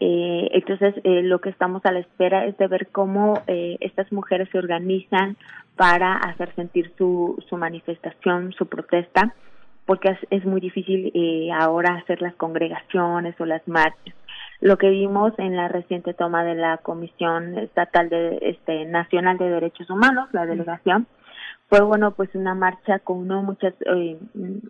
Eh, 0.01 0.49
entonces, 0.51 0.95
eh, 1.05 1.21
lo 1.23 1.39
que 1.39 1.47
estamos 1.47 1.81
a 1.85 1.93
la 1.93 1.99
espera 1.99 2.45
es 2.45 2.57
de 2.57 2.67
ver 2.67 2.87
cómo 2.91 3.41
estas 3.47 4.11
mujeres 4.11 4.49
se 4.51 4.57
organizan 4.57 5.37
para 5.77 6.17
hacer 6.17 6.53
sentir 6.55 6.91
su, 6.97 7.41
su 7.47 7.55
manifestación, 7.55 8.51
su 8.51 8.65
protesta 8.65 9.33
porque 9.85 10.09
es, 10.09 10.19
es 10.31 10.45
muy 10.45 10.59
difícil 10.61 11.11
eh, 11.13 11.49
ahora 11.51 11.95
hacer 11.95 12.21
las 12.21 12.35
congregaciones 12.35 13.39
o 13.39 13.45
las 13.45 13.65
marchas. 13.67 14.15
Lo 14.61 14.77
que 14.77 14.89
vimos 14.89 15.33
en 15.37 15.55
la 15.55 15.67
reciente 15.67 16.13
toma 16.13 16.43
de 16.43 16.55
la 16.55 16.77
Comisión 16.77 17.57
Estatal 17.57 18.09
de 18.09 18.39
este 18.41 18.85
Nacional 18.85 19.37
de 19.37 19.49
Derechos 19.49 19.89
Humanos, 19.89 20.29
la 20.31 20.45
delegación, 20.45 21.07
fue 21.67 21.81
bueno 21.81 22.11
pues 22.11 22.33
una 22.35 22.53
marcha 22.53 22.99
con 22.99 23.27
no 23.27 23.41
muchas 23.41 23.73
eh, 23.85 24.17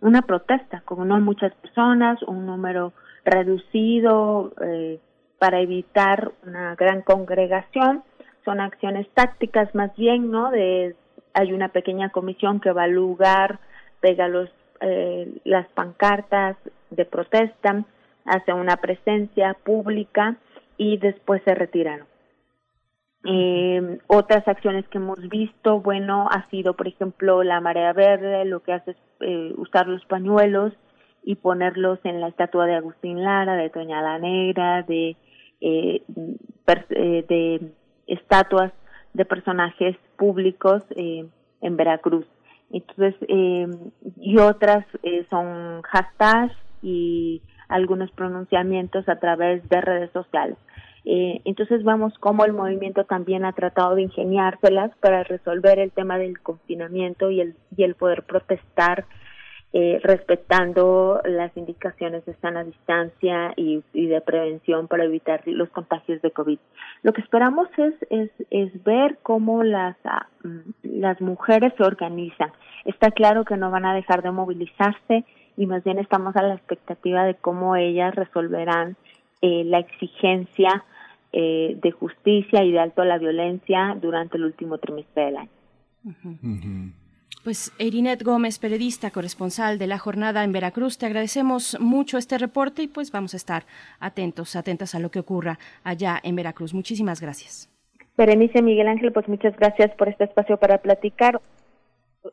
una 0.00 0.22
protesta 0.22 0.80
con 0.84 1.06
no 1.06 1.20
muchas 1.20 1.52
personas, 1.54 2.22
un 2.22 2.46
número 2.46 2.92
reducido 3.24 4.52
eh, 4.62 4.98
para 5.38 5.60
evitar 5.60 6.32
una 6.46 6.74
gran 6.74 7.02
congregación. 7.02 8.02
Son 8.44 8.60
acciones 8.60 9.08
tácticas 9.12 9.74
más 9.74 9.94
bien, 9.96 10.30
¿no? 10.30 10.50
De 10.50 10.96
hay 11.34 11.52
una 11.52 11.68
pequeña 11.68 12.10
comisión 12.10 12.60
que 12.60 12.72
va 12.72 12.84
al 12.84 12.92
lugar, 12.92 13.58
pega 14.00 14.28
los 14.28 14.48
eh, 14.80 15.38
las 15.44 15.66
pancartas 15.68 16.56
de 16.90 17.04
protesta, 17.04 17.84
hace 18.26 18.52
una 18.52 18.76
presencia 18.76 19.54
pública 19.64 20.36
y 20.76 20.98
después 20.98 21.42
se 21.44 21.54
retiraron. 21.54 22.06
Eh, 23.28 23.98
otras 24.06 24.46
acciones 24.46 24.86
que 24.88 24.98
hemos 24.98 25.20
visto, 25.28 25.80
bueno, 25.80 26.28
ha 26.30 26.48
sido, 26.50 26.74
por 26.74 26.86
ejemplo, 26.86 27.42
la 27.42 27.60
marea 27.60 27.92
verde, 27.92 28.44
lo 28.44 28.60
que 28.60 28.72
hace 28.72 28.92
es 28.92 28.96
eh, 29.20 29.52
usar 29.56 29.88
los 29.88 30.04
pañuelos 30.04 30.72
y 31.24 31.34
ponerlos 31.34 31.98
en 32.04 32.20
la 32.20 32.28
estatua 32.28 32.66
de 32.66 32.76
Agustín 32.76 33.24
Lara, 33.24 33.56
de 33.56 33.70
Toña 33.70 34.00
la 34.00 34.18
Negra, 34.18 34.82
de, 34.82 35.16
eh, 35.60 36.02
eh 36.90 37.24
de 37.28 37.72
estatuas 38.06 38.72
de 39.12 39.24
personajes 39.24 39.96
públicos 40.16 40.84
eh, 40.94 41.26
en 41.62 41.76
Veracruz. 41.76 42.26
Entonces, 42.70 43.14
y 43.28 44.38
otras 44.38 44.84
son 45.30 45.82
hashtags 45.82 46.56
y 46.82 47.40
algunos 47.68 48.10
pronunciamientos 48.12 49.08
a 49.08 49.16
través 49.16 49.68
de 49.68 49.80
redes 49.80 50.10
sociales. 50.12 50.56
Eh, 51.04 51.40
entonces 51.44 51.84
vemos 51.84 52.12
cómo 52.18 52.44
el 52.44 52.52
movimiento 52.52 53.04
también 53.04 53.44
ha 53.44 53.52
tratado 53.52 53.94
de 53.94 54.02
ingeniárselas 54.02 54.90
para 54.96 55.22
resolver 55.22 55.78
el 55.78 55.92
tema 55.92 56.18
del 56.18 56.40
confinamiento 56.40 57.30
y 57.30 57.40
el, 57.40 57.54
y 57.76 57.84
el 57.84 57.94
poder 57.94 58.24
protestar 58.24 59.06
eh, 59.72 60.00
respetando 60.02 61.20
las 61.24 61.54
indicaciones 61.56 62.24
de 62.24 62.34
sana 62.36 62.64
distancia 62.64 63.52
y, 63.56 63.82
de 63.92 64.20
prevención 64.22 64.88
para 64.88 65.04
evitar 65.04 65.42
los 65.44 65.68
contagios 65.68 66.22
de 66.22 66.30
COVID. 66.30 66.58
Lo 67.02 67.12
que 67.12 67.20
esperamos 67.20 67.68
es, 67.76 67.94
es, 68.08 68.30
es 68.50 68.84
ver 68.84 69.18
cómo 69.22 69.62
las, 69.64 69.96
mm, 70.42 70.70
las 70.82 71.20
mujeres 71.20 71.74
se 71.76 71.82
organizan. 71.84 72.52
Está 72.84 73.10
claro 73.10 73.44
que 73.44 73.56
no 73.56 73.70
van 73.70 73.84
a 73.84 73.94
dejar 73.94 74.22
de 74.22 74.30
movilizarse 74.30 75.24
y 75.56 75.66
más 75.66 75.82
bien 75.84 75.98
estamos 75.98 76.36
a 76.36 76.42
la 76.42 76.54
expectativa 76.54 77.24
de 77.24 77.34
cómo 77.34 77.76
ellas 77.76 78.14
resolverán 78.14 78.96
eh, 79.42 79.64
la 79.64 79.78
exigencia 79.78 80.84
eh, 81.32 81.76
de 81.82 81.90
justicia 81.90 82.64
y 82.64 82.72
de 82.72 82.78
alto 82.78 83.02
a 83.02 83.04
la 83.04 83.18
violencia 83.18 83.96
durante 84.00 84.36
el 84.36 84.44
último 84.44 84.78
trimestre 84.78 85.26
del 85.26 85.36
año. 85.36 85.50
Pues 87.44 87.72
Erinet 87.78 88.22
Gómez, 88.22 88.58
periodista, 88.58 89.10
corresponsal 89.10 89.78
de 89.78 89.86
la 89.86 89.98
jornada 89.98 90.44
en 90.44 90.52
Veracruz, 90.52 90.98
te 90.98 91.06
agradecemos 91.06 91.78
mucho 91.80 92.18
este 92.18 92.38
reporte 92.38 92.82
y 92.82 92.88
pues 92.88 93.12
vamos 93.12 93.34
a 93.34 93.36
estar 93.36 93.66
atentos, 94.00 94.56
atentas 94.56 94.94
a 94.94 94.98
lo 94.98 95.10
que 95.10 95.20
ocurra 95.20 95.58
allá 95.84 96.18
en 96.22 96.36
Veracruz. 96.36 96.74
Muchísimas 96.74 97.20
gracias. 97.20 97.70
Berenice 98.16 98.62
Miguel 98.62 98.88
Ángel, 98.88 99.12
pues 99.12 99.28
muchas 99.28 99.56
gracias 99.56 99.94
por 99.94 100.08
este 100.08 100.24
espacio 100.24 100.56
para 100.56 100.78
platicar. 100.78 101.40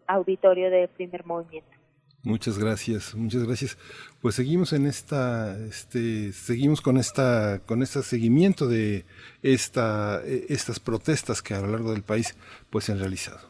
Auditorio 0.07 0.71
de 0.71 0.87
primer 0.87 1.25
movimiento. 1.25 1.82
Muchas 2.23 2.57
gracias, 2.57 3.15
muchas 3.15 3.43
gracias. 3.43 3.77
Pues 4.21 4.35
seguimos 4.35 4.71
en 4.71 4.85
esta, 4.87 5.59
este, 5.65 6.31
seguimos 6.31 6.79
con 6.79 6.97
esta, 6.97 7.59
con 7.65 7.83
este 7.83 8.01
seguimiento 8.01 8.65
de 8.65 9.05
esta, 9.41 10.21
eh, 10.23 10.45
estas 10.47 10.79
protestas 10.79 11.41
que 11.41 11.53
a 11.53 11.59
lo 11.59 11.67
largo 11.67 11.91
del 11.91 12.03
país, 12.03 12.35
pues 12.69 12.85
se 12.85 12.93
han 12.93 12.99
realizado. 12.99 13.41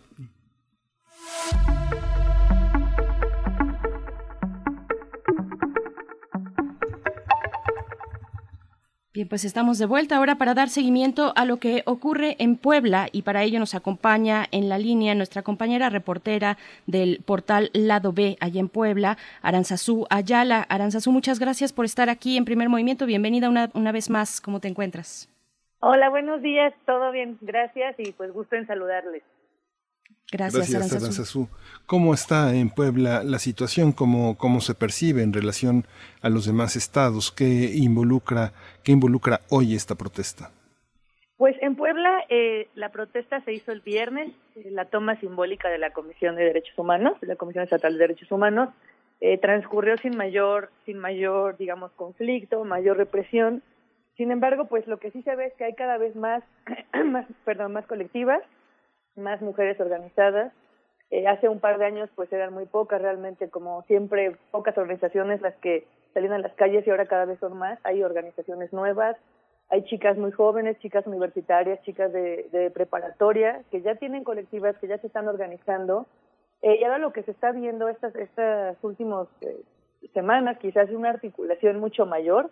Bien, 9.13 9.29
pues 9.29 9.45
estamos 9.45 9.77
de 9.77 9.85
vuelta 9.85 10.17
ahora 10.17 10.39
para 10.39 10.55
dar 10.55 10.69
seguimiento 10.69 11.33
a 11.35 11.45
lo 11.45 11.57
que 11.57 11.83
ocurre 11.85 12.35
en 12.39 12.57
Puebla 12.57 13.09
y 13.11 13.21
para 13.21 13.43
ello 13.43 13.59
nos 13.59 13.75
acompaña 13.75 14.47
en 14.49 14.69
la 14.69 14.79
línea 14.79 15.13
nuestra 15.13 15.43
compañera 15.43 15.91
reportera 15.91 16.57
del 16.87 17.21
portal 17.23 17.69
Lado 17.73 18.11
B 18.11 18.37
allá 18.39 18.59
en 18.59 18.69
Puebla, 18.69 19.19
Aranzazú 19.43 20.07
Ayala. 20.09 20.65
Aranzazú, 20.67 21.11
muchas 21.11 21.37
gracias 21.37 21.73
por 21.73 21.85
estar 21.85 22.09
aquí 22.09 22.37
en 22.37 22.45
Primer 22.45 22.69
Movimiento. 22.69 23.05
Bienvenida 23.05 23.49
una, 23.49 23.69
una 23.75 23.91
vez 23.91 24.09
más. 24.09 24.41
¿Cómo 24.41 24.59
te 24.59 24.67
encuentras? 24.67 25.29
Hola, 25.79 26.09
buenos 26.09 26.41
días. 26.41 26.73
Todo 26.87 27.11
bien, 27.11 27.37
gracias 27.41 27.93
y 27.99 28.13
pues 28.13 28.33
gusto 28.33 28.55
en 28.55 28.65
saludarles. 28.65 29.21
Gracias, 30.31 30.71
Gracias 30.71 31.37
¿Cómo 31.85 32.13
está 32.13 32.55
en 32.55 32.69
Puebla 32.69 33.23
la 33.23 33.39
situación? 33.39 33.91
¿Cómo, 33.91 34.37
¿Cómo 34.37 34.61
se 34.61 34.73
percibe 34.73 35.21
en 35.21 35.33
relación 35.33 35.85
a 36.21 36.29
los 36.29 36.45
demás 36.45 36.75
estados? 36.75 37.31
¿Qué 37.31 37.71
involucra, 37.75 38.53
qué 38.83 38.93
involucra 38.93 39.41
hoy 39.49 39.75
esta 39.75 39.95
protesta? 39.95 40.51
Pues 41.37 41.57
en 41.61 41.75
Puebla 41.75 42.23
eh, 42.29 42.69
la 42.75 42.89
protesta 42.89 43.41
se 43.41 43.53
hizo 43.53 43.71
el 43.71 43.81
viernes, 43.81 44.31
eh, 44.55 44.69
la 44.71 44.85
toma 44.85 45.19
simbólica 45.19 45.69
de 45.69 45.77
la 45.77 45.91
Comisión 45.91 46.35
de 46.35 46.45
Derechos 46.45 46.77
Humanos, 46.77 47.19
de 47.19 47.27
la 47.27 47.35
Comisión 47.35 47.65
Estatal 47.65 47.93
de 47.93 47.99
Derechos 47.99 48.31
Humanos, 48.31 48.69
eh, 49.19 49.37
transcurrió 49.37 49.97
sin 49.97 50.15
mayor, 50.15 50.69
sin 50.85 50.99
mayor, 50.99 51.57
digamos, 51.57 51.91
conflicto, 51.93 52.63
mayor 52.63 52.97
represión. 52.97 53.61
Sin 54.15 54.31
embargo, 54.31 54.65
pues 54.65 54.87
lo 54.87 54.99
que 54.99 55.11
sí 55.11 55.21
se 55.23 55.35
ve 55.35 55.47
es 55.47 55.53
que 55.55 55.65
hay 55.65 55.73
cada 55.73 55.97
vez 55.97 56.15
más, 56.15 56.43
más 57.05 57.25
perdón, 57.43 57.73
más 57.73 57.85
colectivas, 57.87 58.41
más 59.15 59.41
mujeres 59.41 59.79
organizadas. 59.79 60.53
Eh, 61.11 61.27
hace 61.27 61.47
un 61.47 61.59
par 61.59 61.77
de 61.77 61.85
años 61.85 62.09
pues 62.15 62.31
eran 62.33 62.53
muy 62.53 62.65
pocas 62.65 63.01
realmente, 63.01 63.49
como 63.49 63.83
siempre, 63.83 64.35
pocas 64.51 64.77
organizaciones 64.77 65.41
las 65.41 65.55
que 65.55 65.85
salían 66.13 66.33
a 66.33 66.39
las 66.39 66.53
calles 66.53 66.85
y 66.85 66.89
ahora 66.89 67.05
cada 67.05 67.25
vez 67.25 67.39
son 67.39 67.57
más. 67.57 67.79
Hay 67.83 68.03
organizaciones 68.03 68.73
nuevas, 68.73 69.17
hay 69.69 69.83
chicas 69.85 70.17
muy 70.17 70.31
jóvenes, 70.31 70.79
chicas 70.79 71.05
universitarias, 71.07 71.81
chicas 71.83 72.11
de, 72.11 72.47
de 72.51 72.71
preparatoria, 72.71 73.61
que 73.71 73.81
ya 73.81 73.95
tienen 73.95 74.23
colectivas, 74.23 74.77
que 74.77 74.87
ya 74.87 74.97
se 74.97 75.07
están 75.07 75.27
organizando. 75.27 76.07
Eh, 76.63 76.77
y 76.79 76.83
ahora 76.83 76.97
lo 76.97 77.11
que 77.11 77.23
se 77.23 77.31
está 77.31 77.51
viendo 77.51 77.89
estas, 77.89 78.15
estas 78.15 78.77
últimas 78.83 79.27
eh, 79.41 79.61
semanas 80.13 80.57
quizás 80.59 80.89
es 80.89 80.95
una 80.95 81.09
articulación 81.09 81.79
mucho 81.79 82.05
mayor, 82.05 82.49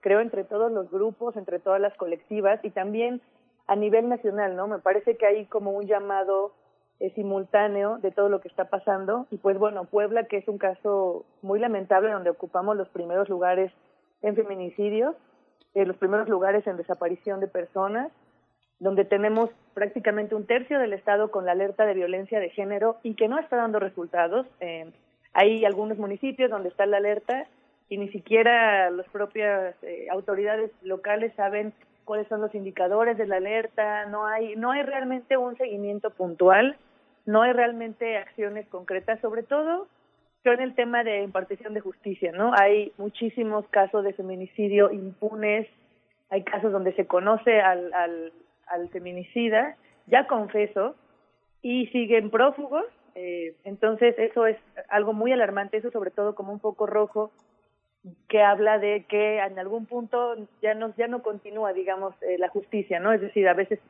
creo, 0.00 0.20
entre 0.20 0.44
todos 0.44 0.70
los 0.70 0.90
grupos, 0.90 1.36
entre 1.36 1.58
todas 1.58 1.80
las 1.80 1.94
colectivas 1.96 2.60
y 2.62 2.70
también 2.70 3.22
a 3.66 3.76
nivel 3.76 4.08
nacional, 4.08 4.56
¿no? 4.56 4.66
Me 4.66 4.78
parece 4.78 5.16
que 5.16 5.26
hay 5.26 5.46
como 5.46 5.70
un 5.72 5.86
llamado 5.86 6.52
eh, 7.00 7.10
simultáneo 7.14 7.98
de 7.98 8.10
todo 8.10 8.28
lo 8.28 8.40
que 8.40 8.48
está 8.48 8.66
pasando 8.66 9.26
y 9.30 9.38
pues 9.38 9.58
bueno, 9.58 9.84
Puebla, 9.84 10.24
que 10.24 10.36
es 10.36 10.48
un 10.48 10.58
caso 10.58 11.24
muy 11.42 11.58
lamentable 11.58 12.10
donde 12.10 12.30
ocupamos 12.30 12.76
los 12.76 12.88
primeros 12.88 13.28
lugares 13.28 13.72
en 14.22 14.36
feminicidios, 14.36 15.14
eh, 15.74 15.84
los 15.84 15.96
primeros 15.96 16.28
lugares 16.28 16.66
en 16.66 16.76
desaparición 16.76 17.40
de 17.40 17.48
personas, 17.48 18.12
donde 18.78 19.04
tenemos 19.04 19.50
prácticamente 19.72 20.34
un 20.34 20.46
tercio 20.46 20.78
del 20.78 20.92
Estado 20.92 21.30
con 21.30 21.44
la 21.44 21.52
alerta 21.52 21.86
de 21.86 21.94
violencia 21.94 22.40
de 22.40 22.50
género 22.50 22.96
y 23.02 23.14
que 23.14 23.28
no 23.28 23.38
está 23.38 23.56
dando 23.56 23.78
resultados. 23.78 24.46
Eh, 24.60 24.90
hay 25.32 25.64
algunos 25.64 25.98
municipios 25.98 26.50
donde 26.50 26.68
está 26.68 26.86
la 26.86 26.98
alerta 26.98 27.46
y 27.88 27.98
ni 27.98 28.08
siquiera 28.08 28.90
las 28.90 29.08
propias 29.08 29.74
eh, 29.82 30.06
autoridades 30.10 30.70
locales 30.82 31.32
saben 31.34 31.72
cuáles 32.04 32.28
son 32.28 32.40
los 32.40 32.54
indicadores 32.54 33.18
de 33.18 33.26
la 33.26 33.36
alerta, 33.36 34.06
no 34.06 34.26
hay, 34.26 34.56
no 34.56 34.70
hay 34.70 34.82
realmente 34.82 35.36
un 35.36 35.56
seguimiento 35.56 36.10
puntual, 36.10 36.76
no 37.26 37.42
hay 37.42 37.52
realmente 37.52 38.16
acciones 38.16 38.66
concretas, 38.68 39.20
sobre 39.20 39.42
todo 39.42 39.88
en 40.52 40.60
el 40.60 40.74
tema 40.74 41.02
de 41.04 41.22
impartición 41.22 41.72
de 41.72 41.80
justicia, 41.80 42.30
¿no? 42.32 42.52
Hay 42.54 42.92
muchísimos 42.98 43.66
casos 43.68 44.04
de 44.04 44.12
feminicidio 44.12 44.90
impunes, 44.92 45.66
hay 46.28 46.42
casos 46.42 46.70
donde 46.70 46.92
se 46.94 47.06
conoce 47.06 47.60
al, 47.60 47.92
al, 47.94 48.32
al 48.66 48.88
feminicida, 48.90 49.76
ya 50.06 50.26
confeso, 50.26 50.96
y 51.62 51.86
siguen 51.86 52.28
prófugos, 52.28 52.84
eh, 53.14 53.54
entonces 53.64 54.14
eso 54.18 54.46
es 54.46 54.58
algo 54.90 55.14
muy 55.14 55.32
alarmante, 55.32 55.78
eso 55.78 55.90
sobre 55.90 56.10
todo 56.10 56.34
como 56.34 56.52
un 56.52 56.60
foco 56.60 56.86
rojo 56.86 57.30
que 58.28 58.42
habla 58.42 58.78
de 58.78 59.04
que 59.08 59.38
en 59.38 59.58
algún 59.58 59.86
punto 59.86 60.36
ya 60.60 60.74
no 60.74 60.94
ya 60.96 61.08
no 61.08 61.22
continúa 61.22 61.72
digamos 61.72 62.14
eh, 62.22 62.36
la 62.38 62.48
justicia 62.48 63.00
no 63.00 63.12
es 63.12 63.20
decir 63.20 63.48
a 63.48 63.54
veces 63.54 63.80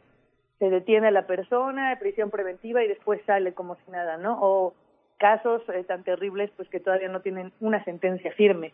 se 0.59 0.71
detiene 0.71 1.09
a 1.09 1.11
la 1.11 1.27
persona 1.27 1.97
prisión 1.99 2.31
preventiva 2.31 2.85
y 2.85 2.89
después 2.89 3.21
sale 3.27 3.55
como 3.55 3.75
si 3.77 3.91
nada 3.91 4.17
no 4.17 4.39
o 4.41 4.75
casos 5.19 5.63
eh, 5.69 5.85
tan 5.85 6.05
terribles 6.05 6.51
pues 6.57 6.69
que 6.69 6.81
todavía 6.81 7.09
no 7.09 7.21
tienen 7.21 7.53
una 7.61 7.83
sentencia 7.85 8.33
firme 8.33 8.73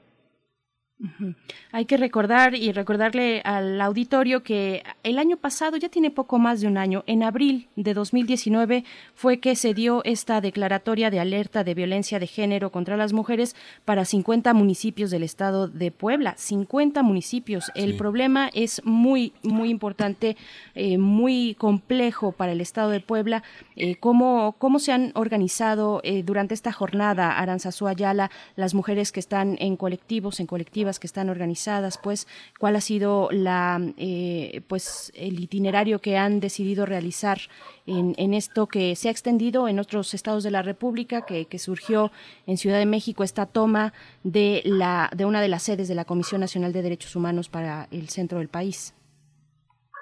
Hay 1.72 1.86
que 1.86 1.96
recordar 1.96 2.54
y 2.54 2.72
recordarle 2.72 3.40
al 3.44 3.80
auditorio 3.80 4.42
que 4.42 4.82
el 5.02 5.18
año 5.18 5.38
pasado, 5.38 5.76
ya 5.76 5.88
tiene 5.88 6.10
poco 6.10 6.38
más 6.38 6.60
de 6.60 6.66
un 6.66 6.76
año, 6.76 7.04
en 7.06 7.22
abril 7.22 7.68
de 7.76 7.94
2019 7.94 8.84
fue 9.14 9.40
que 9.40 9.56
se 9.56 9.72
dio 9.72 10.04
esta 10.04 10.40
declaratoria 10.40 11.10
de 11.10 11.20
alerta 11.20 11.64
de 11.64 11.74
violencia 11.74 12.18
de 12.18 12.26
género 12.26 12.70
contra 12.70 12.96
las 12.96 13.12
mujeres 13.12 13.56
para 13.84 14.04
50 14.04 14.52
municipios 14.52 15.10
del 15.10 15.22
estado 15.22 15.68
de 15.68 15.90
Puebla. 15.90 16.34
50 16.36 17.02
municipios. 17.02 17.70
El 17.74 17.96
problema 17.96 18.50
es 18.52 18.82
muy, 18.84 19.32
muy 19.42 19.70
importante, 19.70 20.36
eh, 20.74 20.98
muy 20.98 21.54
complejo 21.58 22.32
para 22.32 22.52
el 22.52 22.60
estado 22.60 22.90
de 22.90 23.00
Puebla. 23.00 23.42
Eh, 23.76 23.96
¿cómo, 23.96 24.54
¿Cómo 24.58 24.78
se 24.78 24.92
han 24.92 25.12
organizado 25.14 26.00
eh, 26.04 26.22
durante 26.22 26.54
esta 26.54 26.72
jornada, 26.72 27.38
Aranzazú 27.38 27.86
Ayala, 27.86 28.30
las 28.56 28.74
mujeres 28.74 29.12
que 29.12 29.20
están 29.20 29.56
en 29.60 29.76
colectivos, 29.76 30.40
en 30.40 30.46
colectivas? 30.46 30.89
Que 30.98 31.06
están 31.06 31.28
organizadas, 31.28 31.98
pues 32.02 32.26
cuál 32.58 32.76
ha 32.76 32.80
sido 32.80 33.28
la, 33.30 33.80
eh, 33.96 34.62
pues 34.68 35.12
el 35.14 35.40
itinerario 35.40 36.00
que 36.00 36.16
han 36.16 36.40
decidido 36.40 36.86
realizar 36.86 37.38
en, 37.86 38.14
en, 38.16 38.34
esto 38.34 38.66
que 38.66 38.96
se 38.96 39.08
ha 39.08 39.10
extendido 39.10 39.68
en 39.68 39.78
otros 39.78 40.14
estados 40.14 40.44
de 40.44 40.50
la 40.50 40.62
República, 40.62 41.22
que, 41.22 41.46
que, 41.46 41.58
surgió 41.58 42.10
en 42.46 42.56
Ciudad 42.56 42.78
de 42.78 42.86
México 42.86 43.22
esta 43.24 43.46
toma 43.46 43.92
de, 44.24 44.62
la, 44.64 45.10
de 45.14 45.24
una 45.24 45.40
de 45.40 45.48
las 45.48 45.62
sedes 45.62 45.88
de 45.88 45.94
la 45.94 46.04
Comisión 46.04 46.40
Nacional 46.40 46.72
de 46.72 46.82
Derechos 46.82 47.14
Humanos 47.16 47.48
para 47.48 47.86
el 47.90 48.08
centro 48.08 48.38
del 48.38 48.48
país. 48.48 48.94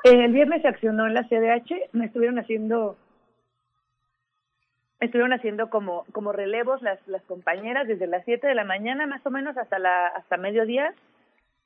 El 0.05 0.33
viernes 0.33 0.63
se 0.63 0.69
accionó 0.69 1.07
en 1.07 1.15
la 1.15 1.25
CDH, 1.25 1.91
me 1.93 2.07
estuvieron 2.07 2.39
haciendo 2.39 2.97
estuvieron 5.01 5.33
haciendo 5.33 5.71
como, 5.71 6.05
como 6.13 6.33
relevos 6.33 6.83
las, 6.83 6.99
las 7.07 7.23
compañeras 7.23 7.87
desde 7.87 8.07
las 8.07 8.25
7 8.25 8.47
de 8.47 8.55
la 8.55 8.65
mañana 8.65 9.07
más 9.07 9.25
o 9.25 9.31
menos 9.31 9.57
hasta, 9.57 9.79
la, 9.79 10.09
hasta 10.09 10.37
mediodía. 10.37 10.93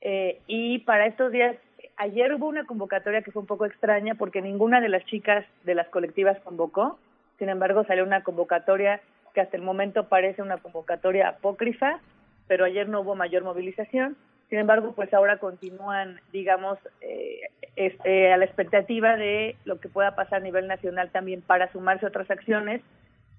Eh, 0.01 0.41
y 0.47 0.81
para 0.81 1.07
estos 1.07 1.33
días, 1.33 1.57
ayer 1.97 2.35
hubo 2.35 2.47
una 2.47 2.67
convocatoria 2.67 3.23
que 3.23 3.31
fue 3.31 3.41
un 3.41 3.47
poco 3.47 3.65
extraña 3.65 4.15
porque 4.17 4.43
ninguna 4.43 4.81
de 4.81 4.89
las 4.89 5.05
chicas 5.07 5.47
de 5.65 5.75
las 5.75 5.89
colectivas 5.89 6.39
convocó. 6.41 6.99
Sin 7.39 7.49
embargo, 7.49 7.85
salió 7.85 8.05
una 8.05 8.23
convocatoria 8.23 9.01
que 9.33 9.41
hasta 9.41 9.57
el 9.57 9.63
momento 9.63 10.09
parece 10.09 10.43
una 10.43 10.59
convocatoria 10.59 11.29
apócrifa, 11.29 12.01
pero 12.49 12.67
ayer 12.67 12.89
no 12.89 13.01
hubo 13.01 13.15
mayor 13.15 13.45
movilización. 13.45 14.17
Sin 14.51 14.59
embargo, 14.59 14.93
pues 14.95 15.15
ahora 15.15 15.39
continúan, 15.39 16.21
digamos, 16.31 16.79
eh, 17.01 17.41
este, 17.77 18.31
a 18.31 18.37
la 18.37 18.45
expectativa 18.45 19.17
de 19.17 19.57
lo 19.65 19.81
que 19.81 19.89
pueda 19.89 20.15
pasar 20.15 20.41
a 20.41 20.45
nivel 20.45 20.67
nacional 20.67 21.11
también 21.11 21.41
para 21.41 21.73
sumarse 21.73 22.05
a 22.05 22.11
otras 22.11 22.31
acciones 22.31 22.83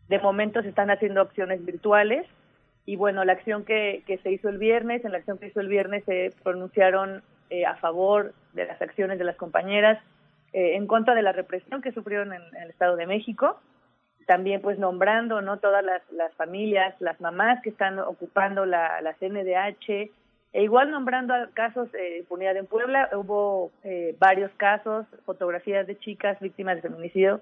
de 0.10 0.20
momento 0.20 0.62
se 0.62 0.70
están 0.70 0.90
haciendo 0.92 1.22
opciones 1.22 1.64
virtuales 1.66 2.28
y 2.86 2.96
bueno, 2.98 3.24
la 3.24 3.34
acción 3.34 3.64
que, 3.64 4.04
que 4.06 4.18
se 4.18 4.32
hizo 4.32 4.50
el 4.50 4.58
viernes, 4.58 5.06
en 5.06 5.14
la 5.14 5.20
acción 5.20 5.38
que 5.38 5.48
hizo 5.48 5.62
el 5.62 5.70
viernes 5.70 6.04
se 6.06 6.34
pronunciaron 6.44 7.24
eh, 7.50 7.66
a 7.66 7.76
favor 7.76 8.34
de 8.54 8.66
las 8.66 8.82
acciones 8.82 9.18
de 9.20 9.24
las 9.24 9.38
compañeras, 9.38 10.02
eh, 10.52 10.76
en 10.76 10.88
contra 10.88 11.16
de 11.16 11.22
la 11.22 11.32
represión 11.32 11.82
que 11.82 11.92
sufrieron 11.92 12.34
en, 12.34 12.42
el 12.62 12.70
Estado 12.70 12.96
de 12.96 13.08
México, 13.08 13.60
también 14.28 14.62
pues 14.62 14.80
nombrando 14.80 15.42
no 15.42 15.58
todas 15.58 15.84
las, 15.84 16.02
las 16.12 16.34
familias, 16.36 16.96
las 17.00 17.20
mamás 17.22 17.62
que 17.62 17.70
están 17.70 18.00
ocupando 18.00 18.66
la, 18.66 19.02
la 19.02 19.14
CNDH, 19.14 20.12
e 20.54 20.64
igual 20.64 20.92
nombrando 20.92 21.34
casos 21.54 21.92
de 21.92 22.20
impunidad 22.20 22.58
en 22.58 22.68
Puebla, 22.68 23.10
hubo 23.14 23.72
eh, 23.84 24.16
varios 24.20 24.52
casos, 24.58 25.06
fotografías 25.26 25.88
de 25.88 25.98
chicas 25.98 26.40
víctimas 26.40 26.76
de 26.76 26.84
feminicidio 26.84 27.42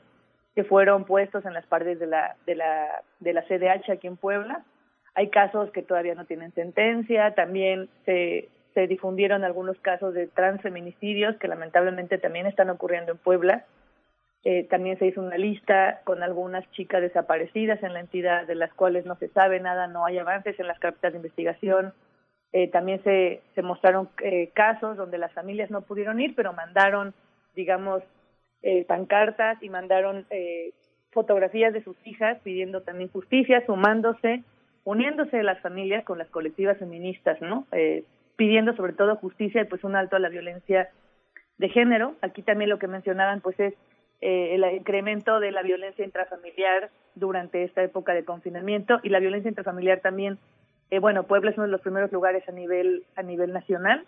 que 0.56 0.64
fueron 0.64 1.06
puestos 1.06 1.46
en 1.46 1.54
las 1.54 1.66
paredes 1.66 2.00
de 2.00 2.08
la, 2.08 2.36
de 2.46 2.56
la, 2.56 3.02
de 3.20 3.34
la 3.34 3.44
CDH 3.44 3.92
aquí 3.92 4.08
en 4.08 4.18
Puebla. 4.18 4.64
Hay 5.14 5.30
casos 5.30 5.72
que 5.72 5.82
todavía 5.82 6.16
no 6.16 6.26
tienen 6.26 6.54
sentencia, 6.54 7.34
también 7.36 7.90
se, 8.06 8.50
se 8.74 8.88
difundieron 8.88 9.44
algunos 9.44 9.78
casos 9.80 10.14
de 10.14 10.28
transfeminicidios 10.28 11.36
que 11.38 11.48
lamentablemente 11.48 12.18
también 12.18 12.48
están 12.48 12.70
ocurriendo 12.70 13.12
en 13.12 13.18
Puebla. 13.18 13.66
Eh, 14.44 14.68
también 14.70 14.98
se 14.98 15.06
hizo 15.06 15.22
una 15.22 15.38
lista 15.38 16.02
con 16.04 16.24
algunas 16.24 16.70
chicas 16.72 17.02
desaparecidas 17.02 17.82
en 17.84 17.94
la 17.94 18.00
entidad 18.00 18.48
de 18.48 18.56
las 18.56 18.74
cuales 18.74 19.06
no 19.06 19.16
se 19.18 19.28
sabe 19.30 19.60
nada, 19.60 19.88
no 19.88 20.06
hay 20.06 20.18
avances 20.18 20.60
en 20.60 20.68
las 20.68 20.80
carpetas 20.80 21.14
de 21.14 21.18
investigación. 21.18 21.94
Eh, 22.54 22.70
también 22.70 23.04
se, 23.04 23.42
se 23.54 23.62
mostraron 23.62 24.10
eh, 24.24 24.50
casos 24.54 24.98
donde 24.98 25.18
las 25.18 25.32
familias 25.34 25.70
no 25.70 25.82
pudieron 25.82 26.20
ir, 26.20 26.34
pero 26.36 26.54
mandaron, 26.54 27.14
digamos, 27.56 28.04
eh, 28.64 28.86
pancartas 28.86 29.62
y 29.62 29.70
mandaron 29.70 30.26
eh, 30.30 30.72
fotografías 31.12 31.74
de 31.74 31.84
sus 31.84 31.96
hijas 32.06 32.40
pidiendo 32.44 32.82
también 32.82 33.10
justicia, 33.10 33.66
sumándose, 33.66 34.44
uniéndose 34.84 35.44
las 35.44 35.60
familias 35.62 36.04
con 36.04 36.18
las 36.18 36.30
colectivas 36.30 36.78
feministas, 36.78 37.42
¿no? 37.42 37.66
Eh, 37.72 38.04
pidiendo 38.36 38.76
sobre 38.76 38.94
todo 38.94 39.16
justicia 39.18 39.62
y 39.62 39.66
pues 39.66 39.84
un 39.84 39.96
alto 39.96 40.16
a 40.16 40.20
la 40.20 40.30
violencia 40.30 40.90
de 41.58 41.70
género. 41.70 42.16
Aquí 42.22 42.42
también 42.42 42.70
lo 42.70 42.80
que 42.80 42.88
mencionaban 42.88 43.42
pues 43.42 43.60
es 43.60 43.74
eh, 44.22 44.56
el 44.56 44.64
incremento 44.76 45.40
de 45.40 45.52
la 45.52 45.62
violencia 45.62 46.06
intrafamiliar 46.06 46.90
durante 47.16 47.64
esta 47.64 47.84
época 47.84 48.14
de 48.14 48.24
confinamiento 48.24 49.00
y 49.04 49.10
la 49.10 49.20
violencia 49.20 49.50
intrafamiliar 49.50 50.00
también 50.00 50.38
eh, 50.92 51.00
bueno 51.00 51.24
Puebla 51.24 51.50
es 51.50 51.58
uno 51.58 51.66
de 51.66 51.72
los 51.72 51.82
primeros 51.82 52.12
lugares 52.12 52.48
a 52.48 52.52
nivel 52.52 53.04
a 53.16 53.24
nivel 53.24 53.52
nacional 53.52 54.06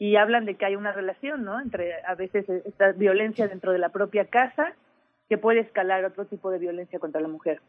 y 0.00 0.16
hablan 0.16 0.46
de 0.46 0.56
que 0.56 0.64
hay 0.64 0.76
una 0.76 0.92
relación, 0.92 1.44
¿no? 1.44 1.60
Entre 1.60 1.92
a 2.08 2.14
veces 2.14 2.48
esta 2.48 2.92
violencia 2.92 3.46
dentro 3.46 3.70
de 3.70 3.78
la 3.78 3.90
propia 3.90 4.24
casa 4.24 4.72
que 5.28 5.36
puede 5.36 5.60
escalar 5.60 6.06
otro 6.06 6.24
tipo 6.24 6.50
de 6.50 6.58
violencia 6.58 6.98
contra 6.98 7.20
la 7.20 7.28
mujer. 7.28 7.60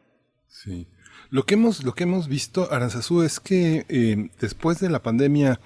Sí. 0.46 0.88
Lo 1.28 1.44
que 1.44 1.54
hemos, 1.54 1.84
lo 1.84 1.92
que 1.92 2.04
hemos 2.04 2.28
visto, 2.28 2.72
Aranzazú, 2.72 3.22
es 3.22 3.38
que 3.38 3.84
eh, 3.90 4.30
después 4.40 4.80
de 4.80 4.88
la 4.88 5.02
pandemia 5.02 5.60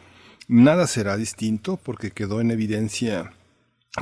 nada 0.48 0.88
será 0.88 1.16
distinto 1.16 1.76
porque 1.76 2.10
quedó 2.10 2.40
en 2.40 2.50
evidencia 2.50 3.30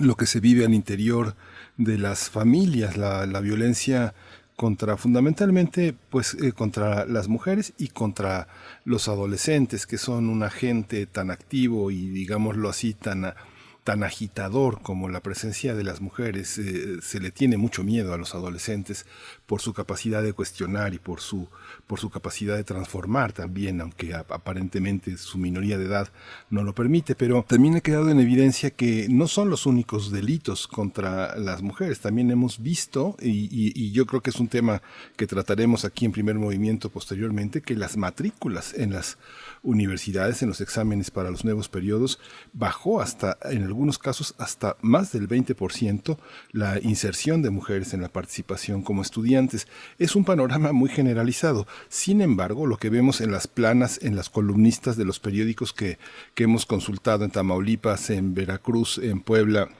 lo 0.00 0.16
que 0.16 0.24
se 0.24 0.40
vive 0.40 0.64
al 0.64 0.72
interior 0.72 1.34
de 1.76 1.98
las 1.98 2.30
familias, 2.30 2.96
la, 2.96 3.26
la 3.26 3.40
violencia 3.40 4.14
contra 4.56 4.96
fundamentalmente 4.96 5.94
pues 6.10 6.34
eh, 6.34 6.52
contra 6.52 7.06
las 7.06 7.28
mujeres 7.28 7.72
y 7.76 7.88
contra 7.88 8.46
los 8.84 9.08
adolescentes 9.08 9.86
que 9.86 9.98
son 9.98 10.28
un 10.28 10.42
agente 10.42 11.06
tan 11.06 11.30
activo 11.30 11.90
y 11.90 12.08
digámoslo 12.08 12.68
así 12.68 12.94
tan 12.94 13.34
tan 13.84 14.02
agitador 14.02 14.80
como 14.80 15.10
la 15.10 15.20
presencia 15.20 15.74
de 15.74 15.84
las 15.84 16.00
mujeres. 16.00 16.58
Eh, 16.58 16.96
se 17.02 17.20
le 17.20 17.30
tiene 17.30 17.58
mucho 17.58 17.84
miedo 17.84 18.14
a 18.14 18.18
los 18.18 18.34
adolescentes 18.34 19.04
por 19.46 19.60
su 19.60 19.74
capacidad 19.74 20.22
de 20.22 20.32
cuestionar 20.32 20.94
y 20.94 20.98
por 20.98 21.20
su, 21.20 21.48
por 21.86 22.00
su 22.00 22.08
capacidad 22.08 22.56
de 22.56 22.64
transformar 22.64 23.32
también, 23.32 23.82
aunque 23.82 24.14
aparentemente 24.14 25.18
su 25.18 25.36
minoría 25.36 25.76
de 25.76 25.84
edad 25.84 26.08
no 26.48 26.64
lo 26.64 26.74
permite. 26.74 27.14
Pero 27.14 27.44
también 27.46 27.76
ha 27.76 27.80
quedado 27.80 28.10
en 28.10 28.20
evidencia 28.20 28.70
que 28.70 29.06
no 29.10 29.28
son 29.28 29.50
los 29.50 29.66
únicos 29.66 30.10
delitos 30.10 30.66
contra 30.66 31.36
las 31.36 31.60
mujeres. 31.60 32.00
También 32.00 32.30
hemos 32.30 32.62
visto, 32.62 33.16
y, 33.20 33.48
y 33.50 33.92
yo 33.92 34.06
creo 34.06 34.22
que 34.22 34.30
es 34.30 34.40
un 34.40 34.48
tema 34.48 34.80
que 35.16 35.26
trataremos 35.26 35.84
aquí 35.84 36.06
en 36.06 36.12
primer 36.12 36.36
movimiento 36.36 36.88
posteriormente, 36.88 37.60
que 37.60 37.76
las 37.76 37.98
matrículas 37.98 38.72
en 38.72 38.94
las 38.94 39.18
universidades 39.64 40.42
en 40.42 40.48
los 40.48 40.60
exámenes 40.60 41.10
para 41.10 41.30
los 41.30 41.44
nuevos 41.44 41.68
periodos 41.68 42.20
bajó 42.52 43.00
hasta, 43.00 43.38
en 43.42 43.64
algunos 43.64 43.98
casos, 43.98 44.34
hasta 44.38 44.76
más 44.82 45.10
del 45.12 45.28
20% 45.28 46.16
la 46.52 46.78
inserción 46.80 47.42
de 47.42 47.50
mujeres 47.50 47.94
en 47.94 48.02
la 48.02 48.08
participación 48.08 48.82
como 48.82 49.02
estudiantes. 49.02 49.66
Es 49.98 50.14
un 50.14 50.24
panorama 50.24 50.72
muy 50.72 50.90
generalizado. 50.90 51.66
Sin 51.88 52.20
embargo, 52.20 52.66
lo 52.66 52.76
que 52.76 52.90
vemos 52.90 53.20
en 53.20 53.32
las 53.32 53.48
planas, 53.48 53.98
en 54.02 54.14
las 54.14 54.30
columnistas 54.30 54.96
de 54.96 55.04
los 55.04 55.18
periódicos 55.18 55.72
que, 55.72 55.98
que 56.34 56.44
hemos 56.44 56.66
consultado 56.66 57.24
en 57.24 57.30
Tamaulipas, 57.30 58.10
en 58.10 58.34
Veracruz, 58.34 58.98
en 58.98 59.20
Puebla, 59.20 59.70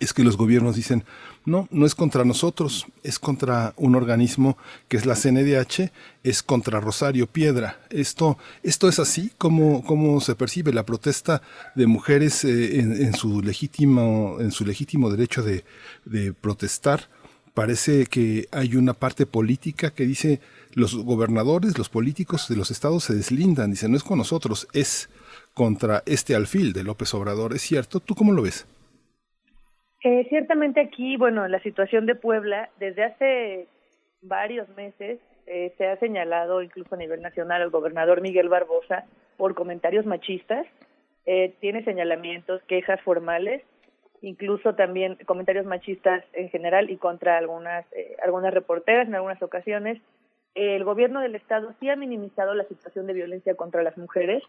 es 0.00 0.12
que 0.12 0.22
los 0.22 0.36
gobiernos 0.36 0.76
dicen, 0.76 1.04
no, 1.46 1.66
no 1.70 1.86
es 1.86 1.94
contra 1.94 2.24
nosotros, 2.24 2.86
es 3.02 3.18
contra 3.18 3.72
un 3.76 3.94
organismo 3.94 4.58
que 4.86 4.98
es 4.98 5.06
la 5.06 5.14
CNDH, 5.14 5.90
es 6.22 6.42
contra 6.42 6.78
Rosario 6.78 7.26
Piedra. 7.26 7.80
Esto, 7.88 8.36
esto 8.62 8.88
es 8.88 8.98
así 8.98 9.32
como, 9.38 10.20
se 10.20 10.34
percibe 10.34 10.74
la 10.74 10.84
protesta 10.84 11.40
de 11.74 11.86
mujeres 11.86 12.44
eh, 12.44 12.80
en, 12.80 13.14
su 13.14 13.40
legítimo, 13.40 14.36
en 14.40 14.52
su 14.52 14.66
legítimo 14.66 15.10
derecho 15.10 15.42
de, 15.42 15.64
de 16.04 16.34
protestar. 16.34 17.08
Parece 17.54 18.06
que 18.06 18.46
hay 18.52 18.76
una 18.76 18.92
parte 18.92 19.24
política 19.24 19.90
que 19.90 20.04
dice 20.04 20.40
los 20.74 20.94
gobernadores, 20.94 21.78
los 21.78 21.88
políticos 21.88 22.46
de 22.48 22.56
los 22.56 22.70
estados 22.70 23.04
se 23.04 23.14
deslindan, 23.14 23.70
dicen, 23.70 23.90
no 23.90 23.96
es 23.96 24.04
con 24.04 24.18
nosotros, 24.18 24.68
es 24.74 25.08
contra 25.54 26.02
este 26.04 26.34
alfil 26.34 26.74
de 26.74 26.84
López 26.84 27.14
Obrador. 27.14 27.54
¿Es 27.54 27.62
cierto? 27.62 28.00
¿Tú 28.00 28.14
cómo 28.14 28.32
lo 28.32 28.42
ves? 28.42 28.66
Eh, 30.02 30.26
ciertamente 30.28 30.80
aquí, 30.80 31.16
bueno, 31.16 31.46
la 31.48 31.60
situación 31.60 32.06
de 32.06 32.14
Puebla, 32.14 32.70
desde 32.78 33.04
hace 33.04 33.68
varios 34.22 34.68
meses 34.70 35.20
eh, 35.46 35.72
se 35.78 35.86
ha 35.86 35.96
señalado 35.98 36.62
incluso 36.62 36.94
a 36.94 36.98
nivel 36.98 37.22
nacional 37.22 37.62
al 37.62 37.70
gobernador 37.70 38.20
Miguel 38.20 38.48
Barbosa 38.48 39.06
por 39.36 39.54
comentarios 39.54 40.04
machistas, 40.04 40.66
eh, 41.24 41.54
tiene 41.60 41.84
señalamientos, 41.84 42.62
quejas 42.64 43.00
formales, 43.00 43.62
incluso 44.20 44.74
también 44.74 45.16
comentarios 45.26 45.64
machistas 45.64 46.24
en 46.32 46.50
general 46.50 46.90
y 46.90 46.96
contra 46.96 47.38
algunas 47.38 47.86
eh, 47.92 48.16
algunas 48.22 48.52
reporteras 48.52 49.08
en 49.08 49.14
algunas 49.14 49.42
ocasiones. 49.42 50.00
el 50.54 50.84
gobierno 50.84 51.20
del 51.20 51.34
estado 51.34 51.72
sí 51.80 51.88
ha 51.88 51.96
minimizado 51.96 52.54
la 52.54 52.64
situación 52.64 53.06
de 53.06 53.12
violencia 53.14 53.54
contra 53.54 53.82
las 53.82 53.96
mujeres, 53.96 54.42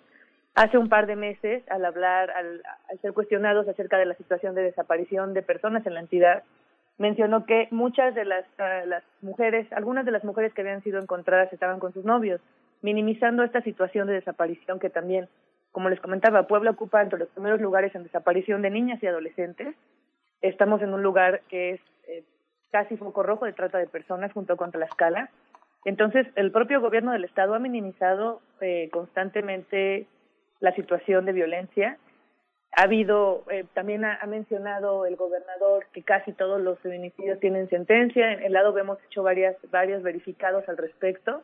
hace 0.55 0.77
un 0.77 0.89
par 0.89 1.07
de 1.07 1.15
meses 1.15 1.63
al 1.69 1.85
hablar, 1.85 2.31
al, 2.31 2.61
ser 3.01 3.13
cuestionados 3.13 3.67
acerca 3.67 3.97
de 3.97 4.05
la 4.05 4.15
situación 4.15 4.55
de 4.55 4.63
desaparición 4.63 5.33
de 5.33 5.41
personas 5.41 5.85
en 5.85 5.93
la 5.93 6.01
entidad, 6.01 6.43
mencionó 6.97 7.45
que 7.45 7.67
muchas 7.71 8.13
de 8.15 8.25
las, 8.25 8.45
ah, 8.57 8.81
las 8.85 9.03
mujeres, 9.21 9.71
algunas 9.71 10.05
de 10.05 10.11
las 10.11 10.23
mujeres 10.23 10.53
que 10.53 10.61
habían 10.61 10.83
sido 10.83 10.99
encontradas 10.99 11.51
estaban 11.53 11.79
con 11.79 11.93
sus 11.93 12.03
novios, 12.03 12.41
minimizando 12.81 13.43
esta 13.43 13.61
situación 13.61 14.07
de 14.07 14.13
desaparición 14.13 14.79
que 14.79 14.89
también, 14.89 15.29
como 15.71 15.89
les 15.89 15.99
comentaba, 16.01 16.47
Puebla 16.47 16.71
ocupa 16.71 17.01
entre 17.01 17.19
los 17.19 17.29
primeros 17.29 17.61
lugares 17.61 17.93
en 17.95 18.03
desaparición 18.03 18.61
de 18.61 18.69
niñas 18.69 19.01
y 19.01 19.07
adolescentes. 19.07 19.75
Estamos 20.41 20.81
en 20.81 20.93
un 20.93 21.03
lugar 21.03 21.41
que 21.49 21.71
es 21.71 21.81
eh, 22.07 22.23
casi 22.71 22.97
foco 22.97 23.23
rojo 23.23 23.45
de 23.45 23.53
trata 23.53 23.77
de 23.77 23.87
personas 23.87 24.31
junto 24.33 24.57
con 24.57 24.71
Tlaxcala. 24.71 25.29
Entonces, 25.85 26.27
el 26.35 26.51
propio 26.51 26.81
gobierno 26.81 27.11
del 27.11 27.23
Estado 27.23 27.53
ha 27.53 27.59
minimizado 27.59 28.41
eh, 28.59 28.89
constantemente 28.91 30.07
la 30.59 30.73
situación 30.75 31.25
de 31.25 31.33
violencia. 31.33 31.97
Ha 32.75 32.83
habido, 32.83 33.43
eh, 33.49 33.65
también 33.73 34.05
ha, 34.05 34.23
mencionado 34.27 35.05
el 35.05 35.15
gobernador 35.15 35.87
que 35.91 36.03
casi 36.03 36.33
todos 36.33 36.61
los 36.61 36.79
feminicidios 36.79 37.39
tienen 37.39 37.67
sentencia. 37.69 38.33
En 38.33 38.43
el 38.43 38.53
lado 38.53 38.73
vemos 38.73 38.99
hecho 39.07 39.23
varias, 39.23 39.55
varios 39.71 40.03
verificados 40.03 40.67
al 40.69 40.77
respecto, 40.77 41.41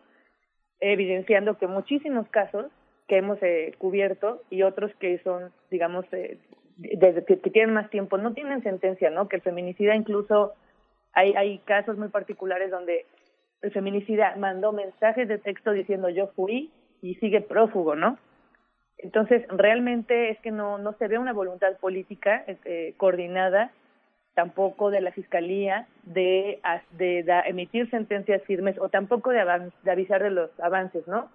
evidenciando 0.80 1.58
que 1.58 1.68
muchísimos 1.68 2.28
casos 2.30 2.68
que 3.08 3.18
hemos 3.18 3.42
eh, 3.42 3.74
cubierto 3.78 4.42
y 4.50 4.64
otros 4.64 4.92
que 5.00 5.18
son, 5.20 5.52
digamos, 5.72 6.06
eh, 6.12 6.38
que, 6.82 7.40
que, 7.40 7.50
tienen 7.50 7.74
más 7.74 7.90
tiempo, 7.90 8.18
no 8.18 8.34
tienen 8.34 8.62
sentencia, 8.64 9.10
¿no? 9.10 9.28
Que 9.28 9.38
el 9.38 9.42
feminicida 9.42 9.96
incluso 9.96 10.54
hay, 11.14 11.34
hay 11.34 11.60
casos 11.60 11.98
muy 11.98 12.10
particulares 12.10 12.70
donde 12.70 13.06
el 13.62 13.72
feminicida 13.72 14.36
mandó 14.36 14.74
mensajes 14.74 15.28
de 15.28 15.38
texto 15.38 15.72
diciendo 15.72 16.10
yo 16.10 16.28
fui 16.36 16.72
y 17.02 17.16
sigue 17.16 17.42
prófugo, 17.42 17.96
¿no? 17.96 18.18
Entonces, 18.98 19.46
realmente 19.50 20.30
es 20.30 20.40
que 20.40 20.52
no, 20.52 20.78
no 20.78 20.94
se 20.94 21.08
ve 21.08 21.18
una 21.18 21.34
voluntad 21.34 21.78
política 21.78 22.44
eh, 22.48 22.94
coordinada 22.98 23.72
tampoco 24.36 24.92
de 24.92 25.02
la 25.02 25.12
Fiscalía 25.12 25.88
de, 26.04 26.60
de, 26.92 27.24
emitir 27.46 27.90
sentencias 27.90 28.44
firmes 28.44 28.78
o 28.80 28.90
tampoco 28.90 29.32
de, 29.32 29.72
de 29.84 29.92
avisar 29.92 30.22
de 30.22 30.30
los 30.30 30.52
avances, 30.60 31.08
¿no? 31.08 31.30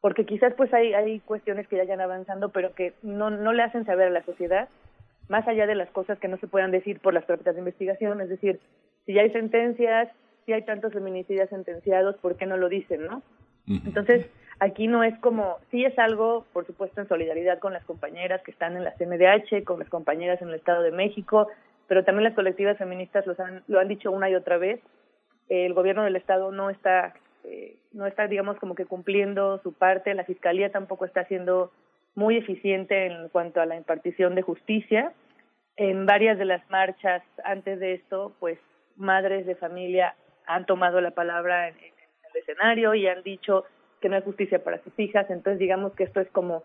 Porque 0.00 0.24
quizás 0.24 0.54
pues 0.54 0.72
hay, 0.72 0.94
hay 0.94 1.20
cuestiones 1.20 1.68
que 1.68 1.76
ya 1.76 1.82
vayan 1.82 2.00
avanzando, 2.00 2.50
pero 2.50 2.72
que 2.74 2.94
no, 3.02 3.30
no 3.30 3.52
le 3.52 3.62
hacen 3.62 3.84
saber 3.84 4.08
a 4.08 4.10
la 4.10 4.24
sociedad, 4.24 4.68
más 5.28 5.46
allá 5.46 5.66
de 5.66 5.74
las 5.74 5.90
cosas 5.90 6.18
que 6.18 6.28
no 6.28 6.38
se 6.38 6.46
puedan 6.46 6.70
decir 6.70 7.00
por 7.00 7.12
las 7.12 7.24
propias 7.24 7.54
de 7.54 7.60
investigación, 7.60 8.20
es 8.20 8.30
decir, 8.30 8.60
si 9.04 9.12
ya 9.12 9.22
hay 9.22 9.30
sentencias, 9.30 10.08
si 10.46 10.52
hay 10.54 10.62
tantos 10.64 10.92
feminicidios 10.92 11.50
sentenciados, 11.50 12.16
¿por 12.16 12.36
qué 12.36 12.46
no 12.46 12.56
lo 12.56 12.68
dicen, 12.68 13.04
no? 13.04 13.22
Entonces, 13.66 14.26
Aquí 14.60 14.88
no 14.88 15.04
es 15.04 15.16
como, 15.20 15.58
sí 15.70 15.84
es 15.84 15.96
algo, 15.98 16.44
por 16.52 16.66
supuesto, 16.66 17.00
en 17.00 17.08
solidaridad 17.08 17.60
con 17.60 17.72
las 17.72 17.84
compañeras 17.84 18.42
que 18.42 18.50
están 18.50 18.76
en 18.76 18.84
la 18.84 18.94
CNDH, 18.94 19.64
con 19.64 19.78
las 19.78 19.88
compañeras 19.88 20.42
en 20.42 20.48
el 20.48 20.54
Estado 20.54 20.82
de 20.82 20.90
México, 20.90 21.48
pero 21.86 22.04
también 22.04 22.24
las 22.24 22.34
colectivas 22.34 22.76
feministas 22.76 23.26
los 23.26 23.38
han, 23.38 23.62
lo 23.68 23.78
han 23.78 23.88
dicho 23.88 24.10
una 24.10 24.28
y 24.28 24.34
otra 24.34 24.58
vez. 24.58 24.80
el 25.48 25.72
gobierno 25.74 26.02
del 26.02 26.16
Estado 26.16 26.50
no 26.50 26.70
está, 26.70 27.14
eh, 27.44 27.76
no 27.92 28.06
está, 28.06 28.26
digamos, 28.26 28.58
como 28.58 28.74
que 28.74 28.84
cumpliendo 28.84 29.58
su 29.62 29.72
parte. 29.72 30.12
La 30.12 30.24
Fiscalía 30.24 30.70
tampoco 30.70 31.06
está 31.06 31.24
siendo 31.24 31.72
muy 32.14 32.36
eficiente 32.36 33.06
en 33.06 33.28
cuanto 33.30 33.60
a 33.60 33.66
la 33.66 33.76
impartición 33.76 34.34
de 34.34 34.42
justicia. 34.42 35.12
En 35.76 36.04
varias 36.04 36.36
de 36.36 36.44
las 36.44 36.68
marchas 36.68 37.22
antes 37.44 37.78
de 37.78 37.94
esto, 37.94 38.32
pues 38.40 38.58
madres 38.96 39.46
de 39.46 39.54
familia 39.54 40.16
han 40.46 40.66
tomado 40.66 41.00
la 41.00 41.12
palabra 41.12 41.68
en 41.68 41.76
el 41.76 42.40
escenario 42.40 42.94
y 42.94 43.06
han 43.06 43.22
dicho 43.22 43.64
que 44.00 44.08
no 44.08 44.16
hay 44.16 44.22
justicia 44.22 44.62
para 44.62 44.82
sus 44.82 44.98
hijas, 44.98 45.28
entonces 45.30 45.58
digamos 45.58 45.92
que 45.94 46.04
esto 46.04 46.20
es 46.20 46.28
como 46.30 46.62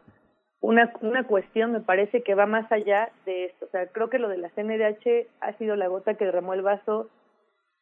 una, 0.62 0.94
una 1.02 1.26
cuestión, 1.26 1.74
me 1.74 1.82
parece 1.82 2.24
que 2.24 2.36
va 2.36 2.46
más 2.46 2.72
allá 2.72 3.10
de 3.26 3.46
esto. 3.46 3.66
O 3.66 3.70
sea, 3.70 3.88
creo 3.88 4.10
que 4.10 4.18
lo 4.18 4.30
de 4.30 4.38
la 4.38 4.50
CNDH 4.50 5.28
ha 5.42 5.54
sido 5.58 5.76
la 5.76 5.88
gota 5.88 6.14
que 6.14 6.26
derramó 6.26 6.54
el 6.54 6.62
vaso 6.62 7.10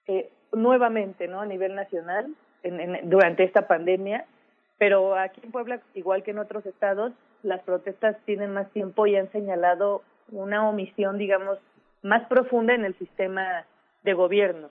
eh, 0.07 0.32
nuevamente, 0.52 1.28
¿no? 1.28 1.41
A 1.41 1.45
nivel 1.45 1.76
nacional, 1.76 2.34
en, 2.64 3.10
durante 3.10 3.44
esta 3.44 3.68
pandemia, 3.68 4.26
pero 4.78 5.15
aquí 5.15 5.41
en 5.44 5.52
Puebla, 5.52 5.80
igual 5.94 6.23
que 6.23 6.32
en 6.32 6.40
otros 6.40 6.65
estados, 6.65 7.14
las 7.44 7.61
protestas 7.61 8.18
tienen 8.26 8.52
más 8.52 8.69
tiempo 8.72 9.06
y 9.06 9.15
han 9.15 9.32
señalado 9.32 10.02
una 10.32 10.68
omisión, 10.68 11.19
digamos, 11.19 11.60
más 12.02 12.28
profunda 12.28 12.73
en 12.73 12.86
el 12.86 12.98
sistema 12.98 13.65
de 14.03 14.14
gobierno. 14.14 14.69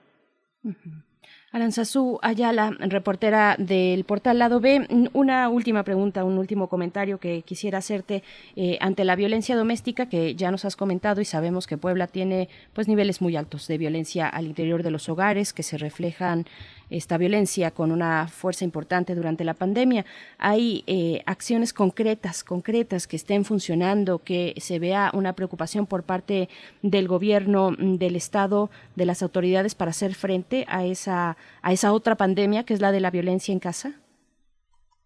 Aranzazú 1.53 2.17
Ayala, 2.21 2.71
reportera 2.79 3.57
del 3.59 4.05
portal 4.05 4.39
Lado 4.39 4.61
B, 4.61 4.87
una 5.11 5.49
última 5.49 5.83
pregunta, 5.83 6.23
un 6.23 6.37
último 6.37 6.69
comentario 6.69 7.19
que 7.19 7.41
quisiera 7.41 7.79
hacerte 7.79 8.23
eh, 8.55 8.77
ante 8.79 9.03
la 9.03 9.17
violencia 9.17 9.57
doméstica 9.57 10.05
que 10.05 10.33
ya 10.35 10.49
nos 10.49 10.63
has 10.63 10.77
comentado 10.77 11.19
y 11.19 11.25
sabemos 11.25 11.67
que 11.67 11.77
Puebla 11.77 12.07
tiene 12.07 12.47
pues 12.71 12.87
niveles 12.87 13.19
muy 13.19 13.35
altos 13.35 13.67
de 13.67 13.77
violencia 13.77 14.29
al 14.29 14.45
interior 14.45 14.81
de 14.81 14.91
los 14.91 15.09
hogares 15.09 15.51
que 15.51 15.63
se 15.63 15.77
reflejan 15.77 16.45
esta 16.91 17.17
violencia 17.17 17.71
con 17.71 17.91
una 17.91 18.27
fuerza 18.27 18.65
importante 18.65 19.15
durante 19.15 19.43
la 19.43 19.53
pandemia. 19.53 20.05
Hay 20.37 20.83
eh, 20.87 21.23
acciones 21.25 21.73
concretas, 21.73 22.43
concretas 22.43 23.07
que 23.07 23.15
estén 23.15 23.45
funcionando, 23.45 24.19
que 24.19 24.53
se 24.57 24.77
vea 24.77 25.09
una 25.13 25.33
preocupación 25.33 25.87
por 25.87 26.03
parte 26.03 26.49
del 26.81 27.07
gobierno, 27.07 27.71
mm, 27.71 27.95
del 27.95 28.17
Estado, 28.17 28.69
de 28.95 29.05
las 29.05 29.23
autoridades 29.23 29.73
para 29.73 29.91
hacer 29.91 30.13
frente 30.13 30.65
a 30.67 30.83
esa, 30.85 31.37
a 31.61 31.71
esa 31.71 31.93
otra 31.93 32.15
pandemia 32.15 32.63
que 32.63 32.73
es 32.73 32.81
la 32.81 32.91
de 32.91 32.99
la 32.99 33.11
violencia 33.11 33.51
en 33.51 33.59
casa. 33.59 33.93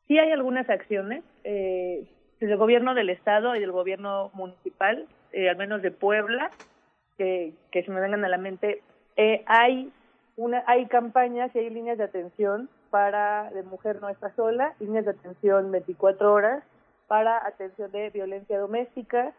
Sí 0.07 0.17
hay 0.19 0.31
algunas 0.31 0.69
acciones 0.69 1.23
eh, 1.43 2.07
del 2.39 2.57
gobierno 2.57 2.93
del 2.93 3.09
Estado 3.09 3.55
y 3.55 3.59
del 3.59 3.71
gobierno 3.71 4.29
municipal, 4.33 5.07
eh, 5.31 5.49
al 5.49 5.57
menos 5.57 5.81
de 5.81 5.91
Puebla, 5.91 6.51
que, 7.17 7.53
se 7.71 7.91
me 7.91 8.01
vengan 8.01 8.23
a 8.25 8.29
la 8.29 8.37
mente. 8.37 8.81
Eh, 9.15 9.43
hay 9.47 9.91
una, 10.35 10.63
hay 10.67 10.85
campañas 10.87 11.51
y 11.55 11.59
hay 11.59 11.69
líneas 11.69 11.97
de 11.97 12.03
atención 12.03 12.69
para 12.89 13.49
de 13.51 13.63
mujer 13.63 13.99
no 14.01 14.09
está 14.09 14.33
sola, 14.35 14.73
líneas 14.79 15.05
de 15.05 15.11
atención 15.11 15.71
24 15.71 16.31
horas 16.31 16.63
para 17.07 17.45
atención 17.45 17.91
de 17.91 18.09
violencia 18.09 18.59
doméstica 18.59 19.33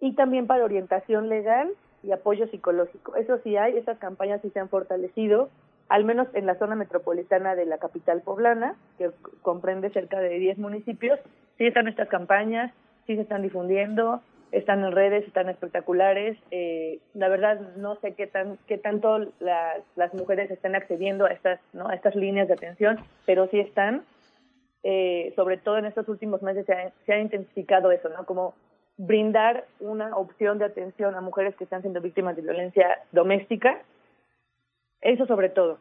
y 0.00 0.14
también 0.14 0.46
para 0.46 0.64
orientación 0.64 1.28
legal 1.28 1.70
y 2.02 2.12
apoyo 2.12 2.46
psicológico. 2.48 3.16
Eso 3.16 3.38
sí 3.42 3.56
hay, 3.56 3.76
esas 3.76 3.98
campañas 3.98 4.40
sí 4.42 4.50
se 4.50 4.60
han 4.60 4.68
fortalecido, 4.68 5.50
al 5.88 6.04
menos 6.04 6.28
en 6.34 6.46
la 6.46 6.58
zona 6.58 6.74
metropolitana 6.74 7.54
de 7.54 7.66
la 7.66 7.78
capital 7.78 8.22
poblana, 8.22 8.76
que 8.98 9.10
comprende 9.42 9.90
cerca 9.90 10.20
de 10.20 10.38
10 10.38 10.58
municipios, 10.58 11.20
sí 11.58 11.66
están 11.66 11.88
estas 11.88 12.08
campañas, 12.08 12.72
sí 13.06 13.14
se 13.14 13.22
están 13.22 13.42
difundiendo, 13.42 14.20
están 14.52 14.84
en 14.84 14.92
redes, 14.92 15.26
están 15.26 15.48
espectaculares. 15.48 16.38
Eh, 16.50 17.00
la 17.14 17.28
verdad 17.28 17.60
no 17.76 17.96
sé 17.96 18.14
qué 18.14 18.26
tan 18.26 18.58
qué 18.66 18.78
tanto 18.78 19.18
las, 19.40 20.14
mujeres 20.14 20.50
están 20.50 20.74
accediendo 20.74 21.26
a 21.26 21.30
estas 21.30 21.60
no 21.72 21.88
a 21.88 21.94
estas 21.94 22.14
líneas 22.14 22.48
de 22.48 22.54
atención, 22.54 22.98
pero 23.24 23.48
sí 23.48 23.60
están. 23.60 24.04
Eh, 24.82 25.32
sobre 25.34 25.56
todo 25.56 25.78
en 25.78 25.86
estos 25.86 26.08
últimos 26.08 26.42
meses 26.42 26.64
se 26.64 26.72
ha, 26.72 26.92
se 27.06 27.12
ha 27.12 27.18
intensificado 27.18 27.90
eso, 27.90 28.08
¿no? 28.08 28.24
Como 28.24 28.54
brindar 28.96 29.64
una 29.80 30.16
opción 30.16 30.58
de 30.58 30.64
atención 30.64 31.14
a 31.16 31.20
mujeres 31.20 31.56
que 31.56 31.64
están 31.64 31.82
siendo 31.82 32.00
víctimas 32.00 32.36
de 32.36 32.42
violencia 32.42 33.00
doméstica. 33.12 33.82
Eso 35.06 35.24
sobre 35.26 35.48
todo. 35.50 35.78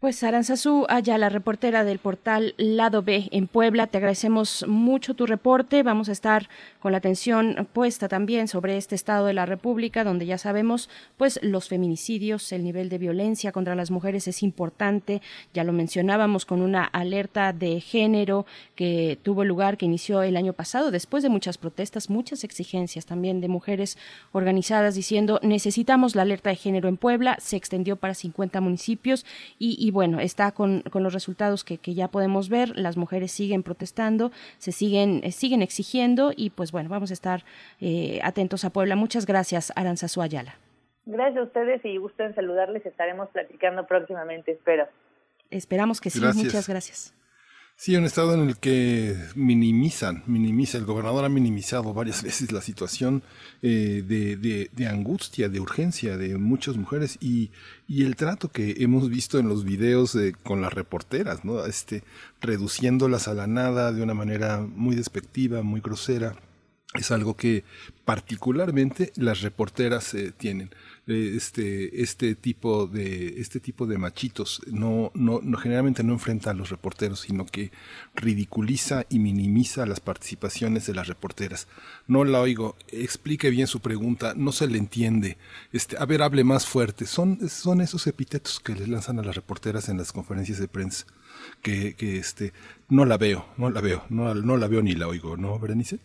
Pues 0.00 0.22
Aranzazú 0.24 0.86
la 0.88 1.28
reportera 1.28 1.84
del 1.84 1.98
portal 1.98 2.54
Lado 2.56 3.02
B 3.02 3.28
en 3.32 3.46
Puebla, 3.46 3.86
te 3.86 3.98
agradecemos 3.98 4.64
mucho 4.66 5.12
tu 5.12 5.26
reporte. 5.26 5.82
Vamos 5.82 6.08
a 6.08 6.12
estar 6.12 6.48
con 6.80 6.92
la 6.92 6.98
atención 6.98 7.68
puesta 7.74 8.08
también 8.08 8.48
sobre 8.48 8.78
este 8.78 8.94
estado 8.94 9.26
de 9.26 9.34
la 9.34 9.44
República, 9.44 10.02
donde 10.02 10.24
ya 10.24 10.38
sabemos, 10.38 10.88
pues 11.18 11.38
los 11.42 11.68
feminicidios, 11.68 12.50
el 12.52 12.64
nivel 12.64 12.88
de 12.88 12.96
violencia 12.96 13.52
contra 13.52 13.74
las 13.74 13.90
mujeres 13.90 14.26
es 14.26 14.42
importante. 14.42 15.20
Ya 15.52 15.64
lo 15.64 15.74
mencionábamos 15.74 16.46
con 16.46 16.62
una 16.62 16.84
alerta 16.84 17.52
de 17.52 17.82
género 17.82 18.46
que 18.76 19.18
tuvo 19.22 19.44
lugar, 19.44 19.76
que 19.76 19.84
inició 19.84 20.22
el 20.22 20.38
año 20.38 20.54
pasado, 20.54 20.90
después 20.90 21.22
de 21.22 21.28
muchas 21.28 21.58
protestas, 21.58 22.08
muchas 22.08 22.42
exigencias 22.42 23.04
también 23.04 23.42
de 23.42 23.48
mujeres 23.48 23.98
organizadas 24.32 24.94
diciendo 24.94 25.40
necesitamos 25.42 26.14
la 26.14 26.22
alerta 26.22 26.48
de 26.48 26.56
género 26.56 26.88
en 26.88 26.96
Puebla. 26.96 27.36
Se 27.38 27.58
extendió 27.58 27.96
para 27.96 28.14
50 28.14 28.62
municipios 28.62 29.26
y 29.58 29.89
y 29.90 29.92
bueno, 29.92 30.20
está 30.20 30.52
con, 30.52 30.82
con 30.82 31.02
los 31.02 31.12
resultados 31.12 31.64
que, 31.64 31.76
que, 31.76 31.94
ya 31.94 32.06
podemos 32.06 32.48
ver, 32.48 32.78
las 32.78 32.96
mujeres 32.96 33.32
siguen 33.32 33.64
protestando, 33.64 34.30
se 34.58 34.70
siguen, 34.70 35.20
eh, 35.24 35.32
siguen 35.32 35.62
exigiendo 35.62 36.30
y 36.36 36.50
pues 36.50 36.70
bueno, 36.70 36.88
vamos 36.88 37.10
a 37.10 37.14
estar 37.14 37.42
eh, 37.80 38.20
atentos 38.22 38.64
a 38.64 38.70
Puebla. 38.70 38.94
Muchas 38.94 39.26
gracias, 39.26 39.72
Aranzazu 39.74 40.22
Ayala. 40.22 40.54
Gracias 41.06 41.38
a 41.38 41.42
ustedes 41.42 41.84
y 41.84 41.96
gusto 41.96 42.22
en 42.22 42.36
saludarles, 42.36 42.86
estaremos 42.86 43.30
platicando 43.30 43.84
próximamente, 43.88 44.52
espero. 44.52 44.86
Esperamos 45.50 46.00
que 46.00 46.10
sí, 46.10 46.20
muchas 46.20 46.68
gracias. 46.68 47.12
Sí, 47.82 47.96
un 47.96 48.04
estado 48.04 48.34
en 48.34 48.46
el 48.46 48.58
que 48.58 49.16
minimizan, 49.34 50.22
minimiza, 50.26 50.76
el 50.76 50.84
gobernador 50.84 51.24
ha 51.24 51.30
minimizado 51.30 51.94
varias 51.94 52.22
veces 52.28 52.52
la 52.52 52.60
situación 52.60 53.22
eh, 53.62 54.04
de, 54.06 54.86
angustia, 54.86 55.48
de 55.48 55.60
urgencia 55.60 56.18
de 56.18 56.36
muchas 56.36 56.76
mujeres 56.76 57.16
y, 57.22 57.52
el 57.88 58.16
trato 58.16 58.50
que 58.50 58.74
hemos 58.80 59.08
visto 59.08 59.38
en 59.38 59.48
los 59.48 59.64
videos 59.64 60.14
con 60.42 60.60
las 60.60 60.74
reporteras, 60.74 61.42
¿no? 61.46 61.64
Este, 61.64 62.04
reduciéndolas 62.42 63.28
a 63.28 63.34
la 63.34 63.46
nada 63.46 63.92
de 63.92 64.02
una 64.02 64.12
manera 64.12 64.60
muy 64.60 64.94
despectiva, 64.94 65.62
muy 65.62 65.80
grosera 65.80 66.36
es 66.94 67.12
algo 67.12 67.36
que 67.36 67.62
particularmente 68.04 69.12
las 69.14 69.42
reporteras 69.42 70.12
eh, 70.14 70.32
tienen 70.36 70.70
este 71.10 72.02
este 72.02 72.34
tipo 72.34 72.86
de 72.86 73.40
este 73.40 73.60
tipo 73.60 73.86
de 73.86 73.98
machitos. 73.98 74.62
No, 74.70 75.10
no, 75.14 75.40
no 75.42 75.58
generalmente 75.58 76.02
no 76.02 76.12
enfrenta 76.12 76.50
a 76.50 76.54
los 76.54 76.70
reporteros 76.70 77.20
sino 77.20 77.46
que 77.46 77.70
ridiculiza 78.14 79.04
y 79.08 79.18
minimiza 79.18 79.86
las 79.86 80.00
participaciones 80.00 80.86
de 80.86 80.94
las 80.94 81.08
reporteras. 81.08 81.68
No 82.06 82.24
la 82.24 82.40
oigo 82.40 82.76
explique 82.88 83.50
bien 83.50 83.66
su 83.66 83.80
pregunta 83.80 84.34
no 84.36 84.52
se 84.52 84.66
le 84.66 84.78
entiende. 84.78 85.38
Este 85.72 85.96
a 85.98 86.06
ver 86.06 86.22
hable 86.22 86.44
más 86.44 86.66
fuerte. 86.66 87.06
Son 87.06 87.48
son 87.48 87.80
esos 87.80 88.06
epítetos 88.06 88.60
que 88.60 88.74
les 88.74 88.88
lanzan 88.88 89.18
a 89.18 89.22
las 89.22 89.36
reporteras 89.36 89.88
en 89.88 89.98
las 89.98 90.12
conferencias 90.12 90.58
de 90.58 90.68
prensa 90.68 91.06
que, 91.62 91.94
que 91.94 92.18
este 92.18 92.52
no 92.88 93.04
la 93.04 93.16
veo 93.16 93.46
no 93.56 93.70
la 93.70 93.80
veo 93.80 94.04
no, 94.08 94.34
no 94.34 94.56
la 94.56 94.68
veo 94.68 94.82
ni 94.82 94.94
la 94.94 95.08
oigo 95.08 95.36
no 95.36 95.58
Berenice 95.58 95.98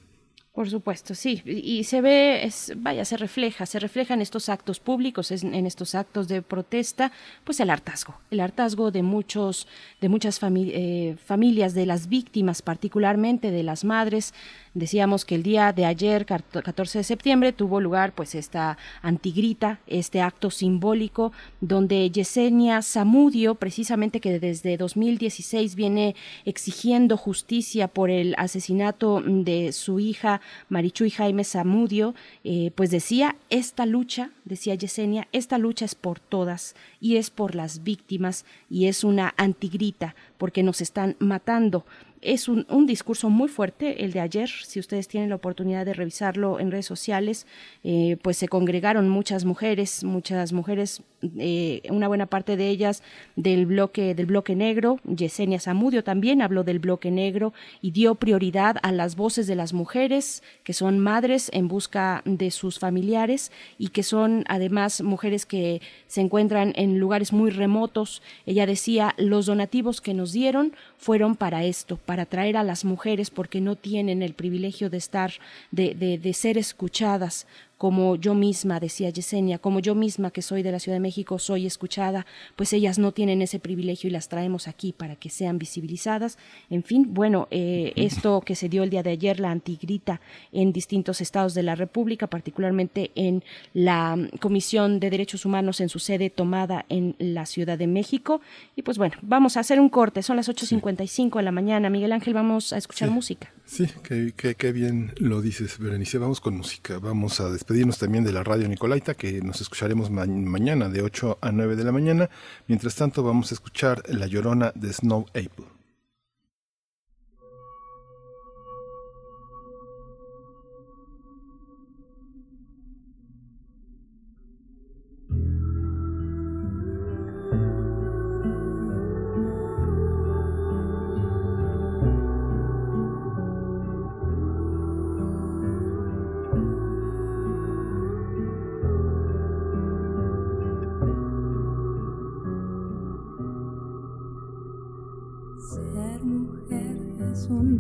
por 0.56 0.70
supuesto, 0.70 1.14
sí. 1.16 1.42
Y 1.46 1.84
se 1.84 2.00
ve, 2.00 2.46
es, 2.46 2.72
vaya, 2.78 3.04
se 3.04 3.18
refleja, 3.18 3.66
se 3.66 3.78
refleja 3.78 4.14
en 4.14 4.22
estos 4.22 4.48
actos 4.48 4.80
públicos, 4.80 5.30
en 5.32 5.66
estos 5.66 5.96
actos 5.96 6.30
de 6.30 6.42
protesta, 6.42 7.12
pues 7.44 7.60
el 7.60 7.70
hartazgo, 7.70 8.16
el 8.32 8.40
hartazgo 8.40 8.90
de 8.90 9.04
muchos, 9.04 9.68
de 10.00 10.08
muchas 10.08 10.40
eh, 10.42 11.18
familias, 11.26 11.74
de 11.74 11.86
las 11.86 12.08
víctimas, 12.08 12.62
particularmente 12.62 13.52
de 13.52 13.64
las 13.64 13.84
madres, 13.84 14.34
Decíamos 14.76 15.24
que 15.24 15.36
el 15.36 15.44
día 15.44 15.72
de 15.72 15.86
ayer, 15.86 16.26
14 16.26 16.98
de 16.98 17.04
septiembre, 17.06 17.54
tuvo 17.54 17.80
lugar 17.80 18.12
pues 18.12 18.36
esta 18.36 18.78
antigrita, 19.02 19.80
este 19.88 20.20
acto 20.20 20.52
simbólico 20.52 21.32
donde 21.62 22.12
Yesenia 22.12 22.82
Zamudio, 22.82 23.56
precisamente 23.56 24.20
que 24.20 24.38
desde 24.38 24.76
2016 24.76 25.76
viene 25.76 26.14
exigiendo 26.44 27.16
justicia 27.16 27.88
por 27.88 28.10
el 28.10 28.36
asesinato 28.38 29.24
de 29.26 29.72
su 29.72 30.02
hija 30.02 30.42
Marichuy 30.68 31.10
Jaime 31.10 31.46
Zamudio, 31.46 32.14
eh, 32.44 32.72
pues 32.76 32.92
decía, 32.92 33.38
esta 33.50 33.86
lucha, 33.86 34.32
decía 34.44 34.76
Yesenia, 34.76 35.30
esta 35.32 35.58
lucha 35.58 35.86
es 35.86 35.96
por 35.96 36.20
todas 36.20 36.76
y 37.00 37.16
es 37.16 37.30
por 37.30 37.56
las 37.56 37.86
víctimas 37.86 38.44
y 38.70 38.88
es 38.88 39.06
una 39.06 39.34
antigrita 39.38 40.16
porque 40.38 40.64
nos 40.64 40.82
están 40.82 41.16
matando 41.20 41.86
es 42.26 42.48
un, 42.48 42.66
un, 42.70 42.86
discurso 42.86 43.30
muy 43.30 43.48
fuerte 43.48 44.04
el 44.04 44.12
de 44.12 44.20
ayer. 44.20 44.50
Si 44.50 44.80
ustedes 44.80 45.08
tienen 45.08 45.30
la 45.30 45.36
oportunidad 45.36 45.86
de 45.86 45.94
revisarlo 45.94 46.60
en 46.60 46.72
redes 46.72 46.86
sociales, 46.86 47.46
eh, 47.84 48.18
pues 48.22 48.38
se 48.38 48.48
congregaron 48.48 49.10
muchas 49.10 49.46
mujeres, 49.46 50.04
muchas 50.04 50.54
mujeres, 50.54 51.02
eh, 51.22 51.82
una 51.90 52.08
buena 52.08 52.26
parte 52.26 52.58
de 52.58 52.70
ellas 52.70 53.02
del 53.36 53.66
bloque 53.66 54.16
del 54.16 54.26
bloque 54.26 54.56
negro. 54.56 55.00
Yesenia 55.04 55.60
Zamudio 55.60 56.04
también 56.04 56.42
habló 56.42 56.64
del 56.64 56.80
bloque 56.80 57.12
negro 57.12 57.54
y 57.82 57.92
dio 57.92 58.16
prioridad 58.16 58.78
a 58.84 58.92
las 58.92 59.16
voces 59.16 59.48
de 59.48 59.56
las 59.56 59.74
mujeres 59.74 60.44
que 60.64 60.74
son 60.74 61.00
madres 61.00 61.50
en 61.54 61.68
busca 61.68 62.22
de 62.26 62.52
sus 62.52 62.80
familiares 62.80 63.52
y 63.78 63.90
que 63.90 64.04
son 64.04 64.44
además 64.48 65.02
mujeres 65.02 65.46
que 65.46 65.82
se 66.08 66.22
encuentran 66.22 66.74
en 66.76 67.00
lugares 67.00 67.34
muy 67.34 67.50
remotos. 67.50 68.22
Ella 68.46 68.66
decía 68.66 69.14
los 69.18 69.46
donativos 69.46 70.02
que 70.02 70.14
nos 70.14 70.32
dieron 70.32 70.74
fueron 70.98 71.36
para 71.36 71.64
esto, 71.64 71.98
para 71.98 72.24
atraer 72.24 72.58
a 72.58 72.64
las 72.64 72.86
mujeres 72.86 73.30
porque 73.30 73.62
no 73.62 73.76
tienen 73.76 74.22
el 74.22 74.34
privilegio 74.34 74.90
de 74.90 74.98
estar, 74.98 75.32
de, 75.72 75.96
de, 75.96 76.18
de 76.18 76.34
ser 76.34 76.58
escuchadas 76.58 77.48
como 77.78 78.16
yo 78.16 78.34
misma, 78.34 78.80
decía 78.80 79.10
Yesenia, 79.10 79.60
como 79.60 79.80
yo 79.80 79.96
misma 79.96 80.32
que 80.32 80.42
soy 80.42 80.64
de 80.64 80.72
la 80.72 80.80
Ciudad 80.80 80.96
de 80.96 81.02
México, 81.02 81.40
soy 81.40 81.66
escuchada, 81.66 82.26
pues 82.56 82.72
ellas 82.74 82.98
no 83.00 83.12
tienen 83.12 83.42
ese 83.42 83.60
privilegio 83.60 84.10
y 84.10 84.12
las 84.12 84.30
traemos 84.30 84.68
aquí 84.68 84.94
para 84.94 85.16
que 85.16 85.30
sean 85.30 85.58
visibilizadas. 85.58 86.38
En 86.70 86.84
fin, 86.84 87.14
bueno, 87.14 87.48
eh, 87.52 87.92
esto 87.96 88.42
que 88.42 88.56
se 88.56 88.70
dio 88.70 88.84
el 88.84 88.90
día 88.90 89.04
de 89.04 89.12
ayer, 89.12 89.40
la 89.40 89.52
antigrita 89.52 90.22
en 90.52 90.72
distintos 90.72 91.20
estados 91.20 91.54
de 91.54 91.64
la 91.64 91.76
República, 91.76 92.28
particularmente 92.28 93.12
en 93.16 93.44
la 93.74 94.18
Comisión 94.40 95.00
de 95.00 95.10
Derechos 95.10 95.46
Humanos 95.46 95.82
en 95.82 95.90
su 95.90 96.00
sede 96.00 96.30
tomada 96.30 96.86
en 96.90 97.16
la 97.20 97.46
Ciudad 97.46 97.78
de 97.78 97.88
México. 97.88 98.42
Y 98.76 98.84
pues 98.84 98.98
bueno, 98.98 99.16
vamos 99.22 99.58
a 99.58 99.60
hacer 99.60 99.80
un 99.80 99.90
corte, 99.90 100.24
son 100.24 100.38
las 100.38 100.48
8.55 100.48 101.38
de 101.38 101.44
la 101.44 101.52
mañana. 101.52 101.90
Miguel 101.90 102.14
Ángel, 102.14 102.34
vamos 102.34 102.72
a 102.72 102.78
escuchar 102.78 103.10
música. 103.10 103.52
Sí, 103.66 103.88
qué, 104.04 104.72
bien 104.72 105.14
lo 105.18 105.42
dices, 105.42 105.80
Berenice. 105.80 106.18
Vamos 106.18 106.40
con 106.40 106.56
música. 106.56 107.00
Vamos 107.00 107.40
a 107.40 107.50
despedirnos 107.50 107.98
también 107.98 108.24
de 108.24 108.32
la 108.32 108.44
radio 108.44 108.68
Nicolaita, 108.68 109.16
que 109.16 109.42
nos 109.42 109.60
escucharemos 109.60 110.12
mañana 110.12 110.88
de 110.88 111.02
8 111.02 111.40
a 111.42 111.52
9 111.52 111.76
de 111.76 111.84
la 111.84 111.92
mañana. 111.92 112.30
Mientras 112.68 112.96
tanto, 112.96 113.24
vamos 113.24 113.52
a 113.52 113.56
escuchar 113.56 114.04
La 114.08 114.28
Llorona 114.28 114.72
de 114.76 114.94
Snow 114.94 115.26
Apple. 115.30 115.75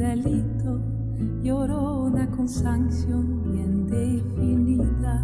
Delito, 0.05 0.79
llorona 1.41 2.29
con 2.35 2.47
sanción 2.47 3.25
bien 3.51 3.87
definida. 3.87 5.23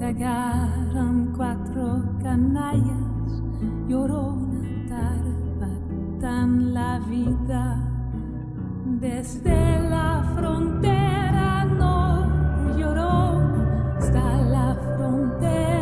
Agarran 0.00 1.32
cuatro 1.36 1.84
canallas, 2.22 3.42
llorona, 3.88 4.48
tan 6.20 6.74
la 6.74 6.98
vida 7.00 7.64
desde 9.00 9.88
la 9.88 10.32
frontera 10.34 11.64
norte, 11.64 12.80
llorona, 12.80 13.96
hasta 13.98 14.42
la 14.54 14.74
frontera 14.96 15.77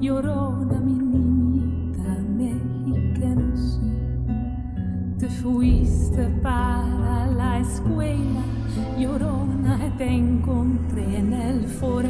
llorona, 0.00 0.80
mi 0.80 0.92
niñita 0.92 2.08
mexiquense. 2.38 3.80
Te 5.18 5.28
fuiste 5.28 6.28
para 6.42 7.26
la 7.26 7.58
escuela, 7.58 8.42
llorona, 8.98 9.78
te 9.98 10.06
encontré 10.06 11.18
en 11.18 11.32
el 11.32 11.66
forense. 11.66 12.09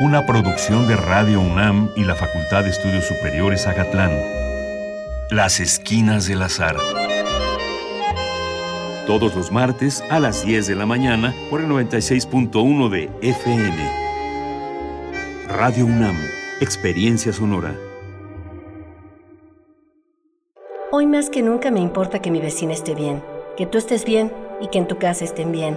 Una 0.00 0.26
producción 0.26 0.86
de 0.86 0.94
Radio 0.94 1.40
UNAM 1.40 1.90
y 1.96 2.04
la 2.04 2.14
Facultad 2.14 2.62
de 2.62 2.70
Estudios 2.70 3.04
Superiores 3.04 3.66
Agatlán. 3.66 4.12
Las 5.28 5.58
Esquinas 5.58 6.28
del 6.28 6.40
Azar. 6.42 6.76
Todos 9.08 9.34
los 9.34 9.50
martes 9.50 10.04
a 10.08 10.20
las 10.20 10.46
10 10.46 10.68
de 10.68 10.76
la 10.76 10.86
mañana 10.86 11.34
por 11.50 11.60
el 11.60 11.66
96.1 11.66 12.88
de 12.90 13.10
FM. 13.22 13.90
Radio 15.48 15.86
UNAM. 15.86 16.16
Experiencia 16.60 17.32
sonora. 17.32 17.74
Hoy 20.92 21.06
más 21.08 21.28
que 21.28 21.42
nunca 21.42 21.72
me 21.72 21.80
importa 21.80 22.20
que 22.20 22.30
mi 22.30 22.38
vecina 22.38 22.72
esté 22.72 22.94
bien, 22.94 23.20
que 23.56 23.66
tú 23.66 23.78
estés 23.78 24.04
bien 24.04 24.32
y 24.60 24.68
que 24.68 24.78
en 24.78 24.86
tu 24.86 24.96
casa 24.98 25.24
estén 25.24 25.50
bien. 25.50 25.76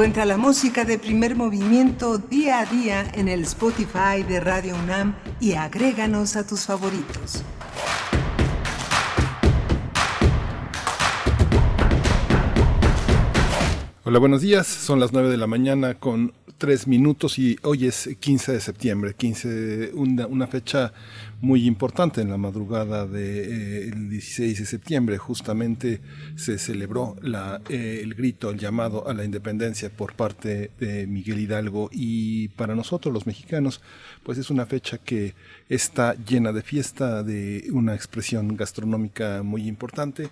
Encuentra 0.00 0.24
la 0.24 0.38
música 0.38 0.86
de 0.86 0.98
primer 0.98 1.36
movimiento 1.36 2.16
día 2.16 2.60
a 2.60 2.64
día 2.64 3.06
en 3.12 3.28
el 3.28 3.42
Spotify 3.42 4.22
de 4.26 4.40
Radio 4.40 4.74
UNAM 4.82 5.14
y 5.40 5.52
agréganos 5.52 6.36
a 6.36 6.46
tus 6.46 6.64
favoritos. 6.64 7.44
Hola, 14.04 14.18
buenos 14.18 14.40
días. 14.40 14.66
Son 14.66 15.00
las 15.00 15.12
9 15.12 15.28
de 15.28 15.36
la 15.36 15.46
mañana 15.46 15.92
con 15.92 16.32
3 16.56 16.86
minutos 16.86 17.38
y 17.38 17.58
hoy 17.62 17.86
es 17.86 18.08
15 18.20 18.52
de 18.52 18.60
septiembre, 18.60 19.14
15, 19.14 19.90
una, 19.92 20.26
una 20.26 20.46
fecha 20.46 20.94
muy 21.40 21.66
importante 21.66 22.20
en 22.20 22.28
la 22.30 22.36
madrugada 22.36 23.06
del 23.06 24.10
16 24.10 24.58
de 24.58 24.66
septiembre. 24.66 25.18
Justamente 25.18 26.00
se 26.36 26.58
celebró 26.58 27.16
la, 27.22 27.62
eh, 27.68 28.00
el 28.02 28.14
grito, 28.14 28.50
el 28.50 28.58
llamado 28.58 29.08
a 29.08 29.14
la 29.14 29.24
independencia 29.24 29.90
por 29.90 30.14
parte 30.14 30.70
de 30.78 31.06
Miguel 31.06 31.40
Hidalgo 31.40 31.88
y 31.92 32.48
para 32.48 32.74
nosotros 32.74 33.12
los 33.14 33.26
mexicanos, 33.26 33.80
pues 34.22 34.38
es 34.38 34.50
una 34.50 34.66
fecha 34.66 34.98
que 34.98 35.34
está 35.68 36.14
llena 36.14 36.52
de 36.52 36.62
fiesta, 36.62 37.22
de 37.22 37.68
una 37.72 37.94
expresión 37.94 38.56
gastronómica 38.56 39.42
muy 39.42 39.66
importante 39.66 40.28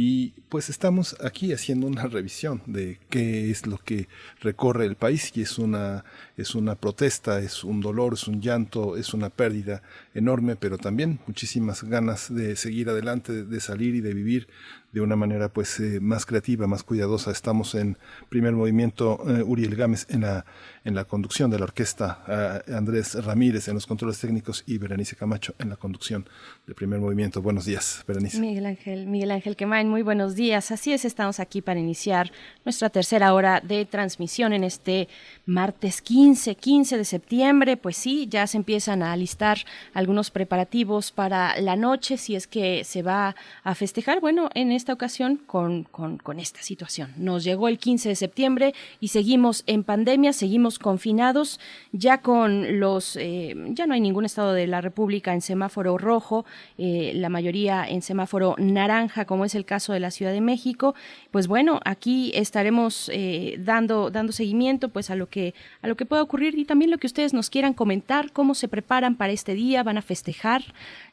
y 0.00 0.32
pues 0.48 0.70
estamos 0.70 1.16
aquí 1.24 1.52
haciendo 1.52 1.88
una 1.88 2.04
revisión 2.06 2.62
de 2.66 3.00
qué 3.10 3.50
es 3.50 3.66
lo 3.66 3.78
que 3.78 4.06
recorre 4.40 4.86
el 4.86 4.94
país 4.94 5.32
y 5.34 5.42
es 5.42 5.58
una, 5.58 6.04
es 6.36 6.54
una 6.54 6.76
protesta, 6.76 7.40
es 7.40 7.64
un 7.64 7.80
dolor, 7.80 8.14
es 8.14 8.28
un 8.28 8.40
llanto, 8.40 8.96
es 8.96 9.12
una 9.12 9.28
pérdida 9.28 9.82
enorme, 10.14 10.54
pero 10.54 10.78
también 10.78 11.18
muchísimas 11.26 11.82
ganas 11.82 12.32
de 12.32 12.54
seguir 12.54 12.88
adelante, 12.88 13.44
de 13.44 13.60
salir 13.60 13.96
y 13.96 14.00
de 14.00 14.14
vivir 14.14 14.46
de 14.92 15.00
una 15.00 15.16
manera 15.16 15.52
pues 15.52 15.80
eh, 15.80 15.98
más 16.00 16.26
creativa, 16.26 16.68
más 16.68 16.84
cuidadosa. 16.84 17.32
Estamos 17.32 17.74
en 17.74 17.98
primer 18.28 18.52
movimiento, 18.52 19.20
eh, 19.26 19.42
Uriel 19.42 19.74
Gámez 19.74 20.06
en 20.10 20.20
la, 20.20 20.46
en 20.88 20.94
la 20.94 21.04
conducción 21.04 21.50
de 21.50 21.58
la 21.58 21.64
orquesta, 21.64 22.62
Andrés 22.66 23.14
Ramírez 23.22 23.68
en 23.68 23.74
los 23.74 23.86
controles 23.86 24.18
técnicos 24.18 24.64
y 24.66 24.78
Berenice 24.78 25.16
Camacho 25.16 25.54
en 25.58 25.68
la 25.68 25.76
conducción 25.76 26.26
de 26.66 26.74
primer 26.74 26.98
movimiento. 26.98 27.42
Buenos 27.42 27.66
días, 27.66 28.02
Berenice. 28.08 28.40
Miguel 28.40 28.64
Ángel, 28.64 29.06
Miguel 29.06 29.30
Ángel 29.30 29.54
Quemain, 29.54 29.88
muy 29.88 30.00
buenos 30.00 30.34
días. 30.34 30.70
Así 30.70 30.92
es, 30.92 31.04
estamos 31.04 31.40
aquí 31.40 31.60
para 31.60 31.78
iniciar 31.78 32.32
nuestra 32.64 32.88
tercera 32.88 33.34
hora 33.34 33.60
de 33.60 33.84
transmisión 33.84 34.54
en 34.54 34.64
este 34.64 35.08
martes 35.44 36.00
15, 36.00 36.54
15 36.54 36.96
de 36.96 37.04
septiembre. 37.04 37.76
Pues 37.76 37.96
sí, 37.96 38.26
ya 38.28 38.46
se 38.46 38.56
empiezan 38.56 39.02
a 39.02 39.12
alistar 39.12 39.58
algunos 39.92 40.30
preparativos 40.30 41.12
para 41.12 41.60
la 41.60 41.76
noche, 41.76 42.16
si 42.16 42.34
es 42.34 42.46
que 42.46 42.82
se 42.84 43.02
va 43.02 43.36
a 43.62 43.74
festejar. 43.74 44.20
Bueno, 44.20 44.48
en 44.54 44.72
esta 44.72 44.94
ocasión 44.94 45.36
con, 45.36 45.84
con, 45.84 46.38
esta 46.38 46.62
situación. 46.62 47.12
Nos 47.16 47.44
llegó 47.44 47.68
el 47.68 47.78
15 47.78 48.10
de 48.10 48.14
septiembre 48.14 48.74
y 49.00 49.08
seguimos 49.08 49.64
en 49.66 49.82
pandemia, 49.84 50.32
seguimos 50.32 50.77
confinados, 50.78 51.60
ya 51.92 52.18
con 52.18 52.80
los, 52.80 53.16
eh, 53.16 53.54
ya 53.70 53.86
no 53.86 53.94
hay 53.94 54.00
ningún 54.00 54.24
estado 54.24 54.52
de 54.52 54.66
la 54.66 54.80
República 54.80 55.32
en 55.32 55.40
semáforo 55.40 55.98
rojo, 55.98 56.44
eh, 56.76 57.12
la 57.14 57.28
mayoría 57.28 57.86
en 57.88 58.02
semáforo 58.02 58.54
naranja, 58.58 59.24
como 59.24 59.44
es 59.44 59.54
el 59.54 59.64
caso 59.64 59.92
de 59.92 60.00
la 60.00 60.10
Ciudad 60.10 60.32
de 60.32 60.40
México. 60.40 60.94
Pues 61.30 61.46
bueno, 61.46 61.80
aquí 61.84 62.32
estaremos 62.34 63.10
eh, 63.12 63.56
dando, 63.58 64.10
dando 64.10 64.32
seguimiento 64.32 64.88
pues 64.88 65.10
a 65.10 65.16
lo 65.16 65.28
que, 65.28 65.54
a 65.82 65.88
lo 65.88 65.96
que 65.96 66.06
pueda 66.06 66.22
ocurrir 66.22 66.58
y 66.58 66.64
también 66.64 66.90
lo 66.90 66.98
que 66.98 67.06
ustedes 67.06 67.34
nos 67.34 67.50
quieran 67.50 67.74
comentar, 67.74 68.32
cómo 68.32 68.54
se 68.54 68.68
preparan 68.68 69.16
para 69.16 69.32
este 69.32 69.54
día, 69.54 69.82
van 69.82 69.98
a 69.98 70.02
festejar 70.02 70.62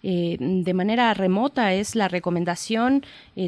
de 0.03 0.73
manera 0.75 1.11
remota, 1.15 1.73
es 1.73 1.95
la 1.95 2.07
recomendación 2.07 3.03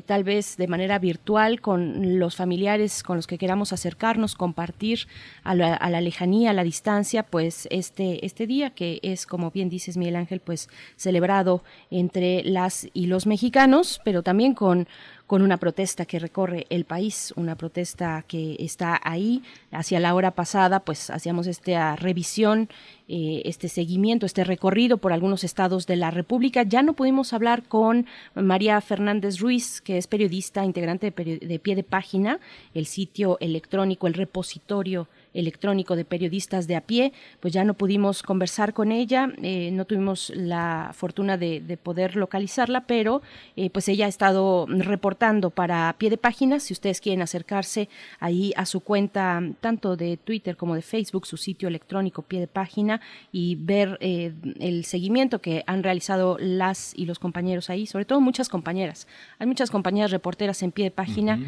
tal 0.07 0.23
vez 0.23 0.57
de 0.57 0.67
manera 0.67 0.97
virtual 0.97 1.61
con 1.61 2.17
los 2.17 2.35
familiares 2.35 3.03
con 3.03 3.15
los 3.17 3.27
que 3.27 3.37
queramos 3.37 3.73
acercarnos, 3.73 4.35
compartir 4.35 5.07
a 5.43 5.55
la, 5.55 5.96
lejanía, 6.01 6.51
a 6.51 6.53
la 6.53 6.63
distancia, 6.63 7.23
pues 7.23 7.67
este, 7.71 8.25
este 8.25 8.47
día 8.47 8.71
que 8.71 8.99
es, 9.03 9.25
como 9.25 9.51
bien 9.51 9.69
dices 9.69 9.97
Miguel 9.97 10.15
Ángel, 10.15 10.39
pues 10.39 10.69
celebrado 10.95 11.63
entre 11.91 12.43
las 12.43 12.87
y 12.93 13.07
los 13.07 13.25
mexicanos, 13.25 14.01
pero 14.03 14.23
también 14.23 14.53
con 14.53 14.87
con 15.27 15.41
una 15.41 15.57
protesta 15.57 16.05
que 16.05 16.19
recorre 16.19 16.65
el 16.69 16.85
país, 16.85 17.33
una 17.35 17.55
protesta 17.55 18.23
que 18.27 18.55
está 18.59 18.99
ahí. 19.03 19.43
Hacia 19.71 19.99
la 19.99 20.15
hora 20.15 20.31
pasada, 20.31 20.79
pues 20.79 21.09
hacíamos 21.09 21.47
esta 21.47 21.97
revisión, 21.97 22.69
eh, 23.09 23.41
este 23.43 23.67
seguimiento, 23.67 24.25
este 24.25 24.45
recorrido 24.45 24.97
por 24.97 25.11
algunos 25.11 25.43
estados 25.43 25.85
de 25.85 25.97
la 25.97 26.11
República. 26.11 26.63
Ya 26.63 26.81
no 26.81 26.93
pudimos 26.93 27.33
hablar 27.33 27.63
con 27.63 28.07
María 28.35 28.79
Fernández 28.79 29.39
Ruiz, 29.39 29.81
que 29.81 29.97
es 29.97 30.07
periodista, 30.07 30.63
integrante 30.63 31.11
de, 31.11 31.37
de 31.39 31.59
pie 31.59 31.75
de 31.75 31.83
página, 31.83 32.39
el 32.73 32.85
sitio 32.85 33.37
electrónico, 33.41 34.07
el 34.07 34.13
repositorio 34.13 35.09
electrónico 35.37 35.95
de 35.95 36.03
periodistas 36.03 36.67
de 36.67 36.75
a 36.75 36.81
pie, 36.81 37.13
pues 37.39 37.53
ya 37.53 37.63
no 37.63 37.75
pudimos 37.75 38.23
conversar 38.23 38.73
con 38.73 38.91
ella, 38.91 39.29
eh, 39.43 39.69
no 39.71 39.85
tuvimos 39.85 40.31
la 40.35 40.91
fortuna 40.93 41.37
de, 41.37 41.77
poder 41.83 42.15
localizarla, 42.15 42.81
pero 42.87 43.21
eh, 43.55 43.69
pues 43.69 43.87
ella 43.87 44.07
ha 44.07 44.09
estado 44.09 44.65
reportando 44.67 45.51
para 45.51 45.95
pie 45.99 46.09
de 46.09 46.17
página, 46.17 46.59
si 46.59 46.73
ustedes 46.73 46.99
quieren 46.99 47.21
acercarse 47.21 47.87
ahí 48.19 48.51
a 48.57 48.65
su 48.65 48.79
cuenta 48.79 49.41
tanto 49.61 49.95
de 49.95 50.17
Twitter 50.17 50.57
como 50.57 50.73
de 50.73 50.81
Facebook, 50.81 51.27
su 51.27 51.37
sitio 51.37 51.67
electrónico 51.67 52.23
pie 52.23 52.39
de 52.39 52.47
página 52.47 52.99
y 53.31 53.55
ver 53.55 53.97
eh, 54.01 54.33
el 54.59 54.85
seguimiento 54.85 55.39
que 55.39 55.63
han 55.67 55.83
realizado 55.83 56.37
las 56.39 56.93
y 56.95 57.05
los 57.05 57.19
compañeros 57.19 57.69
ahí, 57.69 57.85
sobre 57.85 58.05
todo 58.05 58.19
muchas 58.21 58.49
compañeras. 58.49 59.07
Hay 59.37 59.45
muchas 59.45 59.69
compañeras 59.69 60.09
reporteras 60.09 60.63
en 60.63 60.71
pie 60.71 60.85
de 60.85 60.91
página, 60.91 61.39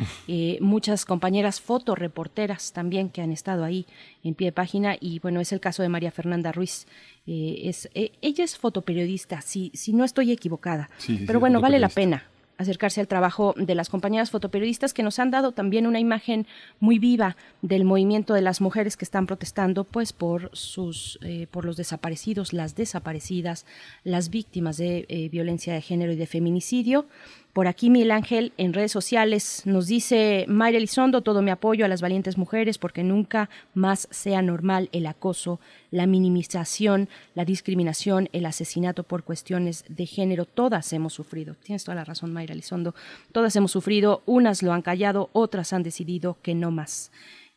muchas 0.60 1.06
compañeras 1.06 1.60
fotoreporteras 1.60 2.72
también 2.72 3.10
que 3.10 3.22
han 3.22 3.32
estado 3.32 3.64
ahí 3.64 3.79
en 4.24 4.34
pie 4.34 4.48
de 4.48 4.52
página 4.52 4.96
y 5.00 5.20
bueno, 5.20 5.40
es 5.40 5.52
el 5.52 5.60
caso 5.60 5.84
de 5.84 5.90
María 5.90 6.12
Fernanda 6.12 6.52
Ruiz. 6.52 6.88
Eh, 7.28 7.62
es, 7.66 7.90
eh, 7.94 8.12
ella 8.22 8.44
es 8.44 8.58
fotoperiodista, 8.58 9.42
si, 9.42 9.72
si 9.74 9.94
no 9.94 10.04
estoy 10.04 10.32
equivocada, 10.32 10.90
pero 11.28 11.40
bueno, 11.40 11.62
vale 11.62 11.80
la 11.80 11.90
pena 11.90 12.24
acercarse 12.58 13.00
al 13.00 13.08
trabajo 13.08 13.56
de 13.56 13.74
las 13.74 13.88
compañeras 13.88 14.32
fotoperiodistas 14.32 14.94
que 14.94 15.02
nos 15.02 15.18
han 15.20 15.32
dado 15.32 15.54
también 15.54 15.88
una 15.88 16.02
imagen 16.02 16.46
muy 16.82 17.00
viva 17.00 17.38
del 17.62 17.86
movimiento 17.86 18.34
de 18.34 18.42
las 18.42 18.60
mujeres 18.60 18.98
que 18.98 19.06
están 19.06 19.28
protestando 19.28 19.86
pues 19.86 20.12
por 20.12 20.50
sus 20.52 21.20
eh, 21.22 21.48
por 21.52 21.64
los 21.64 21.78
desaparecidos 21.78 22.52
las 22.52 22.76
desaparecidas 22.76 23.66
las 24.04 24.30
víctimas 24.30 24.76
de 24.76 25.30
violencia 25.32 25.74
de 25.74 25.82
género 25.82 26.12
y 26.12 26.18
de 26.18 26.28
feminicidio 26.28 27.06
por 27.54 27.68
aquí 27.68 27.90
Miguel 27.90 28.12
Ángel 28.12 28.54
en 28.58 28.74
redes 28.74 28.92
sociales 28.92 29.64
nos 29.66 29.88
dice 29.88 30.46
Mayra 30.48 30.78
Elizondo, 30.78 31.22
todo 31.22 31.42
mi 31.42 31.50
apoyo 31.50 31.84
a 31.84 31.88
las 31.88 32.02
valientes 32.02 32.38
mujeres 32.38 32.78
porque 32.78 33.04
nunca 33.04 33.50
más 33.74 34.08
sea 34.12 34.42
normal 34.42 34.90
el 34.92 35.08
acoso, 35.08 35.60
la 35.90 36.06
minimización, 36.06 37.10
la 37.34 37.46
discriminación, 37.46 38.30
el 38.34 38.46
asesinato 38.46 39.04
por 39.04 39.24
cuestiones 39.24 39.84
de 39.90 40.06
género. 40.06 40.46
Todas 40.46 40.94
hemos 40.94 41.14
sufrido. 41.14 41.56
Tienes 41.56 41.84
toda 41.84 41.96
la 41.96 42.06
razón 42.06 42.34
Mayra 42.34 42.54
Elizondo. 42.54 42.94
Todas 43.32 43.56
hemos 43.56 43.72
sufrido, 43.72 44.22
unas 44.28 44.62
lo 44.62 44.72
han 44.72 44.84
callado, 44.84 45.30
otras 45.34 45.74
han 45.74 45.84
decidido 45.84 46.38
que 46.44 46.54
no 46.54 46.70
más. 46.70 47.12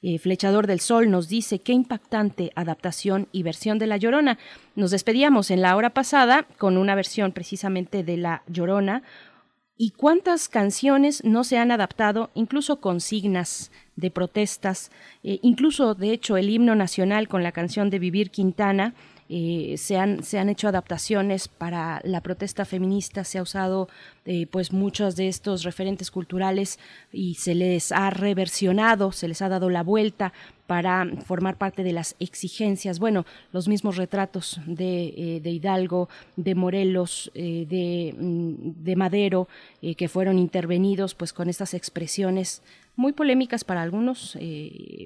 Eh, 0.04 0.18
Flechador 0.18 0.66
del 0.66 0.80
Sol 0.80 1.10
nos 1.10 1.28
dice 1.28 1.60
qué 1.60 1.72
impactante 1.72 2.50
adaptación 2.56 3.28
y 3.30 3.44
versión 3.44 3.78
de 3.78 3.86
La 3.86 3.98
Llorona. 3.98 4.36
Nos 4.74 4.90
despedíamos 4.90 5.52
en 5.52 5.62
la 5.62 5.76
hora 5.76 5.90
pasada 5.90 6.44
con 6.58 6.76
una 6.76 6.96
versión 6.96 7.30
precisamente 7.30 8.02
de 8.02 8.16
La 8.16 8.42
Llorona, 8.48 9.04
¿Y 9.84 9.90
cuántas 9.90 10.48
canciones 10.48 11.24
no 11.24 11.42
se 11.42 11.58
han 11.58 11.72
adaptado, 11.72 12.30
incluso 12.34 12.80
consignas 12.80 13.72
de 13.96 14.12
protestas, 14.12 14.92
eh, 15.24 15.40
incluso 15.42 15.96
de 15.96 16.12
hecho 16.12 16.36
el 16.36 16.50
himno 16.50 16.76
nacional 16.76 17.26
con 17.26 17.42
la 17.42 17.50
canción 17.50 17.90
de 17.90 17.98
Vivir 17.98 18.30
Quintana? 18.30 18.94
Eh, 19.28 19.74
se, 19.78 19.96
han, 19.96 20.22
se 20.22 20.38
han 20.38 20.50
hecho 20.50 20.68
adaptaciones 20.68 21.48
para 21.48 22.00
la 22.04 22.20
protesta 22.20 22.64
feminista, 22.64 23.24
se 23.24 23.38
ha 23.38 23.42
usado 23.42 23.88
eh, 24.24 24.46
pues 24.46 24.72
muchos 24.72 25.16
de 25.16 25.26
estos 25.26 25.64
referentes 25.64 26.12
culturales 26.12 26.78
y 27.12 27.34
se 27.34 27.56
les 27.56 27.90
ha 27.90 28.10
reversionado, 28.10 29.10
se 29.10 29.26
les 29.26 29.42
ha 29.42 29.48
dado 29.48 29.68
la 29.68 29.82
vuelta 29.82 30.32
para 30.72 31.06
formar 31.26 31.58
parte 31.58 31.82
de 31.82 31.92
las 31.92 32.16
exigencias. 32.18 32.98
Bueno, 32.98 33.26
los 33.52 33.68
mismos 33.68 33.98
retratos 33.98 34.58
de, 34.64 35.40
eh, 35.44 35.50
Hidalgo, 35.50 36.08
de 36.36 36.54
Morelos, 36.54 37.30
eh, 37.34 37.66
de, 37.68 38.14
mm, 38.18 38.82
de, 38.82 38.96
Madero, 38.96 39.48
eh, 39.82 39.94
que 39.96 40.08
fueron 40.08 40.38
intervenidos 40.38 41.14
pues 41.14 41.34
con 41.34 41.50
estas 41.50 41.74
expresiones 41.74 42.62
muy 42.96 43.12
polémicas 43.12 43.64
para 43.64 43.82
algunos, 43.82 44.36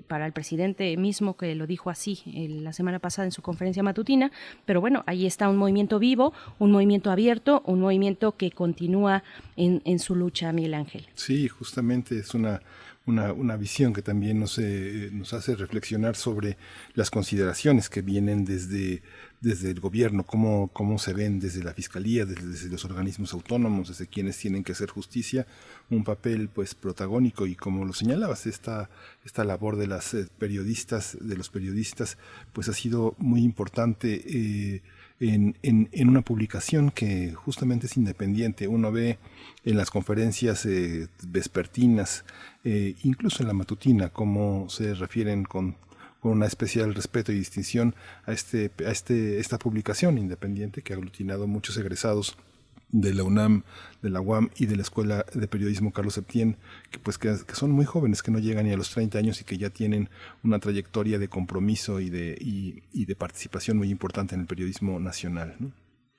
para 0.09 0.27
el 0.27 0.33
presidente 0.33 0.97
mismo 0.97 1.37
que 1.37 1.55
lo 1.55 1.69
dijo 1.69 1.89
así 1.89 2.21
la 2.65 2.73
semana 2.73 2.99
pasada 2.99 3.27
en 3.27 3.33
su 3.33 3.43
conferencia 3.43 3.81
matutina, 3.85 4.33
pero 4.65 4.81
bueno, 4.81 5.05
ahí 5.07 5.25
está 5.25 5.49
un 5.49 5.57
movimiento 5.57 6.01
vivo, 6.01 6.33
un 6.59 6.73
movimiento 6.73 7.13
abierto, 7.13 7.63
un 7.65 7.81
movimiento 7.81 8.37
que 8.37 8.51
continúa 8.51 9.23
en, 9.57 9.83
en 9.85 10.01
su 10.01 10.17
lucha, 10.17 10.51
Miguel 10.53 10.75
Ángel. 10.75 11.07
Sí, 11.15 11.47
justamente 11.47 12.19
es 12.19 12.35
una 12.35 12.61
una, 13.07 13.33
una 13.33 13.57
visión 13.57 13.93
que 13.93 14.03
también 14.03 14.41
nos, 14.41 14.59
eh, 14.59 15.11
nos 15.13 15.33
hace 15.33 15.55
reflexionar 15.55 16.17
sobre 16.17 16.57
las 16.95 17.11
consideraciones 17.11 17.89
que 17.89 18.03
vienen 18.03 18.45
desde, 18.45 19.03
desde 19.41 19.71
el 19.71 19.81
gobierno, 19.81 20.25
cómo, 20.25 20.69
cómo 20.73 20.99
se 20.99 21.13
ven 21.13 21.39
desde 21.39 21.63
la 21.63 21.73
fiscalía, 21.73 22.27
desde, 22.27 22.69
los 22.69 22.85
organismos 22.85 23.33
autónomos, 23.33 23.89
desde 23.89 24.09
quienes 24.09 24.37
tienen 24.37 24.65
que 24.65 24.73
hacer 24.73 24.91
justicia, 24.91 25.47
un 25.89 26.03
papel 26.03 26.49
pues 26.49 26.75
protagónico 26.75 27.47
y 27.47 27.55
como 27.55 27.85
lo 27.85 27.93
señalabas, 27.93 28.47
esta, 28.47 28.91
esta 29.25 29.45
labor 29.45 29.77
de 29.77 29.87
las 29.87 30.13
eh, 30.15 30.27
periodistas, 30.39 31.17
de 31.21 31.37
los 31.37 31.49
periodistas, 31.49 32.19
pues 32.53 32.69
ha 32.69 32.75
sido 32.75 33.15
muy 33.19 33.43
importante. 33.43 34.23
Eh, 34.27 34.83
en, 35.21 35.57
en, 35.63 35.89
en, 35.93 36.09
una 36.09 36.23
publicación 36.23 36.91
que 36.91 37.33
justamente 37.35 37.87
es 37.87 37.97
independiente. 37.97 38.69
Uno 38.69 38.93
ve 38.93 39.19
en 39.65 39.77
las 39.77 39.91
conferencias 39.91 40.67
vespertinas 41.23 42.25
eh, 42.69 42.97
incluso 43.05 43.45
en 43.45 43.47
la 43.47 43.55
matutina, 43.55 44.09
cómo 44.09 44.69
se 44.69 44.93
refieren 44.95 45.45
con, 45.45 45.77
con 46.19 46.33
una 46.33 46.47
especial 46.47 46.97
respeto 46.97 47.31
y 47.31 47.37
distinción 47.37 47.95
a, 48.25 48.33
este, 48.33 48.73
a 48.85 48.91
este, 48.91 49.39
esta 49.39 49.57
publicación 49.57 50.19
independiente 50.19 50.83
que 50.83 50.93
ha 50.93 50.97
aglutinado 50.97 51.47
muchos 51.47 51.77
egresados 51.77 52.37
de 53.01 53.13
la 53.15 53.25
UNAM, 53.25 53.63
de 54.03 54.11
la 54.11 54.21
UAM 54.21 54.51
y 54.57 54.67
de 54.67 54.77
la 54.77 54.83
Escuela 54.83 55.25
de 55.35 55.49
Periodismo 55.49 55.93
Carlos 55.93 56.15
Septién, 56.15 56.57
que 56.91 56.99
pues 56.99 57.19
que, 57.19 57.37
son 57.53 57.71
muy 57.71 57.85
jóvenes, 57.85 58.23
que 58.23 58.31
no 58.31 58.39
llegan 58.39 58.67
ni 58.67 58.73
a 58.73 58.77
los 58.77 58.91
30 58.91 59.19
años 59.19 59.41
y 59.41 59.45
que 59.45 59.59
ya 59.59 59.71
tienen 59.71 60.09
una 60.43 60.59
trayectoria 60.59 61.19
de 61.19 61.29
compromiso 61.29 62.01
y 62.01 62.11
de, 62.11 62.37
y, 62.41 63.05
de 63.05 63.17
participación 63.17 63.77
muy 63.77 63.91
importante 63.91 64.35
en 64.35 64.43
el 64.43 64.47
periodismo 64.47 64.99
nacional. 64.99 65.57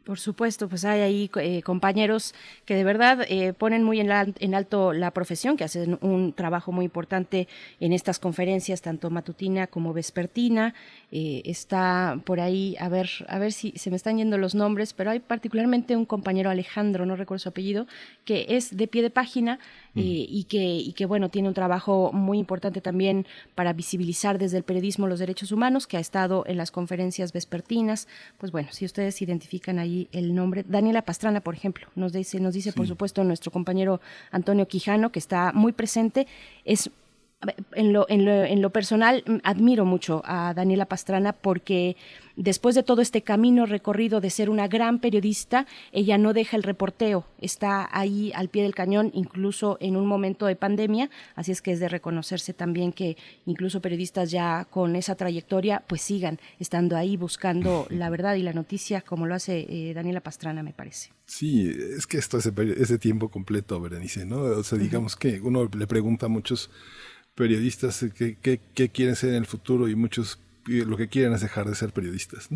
Por 0.08 0.20
supuesto, 0.20 0.70
pues 0.70 0.86
hay 0.86 1.02
ahí 1.02 1.32
eh, 1.36 1.62
compañeros 1.64 2.34
que 2.64 2.76
de 2.76 2.86
verdad 2.86 3.26
eh, 3.28 3.52
ponen 3.52 3.84
muy 3.84 4.00
en, 4.00 4.10
alto 4.56 4.94
la 4.94 5.12
profesión, 5.12 5.58
que 5.58 5.66
hacen 5.66 6.00
un 6.00 6.32
trabajo 6.32 6.72
muy 6.72 6.86
importante 6.86 7.50
en 7.82 7.92
estas 7.92 8.18
conferencias, 8.18 8.82
tanto 8.82 9.10
matutina 9.10 9.68
como 9.68 9.92
vespertina. 9.92 10.74
Eh, 11.12 11.42
está 11.44 12.22
por 12.24 12.40
ahí, 12.40 12.78
a 12.80 12.88
ver, 12.88 13.10
a 13.28 13.38
ver 13.38 13.52
si 13.52 13.74
se 13.76 13.90
me 13.90 13.98
están 13.98 14.18
yendo 14.18 14.38
los 14.38 14.56
nombres, 14.56 14.94
pero 14.94 15.12
hay 15.12 15.20
particularmente 15.20 15.98
un 15.98 16.06
compañero 16.06 16.50
Alejandro, 16.50 17.06
no 17.06 17.18
recuerdo 17.18 17.40
su 17.40 17.50
apellido, 17.50 17.86
que 18.24 18.46
es 18.48 18.78
de 18.78 18.88
pie 18.88 19.02
de 19.02 19.10
página 19.10 19.60
y, 19.98 20.44
que, 20.45 20.64
y 20.64 20.94
que, 20.94 21.06
bueno, 21.06 21.30
tiene 21.30 21.48
un 21.48 21.53
trabajo 21.53 22.11
muy 22.14 22.38
importante 22.38 22.82
también 22.82 23.26
para 23.56 23.74
visibilizar 23.74 24.38
desde 24.38 24.57
el 24.57 24.64
periodismo 24.64 25.07
los 25.07 25.19
derechos 25.19 25.52
humanos, 25.52 25.88
que 25.88 25.98
ha 25.98 25.99
estado 25.99 26.44
en 26.48 26.57
las 26.57 26.72
conferencias 26.72 27.34
vespertinas. 27.34 28.07
Pues 28.38 28.52
bueno, 28.52 28.69
si 28.72 28.86
ustedes 28.86 29.22
identifican 29.22 29.80
ahí 29.80 30.07
el 30.11 30.36
nombre. 30.36 30.64
Daniela 30.68 31.02
Pastrana, 31.02 31.41
por 31.41 31.56
ejemplo, 31.56 31.88
nos 31.95 32.14
dice, 32.14 32.40
nos 32.40 32.53
dice 32.53 32.74
por 32.74 32.88
supuesto 32.88 33.24
nuestro 33.24 33.52
compañero 33.52 33.99
Antonio 34.32 34.68
Quijano, 34.68 35.11
que 35.11 35.19
está 35.19 35.52
muy 35.53 35.72
presente. 35.72 36.28
Es 36.65 36.90
en 37.74 37.94
lo, 37.94 38.08
en, 38.10 38.26
lo, 38.26 38.44
en 38.44 38.62
lo, 38.62 38.72
personal, 38.72 39.24
mm, 39.26 39.38
admiro 39.44 39.86
mucho 39.86 40.22
a 40.26 40.54
Daniela 40.56 40.88
Pastrana 40.88 41.34
porque 41.34 41.96
después 42.36 42.74
de 42.76 42.84
todo 42.84 43.02
este 43.02 43.22
camino 43.22 43.66
recorrido 43.66 44.22
de 44.22 44.32
ser 44.32 44.50
una 44.50 44.68
gran 44.68 45.00
periodista, 45.00 45.68
ella 45.92 46.18
no 46.18 46.34
deja 46.34 46.58
el 46.58 46.64
reporteo, 46.64 47.26
está 47.40 47.88
ahí 47.92 48.32
al 48.34 48.50
pie 48.50 48.64
del 48.64 48.74
cañón, 48.74 49.12
incluso 49.14 49.78
en 49.82 49.98
un 49.98 50.08
momento 50.08 50.48
de 50.48 50.56
pandemia, 50.56 51.10
así 51.36 51.52
es 51.52 51.62
que 51.62 51.72
es 51.72 51.80
de 51.80 51.90
reconocerse 51.90 52.54
también 52.54 52.92
que 52.92 53.18
incluso 53.46 53.82
periodistas 53.82 54.32
ya 54.32 54.66
con 54.66 54.96
esa 54.96 55.16
trayectoria, 55.16 55.84
pues 55.88 56.02
sigan 56.02 56.40
estando 56.60 56.98
ahí 56.98 57.18
buscando 57.18 57.86
la 57.90 58.10
verdad 58.10 58.36
y 58.36 58.42
la 58.42 58.54
noticia, 58.54 59.02
como 59.02 59.28
lo 59.28 59.36
hace 59.36 59.66
eh, 59.70 59.94
Daniela 59.94 60.22
Pastrana, 60.22 60.64
me 60.64 60.74
parece. 60.74 61.12
Sí, 61.26 61.70
es 61.70 62.08
que 62.08 62.18
esto 62.18 62.38
es 62.38 62.46
ese 62.46 62.98
tiempo 62.98 63.30
completo, 63.30 63.82
Berenice, 63.82 64.26
¿no? 64.26 64.42
O 64.42 64.64
sea, 64.64 64.78
digamos 64.78 65.16
que 65.16 65.42
uno 65.42 65.70
le 65.78 65.86
pregunta 65.86 66.28
a 66.28 66.30
muchos 66.30 66.70
periodistas 67.38 68.04
que, 68.16 68.36
que, 68.36 68.90
quieren 68.90 69.16
ser 69.16 69.30
en 69.30 69.36
el 69.36 69.46
futuro 69.46 69.88
y 69.88 69.96
muchos 69.96 70.40
lo 70.66 70.98
que 70.98 71.08
quieren 71.08 71.34
es 71.34 71.42
dejar 71.42 71.70
de 71.70 71.76
ser 71.76 71.94
periodistas. 71.94 72.50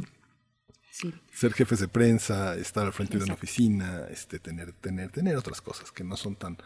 Ser 1.32 1.54
jefes 1.54 1.80
de 1.80 1.88
prensa, 1.88 2.56
estar 2.56 2.86
al 2.86 2.92
frente 2.92 3.18
de 3.18 3.24
una 3.24 3.36
oficina, 3.36 4.08
este, 4.10 4.40
tener, 4.40 4.74
tener, 4.74 5.12
tener 5.12 5.38
otras 5.38 5.62
cosas 5.62 5.92
que 5.92 6.04
no 6.04 6.18
son 6.18 6.36
tan, 6.36 6.58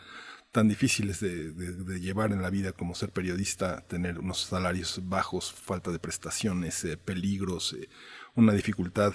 tan 0.51 0.69
difíciles 0.69 1.19
de, 1.19 1.99
llevar 1.99 2.31
en 2.31 2.41
la 2.41 2.49
vida 2.49 2.71
como 2.71 2.95
ser 2.95 3.09
periodista, 3.11 3.81
tener 3.81 4.17
unos 4.19 4.39
salarios 4.39 5.01
bajos, 5.03 5.51
falta 5.51 5.91
de 5.91 5.99
prestaciones, 5.99 6.85
eh, 6.85 6.95
peligros, 6.95 7.73
eh, 7.73 7.89
una 8.33 8.53
dificultad 8.53 9.13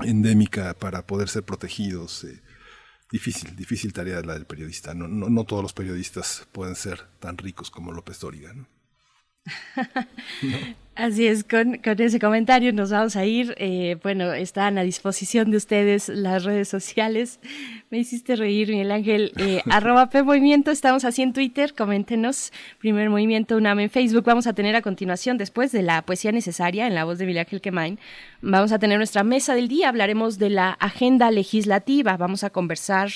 endémica 0.00 0.74
para 0.74 1.06
poder 1.06 1.30
ser 1.30 1.44
protegidos, 1.44 2.24
eh, 2.24 2.42
difícil, 3.10 3.54
difícil 3.56 3.92
tarea 3.92 4.20
la 4.22 4.34
del 4.34 4.46
periodista. 4.46 4.94
No, 4.94 5.08
no, 5.08 5.28
no 5.28 5.44
todos 5.44 5.62
los 5.62 5.72
periodistas 5.72 6.46
pueden 6.52 6.76
ser 6.76 7.06
tan 7.20 7.38
ricos 7.38 7.70
como 7.70 7.92
López 7.92 8.20
Dóriga. 8.20 8.52
¿no? 8.52 8.66
Así 10.98 11.28
es, 11.28 11.44
con, 11.44 11.76
con, 11.76 12.00
ese 12.02 12.18
comentario 12.18 12.72
nos 12.72 12.90
vamos 12.90 13.14
a 13.14 13.24
ir. 13.24 13.54
Eh, 13.58 13.98
bueno, 14.02 14.32
están 14.32 14.78
a 14.78 14.82
disposición 14.82 15.48
de 15.52 15.56
ustedes 15.56 16.08
las 16.08 16.42
redes 16.42 16.68
sociales. 16.68 17.38
Me 17.90 17.98
hiciste 17.98 18.34
reír, 18.34 18.70
Miguel 18.70 18.90
Ángel. 18.90 19.32
Eh, 19.36 19.62
arroba 19.70 20.10
P 20.10 20.24
Movimiento, 20.24 20.72
estamos 20.72 21.04
así 21.04 21.22
en 21.22 21.32
Twitter, 21.32 21.72
coméntenos. 21.74 22.52
Primer 22.80 23.10
Movimiento 23.10 23.56
UNAM 23.56 23.78
en 23.78 23.90
Facebook. 23.90 24.24
Vamos 24.24 24.48
a 24.48 24.54
tener 24.54 24.74
a 24.74 24.82
continuación, 24.82 25.38
después 25.38 25.70
de 25.70 25.82
la 25.82 26.02
poesía 26.02 26.32
necesaria, 26.32 26.88
en 26.88 26.96
la 26.96 27.04
voz 27.04 27.18
de 27.18 27.26
Miguel 27.26 27.42
Ángel 27.42 27.60
Quemain, 27.60 28.00
vamos 28.42 28.72
a 28.72 28.80
tener 28.80 28.98
nuestra 28.98 29.22
mesa 29.22 29.54
del 29.54 29.68
día. 29.68 29.90
Hablaremos 29.90 30.40
de 30.40 30.50
la 30.50 30.70
agenda 30.72 31.30
legislativa. 31.30 32.16
Vamos 32.16 32.42
a 32.42 32.50
conversar 32.50 33.10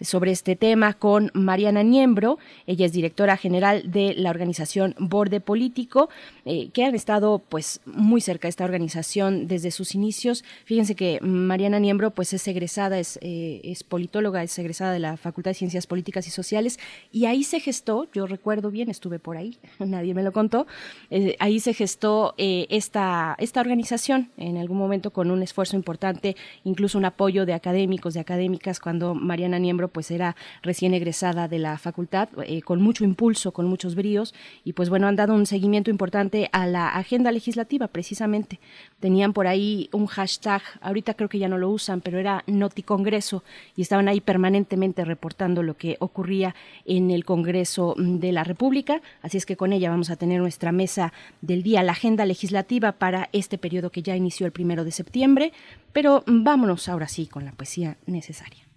sobre 0.00 0.32
este 0.32 0.56
tema 0.56 0.94
con 0.94 1.30
Mariana 1.34 1.84
Niembro. 1.84 2.38
Ella 2.66 2.86
es 2.86 2.92
directora 2.92 3.36
general 3.36 3.92
de 3.92 4.14
la 4.14 4.30
organización 4.30 4.96
Borde 4.98 5.40
Político, 5.40 6.08
eh, 6.44 6.70
que 6.72 6.84
han 6.84 6.96
estado 6.96 7.27
pues 7.36 7.80
muy 7.84 8.22
cerca 8.22 8.48
esta 8.48 8.64
organización 8.64 9.46
desde 9.46 9.70
sus 9.70 9.94
inicios. 9.94 10.44
Fíjense 10.64 10.94
que 10.94 11.20
Mariana 11.20 11.78
Niembro 11.78 12.12
pues 12.12 12.32
es 12.32 12.48
egresada, 12.48 12.98
es, 12.98 13.18
eh, 13.20 13.60
es 13.64 13.84
politóloga, 13.84 14.42
es 14.42 14.58
egresada 14.58 14.92
de 14.92 15.00
la 15.00 15.16
Facultad 15.18 15.50
de 15.50 15.56
Ciencias 15.56 15.86
Políticas 15.86 16.26
y 16.26 16.30
Sociales 16.30 16.78
y 17.12 17.26
ahí 17.26 17.44
se 17.44 17.60
gestó, 17.60 18.08
yo 18.14 18.26
recuerdo 18.26 18.70
bien, 18.70 18.88
estuve 18.88 19.18
por 19.18 19.36
ahí, 19.36 19.58
nadie 19.78 20.14
me 20.14 20.22
lo 20.22 20.32
contó, 20.32 20.66
eh, 21.10 21.36
ahí 21.38 21.60
se 21.60 21.74
gestó 21.74 22.34
eh, 22.38 22.66
esta, 22.70 23.36
esta 23.38 23.60
organización 23.60 24.30
en 24.38 24.56
algún 24.56 24.78
momento 24.78 25.10
con 25.10 25.30
un 25.30 25.42
esfuerzo 25.42 25.76
importante, 25.76 26.36
incluso 26.64 26.96
un 26.96 27.04
apoyo 27.04 27.44
de 27.44 27.52
académicos, 27.52 28.14
de 28.14 28.20
académicas, 28.20 28.80
cuando 28.80 29.14
Mariana 29.14 29.58
Niembro 29.58 29.88
pues 29.88 30.10
era 30.10 30.36
recién 30.62 30.94
egresada 30.94 31.48
de 31.48 31.58
la 31.58 31.76
facultad, 31.76 32.28
con 32.64 32.80
mucho 32.80 33.04
impulso, 33.04 33.52
con 33.52 33.66
muchos 33.66 33.94
bríos 33.94 34.34
y 34.64 34.72
pues 34.72 34.88
bueno, 34.88 35.06
han 35.08 35.16
dado 35.16 35.34
un 35.34 35.46
seguimiento 35.46 35.90
importante 35.90 36.48
a 36.52 36.66
la 36.66 36.88
agenda 36.88 37.17
legislativa, 37.22 37.88
precisamente. 37.88 38.60
Tenían 39.00 39.32
por 39.32 39.46
ahí 39.46 39.88
un 39.92 40.06
hashtag, 40.06 40.62
ahorita 40.80 41.14
creo 41.14 41.28
que 41.28 41.38
ya 41.38 41.48
no 41.48 41.58
lo 41.58 41.70
usan, 41.70 42.00
pero 42.00 42.18
era 42.18 42.44
Noticongreso, 42.46 43.44
y 43.76 43.82
estaban 43.82 44.08
ahí 44.08 44.20
permanentemente 44.20 45.04
reportando 45.04 45.62
lo 45.62 45.76
que 45.76 45.96
ocurría 46.00 46.54
en 46.84 47.10
el 47.10 47.24
Congreso 47.24 47.94
de 47.96 48.32
la 48.32 48.44
República. 48.44 49.02
Así 49.22 49.36
es 49.36 49.46
que 49.46 49.56
con 49.56 49.72
ella 49.72 49.90
vamos 49.90 50.10
a 50.10 50.16
tener 50.16 50.40
nuestra 50.40 50.72
mesa 50.72 51.12
del 51.40 51.62
día, 51.62 51.82
la 51.82 51.92
agenda 51.92 52.24
legislativa 52.24 52.92
para 52.92 53.28
este 53.32 53.58
periodo 53.58 53.90
que 53.90 54.02
ya 54.02 54.16
inició 54.16 54.46
el 54.46 54.52
primero 54.52 54.84
de 54.84 54.92
septiembre. 54.92 55.52
Pero 55.92 56.22
vámonos 56.26 56.88
ahora 56.88 57.08
sí 57.08 57.26
con 57.26 57.44
la 57.44 57.52
poesía 57.52 57.96
necesaria. 58.06 58.68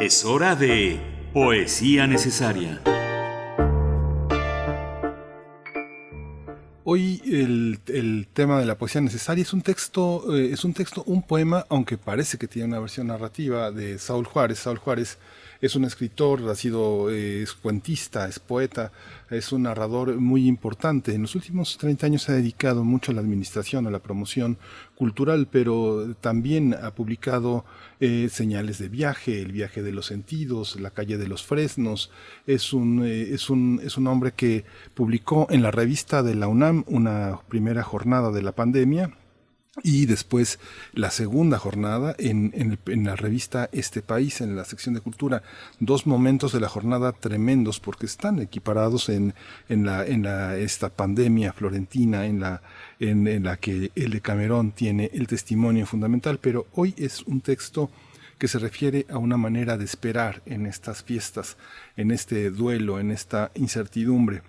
Es 0.00 0.24
hora 0.26 0.54
de 0.54 1.00
Poesía 1.32 2.06
Necesaria. 2.06 2.82
Hoy 6.88 7.20
el, 7.26 7.80
el, 7.88 8.28
tema 8.32 8.60
de 8.60 8.64
la 8.64 8.78
poesía 8.78 9.00
necesaria 9.00 9.42
es 9.42 9.52
un 9.52 9.60
texto, 9.60 10.36
eh, 10.36 10.52
es 10.52 10.64
un 10.64 10.72
texto, 10.72 11.02
un 11.06 11.20
poema, 11.20 11.66
aunque 11.68 11.98
parece 11.98 12.38
que 12.38 12.46
tiene 12.46 12.68
una 12.68 12.78
versión 12.78 13.08
narrativa 13.08 13.72
de 13.72 13.98
Saúl 13.98 14.24
Juárez. 14.24 14.60
Saúl 14.60 14.78
Juárez 14.78 15.18
es 15.60 15.74
un 15.76 15.84
escritor, 15.84 16.48
ha 16.48 16.54
sido, 16.54 17.10
eh, 17.10 17.42
es 17.42 17.52
cuentista, 17.52 18.28
es 18.28 18.38
poeta, 18.38 18.92
es 19.30 19.52
un 19.52 19.62
narrador 19.62 20.16
muy 20.16 20.46
importante. 20.46 21.14
En 21.14 21.22
los 21.22 21.34
últimos 21.34 21.78
30 21.78 22.06
años 22.06 22.22
se 22.22 22.32
ha 22.32 22.34
dedicado 22.36 22.84
mucho 22.84 23.12
a 23.12 23.14
la 23.14 23.20
administración, 23.20 23.86
a 23.86 23.90
la 23.90 23.98
promoción 23.98 24.58
cultural, 24.94 25.48
pero 25.50 26.14
también 26.20 26.74
ha 26.74 26.92
publicado 26.92 27.64
eh, 28.00 28.28
Señales 28.30 28.78
de 28.78 28.88
viaje, 28.88 29.40
El 29.40 29.52
viaje 29.52 29.82
de 29.82 29.92
los 29.92 30.06
sentidos, 30.06 30.78
La 30.78 30.90
calle 30.90 31.16
de 31.16 31.28
los 31.28 31.42
fresnos. 31.44 32.10
Es 32.46 32.72
un, 32.72 33.04
eh, 33.04 33.34
es 33.34 33.50
un, 33.50 33.80
es 33.82 33.96
un 33.96 34.06
hombre 34.06 34.32
que 34.32 34.64
publicó 34.94 35.46
en 35.50 35.62
la 35.62 35.70
revista 35.70 36.22
de 36.22 36.34
la 36.34 36.48
UNAM 36.48 36.84
una 36.86 37.40
primera 37.48 37.82
jornada 37.82 38.30
de 38.30 38.42
la 38.42 38.52
pandemia, 38.52 39.16
y 39.82 40.06
después 40.06 40.58
la 40.92 41.10
segunda 41.10 41.58
jornada 41.58 42.14
en, 42.18 42.78
en, 42.86 43.04
la 43.04 43.16
revista 43.16 43.68
Este 43.72 44.02
País, 44.02 44.40
en 44.40 44.56
la 44.56 44.64
sección 44.64 44.94
de 44.94 45.00
cultura, 45.00 45.42
dos 45.80 46.06
momentos 46.06 46.52
de 46.52 46.60
la 46.60 46.68
jornada 46.68 47.12
tremendos 47.12 47.80
porque 47.80 48.06
están 48.06 48.40
equiparados 48.40 49.08
en, 49.08 49.34
en, 49.68 49.84
la, 49.84 50.06
en 50.06 50.22
la, 50.22 50.56
esta 50.56 50.88
pandemia 50.88 51.52
florentina, 51.52 52.26
en 52.26 52.40
la, 52.40 52.62
en, 53.00 53.26
en 53.28 53.44
la 53.44 53.56
que 53.58 53.90
el 53.94 54.10
de 54.10 54.20
Camerón 54.20 54.72
tiene 54.72 55.10
el 55.12 55.26
testimonio 55.26 55.86
fundamental, 55.86 56.38
pero 56.40 56.66
hoy 56.72 56.94
es 56.96 57.22
un 57.22 57.40
texto 57.40 57.90
que 58.38 58.48
se 58.48 58.58
refiere 58.58 59.06
a 59.08 59.18
una 59.18 59.36
manera 59.36 59.78
de 59.78 59.84
esperar 59.84 60.42
en 60.46 60.66
estas 60.66 61.02
fiestas, 61.02 61.56
en 61.96 62.10
este 62.10 62.50
duelo, 62.50 63.00
en 63.00 63.10
esta 63.10 63.50
incertidumbre 63.54 64.42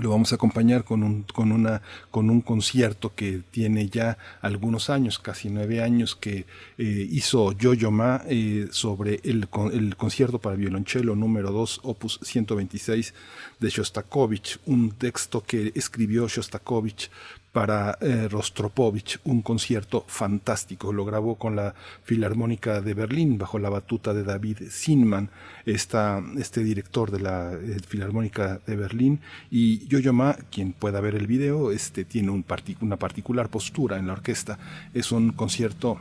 lo 0.00 0.10
vamos 0.10 0.32
a 0.32 0.36
acompañar 0.36 0.84
con 0.84 1.02
un, 1.04 1.22
con, 1.22 1.52
una, 1.52 1.80
con 2.10 2.28
un 2.28 2.40
concierto 2.40 3.14
que 3.14 3.42
tiene 3.50 3.88
ya 3.88 4.18
algunos 4.40 4.90
años, 4.90 5.18
casi 5.18 5.50
nueve 5.50 5.82
años, 5.82 6.16
que 6.16 6.46
eh, 6.78 7.08
hizo 7.10 7.52
Yo-Yo 7.52 7.90
Ma 7.92 8.22
eh, 8.26 8.66
sobre 8.70 9.20
el, 9.22 9.48
el, 9.72 9.96
concierto 9.96 10.40
para 10.40 10.56
violonchelo 10.56 11.14
número 11.14 11.52
2, 11.52 11.80
opus 11.84 12.18
126 12.22 13.14
de 13.60 13.68
Shostakovich, 13.68 14.58
un 14.66 14.90
texto 14.90 15.42
que 15.42 15.72
escribió 15.76 16.26
Shostakovich 16.26 17.10
para 17.54 17.96
eh, 18.00 18.26
Rostropovich, 18.28 19.20
un 19.24 19.40
concierto 19.40 20.04
fantástico. 20.08 20.92
Lo 20.92 21.04
grabó 21.04 21.36
con 21.36 21.54
la 21.54 21.72
Filarmónica 22.02 22.80
de 22.80 22.94
Berlín 22.94 23.38
bajo 23.38 23.60
la 23.60 23.70
batuta 23.70 24.12
de 24.12 24.24
David 24.24 24.58
Sinman, 24.68 25.30
esta, 25.64 26.20
este 26.36 26.64
director 26.64 27.12
de 27.12 27.20
la 27.20 27.52
eh, 27.52 27.78
Filarmónica 27.86 28.60
de 28.66 28.74
Berlín. 28.74 29.20
Y 29.52 29.86
Yo-Yo 29.86 30.12
Ma, 30.12 30.36
quien 30.50 30.72
pueda 30.72 31.00
ver 31.00 31.14
el 31.14 31.28
video, 31.28 31.70
este, 31.70 32.04
tiene 32.04 32.30
un 32.30 32.44
una 32.80 32.96
particular 32.96 33.48
postura 33.48 33.98
en 33.98 34.08
la 34.08 34.14
orquesta. 34.14 34.58
Es 34.92 35.12
un 35.12 35.30
concierto 35.30 36.00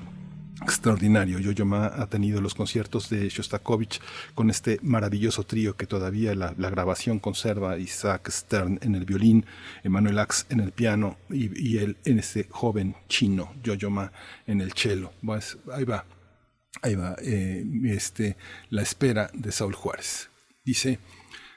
extraordinario. 0.64 1.40
Yo-Yo 1.40 1.66
Ma 1.66 1.88
ha 1.88 2.08
tenido 2.08 2.42
los 2.42 2.56
conciertos 2.56 3.10
de 3.10 3.30
Shostakovich 3.30 4.02
con 4.34 4.50
este 4.50 4.80
maravilloso 4.82 5.44
trío 5.44 5.76
que 5.76 5.86
todavía 5.86 6.34
la, 6.36 6.54
grabación 6.54 7.20
conserva, 7.20 7.78
Isaac 7.78 8.30
Stern 8.30 8.80
en 8.82 8.96
el 8.96 9.06
violín, 9.06 9.46
Emmanuel 9.84 10.20
Ax 10.20 10.46
en 10.50 10.60
el 10.60 10.72
piano 10.72 11.18
y, 11.30 11.78
él 11.78 11.98
en 12.06 12.20
ese 12.20 12.48
joven 12.50 12.96
chino, 13.08 13.54
Yo-Yo 13.64 13.90
Ma 13.90 14.12
en 14.48 14.62
el 14.62 14.74
cello. 14.74 15.12
Pues, 15.24 15.58
ahí 15.72 15.84
va, 15.84 16.06
ahí 16.82 16.96
va, 16.96 17.16
eh, 17.22 17.64
este, 17.86 18.38
la 18.70 18.82
espera 18.82 19.30
de 19.34 19.52
Saúl 19.52 19.76
Juárez. 19.76 20.30
Dice, 20.66 21.00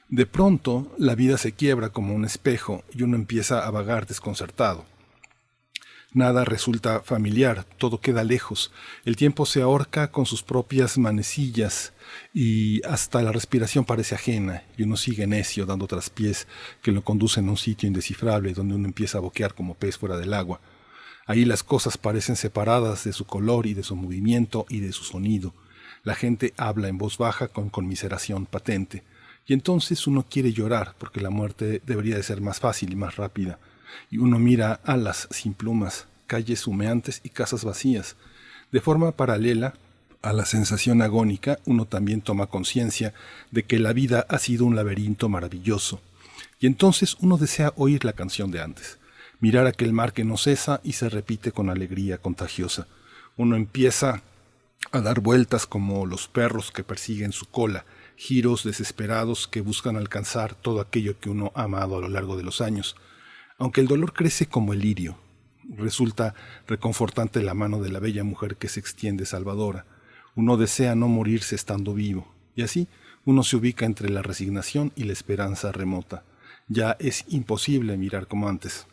de 0.09 0.25
pronto 0.25 0.93
la 0.97 1.15
vida 1.15 1.37
se 1.37 1.53
quiebra 1.53 1.89
como 1.89 2.13
un 2.13 2.25
espejo 2.25 2.83
y 2.93 3.03
uno 3.03 3.15
empieza 3.15 3.65
a 3.65 3.71
vagar 3.71 4.05
desconcertado 4.05 4.85
Nada 6.17 6.45
resulta 6.45 7.01
familiar, 7.01 7.63
todo 7.77 8.01
queda 8.01 8.23
lejos. 8.23 8.71
El 9.05 9.15
tiempo 9.15 9.45
se 9.45 9.61
ahorca 9.61 10.09
con 10.09 10.25
sus 10.25 10.41
propias 10.41 10.97
manecillas 10.97 11.93
y 12.33 12.83
hasta 12.87 13.21
la 13.21 13.31
respiración 13.31 13.85
parece 13.85 14.15
ajena 14.15 14.63
y 14.79 14.81
uno 14.81 14.97
sigue 14.97 15.27
necio 15.27 15.67
dando 15.67 15.85
traspiés 15.85 16.47
que 16.81 16.91
lo 16.91 17.03
conducen 17.03 17.47
a 17.47 17.51
un 17.51 17.57
sitio 17.57 17.85
indescifrable 17.85 18.53
donde 18.53 18.73
uno 18.73 18.87
empieza 18.87 19.19
a 19.19 19.21
boquear 19.21 19.53
como 19.53 19.75
pez 19.75 19.99
fuera 19.99 20.17
del 20.17 20.33
agua. 20.33 20.59
Ahí 21.27 21.45
las 21.45 21.61
cosas 21.61 21.99
parecen 21.99 22.35
separadas 22.35 23.03
de 23.03 23.13
su 23.13 23.25
color 23.25 23.67
y 23.67 23.75
de 23.75 23.83
su 23.83 23.95
movimiento 23.95 24.65
y 24.69 24.79
de 24.79 24.93
su 24.93 25.03
sonido. 25.03 25.53
La 26.01 26.15
gente 26.15 26.55
habla 26.57 26.87
en 26.87 26.97
voz 26.97 27.19
baja 27.19 27.47
con 27.47 27.69
conmiseración 27.69 28.47
patente. 28.47 29.03
Y 29.45 29.53
entonces 29.53 30.07
uno 30.07 30.25
quiere 30.27 30.51
llorar 30.51 30.95
porque 30.97 31.21
la 31.21 31.29
muerte 31.29 31.79
debería 31.85 32.15
de 32.15 32.23
ser 32.23 32.41
más 32.41 32.59
fácil 32.59 32.91
y 32.91 32.95
más 32.95 33.17
rápida 33.17 33.59
y 34.09 34.17
uno 34.17 34.39
mira 34.39 34.79
alas 34.83 35.27
sin 35.31 35.53
plumas, 35.53 36.07
calles 36.27 36.67
humeantes 36.67 37.21
y 37.23 37.29
casas 37.29 37.63
vacías. 37.63 38.15
De 38.71 38.81
forma 38.81 39.11
paralela 39.11 39.73
a 40.21 40.33
la 40.33 40.45
sensación 40.45 41.01
agónica, 41.01 41.59
uno 41.65 41.85
también 41.85 42.21
toma 42.21 42.47
conciencia 42.47 43.13
de 43.51 43.63
que 43.63 43.79
la 43.79 43.93
vida 43.93 44.25
ha 44.29 44.39
sido 44.39 44.65
un 44.65 44.75
laberinto 44.75 45.29
maravilloso. 45.29 46.01
Y 46.59 46.67
entonces 46.67 47.17
uno 47.19 47.37
desea 47.37 47.73
oír 47.75 48.03
la 48.03 48.13
canción 48.13 48.51
de 48.51 48.61
antes, 48.61 48.97
mirar 49.39 49.67
aquel 49.67 49.93
mar 49.93 50.13
que 50.13 50.23
no 50.23 50.37
cesa 50.37 50.81
y 50.83 50.93
se 50.93 51.09
repite 51.09 51.51
con 51.51 51.69
alegría 51.69 52.17
contagiosa. 52.17 52.87
Uno 53.35 53.55
empieza 53.55 54.23
a 54.91 55.01
dar 55.01 55.19
vueltas 55.19 55.65
como 55.65 56.05
los 56.05 56.27
perros 56.27 56.71
que 56.71 56.83
persiguen 56.83 57.31
su 57.31 57.45
cola, 57.45 57.85
giros 58.15 58.63
desesperados 58.63 59.47
que 59.47 59.61
buscan 59.61 59.95
alcanzar 59.95 60.55
todo 60.55 60.81
aquello 60.81 61.19
que 61.19 61.29
uno 61.29 61.51
ha 61.55 61.63
amado 61.63 61.97
a 61.97 62.01
lo 62.01 62.09
largo 62.09 62.35
de 62.35 62.43
los 62.43 62.61
años. 62.61 62.95
Aunque 63.59 63.81
el 63.81 63.87
dolor 63.87 64.13
crece 64.13 64.45
como 64.45 64.73
el 64.73 64.79
lirio, 64.79 65.17
resulta 65.67 66.35
reconfortante 66.67 67.41
la 67.41 67.55
mano 67.55 67.81
de 67.81 67.89
la 67.89 67.99
bella 67.99 68.23
mujer 68.23 68.57
que 68.57 68.69
se 68.69 68.79
extiende 68.79 69.25
salvadora. 69.25 69.85
Uno 70.35 70.57
desea 70.57 70.93
no 70.93 71.07
morirse 71.07 71.55
estando 71.55 71.95
vivo, 71.95 72.31
y 72.55 72.61
así 72.61 72.87
uno 73.25 73.43
se 73.43 73.55
ubica 73.55 73.85
entre 73.85 74.09
la 74.09 74.21
resignación 74.21 74.93
y 74.95 75.05
la 75.05 75.13
esperanza 75.13 75.71
remota. 75.71 76.23
Ya 76.67 76.97
es 76.99 77.25
imposible 77.29 77.97
mirar 77.97 78.27
como 78.27 78.47
antes, 78.47 78.85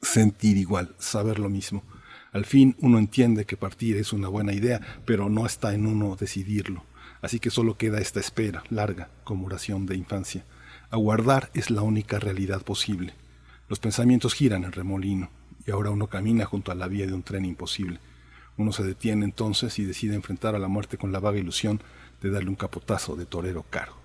sentir 0.00 0.56
igual, 0.56 0.94
saber 0.98 1.40
lo 1.40 1.48
mismo. 1.48 1.82
Al 2.32 2.44
fin 2.44 2.76
uno 2.80 2.98
entiende 2.98 3.44
que 3.44 3.56
partir 3.56 3.96
es 3.96 4.12
una 4.12 4.28
buena 4.28 4.52
idea, 4.52 4.80
pero 5.04 5.28
no 5.28 5.46
está 5.46 5.74
en 5.74 5.84
uno 5.84 6.14
decidirlo. 6.14 6.84
Así 7.22 7.40
que 7.40 7.50
solo 7.50 7.76
queda 7.76 8.00
esta 8.00 8.20
espera, 8.20 8.62
larga, 8.70 9.10
como 9.24 9.46
oración 9.46 9.84
de 9.86 9.96
infancia. 9.96 10.44
Aguardar 10.90 11.50
es 11.54 11.70
la 11.70 11.82
única 11.82 12.18
realidad 12.18 12.62
posible. 12.62 13.14
Los 13.72 13.78
pensamientos 13.78 14.34
giran 14.34 14.64
en 14.64 14.72
remolino, 14.72 15.30
y 15.66 15.70
ahora 15.70 15.88
uno 15.88 16.06
camina 16.06 16.44
junto 16.44 16.70
a 16.72 16.74
la 16.74 16.88
vía 16.88 17.06
de 17.06 17.14
un 17.14 17.22
tren 17.22 17.46
imposible. 17.46 18.00
Uno 18.58 18.70
se 18.70 18.82
detiene 18.82 19.24
entonces 19.24 19.78
y 19.78 19.84
decide 19.86 20.14
enfrentar 20.14 20.54
a 20.54 20.58
la 20.58 20.68
muerte 20.68 20.98
con 20.98 21.10
la 21.10 21.20
vaga 21.20 21.38
ilusión 21.38 21.80
de 22.20 22.28
darle 22.28 22.50
un 22.50 22.54
capotazo 22.54 23.16
de 23.16 23.24
torero 23.24 23.64
caro. 23.70 24.01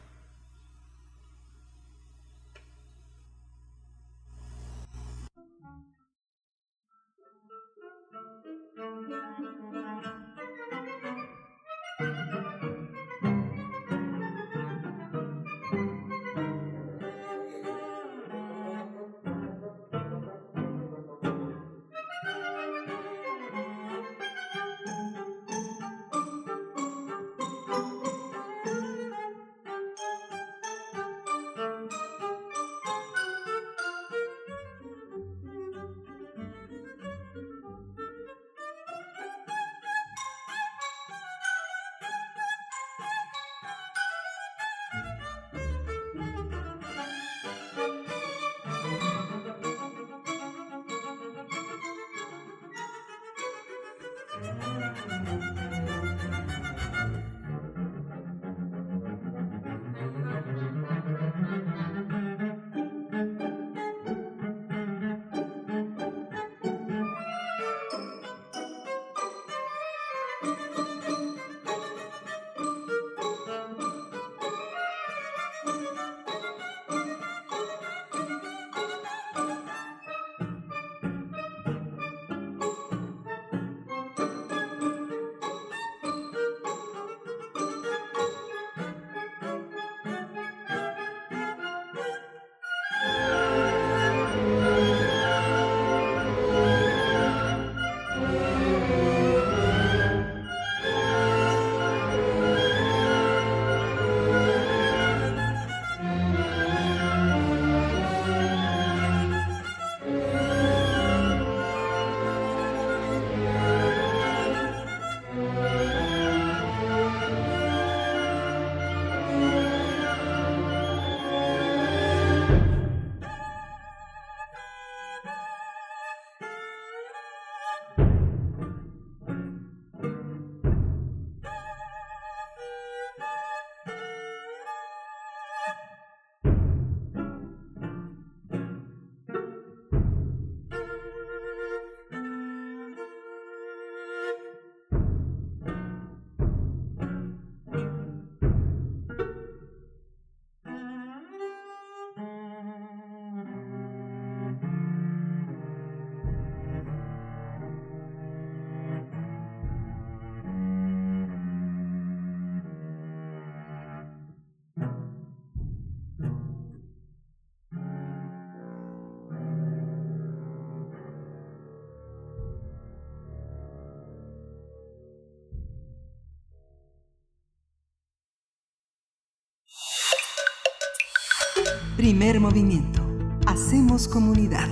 Primer 182.08 182.40
movimiento. 182.40 183.02
Hacemos 183.48 184.08
comunidad. 184.08 184.70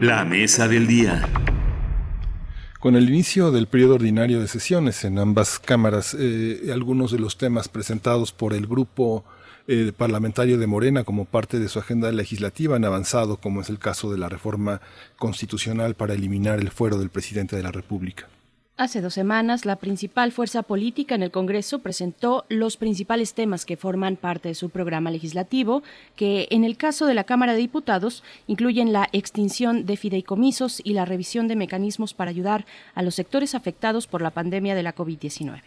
La 0.00 0.24
mesa 0.24 0.66
del 0.66 0.86
día. 0.86 1.28
Con 2.80 2.96
el 2.96 3.06
inicio 3.10 3.50
del 3.50 3.66
periodo 3.66 3.96
ordinario 3.96 4.40
de 4.40 4.48
sesiones 4.48 5.04
en 5.04 5.18
ambas 5.18 5.58
cámaras, 5.58 6.16
eh, 6.18 6.70
algunos 6.72 7.12
de 7.12 7.18
los 7.18 7.36
temas 7.36 7.68
presentados 7.68 8.32
por 8.32 8.54
el 8.54 8.66
grupo 8.66 9.26
eh, 9.66 9.92
parlamentario 9.94 10.56
de 10.56 10.66
Morena 10.66 11.04
como 11.04 11.26
parte 11.26 11.58
de 11.58 11.68
su 11.68 11.78
agenda 11.78 12.10
legislativa 12.10 12.76
han 12.76 12.86
avanzado, 12.86 13.36
como 13.36 13.60
es 13.60 13.68
el 13.68 13.78
caso 13.78 14.10
de 14.10 14.16
la 14.16 14.30
reforma 14.30 14.80
constitucional 15.18 15.96
para 15.96 16.14
eliminar 16.14 16.60
el 16.60 16.70
fuero 16.70 16.96
del 16.96 17.10
presidente 17.10 17.56
de 17.56 17.62
la 17.62 17.72
República. 17.72 18.26
Hace 18.78 19.00
dos 19.00 19.14
semanas, 19.14 19.64
la 19.64 19.74
principal 19.74 20.30
fuerza 20.30 20.62
política 20.62 21.16
en 21.16 21.24
el 21.24 21.32
Congreso 21.32 21.80
presentó 21.80 22.44
los 22.48 22.76
principales 22.76 23.34
temas 23.34 23.66
que 23.66 23.76
forman 23.76 24.14
parte 24.14 24.50
de 24.50 24.54
su 24.54 24.70
programa 24.70 25.10
legislativo, 25.10 25.82
que 26.14 26.46
en 26.52 26.62
el 26.62 26.76
caso 26.76 27.06
de 27.06 27.14
la 27.14 27.24
Cámara 27.24 27.54
de 27.54 27.58
Diputados 27.58 28.22
incluyen 28.46 28.92
la 28.92 29.08
extinción 29.10 29.84
de 29.84 29.96
fideicomisos 29.96 30.80
y 30.84 30.92
la 30.92 31.04
revisión 31.04 31.48
de 31.48 31.56
mecanismos 31.56 32.14
para 32.14 32.30
ayudar 32.30 32.66
a 32.94 33.02
los 33.02 33.16
sectores 33.16 33.56
afectados 33.56 34.06
por 34.06 34.22
la 34.22 34.30
pandemia 34.30 34.76
de 34.76 34.84
la 34.84 34.94
COVID-19. 34.94 35.60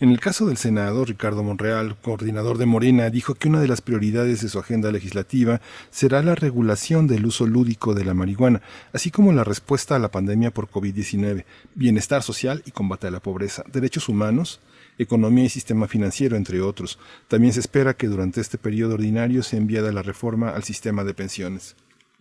En 0.00 0.10
el 0.10 0.20
caso 0.20 0.46
del 0.46 0.56
Senado, 0.56 1.04
Ricardo 1.04 1.42
Monreal, 1.42 1.96
coordinador 2.00 2.58
de 2.58 2.66
Morena, 2.66 3.10
dijo 3.10 3.34
que 3.34 3.48
una 3.48 3.60
de 3.60 3.68
las 3.68 3.80
prioridades 3.80 4.40
de 4.42 4.48
su 4.48 4.58
agenda 4.58 4.90
legislativa 4.90 5.60
será 5.90 6.22
la 6.22 6.34
regulación 6.34 7.06
del 7.06 7.26
uso 7.26 7.46
lúdico 7.46 7.94
de 7.94 8.04
la 8.04 8.12
marihuana, 8.12 8.60
así 8.92 9.10
como 9.10 9.32
la 9.32 9.44
respuesta 9.44 9.94
a 9.94 10.00
la 10.00 10.10
pandemia 10.10 10.50
por 10.50 10.68
COVID-19, 10.68 11.44
bienestar 11.74 12.22
social 12.22 12.62
y 12.66 12.72
combate 12.72 13.06
a 13.06 13.12
la 13.12 13.20
pobreza, 13.20 13.64
derechos 13.72 14.08
humanos, 14.08 14.60
economía 14.98 15.44
y 15.44 15.48
sistema 15.48 15.88
financiero, 15.88 16.36
entre 16.36 16.60
otros. 16.60 16.98
También 17.28 17.52
se 17.52 17.60
espera 17.60 17.94
que 17.94 18.08
durante 18.08 18.40
este 18.40 18.58
periodo 18.58 18.94
ordinario 18.94 19.42
se 19.42 19.56
enviada 19.56 19.92
la 19.92 20.02
reforma 20.02 20.50
al 20.50 20.64
sistema 20.64 21.04
de 21.04 21.14
pensiones. 21.14 21.76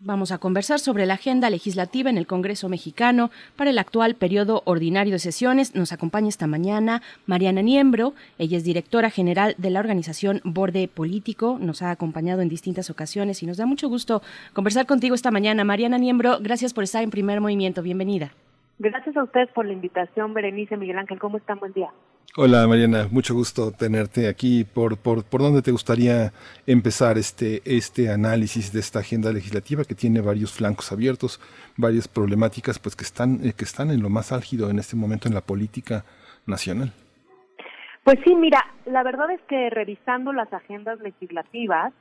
Vamos 0.06 0.34
a 0.34 0.38
conversar 0.38 0.80
sobre 0.80 1.06
la 1.06 1.14
agenda 1.14 1.50
legislativa 1.50 2.10
en 2.10 2.18
el 2.18 2.28
Congreso 2.28 2.68
mexicano 2.68 3.32
para 3.56 3.70
el 3.70 3.80
actual 3.80 4.16
periodo 4.16 4.62
ordinario 4.66 5.14
de 5.14 5.20
sesiones. 5.20 5.76
Nos 5.76 5.94
acompaña 5.94 6.28
esta 6.28 6.46
mañana 6.46 7.02
Mariana 7.26 7.62
Niembro. 7.62 8.14
Ella 8.38 8.58
es 8.58 8.66
directora 8.66 9.10
general 9.10 9.56
de 9.58 9.70
la 9.70 9.80
organización 9.80 10.42
Borde 10.44 10.90
Político. 10.90 11.58
Nos 11.58 11.82
ha 11.82 11.90
acompañado 11.90 12.42
en 12.42 12.50
distintas 12.50 12.90
ocasiones 12.90 13.42
y 13.44 13.46
nos 13.46 13.56
da 13.56 13.66
mucho 13.66 13.88
gusto 13.88 14.22
conversar 14.52 14.88
contigo 14.88 15.16
esta 15.16 15.32
mañana. 15.32 15.64
Mariana 15.64 15.98
Niembro, 15.98 16.40
gracias 16.42 16.74
por 16.74 16.84
estar 16.84 17.02
en 17.02 17.10
primer 17.10 17.40
movimiento. 17.40 17.82
Bienvenida. 17.82 18.34
Gracias 18.80 19.16
a 19.16 19.24
ustedes 19.24 19.50
por 19.54 19.66
la 19.66 19.72
invitación, 19.72 20.34
Berenice, 20.34 20.76
Miguel 20.76 20.98
Ángel. 20.98 21.18
¿Cómo 21.18 21.38
están? 21.38 21.60
Buen 21.60 21.72
día. 21.72 21.92
Hola 22.36 22.68
Mariana, 22.68 23.08
mucho 23.12 23.36
gusto 23.36 23.72
tenerte 23.72 24.28
aquí. 24.28 24.64
¿Por, 24.64 24.98
por, 24.98 25.24
por 25.24 25.42
dónde 25.42 25.62
te 25.62 25.72
gustaría 25.72 26.34
empezar 26.66 27.20
este, 27.20 27.62
este 27.64 28.10
análisis 28.10 28.74
de 28.74 28.80
esta 28.80 29.00
agenda 29.00 29.32
legislativa 29.32 29.84
que 29.84 29.94
tiene 29.94 30.20
varios 30.20 30.52
flancos 30.52 30.92
abiertos, 30.92 31.40
varias 31.78 32.08
problemáticas 32.08 32.80
pues 32.80 32.96
que 32.96 33.04
están, 33.04 33.40
eh, 33.46 33.54
que 33.56 33.66
están 33.66 33.92
en 33.92 34.02
lo 34.02 34.10
más 34.10 34.32
álgido 34.32 34.72
en 34.72 34.80
este 34.80 34.96
momento 34.96 35.28
en 35.28 35.36
la 35.36 35.42
política 35.42 36.06
nacional? 36.48 36.92
Pues 38.04 38.18
sí, 38.26 38.34
mira, 38.36 38.66
la 38.86 39.04
verdad 39.04 39.30
es 39.30 39.42
que 39.48 39.70
revisando 39.70 40.34
las 40.34 40.52
agendas 40.52 41.00
legislativas, 41.02 41.94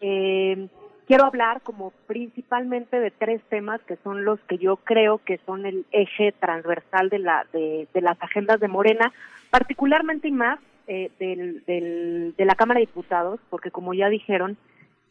eh, 0.00 0.68
quiero 1.06 1.24
hablar 1.24 1.60
como 1.62 1.92
principalmente 2.06 2.98
de 3.00 3.10
tres 3.10 3.42
temas 3.48 3.80
que 3.82 3.96
son 4.04 4.24
los 4.24 4.40
que 4.40 4.58
yo 4.58 4.76
creo 4.76 5.18
que 5.18 5.38
son 5.46 5.66
el 5.66 5.84
eje 5.92 6.32
transversal 6.32 7.08
de 7.08 7.18
la 7.18 7.46
de, 7.52 7.88
de 7.92 8.00
las 8.00 8.20
agendas 8.22 8.60
de 8.60 8.68
Morena, 8.68 9.12
particularmente 9.50 10.28
y 10.28 10.32
más 10.32 10.58
eh, 10.86 11.10
del, 11.18 12.34
de 12.36 12.44
la 12.44 12.54
Cámara 12.54 12.80
de 12.80 12.86
Diputados, 12.86 13.40
porque 13.50 13.70
como 13.70 13.94
ya 13.94 14.08
dijeron, 14.08 14.56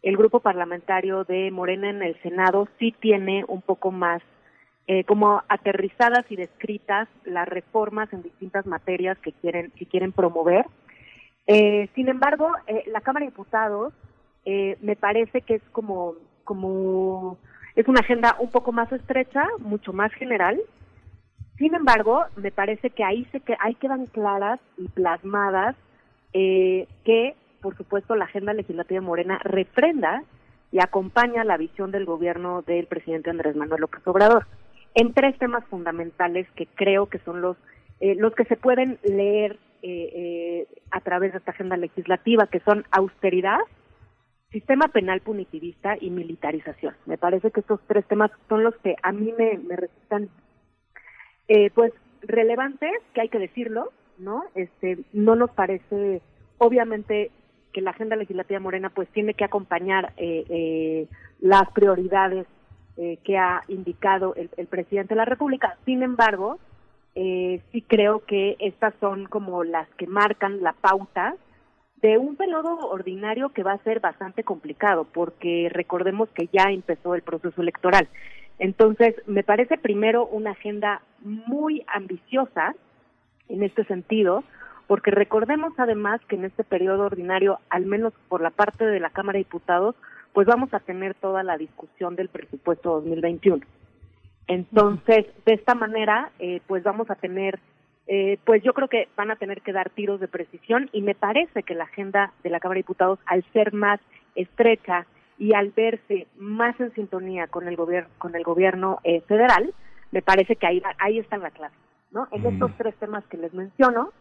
el 0.03 0.17
grupo 0.17 0.39
parlamentario 0.39 1.23
de 1.23 1.51
Morena 1.51 1.89
en 1.89 2.01
el 2.01 2.19
Senado 2.21 2.67
sí 2.79 2.93
tiene 2.99 3.45
un 3.47 3.61
poco 3.61 3.91
más 3.91 4.21
eh, 4.87 5.03
como 5.03 5.43
aterrizadas 5.47 6.25
y 6.29 6.35
descritas 6.35 7.07
las 7.23 7.47
reformas 7.47 8.11
en 8.11 8.23
distintas 8.23 8.65
materias 8.65 9.17
que 9.19 9.31
quieren 9.31 9.71
que 9.71 9.85
quieren 9.85 10.11
promover. 10.11 10.65
Eh, 11.47 11.87
sin 11.95 12.09
embargo, 12.09 12.51
eh, 12.67 12.83
la 12.87 13.01
Cámara 13.01 13.25
de 13.25 13.31
Diputados 13.31 13.93
eh, 14.45 14.77
me 14.81 14.95
parece 14.95 15.41
que 15.41 15.55
es 15.55 15.63
como, 15.71 16.15
como, 16.43 17.37
es 17.75 17.87
una 17.87 18.01
agenda 18.01 18.35
un 18.39 18.49
poco 18.49 18.71
más 18.71 18.91
estrecha, 18.91 19.45
mucho 19.59 19.93
más 19.93 20.11
general. 20.13 20.59
Sin 21.57 21.75
embargo, 21.75 22.25
me 22.35 22.51
parece 22.51 22.89
que 22.89 23.03
ahí 23.03 23.25
se 23.31 23.39
que 23.39 23.55
ahí 23.59 23.75
quedan 23.75 24.07
claras 24.07 24.59
y 24.77 24.87
plasmadas 24.87 25.75
eh, 26.33 26.87
que, 27.05 27.35
por 27.61 27.77
supuesto, 27.77 28.15
la 28.15 28.25
agenda 28.25 28.53
legislativa 28.53 29.01
Morena 29.01 29.39
refrenda 29.43 30.23
y 30.71 30.79
acompaña 30.79 31.43
la 31.43 31.57
visión 31.57 31.91
del 31.91 32.05
gobierno 32.05 32.63
del 32.63 32.87
presidente 32.87 33.29
Andrés 33.29 33.55
Manuel 33.55 33.81
López 33.81 34.01
Obrador 34.07 34.47
en 34.95 35.13
tres 35.13 35.37
temas 35.37 35.63
fundamentales 35.65 36.47
que 36.55 36.65
creo 36.65 37.07
que 37.07 37.19
son 37.19 37.41
los 37.41 37.57
eh, 38.01 38.15
los 38.15 38.33
que 38.33 38.45
se 38.45 38.57
pueden 38.57 38.97
leer 39.03 39.59
eh, 39.83 40.09
eh, 40.13 40.67
a 40.89 41.01
través 41.01 41.31
de 41.31 41.37
esta 41.37 41.51
agenda 41.51 41.77
legislativa, 41.77 42.47
que 42.47 42.59
son 42.61 42.83
austeridad, 42.91 43.59
sistema 44.51 44.87
penal 44.87 45.21
punitivista 45.21 45.95
y 45.99 46.09
militarización. 46.09 46.95
Me 47.05 47.17
parece 47.17 47.51
que 47.51 47.61
estos 47.61 47.79
tres 47.87 48.05
temas 48.05 48.31
son 48.49 48.63
los 48.63 48.75
que 48.77 48.95
a 49.01 49.11
mí 49.11 49.33
me, 49.37 49.57
me 49.57 49.75
resultan 49.75 50.29
eh, 51.47 51.69
pues 51.73 51.93
relevantes, 52.21 52.91
que 53.13 53.21
hay 53.21 53.29
que 53.29 53.39
decirlo, 53.39 53.91
¿no? 54.17 54.43
Este, 54.55 54.99
no 55.13 55.35
nos 55.35 55.51
parece, 55.51 56.21
obviamente, 56.57 57.31
que 57.73 57.81
la 57.81 57.91
agenda 57.91 58.15
legislativa 58.15 58.59
morena 58.59 58.89
pues 58.89 59.07
tiene 59.09 59.33
que 59.33 59.45
acompañar 59.45 60.13
eh, 60.17 60.43
eh, 60.49 61.07
las 61.39 61.69
prioridades 61.71 62.45
eh, 62.97 63.17
que 63.23 63.37
ha 63.37 63.61
indicado 63.69 64.35
el, 64.35 64.49
el, 64.57 64.67
presidente 64.67 65.13
de 65.13 65.17
la 65.17 65.25
República. 65.25 65.77
Sin 65.85 66.03
embargo, 66.03 66.59
eh, 67.15 67.61
sí 67.71 67.81
creo 67.81 68.25
que 68.25 68.57
estas 68.59 68.93
son 68.99 69.25
como 69.25 69.63
las 69.63 69.87
que 69.95 70.07
marcan 70.07 70.61
la 70.61 70.73
pauta 70.73 71.35
de 72.01 72.17
un 72.17 72.35
periodo 72.35 72.77
ordinario 72.89 73.49
que 73.49 73.63
va 73.63 73.73
a 73.73 73.83
ser 73.83 73.99
bastante 73.99 74.43
complicado, 74.43 75.05
porque 75.05 75.69
recordemos 75.71 76.29
que 76.29 76.49
ya 76.51 76.71
empezó 76.71 77.13
el 77.13 77.21
proceso 77.21 77.61
electoral. 77.61 78.07
Entonces, 78.57 79.15
me 79.27 79.43
parece 79.43 79.77
primero 79.77 80.25
una 80.25 80.51
agenda 80.51 81.01
muy 81.19 81.83
ambiciosa 81.87 82.75
en 83.49 83.63
este 83.63 83.83
sentido, 83.85 84.43
porque 84.87 85.11
recordemos 85.11 85.73
además 85.77 86.21
que 86.27 86.35
en 86.35 86.45
este 86.45 86.63
periodo 86.63 87.05
ordinario, 87.05 87.59
al 87.69 87.85
menos 87.85 88.13
por 88.29 88.41
la 88.41 88.49
parte 88.49 88.85
de 88.85 88.99
la 88.99 89.09
Cámara 89.09 89.37
de 89.37 89.45
Diputados, 89.45 89.95
pues 90.33 90.47
vamos 90.47 90.73
a 90.73 90.79
tener 90.79 91.13
toda 91.15 91.43
la 91.43 91.57
discusión 91.57 92.15
del 92.15 92.29
presupuesto 92.29 92.91
2021. 93.01 93.61
Entonces, 94.47 95.27
de 95.45 95.53
esta 95.53 95.75
manera, 95.75 96.31
eh, 96.39 96.61
pues 96.67 96.83
vamos 96.83 97.09
a 97.09 97.15
tener 97.15 97.59
eh, 98.07 98.37
pues 98.45 98.63
yo 98.63 98.73
creo 98.73 98.87
que 98.87 99.07
van 99.15 99.31
a 99.31 99.35
tener 99.35 99.61
que 99.61 99.73
dar 99.73 99.89
tiros 99.89 100.19
de 100.19 100.27
precisión 100.27 100.89
y 100.91 101.01
me 101.01 101.15
parece 101.15 101.63
que 101.63 101.75
la 101.75 101.85
agenda 101.85 102.33
de 102.43 102.49
la 102.49 102.59
Cámara 102.59 102.77
de 102.77 102.83
Diputados, 102.83 103.19
al 103.25 103.43
ser 103.53 103.73
más 103.73 103.99
estrecha 104.35 105.05
y 105.37 105.53
al 105.53 105.71
verse 105.71 106.27
más 106.37 106.79
en 106.79 106.93
sintonía 106.93 107.47
con 107.47 107.67
el 107.67 107.75
gobierno 107.75 108.09
con 108.17 108.35
el 108.35 108.43
gobierno 108.43 108.99
eh, 109.03 109.21
federal, 109.21 109.73
me 110.11 110.21
parece 110.21 110.55
que 110.55 110.67
ahí 110.67 110.81
ahí 110.99 111.19
está 111.19 111.37
la 111.37 111.51
clave, 111.51 111.75
¿no? 112.11 112.27
En 112.31 112.45
estos 112.45 112.71
tres 112.77 112.95
temas 112.95 113.25
que 113.25 113.37
les 113.37 113.53
menciono, 113.53 114.11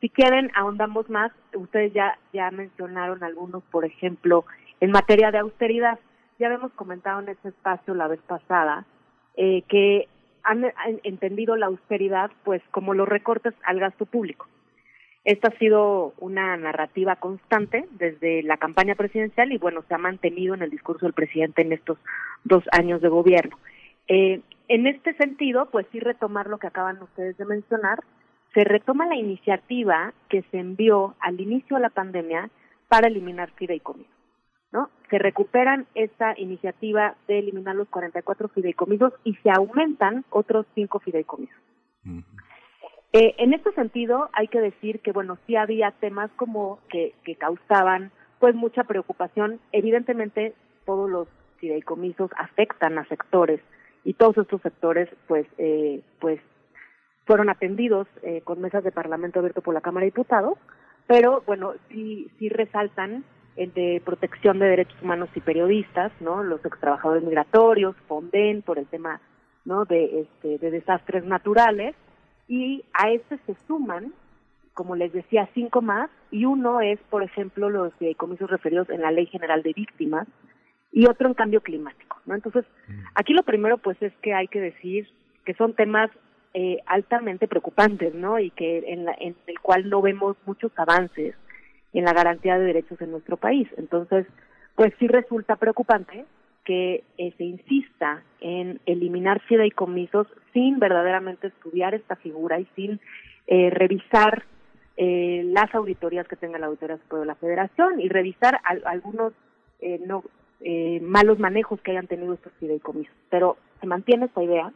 si 0.00 0.08
quieren 0.08 0.50
ahondamos 0.54 1.08
más, 1.08 1.32
ustedes 1.54 1.92
ya 1.92 2.18
ya 2.32 2.50
mencionaron 2.50 3.22
algunos, 3.24 3.62
por 3.64 3.84
ejemplo, 3.84 4.44
en 4.80 4.90
materia 4.90 5.30
de 5.30 5.38
austeridad, 5.38 5.98
ya 6.38 6.46
habíamos 6.46 6.72
comentado 6.72 7.20
en 7.20 7.30
este 7.30 7.48
espacio 7.48 7.94
la 7.94 8.08
vez 8.08 8.20
pasada 8.22 8.84
eh, 9.36 9.62
que 9.68 10.08
han, 10.48 10.72
entendido 11.02 11.56
la 11.56 11.66
austeridad 11.66 12.30
pues 12.42 12.62
como 12.70 12.94
los 12.94 13.08
recortes 13.08 13.54
al 13.64 13.78
gasto 13.78 14.06
público. 14.06 14.46
Esta 15.24 15.48
ha 15.48 15.58
sido 15.58 16.14
una 16.18 16.56
narrativa 16.56 17.16
constante 17.16 17.86
desde 17.90 18.42
la 18.42 18.56
campaña 18.56 18.94
presidencial 18.94 19.52
y 19.52 19.58
bueno, 19.58 19.84
se 19.86 19.94
ha 19.94 19.98
mantenido 19.98 20.54
en 20.54 20.62
el 20.62 20.70
discurso 20.70 21.04
del 21.04 21.12
presidente 21.12 21.62
en 21.62 21.72
estos 21.72 21.98
dos 22.44 22.64
años 22.72 23.02
de 23.02 23.08
gobierno. 23.08 23.58
Eh, 24.08 24.40
en 24.68 24.86
este 24.86 25.12
sentido, 25.14 25.68
pues 25.70 25.86
sí 25.92 26.00
retomar 26.00 26.46
lo 26.46 26.58
que 26.58 26.66
acaban 26.66 27.02
ustedes 27.02 27.36
de 27.36 27.44
mencionar, 27.44 28.02
se 28.54 28.64
retoma 28.64 29.06
la 29.06 29.16
iniciativa 29.16 30.14
que 30.30 30.42
se 30.50 30.58
envió 30.58 31.14
al 31.20 31.40
inicio 31.40 31.76
de 31.76 31.82
la 31.82 31.90
pandemia 31.90 32.48
para 32.88 33.08
eliminar 33.08 33.50
fideicomisos. 33.50 34.17
¿No? 34.72 34.90
Se 35.10 35.18
recuperan 35.18 35.86
esta 35.94 36.38
iniciativa 36.38 37.16
de 37.26 37.38
eliminar 37.38 37.74
los 37.74 37.88
44 37.88 38.48
fideicomisos 38.48 39.12
y 39.24 39.34
se 39.36 39.50
aumentan 39.50 40.24
otros 40.30 40.66
cinco 40.74 40.98
fideicomisos. 41.00 41.56
Eh, 43.12 43.34
en 43.38 43.54
este 43.54 43.72
sentido, 43.72 44.28
hay 44.32 44.48
que 44.48 44.60
decir 44.60 45.00
que, 45.00 45.12
bueno, 45.12 45.38
sí 45.46 45.56
había 45.56 45.92
temas 45.92 46.30
como 46.36 46.78
que, 46.90 47.14
que 47.24 47.36
causaban, 47.36 48.10
pues, 48.38 48.54
mucha 48.54 48.84
preocupación. 48.84 49.60
Evidentemente, 49.72 50.54
todos 50.84 51.08
los 51.08 51.28
fideicomisos 51.58 52.30
afectan 52.36 52.98
a 52.98 53.06
sectores 53.06 53.60
y 54.04 54.14
todos 54.14 54.36
estos 54.38 54.60
sectores, 54.62 55.08
pues, 55.26 55.46
eh, 55.56 56.02
pues, 56.20 56.40
fueron 57.26 57.50
atendidos 57.50 58.06
eh, 58.22 58.40
con 58.42 58.60
mesas 58.60 58.84
de 58.84 58.92
parlamento 58.92 59.38
abierto 59.38 59.60
por 59.60 59.74
la 59.74 59.82
Cámara 59.82 60.04
de 60.04 60.10
Diputados, 60.10 60.58
pero 61.06 61.42
bueno, 61.46 61.74
sí, 61.90 62.30
sí 62.38 62.48
resaltan 62.48 63.24
el 63.58 63.74
de 63.74 64.00
protección 64.04 64.58
de 64.58 64.66
derechos 64.66 65.00
humanos 65.02 65.28
y 65.34 65.40
periodistas, 65.40 66.12
¿no? 66.20 66.42
Los 66.44 66.64
ex 66.64 66.78
trabajadores 66.78 67.24
migratorios, 67.24 67.96
Fonden 68.06 68.62
por 68.62 68.78
el 68.78 68.86
tema, 68.86 69.20
¿no? 69.64 69.84
De, 69.84 70.20
este, 70.20 70.58
de 70.58 70.70
desastres 70.70 71.24
naturales 71.24 71.96
y 72.46 72.84
a 72.94 73.10
este 73.10 73.38
se 73.46 73.56
suman, 73.66 74.12
como 74.74 74.94
les 74.94 75.12
decía, 75.12 75.48
cinco 75.54 75.82
más 75.82 76.08
y 76.30 76.44
uno 76.44 76.80
es, 76.80 77.00
por 77.10 77.24
ejemplo, 77.24 77.68
los 77.68 77.92
comisos 78.16 78.48
referidos 78.48 78.88
en 78.90 79.02
la 79.02 79.10
Ley 79.10 79.26
General 79.26 79.62
de 79.62 79.72
Víctimas 79.72 80.28
y 80.92 81.06
otro 81.06 81.28
en 81.28 81.34
cambio 81.34 81.60
climático, 81.60 82.20
¿no? 82.26 82.34
Entonces, 82.36 82.64
aquí 83.14 83.34
lo 83.34 83.42
primero, 83.42 83.78
pues, 83.78 84.00
es 84.00 84.12
que 84.22 84.34
hay 84.34 84.46
que 84.46 84.60
decir 84.60 85.08
que 85.44 85.54
son 85.54 85.74
temas 85.74 86.10
eh, 86.54 86.78
altamente 86.86 87.48
preocupantes, 87.48 88.14
¿no? 88.14 88.38
Y 88.38 88.50
que 88.50 88.84
en, 88.86 89.04
la, 89.04 89.16
en 89.18 89.34
el 89.46 89.58
cual 89.58 89.90
no 89.90 90.00
vemos 90.00 90.36
muchos 90.46 90.72
avances 90.76 91.34
en 91.92 92.04
la 92.04 92.12
garantía 92.12 92.58
de 92.58 92.66
derechos 92.66 93.00
en 93.00 93.10
nuestro 93.10 93.36
país. 93.36 93.68
Entonces, 93.76 94.26
pues 94.74 94.92
sí 94.98 95.08
resulta 95.08 95.56
preocupante 95.56 96.24
que 96.64 97.02
eh, 97.16 97.32
se 97.38 97.44
insista 97.44 98.22
en 98.40 98.78
eliminar 98.84 99.40
fideicomisos 99.48 100.26
sin 100.52 100.78
verdaderamente 100.78 101.46
estudiar 101.46 101.94
esta 101.94 102.14
figura 102.16 102.60
y 102.60 102.66
sin 102.76 103.00
eh, 103.46 103.70
revisar 103.70 104.44
eh, 104.98 105.44
las 105.46 105.74
auditorías 105.74 106.28
que 106.28 106.36
tenga 106.36 106.58
la 106.58 106.66
Auditoría 106.66 106.98
Superior 106.98 107.20
de 107.20 107.26
la 107.26 107.34
Federación 107.36 108.00
y 108.00 108.08
revisar 108.08 108.60
algunos 108.84 109.32
no, 110.06 110.24
malos 111.02 111.38
manejos 111.38 111.80
que 111.80 111.92
hayan 111.92 112.06
tenido 112.06 112.34
estos 112.34 112.52
fideicomisos. 112.60 113.14
Pero 113.30 113.56
se 113.80 113.86
mantiene 113.86 114.26
esta 114.26 114.42
idea. 114.42 114.72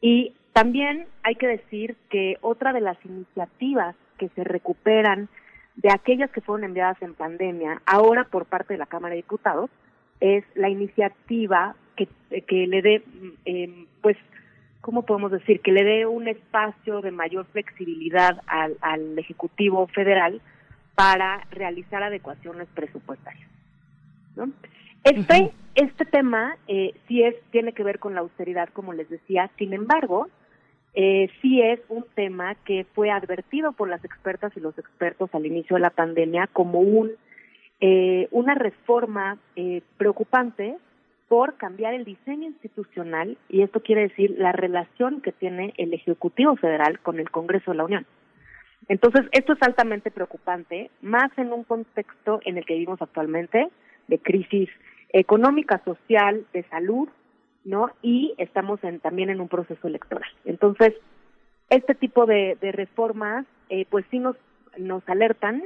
Y 0.00 0.34
también 0.52 1.06
hay 1.22 1.36
que 1.36 1.46
decir 1.46 1.96
que 2.10 2.36
otra 2.40 2.72
de 2.72 2.80
las 2.80 2.96
iniciativas 3.04 3.94
que 4.18 4.28
se 4.30 4.42
recuperan 4.42 5.28
de 5.76 5.90
aquellas 5.90 6.30
que 6.30 6.40
fueron 6.40 6.64
enviadas 6.64 7.00
en 7.02 7.14
pandemia, 7.14 7.82
ahora 7.86 8.24
por 8.24 8.46
parte 8.46 8.74
de 8.74 8.78
la 8.78 8.86
Cámara 8.86 9.14
de 9.14 9.22
Diputados, 9.22 9.70
es 10.20 10.44
la 10.54 10.68
iniciativa 10.68 11.74
que, 11.96 12.08
que 12.42 12.66
le 12.66 12.82
dé, 12.82 13.02
eh, 13.44 13.86
pues, 14.00 14.16
¿cómo 14.80 15.02
podemos 15.02 15.32
decir? 15.32 15.60
Que 15.60 15.72
le 15.72 15.84
dé 15.84 16.06
un 16.06 16.28
espacio 16.28 17.00
de 17.00 17.10
mayor 17.10 17.46
flexibilidad 17.46 18.40
al, 18.46 18.76
al 18.80 19.18
Ejecutivo 19.18 19.86
Federal 19.88 20.40
para 20.94 21.44
realizar 21.50 22.02
adecuaciones 22.02 22.68
presupuestarias. 22.74 23.48
¿no? 24.36 24.50
Este, 25.04 25.52
este 25.74 26.04
tema 26.04 26.56
eh, 26.68 26.94
sí 27.08 27.22
es, 27.22 27.34
tiene 27.50 27.72
que 27.72 27.82
ver 27.82 27.98
con 27.98 28.14
la 28.14 28.20
austeridad, 28.20 28.68
como 28.68 28.92
les 28.92 29.08
decía, 29.08 29.50
sin 29.58 29.72
embargo, 29.72 30.28
eh, 30.94 31.30
sí 31.40 31.62
es 31.62 31.80
un 31.88 32.04
tema 32.14 32.54
que 32.66 32.84
fue 32.94 33.10
advertido 33.10 33.72
por 33.72 33.88
las 33.88 34.04
expertas 34.04 34.52
y 34.56 34.60
los 34.60 34.76
expertos 34.78 35.30
al 35.34 35.46
inicio 35.46 35.76
de 35.76 35.82
la 35.82 35.90
pandemia 35.90 36.48
como 36.52 36.80
un 36.80 37.12
eh, 37.80 38.28
una 38.30 38.54
reforma 38.54 39.38
eh, 39.56 39.82
preocupante 39.96 40.76
por 41.28 41.56
cambiar 41.56 41.94
el 41.94 42.04
diseño 42.04 42.46
institucional 42.46 43.38
y 43.48 43.62
esto 43.62 43.80
quiere 43.80 44.02
decir 44.02 44.34
la 44.38 44.52
relación 44.52 45.20
que 45.20 45.32
tiene 45.32 45.74
el 45.78 45.92
Ejecutivo 45.94 46.54
Federal 46.56 47.00
con 47.00 47.18
el 47.18 47.30
Congreso 47.30 47.70
de 47.70 47.78
la 47.78 47.84
Unión. 47.84 48.06
Entonces, 48.88 49.22
esto 49.32 49.54
es 49.54 49.62
altamente 49.62 50.10
preocupante, 50.10 50.90
más 51.00 51.36
en 51.38 51.52
un 51.52 51.64
contexto 51.64 52.40
en 52.44 52.58
el 52.58 52.66
que 52.66 52.74
vivimos 52.74 53.00
actualmente 53.00 53.68
de 54.08 54.18
crisis 54.18 54.68
económica, 55.08 55.82
social, 55.84 56.44
de 56.52 56.64
salud, 56.64 57.08
¿no? 57.64 57.90
Y 58.02 58.34
estamos 58.38 58.82
en, 58.84 59.00
también 59.00 59.30
en 59.30 59.40
un 59.40 59.48
proceso 59.48 59.86
electoral. 59.86 60.28
Entonces, 60.44 60.94
este 61.70 61.94
tipo 61.94 62.26
de, 62.26 62.56
reformas, 62.60 63.46
eh, 63.68 63.86
pues 63.88 64.04
sí 64.10 64.18
nos, 64.18 64.36
nos 64.76 65.06
alertan 65.08 65.62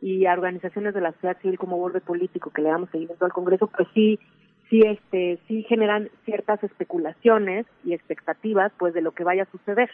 y 0.00 0.26
a 0.26 0.32
organizaciones 0.32 0.94
de 0.94 1.00
la 1.00 1.12
sociedad 1.12 1.40
civil 1.40 1.58
como 1.58 1.78
Vuelve 1.78 2.00
Político 2.00 2.50
que 2.50 2.62
le 2.62 2.68
damos 2.68 2.90
seguimiento 2.90 3.24
al 3.24 3.32
Congreso, 3.32 3.68
pues 3.68 3.88
sí, 3.94 4.18
sí, 4.68 4.80
este, 4.84 5.38
sí 5.48 5.62
generan 5.64 6.10
ciertas 6.24 6.62
especulaciones 6.62 7.66
y 7.84 7.94
expectativas, 7.94 8.72
pues, 8.78 8.94
de 8.94 9.02
lo 9.02 9.12
que 9.12 9.24
vaya 9.24 9.44
a 9.44 9.50
suceder. 9.50 9.90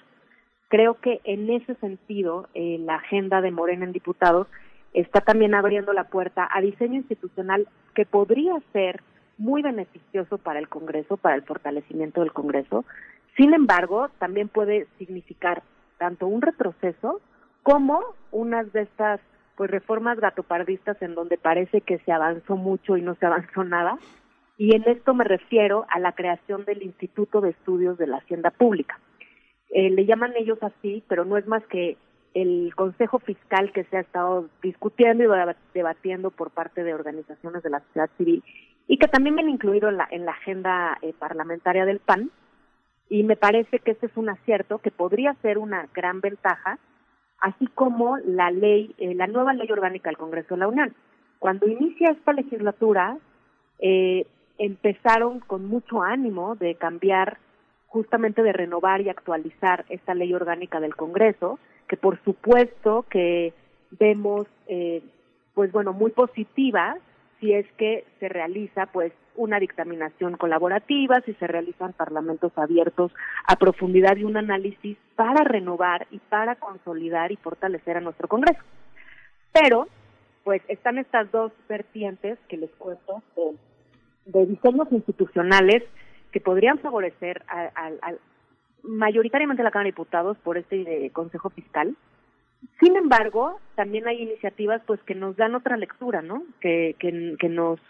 Creo 0.69 0.95
que 0.95 1.21
en 1.25 1.51
ese 1.51 1.75
sentido, 1.77 2.49
eh, 2.55 2.79
la 2.81 2.97
agenda 2.97 3.41
de 3.41 3.51
Morena 3.51 3.85
en 3.85 3.93
diputados 3.93 4.47
está 4.95 5.21
también 5.21 5.55
abriendo 5.55 5.93
la 5.93 6.05
puerta 6.05 6.49
a 6.51 6.61
diseño 6.61 6.97
institucional 6.97 7.69
que 7.95 8.07
podría 8.07 8.55
ser 8.73 9.03
muy 9.41 9.63
beneficioso 9.63 10.39
para 10.39 10.59
el 10.59 10.69
Congreso, 10.69 11.17
para 11.17 11.35
el 11.35 11.43
fortalecimiento 11.43 12.21
del 12.21 12.33
Congreso. 12.33 12.85
Sin 13.37 13.55
embargo, 13.55 14.11
también 14.19 14.49
puede 14.49 14.87
significar 14.99 15.63
tanto 15.99 16.27
un 16.27 16.43
retroceso 16.43 17.21
como 17.63 18.01
unas 18.31 18.71
de 18.73 18.83
estas 18.83 19.21
pues 19.57 19.71
reformas 19.71 20.21
gatopardistas 20.21 21.01
en 21.03 21.15
donde 21.15 21.39
parece 21.39 21.81
que 21.81 21.99
se 22.01 22.13
avanzó 22.13 22.57
mucho 22.57 22.97
y 22.97 23.03
no 23.03 23.15
se 23.15 23.27
avanzó 23.27 23.65
nada. 23.65 23.99
Y 24.59 24.75
en 24.77 24.85
esto 24.87 25.15
me 25.15 25.25
refiero 25.25 25.87
a 25.89 25.99
la 25.99 26.13
creación 26.13 26.67
del 26.67 26.83
Instituto 26.83 27.41
de 27.41 27.51
Estudios 27.51 27.97
de 27.97 28.07
la 28.07 28.19
Hacienda 28.19 28.51
Pública. 28.51 29.01
Eh, 29.71 29.89
le 29.89 30.05
llaman 30.05 30.35
ellos 30.37 30.59
así, 30.63 31.03
pero 31.09 31.25
no 31.25 31.39
es 31.39 31.47
más 31.47 31.65
que 31.67 31.97
el 32.35 32.75
Consejo 32.75 33.19
Fiscal 33.19 33.73
que 33.73 33.85
se 33.85 33.97
ha 33.97 34.01
estado 34.01 34.49
discutiendo 34.63 35.25
y 35.25 35.29
debatiendo 35.75 36.31
por 36.31 36.51
parte 36.51 36.85
de 36.85 36.95
organizaciones 36.95 37.63
de 37.63 37.71
la 37.71 37.81
sociedad 37.81 38.11
civil 38.19 38.45
y 38.91 38.99
que 38.99 39.07
también 39.07 39.37
viene 39.37 39.53
incluido 39.53 39.89
en 39.89 39.99
la, 39.99 40.09
en 40.11 40.25
la 40.25 40.33
agenda 40.33 40.99
eh, 41.01 41.15
parlamentaria 41.17 41.85
del 41.85 42.01
PAN. 42.01 42.29
Y 43.09 43.23
me 43.23 43.37
parece 43.37 43.79
que 43.79 43.93
este 43.93 44.07
es 44.07 44.17
un 44.17 44.29
acierto 44.29 44.79
que 44.79 44.91
podría 44.91 45.33
ser 45.43 45.59
una 45.59 45.87
gran 45.95 46.21
ventaja, 46.21 46.77
así 47.39 47.69
como 47.69 48.19
la 48.19 48.51
ley, 48.51 48.93
eh, 48.99 49.15
la 49.15 49.29
nueva 49.29 49.53
ley 49.53 49.71
orgánica 49.71 50.11
del 50.11 50.17
Congreso 50.17 50.55
de 50.55 50.59
la 50.59 50.67
Unión. 50.67 50.93
Cuando 51.39 51.69
inicia 51.69 52.11
esta 52.11 52.33
legislatura, 52.33 53.17
eh, 53.79 54.27
empezaron 54.59 55.39
con 55.39 55.67
mucho 55.67 56.03
ánimo 56.03 56.57
de 56.57 56.75
cambiar, 56.75 57.39
justamente 57.87 58.43
de 58.43 58.53
renovar 58.53 59.03
y 59.03 59.09
actualizar 59.09 59.85
esta 59.89 60.15
ley 60.15 60.35
orgánica 60.35 60.81
del 60.81 60.97
Congreso, 60.97 61.61
que 61.87 61.97
por 61.97 62.21
supuesto 62.25 63.07
que 63.09 63.55
vemos, 63.93 64.49
eh, 64.67 65.01
pues 65.55 65.71
bueno, 65.71 65.93
muy 65.93 66.11
positiva 66.11 66.97
si 67.41 67.55
es 67.55 67.67
que 67.79 68.05
se 68.21 68.29
realiza 68.29 68.87
pues 68.87 69.13
una 69.35 69.59
dictaminación 69.59 70.37
colaborativa, 70.37 71.21
si 71.23 71.33
se 71.35 71.47
realizan 71.47 71.95
parlamentos 71.95 72.53
abiertos 72.57 73.13
a 73.47 73.57
profundidad 73.57 74.17
y 74.17 74.25
un 74.25 74.37
análisis 74.37 74.99
para 75.17 75.45
renovar 75.45 76.07
y 76.11 76.19
para 76.19 76.57
consolidar 76.57 77.33
y 77.33 77.37
fortalecer 77.37 77.97
a 77.97 78.01
nuestro 78.01 78.29
Congreso. 78.29 78.61
Pero, 79.53 79.89
pues 80.45 80.63
están 80.69 80.99
estas 80.99 81.31
dos 81.33 81.53
vertientes 81.69 82.39
que 82.49 82.59
les 82.59 82.71
cuento 82.73 83.23
de, 84.27 84.47
diseños 84.47 84.89
institucionales 84.93 85.83
que 86.33 86.41
podrían 86.41 86.79
favorecer 86.79 87.43
a, 87.49 87.91
mayoritariamente 88.83 89.63
a 89.63 89.65
la 89.65 89.71
Cámara 89.71 89.87
de 89.87 89.93
Diputados 89.93 90.37
por 90.39 90.59
este 90.59 91.07
eh, 91.07 91.11
Consejo 91.11 91.51
Fiscal, 91.51 91.97
sin 92.81 92.97
embargo, 92.97 93.61
también 93.75 94.07
hay 94.07 94.23
iniciativas 94.23 94.83
pues 94.87 95.01
que 95.03 95.15
nos 95.15 95.37
dan 95.37 95.55
otra 95.55 95.77
lectura, 95.77 96.23
¿no? 96.23 96.43
Que, 96.61 96.97
que, 96.99 97.49
nos 97.49 97.81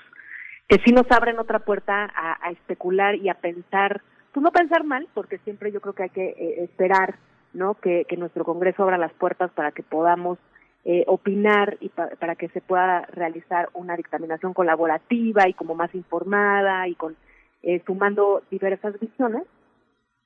que 0.68 0.78
sí 0.84 0.92
nos 0.92 1.10
abren 1.10 1.38
otra 1.38 1.60
puerta 1.60 2.10
a, 2.14 2.50
especular 2.50 3.16
y 3.16 3.28
a 3.28 3.34
pensar, 3.34 4.02
pues 4.32 4.42
no 4.42 4.52
pensar 4.52 4.84
mal, 4.84 5.08
porque 5.14 5.38
siempre 5.38 5.72
yo 5.72 5.80
creo 5.80 5.94
que 5.94 6.02
hay 6.04 6.10
que 6.10 6.28
eh, 6.28 6.64
esperar, 6.64 7.16
¿no? 7.52 7.74
Que, 7.74 8.04
que 8.08 8.16
nuestro 8.16 8.44
Congreso 8.44 8.82
abra 8.82 8.98
las 8.98 9.12
puertas 9.14 9.50
para 9.52 9.72
que 9.72 9.82
podamos 9.82 10.38
eh, 10.84 11.04
opinar 11.08 11.76
y 11.80 11.90
para 11.90 12.36
que 12.36 12.48
se 12.48 12.62
pueda 12.62 13.02
realizar 13.12 13.68
una 13.74 13.96
dictaminación 13.96 14.54
colaborativa 14.54 15.46
y 15.46 15.52
como 15.52 15.74
más 15.74 15.94
informada 15.94 16.88
y 16.88 16.94
con 16.94 17.16
eh, 17.62 17.82
sumando 17.84 18.42
diversas 18.50 18.98
visiones. 18.98 19.42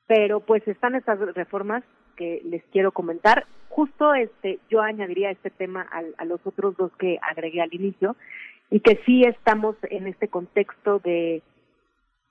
Pero 0.06 0.40
pues 0.40 0.66
están 0.68 0.94
estas 0.94 1.18
reformas 1.34 1.82
que 2.16 2.40
les 2.44 2.62
quiero 2.70 2.92
comentar. 2.92 3.46
Justo 3.74 4.14
este, 4.14 4.60
yo 4.70 4.82
añadiría 4.82 5.32
este 5.32 5.50
tema 5.50 5.84
a, 5.90 6.24
los 6.24 6.38
otros 6.46 6.76
dos 6.76 6.92
que 6.96 7.18
agregué 7.20 7.60
al 7.60 7.74
inicio 7.74 8.14
y 8.70 8.78
que 8.78 9.00
sí 9.04 9.24
estamos 9.24 9.74
en 9.90 10.06
este 10.06 10.28
contexto 10.28 11.00
de, 11.00 11.42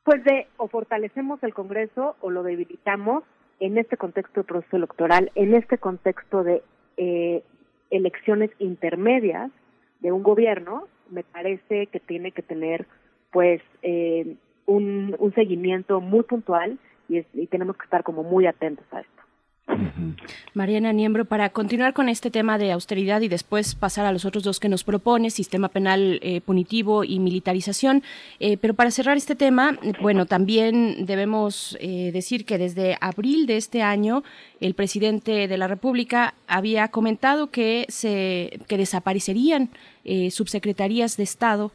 pues 0.05 0.23
de 0.23 0.47
o 0.55 0.69
fortalecemos 0.69 1.43
el 1.43 1.53
Congreso 1.53 2.15
o 2.21 2.29
lo 2.29 2.43
debilitamos 2.43 3.25
en 3.59 3.77
este 3.77 3.97
contexto 3.97 4.39
de 4.39 4.47
proceso 4.47 4.77
electoral, 4.77 5.33
en 5.35 5.53
este 5.53 5.77
contexto 5.77 6.45
de 6.45 6.63
eh, 6.95 7.43
elecciones 7.89 8.49
intermedias 8.59 9.51
de 9.99 10.13
un 10.13 10.23
gobierno, 10.23 10.87
me 11.09 11.25
parece 11.25 11.87
que 11.87 11.99
tiene 11.99 12.31
que 12.31 12.41
tener 12.41 12.87
pues 13.33 13.61
eh, 13.81 14.37
un, 14.65 15.13
un 15.19 15.33
seguimiento 15.33 15.99
muy 15.99 16.23
puntual 16.23 16.79
y, 17.09 17.17
y 17.33 17.47
tenemos 17.47 17.75
que 17.75 17.83
estar 17.83 18.03
como 18.03 18.23
muy 18.23 18.47
atentos 18.47 18.85
a 18.93 19.01
esto. 19.01 19.22
Mariana 20.53 20.91
Niembro, 20.91 21.25
para 21.25 21.49
continuar 21.49 21.93
con 21.93 22.09
este 22.09 22.29
tema 22.29 22.57
de 22.57 22.71
austeridad 22.71 23.21
y 23.21 23.27
después 23.27 23.75
pasar 23.75 24.05
a 24.05 24.11
los 24.11 24.25
otros 24.25 24.43
dos 24.43 24.59
que 24.59 24.69
nos 24.69 24.83
propone, 24.83 25.29
sistema 25.29 25.69
penal 25.69 26.19
eh, 26.21 26.41
punitivo 26.41 27.03
y 27.03 27.19
militarización, 27.19 28.03
eh, 28.39 28.57
pero 28.57 28.73
para 28.73 28.91
cerrar 28.91 29.17
este 29.17 29.35
tema, 29.35 29.77
bueno, 30.01 30.25
también 30.25 31.05
debemos 31.05 31.77
eh, 31.79 32.11
decir 32.13 32.45
que 32.45 32.57
desde 32.57 32.97
abril 33.01 33.45
de 33.45 33.57
este 33.57 33.81
año 33.81 34.23
el 34.59 34.73
presidente 34.73 35.47
de 35.47 35.57
la 35.57 35.67
República 35.67 36.33
había 36.47 36.87
comentado 36.89 37.47
que 37.47 37.85
se 37.89 38.59
que 38.67 38.77
desaparecerían 38.77 39.69
subsecretarías 40.31 41.15
de 41.15 41.23
Estado 41.23 41.71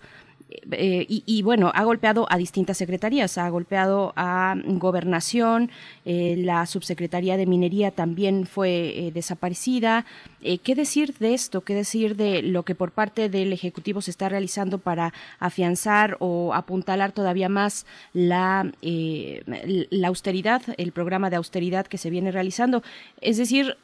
eh, 0.50 1.04
y, 1.08 1.42
bueno, 1.42 1.70
ha 1.74 1.84
golpeado 1.84 2.26
a 2.30 2.38
distintas 2.38 2.78
secretarías, 2.78 3.36
ha 3.36 3.48
golpeado 3.50 4.14
a 4.16 4.54
gobernación, 4.64 5.70
eh, 6.06 6.36
la 6.38 6.64
subsecretaría 6.64 7.36
de 7.36 7.46
minería 7.46 7.90
también 7.90 8.46
fue 8.46 8.70
eh, 8.98 9.10
desaparecida. 9.12 10.06
¿Qué 10.40 10.74
decir 10.74 11.14
de 11.18 11.34
esto? 11.34 11.62
¿Qué 11.62 11.74
decir 11.74 12.16
de 12.16 12.42
lo 12.42 12.62
que 12.62 12.76
por 12.76 12.92
parte 12.92 13.28
del 13.28 13.52
Ejecutivo 13.52 14.00
se 14.00 14.12
está 14.12 14.28
realizando 14.28 14.78
para 14.78 15.12
afianzar 15.40 16.16
o 16.20 16.54
apuntalar 16.54 17.10
todavía 17.12 17.48
más 17.48 17.86
la, 18.12 18.70
la 18.82 20.08
austeridad, 20.08 20.62
el 20.76 20.92
programa 20.92 21.28
de 21.28 21.36
austeridad 21.36 21.86
que 21.86 21.98
se 21.98 22.08
viene 22.08 22.30
realizando? 22.30 22.82
Es 23.20 23.36
decir, 23.36 23.76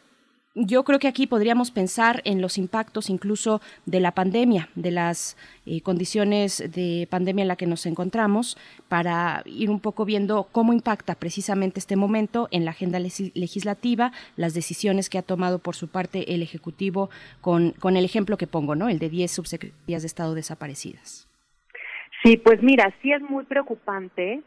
yo 0.55 0.85
creo 0.85 1.01
que 1.01 1.09
aquí 1.09 1.27
podríamos 1.27 1.73
pensar 1.73 2.23
en 2.25 2.41
los 2.41 2.59
impactos 2.59 3.11
incluso 3.11 3.61
de 3.87 3.99
la 3.99 4.13
pandemia, 4.13 4.69
de 4.77 4.93
las 4.93 5.37
eh, 5.67 5.81
condiciones 5.81 6.71
de 6.73 7.09
pandemia 7.11 7.43
en 7.43 7.49
la 7.49 7.57
que 7.57 7.67
nos 7.67 7.87
encontramos, 7.87 8.57
para 8.89 9.43
ir 9.47 9.69
un 9.69 9.81
poco 9.81 10.05
viendo 10.05 10.49
cómo 10.53 10.73
impacta 10.73 11.17
precisamente 11.17 11.81
este 11.81 11.97
momento 11.97 12.49
en 12.53 12.65
la 12.65 12.71
agenda 12.71 13.01
legislativa, 13.01 14.13
las 14.37 14.55
decisiones 14.55 15.11
que 15.11 15.19
ha 15.19 15.23
tomado 15.23 15.59
por 15.59 15.75
su 15.75 15.89
parte 15.89 16.35
el 16.35 16.43
Ejecutivo 16.43 17.11
con, 17.41 17.73
con 17.73 17.97
el 17.97 18.05
ejemplo 18.05 18.37
que 18.37 18.47
pongo, 18.47 18.77
¿no? 18.77 18.89
El 18.89 18.99
de 18.99 19.09
10 19.09 19.31
subsecretarías 19.31 20.03
de 20.03 20.07
Estado 20.07 20.35
desaparecidas. 20.35 21.29
Sí, 22.23 22.37
pues 22.37 22.63
mira, 22.63 22.95
sí 23.03 23.13
es 23.13 23.23
muy 23.23 23.45
preocupante, 23.45 24.41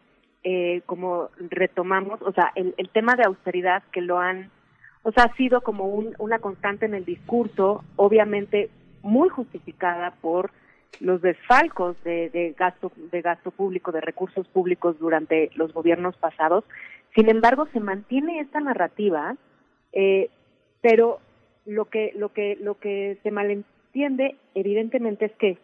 eh, 0.43 0.81
como 0.85 1.29
retomamos, 1.49 2.21
o 2.21 2.31
sea, 2.31 2.51
el, 2.55 2.73
el 2.77 2.89
tema 2.89 3.15
de 3.15 3.23
austeridad 3.23 3.83
que 3.91 4.01
lo 4.01 4.19
han 4.19 4.49
o 5.07 5.11
sea, 5.13 5.23
ha 5.23 5.35
sido 5.37 5.61
como 5.61 5.85
una 5.85 6.39
constante 6.39 6.85
en 6.85 6.93
el 6.93 7.05
discurso, 7.05 7.81
obviamente 7.95 8.69
muy 9.03 9.29
justificada 9.29 10.11
por 10.19 10.51
los 10.99 11.21
desfalcos 11.21 11.95
de, 12.03 12.53
gasto 12.59 12.91
de 13.09 13.21
gasto 13.21 13.51
público, 13.51 13.93
de 13.93 14.01
recursos 14.01 14.45
públicos 14.49 14.99
durante 14.99 15.49
los 15.55 15.71
gobiernos 15.71 16.17
pasados. 16.17 16.65
Sin 17.15 17.29
embargo, 17.29 17.69
se 17.71 17.79
mantiene 17.79 18.41
esta 18.41 18.59
narrativa, 18.59 19.37
eh, 19.93 20.29
pero 20.81 21.19
lo 21.65 21.85
que 21.85 22.11
lo 22.17 22.33
que 22.33 22.57
lo 22.59 22.77
que 22.77 23.17
se 23.23 23.31
malentiende, 23.31 24.35
evidentemente, 24.55 25.27
es 25.27 25.35
que 25.37 25.57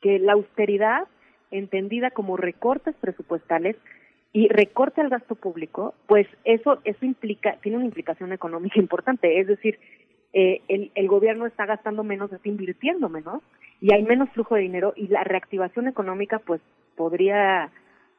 que 0.00 0.18
la 0.18 0.32
austeridad 0.32 1.06
entendida 1.50 2.10
como 2.10 2.38
recortes 2.38 2.94
presupuestales 3.02 3.76
y 4.36 4.48
recorte 4.48 5.00
al 5.00 5.08
gasto 5.08 5.34
público, 5.34 5.94
pues 6.06 6.26
eso 6.44 6.78
eso 6.84 7.06
implica 7.06 7.56
tiene 7.62 7.78
una 7.78 7.86
implicación 7.86 8.34
económica 8.34 8.78
importante, 8.86 9.40
es 9.40 9.46
decir, 9.46 9.78
eh, 10.34 10.60
el, 10.68 10.90
el 10.94 11.08
gobierno 11.08 11.46
está 11.46 11.64
gastando 11.64 12.04
menos, 12.04 12.30
está 12.30 12.46
invirtiendo 12.46 13.08
menos 13.08 13.42
y 13.80 13.94
hay 13.94 14.02
menos 14.02 14.28
flujo 14.34 14.54
de 14.54 14.60
dinero 14.60 14.92
y 14.94 15.08
la 15.08 15.24
reactivación 15.24 15.88
económica 15.88 16.38
pues 16.38 16.60
podría 16.96 17.70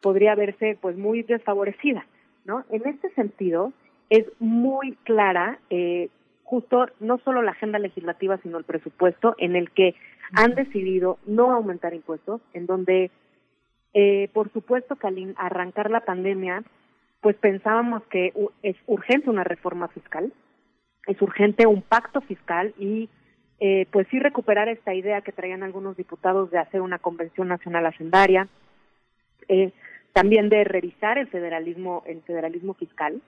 podría 0.01 0.33
verse 0.33 0.75
pues 0.81 0.97
muy 0.97 1.21
desfavorecida, 1.21 2.07
¿no? 2.45 2.65
En 2.71 2.87
este 2.87 3.11
sentido 3.11 3.71
es 4.09 4.25
muy 4.39 4.93
clara 5.03 5.59
eh, 5.69 6.09
justo 6.43 6.87
no 6.99 7.19
solo 7.19 7.43
la 7.43 7.51
agenda 7.51 7.77
legislativa 7.77 8.39
sino 8.41 8.57
el 8.57 8.63
presupuesto 8.63 9.35
en 9.37 9.55
el 9.55 9.69
que 9.69 9.93
han 10.33 10.55
decidido 10.55 11.19
no 11.27 11.51
aumentar 11.51 11.93
impuestos, 11.93 12.41
en 12.55 12.65
donde 12.65 13.11
eh, 13.93 14.29
por 14.33 14.51
supuesto 14.51 14.95
que 14.95 15.07
al 15.07 15.35
arrancar 15.37 15.89
la 15.89 16.01
pandemia, 16.01 16.63
pues 17.21 17.35
pensábamos 17.37 18.03
que 18.07 18.33
es 18.61 18.75
urgente 18.85 19.29
una 19.29 19.43
reforma 19.43 19.87
fiscal, 19.87 20.31
es 21.07 21.21
urgente 21.21 21.65
un 21.65 21.81
pacto 21.81 22.21
fiscal 22.21 22.73
y 22.77 23.09
eh, 23.59 23.87
pues 23.91 24.07
sí 24.11 24.19
recuperar 24.19 24.69
esta 24.69 24.93
idea 24.93 25.21
que 25.21 25.31
traían 25.31 25.63
algunos 25.63 25.97
diputados 25.97 26.51
de 26.51 26.59
hacer 26.59 26.81
una 26.81 26.99
convención 26.99 27.47
nacional 27.47 27.87
hacendaria, 27.87 28.47
eh, 29.47 29.71
también 30.13 30.49
de 30.49 30.63
revisar 30.63 31.17
el 31.17 31.27
federalismo, 31.27 32.03
el 32.05 32.21
federalismo 32.21 32.75
fiscal, 32.75 33.21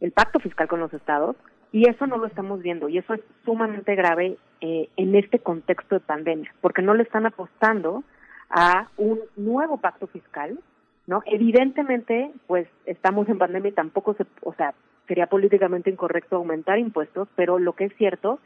el 0.00 0.12
pacto 0.12 0.38
fiscal 0.38 0.68
con 0.68 0.80
los 0.80 0.92
estados, 0.92 1.36
y 1.72 1.88
eso 1.88 2.06
no 2.06 2.16
lo 2.16 2.26
estamos 2.26 2.62
viendo, 2.62 2.88
y 2.88 2.98
eso 2.98 3.14
es 3.14 3.20
sumamente 3.44 3.94
grave 3.96 4.36
eh, 4.60 4.88
en 4.96 5.14
este 5.16 5.40
contexto 5.40 5.96
de 5.96 6.00
pandemia, 6.00 6.54
porque 6.60 6.82
no 6.82 6.94
le 6.94 7.02
están 7.02 7.26
apostando 7.26 8.04
a 8.50 8.88
un 8.96 9.20
nuevo 9.36 9.78
pacto 9.78 10.06
fiscal, 10.06 10.58
¿no? 11.06 11.22
Evidentemente, 11.26 12.30
pues 12.46 12.66
estamos 12.84 13.28
en 13.28 13.38
pandemia 13.38 13.70
y 13.70 13.74
tampoco 13.74 14.14
se, 14.14 14.26
o 14.42 14.54
sea, 14.54 14.74
sería 15.06 15.26
políticamente 15.26 15.90
incorrecto 15.90 16.36
aumentar 16.36 16.78
impuestos, 16.78 17.28
pero 17.36 17.58
lo 17.58 17.74
que 17.74 17.84
es 17.84 17.96
cierto 17.96 18.40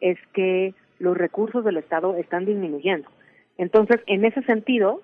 es 0.00 0.18
que 0.32 0.74
los 0.98 1.16
recursos 1.16 1.64
del 1.64 1.76
Estado 1.76 2.16
están 2.16 2.46
disminuyendo. 2.46 3.08
Entonces, 3.58 4.00
en 4.06 4.24
ese 4.24 4.42
sentido, 4.42 5.00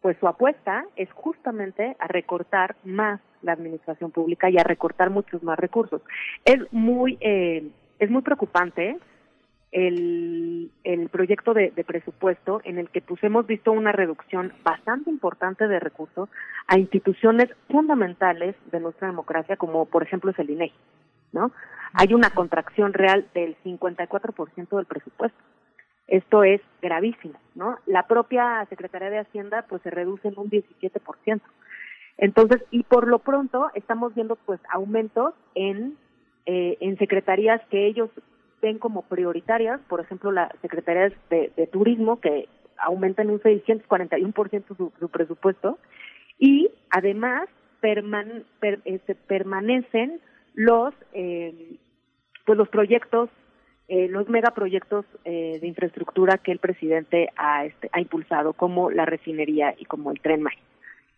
pues 0.00 0.16
su 0.18 0.26
apuesta 0.26 0.84
es 0.96 1.10
justamente 1.12 1.96
a 1.98 2.08
recortar 2.08 2.76
más 2.84 3.20
la 3.42 3.52
administración 3.52 4.10
pública 4.10 4.50
y 4.50 4.58
a 4.58 4.64
recortar 4.64 5.10
muchos 5.10 5.42
más 5.42 5.58
recursos. 5.58 6.02
Es 6.44 6.60
muy 6.72 7.18
eh, 7.20 7.68
es 7.98 8.10
muy 8.10 8.22
preocupante 8.22 8.98
el, 9.72 10.70
el 10.84 11.08
proyecto 11.08 11.54
de, 11.54 11.72
presupuesto 11.86 12.60
en 12.64 12.78
el 12.78 12.90
que 12.90 13.00
pues 13.00 13.22
hemos 13.24 13.46
visto 13.46 13.72
una 13.72 13.90
reducción 13.90 14.52
bastante 14.62 15.10
importante 15.10 15.66
de 15.66 15.80
recursos 15.80 16.28
a 16.68 16.78
instituciones 16.78 17.48
fundamentales 17.70 18.54
de 18.70 18.80
nuestra 18.80 19.08
democracia 19.08 19.56
como 19.56 19.86
por 19.86 20.02
ejemplo 20.02 20.30
es 20.30 20.38
el 20.38 20.50
INEGI, 20.50 20.76
¿no? 21.32 21.52
Hay 21.94 22.14
una 22.14 22.30
contracción 22.30 22.92
real 22.92 23.26
del 23.34 23.56
54% 23.64 24.76
del 24.76 24.86
presupuesto. 24.86 25.38
Esto 26.06 26.44
es 26.44 26.60
gravísimo, 26.80 27.38
¿no? 27.54 27.78
La 27.86 28.06
propia 28.06 28.64
Secretaría 28.68 29.10
de 29.10 29.18
Hacienda 29.20 29.66
pues 29.68 29.82
se 29.82 29.90
reduce 29.90 30.28
en 30.28 30.38
un 30.38 30.50
17%. 30.50 31.40
Entonces, 32.18 32.62
y 32.70 32.82
por 32.82 33.08
lo 33.08 33.18
pronto 33.20 33.70
estamos 33.74 34.14
viendo 34.14 34.36
pues 34.36 34.60
aumentos 34.70 35.34
en 35.54 35.96
eh, 36.44 36.76
en 36.80 36.98
secretarías 36.98 37.60
que 37.70 37.86
ellos 37.86 38.10
ven 38.62 38.78
como 38.78 39.02
prioritarias, 39.02 39.80
por 39.88 40.00
ejemplo, 40.00 40.30
la 40.32 40.50
Secretaría 40.62 41.12
de, 41.28 41.52
de 41.54 41.66
Turismo, 41.66 42.20
que 42.20 42.48
aumenta 42.78 43.22
en 43.22 43.30
un 43.30 43.40
641% 43.40 44.76
su, 44.76 44.92
su 44.98 45.08
presupuesto, 45.08 45.78
y 46.38 46.70
además 46.90 47.48
perman, 47.80 48.44
este, 48.84 49.14
permanecen 49.14 50.20
los, 50.54 50.94
eh, 51.12 51.76
pues 52.46 52.56
los 52.56 52.68
proyectos, 52.68 53.28
eh, 53.88 54.08
los 54.08 54.28
megaproyectos 54.28 55.04
eh, 55.24 55.58
de 55.60 55.66
infraestructura 55.66 56.38
que 56.38 56.52
el 56.52 56.58
presidente 56.58 57.28
ha, 57.36 57.66
este, 57.66 57.90
ha 57.92 58.00
impulsado, 58.00 58.52
como 58.52 58.90
la 58.90 59.04
refinería 59.04 59.74
y 59.76 59.84
como 59.84 60.12
el 60.12 60.20
tren 60.20 60.42
Maya. 60.42 60.62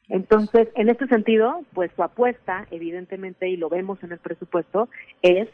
Entonces, 0.08 0.68
en 0.74 0.88
este 0.88 1.06
sentido, 1.06 1.62
pues 1.72 1.90
su 1.96 2.02
apuesta, 2.02 2.66
evidentemente, 2.70 3.48
y 3.48 3.56
lo 3.56 3.68
vemos 3.68 4.02
en 4.02 4.12
el 4.12 4.18
presupuesto, 4.18 4.88
es 5.22 5.48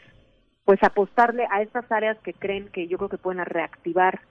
pues 0.65 0.81
apostarle 0.83 1.47
a 1.49 1.61
estas 1.61 1.91
áreas 1.91 2.17
que 2.19 2.33
creen 2.33 2.69
que 2.69 2.87
yo 2.87 2.97
creo 2.97 3.09
que 3.09 3.17
pueden 3.17 3.43
reactivar 3.45 4.21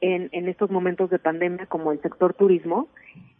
en, 0.00 0.28
en 0.32 0.48
estos 0.48 0.70
momentos 0.70 1.10
de 1.10 1.18
pandemia, 1.18 1.66
como 1.66 1.92
el 1.92 2.00
sector 2.02 2.34
turismo, 2.34 2.88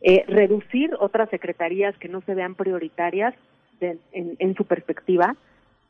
eh, 0.00 0.24
reducir 0.26 0.94
otras 0.98 1.30
secretarías 1.30 1.96
que 1.98 2.08
no 2.08 2.20
se 2.22 2.34
vean 2.34 2.54
prioritarias 2.54 3.34
en, 3.80 4.00
en, 4.12 4.54
su 4.56 4.64
perspectiva, 4.64 5.36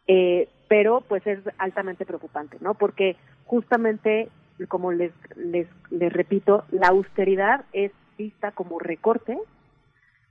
eh, 0.07 0.49
pero 0.69 1.01
pues 1.01 1.27
es 1.27 1.39
altamente 1.57 2.05
preocupante, 2.05 2.59
¿no? 2.61 2.75
Porque 2.75 3.17
justamente, 3.47 4.29
como 4.69 4.93
les, 4.93 5.13
les, 5.37 5.67
les 5.91 6.13
repito, 6.13 6.65
la 6.71 6.89
austeridad 6.89 7.65
es 7.73 7.93
vista 8.19 8.51
como 8.51 8.79
recorte, 8.79 9.39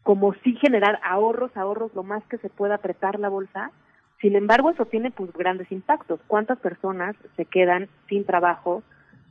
como 0.03 0.33
sí 0.43 0.56
generar 0.61 0.99
ahorros, 1.03 1.56
ahorros 1.57 1.93
lo 1.95 2.03
más 2.03 2.23
que 2.25 2.38
se 2.38 2.49
pueda 2.49 2.75
apretar 2.75 3.19
la 3.19 3.30
bolsa, 3.30 3.72
sin 4.21 4.35
embargo, 4.35 4.71
eso 4.71 4.85
tiene 4.85 5.11
pues 5.11 5.31
grandes 5.33 5.71
impactos. 5.71 6.19
¿Cuántas 6.27 6.59
personas 6.59 7.15
se 7.35 7.45
quedan 7.45 7.87
sin 8.09 8.25
trabajo, 8.25 8.83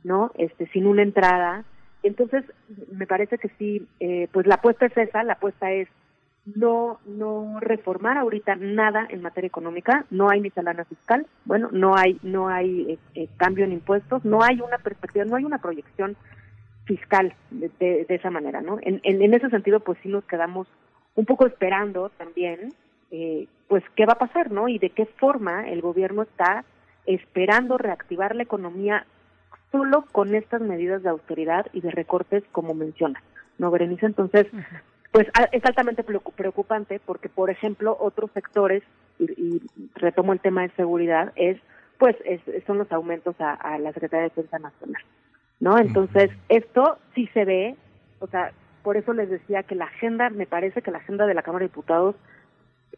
no, 0.03 0.31
este, 0.35 0.67
sin 0.67 0.87
una 0.87 1.01
entrada? 1.01 1.65
Entonces, 2.03 2.45
me 2.91 3.05
parece 3.05 3.37
que 3.37 3.49
sí, 3.57 3.85
eh, 3.99 4.29
pues 4.31 4.47
la 4.47 4.55
apuesta 4.55 4.85
es 4.85 4.95
esa, 4.97 5.23
la 5.23 5.33
apuesta 5.33 5.71
es 5.71 5.89
no 6.55 6.99
no 7.05 7.59
reformar 7.59 8.17
ahorita 8.17 8.55
nada 8.55 9.05
en 9.09 9.21
materia 9.21 9.49
económica, 9.49 10.05
no 10.09 10.29
hay 10.29 10.39
ni 10.39 10.49
salana 10.51 10.85
fiscal, 10.85 11.27
bueno, 11.43 11.67
no 11.73 11.97
hay 11.97 12.17
no 12.23 12.47
hay 12.47 12.91
eh, 12.91 12.99
eh, 13.15 13.27
cambio 13.35 13.65
en 13.65 13.73
impuestos, 13.73 14.23
no 14.23 14.41
hay 14.41 14.61
una 14.61 14.77
perspectiva, 14.77 15.25
no 15.25 15.35
hay 15.35 15.43
una 15.43 15.57
proyección 15.57 16.15
fiscal 16.85 17.33
de, 17.51 17.69
de, 18.07 18.15
esa 18.15 18.31
manera, 18.31 18.61
¿no? 18.61 18.77
En, 18.81 19.01
en, 19.03 19.21
en 19.21 19.33
ese 19.33 19.49
sentido, 19.49 19.81
pues 19.81 19.97
sí 20.01 20.07
nos 20.07 20.23
quedamos 20.23 20.69
un 21.15 21.25
poco 21.25 21.45
esperando 21.45 22.09
también 22.17 22.69
eh, 23.11 23.47
pues 23.67 23.83
qué 23.95 24.05
va 24.05 24.13
a 24.13 24.19
pasar, 24.19 24.51
¿no? 24.51 24.67
Y 24.67 24.79
de 24.79 24.89
qué 24.89 25.05
forma 25.05 25.69
el 25.69 25.81
gobierno 25.81 26.23
está 26.23 26.63
esperando 27.05 27.77
reactivar 27.77 28.35
la 28.35 28.43
economía 28.43 29.05
solo 29.71 30.05
con 30.11 30.35
estas 30.35 30.61
medidas 30.61 31.03
de 31.03 31.09
austeridad 31.09 31.67
y 31.73 31.81
de 31.81 31.91
recortes 31.91 32.43
como 32.51 32.73
menciona, 32.73 33.21
¿no, 33.57 33.71
Berenice? 33.71 34.05
Entonces, 34.05 34.47
pues 35.11 35.27
es 35.51 35.65
altamente 35.65 36.03
preocupante 36.03 36.99
porque, 37.05 37.29
por 37.29 37.49
ejemplo, 37.49 37.97
otros 37.99 38.31
sectores, 38.33 38.83
y, 39.19 39.61
retomo 39.95 40.33
el 40.33 40.39
tema 40.39 40.61
de 40.61 40.69
seguridad, 40.75 41.31
es 41.35 41.57
pues 41.97 42.15
son 42.67 42.77
los 42.77 42.91
aumentos 42.91 43.35
a, 43.39 43.79
la 43.79 43.91
Secretaría 43.91 44.23
de 44.23 44.29
Defensa 44.29 44.59
Nacional, 44.59 45.01
¿no? 45.59 45.79
Entonces, 45.79 46.29
esto 46.47 46.99
sí 47.15 47.27
se 47.33 47.43
ve, 47.43 47.75
o 48.19 48.27
sea, 48.27 48.51
por 48.83 48.97
eso 48.97 49.13
les 49.13 49.31
decía 49.31 49.63
que 49.63 49.73
la 49.73 49.85
agenda, 49.85 50.29
me 50.29 50.45
parece 50.45 50.83
que 50.83 50.91
la 50.91 50.99
agenda 50.99 51.25
de 51.25 51.33
la 51.33 51.41
Cámara 51.41 51.63
de 51.63 51.69
Diputados 51.69 52.15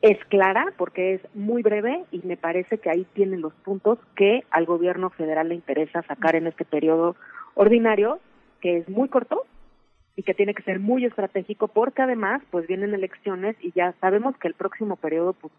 es 0.01 0.17
clara 0.25 0.73
porque 0.77 1.15
es 1.15 1.21
muy 1.35 1.61
breve 1.61 2.05
y 2.11 2.21
me 2.23 2.37
parece 2.37 2.77
que 2.77 2.89
ahí 2.89 3.05
tienen 3.13 3.41
los 3.41 3.53
puntos 3.53 3.99
que 4.15 4.43
al 4.49 4.65
gobierno 4.65 5.09
federal 5.09 5.49
le 5.49 5.55
interesa 5.55 6.03
sacar 6.03 6.35
en 6.35 6.47
este 6.47 6.63
periodo 6.63 7.15
ordinario, 7.55 8.19
que 8.61 8.77
es 8.77 8.89
muy 8.89 9.09
corto 9.09 9.45
y 10.15 10.23
que 10.23 10.33
tiene 10.33 10.53
que 10.53 10.63
ser 10.63 10.79
muy 10.79 11.05
estratégico 11.05 11.67
porque 11.67 12.01
además 12.01 12.41
pues 12.49 12.67
vienen 12.67 12.93
elecciones 12.93 13.55
y 13.61 13.71
ya 13.71 13.93
sabemos 13.99 14.37
que 14.37 14.47
el 14.47 14.53
próximo 14.53 14.95
periodo 14.95 15.33
pues 15.33 15.53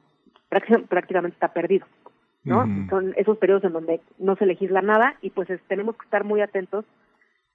prácticamente 0.89 1.35
está 1.35 1.53
perdido, 1.53 1.87
¿no? 2.45 2.67
Son 2.89 3.15
esos 3.17 3.39
periodos 3.39 3.65
en 3.65 3.73
donde 3.73 4.01
no 4.19 4.37
se 4.37 4.47
legisla 4.47 4.83
nada 4.83 5.17
y 5.23 5.31
pues 5.31 5.49
tenemos 5.69 5.97
que 5.97 6.05
estar 6.05 6.25
muy 6.25 6.41
atentos 6.41 6.85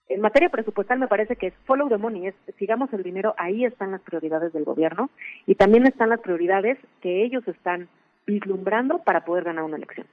en 0.08 0.22
materia 0.22 0.50
presupuestal 0.50 1.00
me 1.00 1.08
parece 1.08 1.36
que 1.36 1.48
es 1.48 1.54
follow 1.66 1.90
the 1.90 1.98
money, 1.98 2.28
es 2.28 2.36
sigamos 2.58 2.92
el 2.94 3.04
dinero, 3.04 3.34
ahí 3.38 3.66
están 3.66 3.92
las 3.92 4.02
prioridades 4.02 4.54
del 4.54 4.64
gobierno 4.64 5.10
y 5.48 5.56
también 5.56 5.86
están 5.88 6.10
las 6.10 6.20
prioridades 6.20 6.78
que 7.02 7.24
ellos 7.24 7.48
están 7.48 7.88
vislumbrando 8.26 9.00
para 9.00 9.26
poder 9.26 9.44
ganar 9.44 9.64
una 9.64 9.78
elección. 9.78 10.08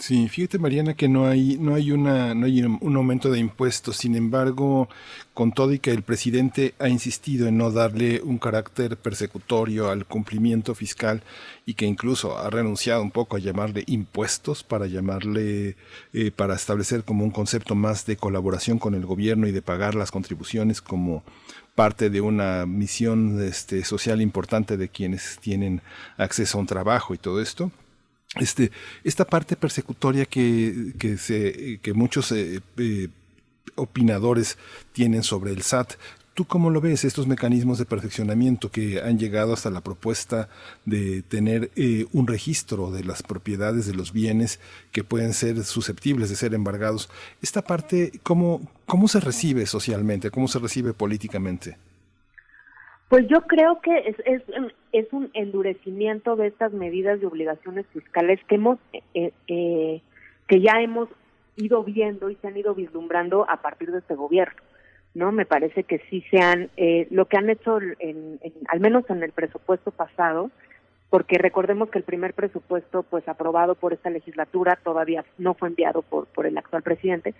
Sí, 0.00 0.28
fíjate 0.28 0.58
Mariana 0.58 0.94
que 0.94 1.08
no 1.08 1.28
hay 1.28 1.58
no 1.58 1.76
hay 1.76 1.92
una 1.92 2.34
no 2.34 2.46
hay 2.46 2.60
un 2.64 2.96
aumento 2.96 3.30
de 3.30 3.38
impuestos. 3.38 3.96
Sin 3.98 4.16
embargo, 4.16 4.88
con 5.32 5.52
todo 5.52 5.72
y 5.72 5.78
que 5.78 5.92
el 5.92 6.02
presidente 6.02 6.74
ha 6.80 6.88
insistido 6.88 7.46
en 7.46 7.56
no 7.56 7.70
darle 7.70 8.20
un 8.20 8.38
carácter 8.38 8.96
persecutorio 8.96 9.88
al 9.88 10.04
cumplimiento 10.04 10.74
fiscal 10.74 11.22
y 11.66 11.74
que 11.74 11.86
incluso 11.86 12.36
ha 12.36 12.50
renunciado 12.50 13.00
un 13.00 13.12
poco 13.12 13.36
a 13.36 13.38
llamarle 13.38 13.84
impuestos 13.86 14.64
para 14.64 14.86
llamarle 14.86 15.76
eh, 16.12 16.32
para 16.34 16.56
establecer 16.56 17.04
como 17.04 17.22
un 17.22 17.30
concepto 17.30 17.76
más 17.76 18.06
de 18.06 18.16
colaboración 18.16 18.80
con 18.80 18.94
el 18.96 19.06
gobierno 19.06 19.46
y 19.46 19.52
de 19.52 19.62
pagar 19.62 19.94
las 19.94 20.10
contribuciones 20.10 20.82
como 20.82 21.22
parte 21.76 22.10
de 22.10 22.20
una 22.20 22.66
misión 22.66 23.40
este, 23.40 23.84
social 23.84 24.20
importante 24.20 24.76
de 24.76 24.88
quienes 24.88 25.38
tienen 25.40 25.80
acceso 26.16 26.58
a 26.58 26.62
un 26.62 26.66
trabajo 26.66 27.14
y 27.14 27.18
todo 27.18 27.40
esto 27.40 27.70
este, 28.38 28.70
esta 29.04 29.24
parte 29.24 29.56
persecutoria 29.56 30.26
que, 30.26 30.92
que, 30.98 31.18
se, 31.18 31.78
que 31.82 31.92
muchos 31.92 32.32
eh, 32.32 32.60
eh, 32.76 33.08
opinadores 33.74 34.58
tienen 34.92 35.22
sobre 35.22 35.52
el 35.52 35.62
SAT, 35.62 35.94
¿Tú 36.36 36.44
cómo 36.44 36.68
lo 36.68 36.82
ves, 36.82 37.06
estos 37.06 37.26
mecanismos 37.26 37.78
de 37.78 37.86
perfeccionamiento 37.86 38.70
que 38.70 39.00
han 39.00 39.18
llegado 39.18 39.54
hasta 39.54 39.70
la 39.70 39.80
propuesta 39.80 40.50
de 40.84 41.22
tener 41.22 41.70
eh, 41.76 42.04
un 42.12 42.26
registro 42.26 42.90
de 42.90 43.04
las 43.04 43.22
propiedades 43.22 43.86
de 43.86 43.94
los 43.94 44.12
bienes 44.12 44.60
que 44.92 45.02
pueden 45.02 45.32
ser 45.32 45.64
susceptibles 45.64 46.28
de 46.28 46.36
ser 46.36 46.52
embargados? 46.52 47.08
Esta 47.40 47.62
parte, 47.62 48.20
¿cómo, 48.22 48.60
cómo 48.84 49.08
se 49.08 49.20
recibe 49.20 49.64
socialmente? 49.64 50.30
¿Cómo 50.30 50.46
se 50.46 50.58
recibe 50.58 50.92
políticamente? 50.92 51.78
Pues 53.08 53.28
yo 53.28 53.42
creo 53.42 53.80
que 53.80 53.96
es, 53.98 54.16
es, 54.24 54.42
es 54.92 55.12
un 55.12 55.30
endurecimiento 55.34 56.34
de 56.34 56.48
estas 56.48 56.72
medidas 56.72 57.20
de 57.20 57.26
obligaciones 57.26 57.86
fiscales 57.92 58.40
que 58.48 58.56
hemos 58.56 58.78
eh, 59.14 59.32
eh, 59.46 60.02
que 60.48 60.60
ya 60.60 60.80
hemos 60.80 61.08
ido 61.56 61.84
viendo 61.84 62.30
y 62.30 62.36
se 62.36 62.48
han 62.48 62.56
ido 62.56 62.74
vislumbrando 62.74 63.48
a 63.48 63.58
partir 63.58 63.92
de 63.92 63.98
este 63.98 64.14
gobierno 64.14 64.60
no 65.14 65.32
me 65.32 65.46
parece 65.46 65.84
que 65.84 66.00
sí 66.10 66.22
se 66.30 66.38
han 66.38 66.68
eh, 66.76 67.06
lo 67.10 67.26
que 67.26 67.38
han 67.38 67.48
hecho 67.48 67.78
al 68.68 68.80
menos 68.80 69.08
en 69.08 69.22
el 69.22 69.32
presupuesto 69.32 69.90
pasado 69.90 70.50
porque 71.08 71.38
recordemos 71.38 71.88
que 71.90 71.98
el 71.98 72.04
primer 72.04 72.34
presupuesto 72.34 73.02
pues 73.04 73.26
aprobado 73.28 73.76
por 73.76 73.92
esta 73.92 74.10
legislatura 74.10 74.78
todavía 74.82 75.24
no 75.38 75.54
fue 75.54 75.68
enviado 75.68 76.02
por 76.02 76.26
por 76.26 76.46
el 76.46 76.58
actual 76.58 76.82
presidente 76.82 77.34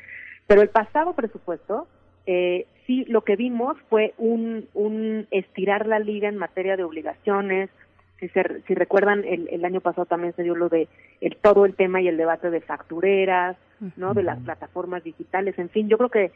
pero 0.46 0.62
el 0.62 0.68
pasado 0.68 1.12
presupuesto 1.12 1.86
eh, 2.26 2.66
sí 2.86 3.04
lo 3.08 3.22
que 3.22 3.36
vimos 3.36 3.76
fue 3.88 4.14
un, 4.18 4.68
un 4.74 5.26
estirar 5.30 5.86
la 5.86 5.98
liga 5.98 6.28
en 6.28 6.36
materia 6.36 6.76
de 6.76 6.84
obligaciones. 6.84 7.70
Si, 8.18 8.28
se, 8.28 8.62
si 8.66 8.74
recuerdan, 8.74 9.24
el, 9.24 9.48
el 9.50 9.64
año 9.64 9.80
pasado 9.80 10.06
también 10.06 10.34
se 10.34 10.42
dio 10.42 10.54
lo 10.54 10.68
de 10.68 10.88
el, 11.20 11.36
todo 11.36 11.66
el 11.66 11.74
tema 11.74 12.00
y 12.00 12.08
el 12.08 12.16
debate 12.16 12.50
de 12.50 12.60
factureras, 12.60 13.56
¿no? 13.96 14.14
De 14.14 14.22
las 14.22 14.38
plataformas 14.40 15.04
digitales. 15.04 15.58
En 15.58 15.68
fin, 15.68 15.88
yo 15.88 15.98
creo 15.98 16.08
que 16.08 16.32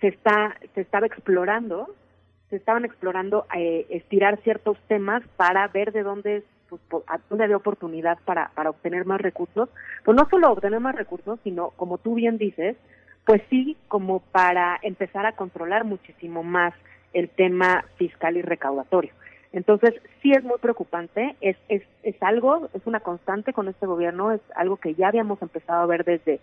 se 0.00 0.08
está 0.08 0.56
se 0.74 0.80
estaba 0.80 1.06
explorando, 1.06 1.94
se 2.48 2.56
estaban 2.56 2.84
explorando 2.84 3.46
eh, 3.56 3.86
estirar 3.90 4.40
ciertos 4.42 4.76
temas 4.88 5.22
para 5.36 5.68
ver 5.68 5.92
de 5.92 6.02
dónde 6.02 6.42
pues, 6.68 6.82
a 7.06 7.18
dónde 7.28 7.44
había 7.44 7.56
oportunidad 7.56 8.18
para, 8.24 8.50
para 8.54 8.70
obtener 8.70 9.04
más 9.04 9.20
recursos, 9.20 9.68
pues 10.04 10.16
no 10.16 10.28
solo 10.28 10.50
obtener 10.50 10.80
más 10.80 10.94
recursos, 10.94 11.38
sino, 11.44 11.70
como 11.70 11.98
tú 11.98 12.14
bien 12.14 12.38
dices, 12.38 12.76
pues 13.24 13.42
sí, 13.50 13.76
como 13.88 14.20
para 14.20 14.78
empezar 14.82 15.26
a 15.26 15.36
controlar 15.36 15.84
muchísimo 15.84 16.42
más 16.42 16.74
el 17.12 17.28
tema 17.28 17.84
fiscal 17.96 18.36
y 18.36 18.42
recaudatorio. 18.42 19.12
Entonces, 19.52 19.94
sí 20.22 20.30
es 20.32 20.44
muy 20.44 20.58
preocupante, 20.58 21.34
es, 21.40 21.56
es, 21.68 21.82
es 22.02 22.14
algo, 22.22 22.68
es 22.72 22.86
una 22.86 23.00
constante 23.00 23.52
con 23.52 23.68
este 23.68 23.86
gobierno, 23.86 24.32
es 24.32 24.40
algo 24.54 24.76
que 24.76 24.94
ya 24.94 25.08
habíamos 25.08 25.42
empezado 25.42 25.82
a 25.82 25.86
ver 25.86 26.04
desde, 26.04 26.40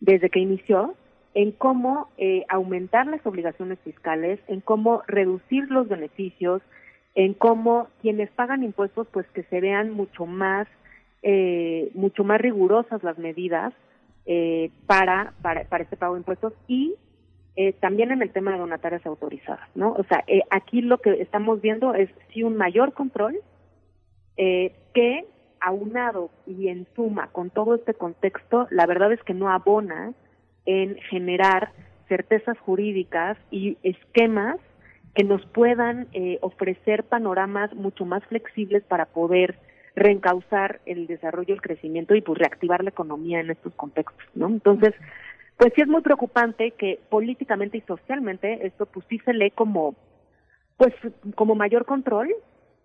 desde 0.00 0.28
que 0.28 0.40
inició, 0.40 0.94
en 1.34 1.52
cómo 1.52 2.10
eh, 2.18 2.44
aumentar 2.48 3.06
las 3.06 3.24
obligaciones 3.26 3.78
fiscales, 3.80 4.38
en 4.48 4.60
cómo 4.60 5.02
reducir 5.06 5.70
los 5.70 5.88
beneficios, 5.88 6.60
en 7.14 7.32
cómo 7.32 7.88
quienes 8.02 8.30
pagan 8.30 8.62
impuestos, 8.62 9.06
pues 9.10 9.26
que 9.28 9.44
se 9.44 9.60
vean 9.60 9.90
mucho 9.90 10.26
más, 10.26 10.68
eh, 11.22 11.90
mucho 11.94 12.22
más 12.22 12.40
rigurosas 12.40 13.02
las 13.02 13.16
medidas, 13.16 13.72
eh, 14.26 14.70
para, 14.86 15.34
para, 15.42 15.64
para 15.64 15.84
este 15.84 15.96
pago 15.96 16.14
de 16.14 16.20
impuestos 16.20 16.52
y 16.68 16.94
eh, 17.56 17.74
también 17.74 18.10
en 18.12 18.22
el 18.22 18.30
tema 18.30 18.52
de 18.52 18.58
donatarias 18.58 19.04
autorizadas, 19.04 19.68
¿no? 19.74 19.92
O 19.92 20.04
sea, 20.04 20.24
eh, 20.26 20.42
aquí 20.50 20.80
lo 20.80 20.98
que 20.98 21.20
estamos 21.20 21.60
viendo 21.60 21.94
es 21.94 22.08
sí 22.32 22.42
un 22.42 22.56
mayor 22.56 22.94
control 22.94 23.40
eh, 24.36 24.74
que 24.94 25.26
aunado 25.60 26.30
y 26.46 26.68
en 26.68 26.86
suma 26.96 27.28
con 27.28 27.50
todo 27.50 27.74
este 27.74 27.94
contexto, 27.94 28.66
la 28.70 28.86
verdad 28.86 29.12
es 29.12 29.22
que 29.22 29.34
no 29.34 29.50
abona 29.50 30.14
en 30.64 30.96
generar 31.10 31.72
certezas 32.08 32.58
jurídicas 32.58 33.36
y 33.50 33.76
esquemas 33.82 34.56
que 35.14 35.24
nos 35.24 35.44
puedan 35.46 36.08
eh, 36.12 36.38
ofrecer 36.40 37.04
panoramas 37.04 37.74
mucho 37.74 38.04
más 38.04 38.24
flexibles 38.24 38.82
para 38.84 39.06
poder 39.06 39.58
reencauzar 39.94 40.80
el 40.86 41.06
desarrollo, 41.06 41.54
el 41.54 41.62
crecimiento 41.62 42.14
y 42.14 42.22
pues 42.22 42.38
reactivar 42.38 42.82
la 42.82 42.90
economía 42.90 43.40
en 43.40 43.50
estos 43.50 43.74
contextos, 43.74 44.26
¿no? 44.34 44.48
Entonces, 44.48 44.94
pues 45.56 45.72
sí 45.74 45.82
es 45.82 45.88
muy 45.88 46.02
preocupante 46.02 46.72
que 46.72 46.98
políticamente 47.08 47.78
y 47.78 47.82
socialmente 47.82 48.66
esto 48.66 48.86
pues 48.86 49.06
sí 49.08 49.18
se 49.24 49.32
lee 49.32 49.50
como 49.50 49.94
pues 50.76 50.94
como 51.34 51.54
mayor 51.54 51.84
control 51.84 52.34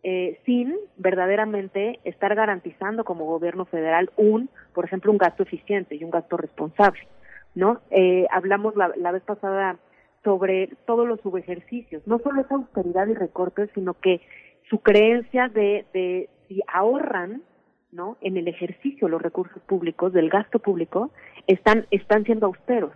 eh, 0.04 0.40
sin 0.46 0.76
verdaderamente 0.98 2.00
estar 2.04 2.34
garantizando 2.36 3.04
como 3.04 3.26
gobierno 3.26 3.66
federal 3.66 4.12
un, 4.16 4.50
por 4.74 4.86
ejemplo, 4.86 5.12
un 5.12 5.18
gasto 5.18 5.44
eficiente 5.44 5.96
y 5.96 6.04
un 6.04 6.12
gasto 6.12 6.38
responsable, 6.38 7.08
¿no? 7.56 7.82
Eh, 7.90 8.28
hablamos 8.32 8.76
la, 8.76 8.92
la 8.96 9.12
vez 9.12 9.24
pasada 9.24 9.78
sobre 10.24 10.70
todos 10.86 11.08
los 11.08 11.20
subejercicios, 11.22 12.06
no 12.06 12.20
solo 12.20 12.42
esa 12.42 12.56
austeridad 12.56 13.08
y 13.08 13.16
recortes, 13.16 13.70
sino 13.74 13.96
que 13.96 14.22
su 14.70 14.80
creencia 14.80 15.48
de, 15.50 15.86
de 15.94 16.30
si 16.48 16.62
ahorran 16.68 17.44
¿no? 17.92 18.18
en 18.22 18.38
el 18.38 18.48
ejercicio 18.48 19.08
los 19.08 19.22
recursos 19.22 19.62
públicos, 19.64 20.14
del 20.14 20.30
gasto 20.30 20.60
público, 20.60 21.12
están, 21.48 21.88
están 21.92 22.24
siendo 22.26 22.48
austeros, 22.48 22.94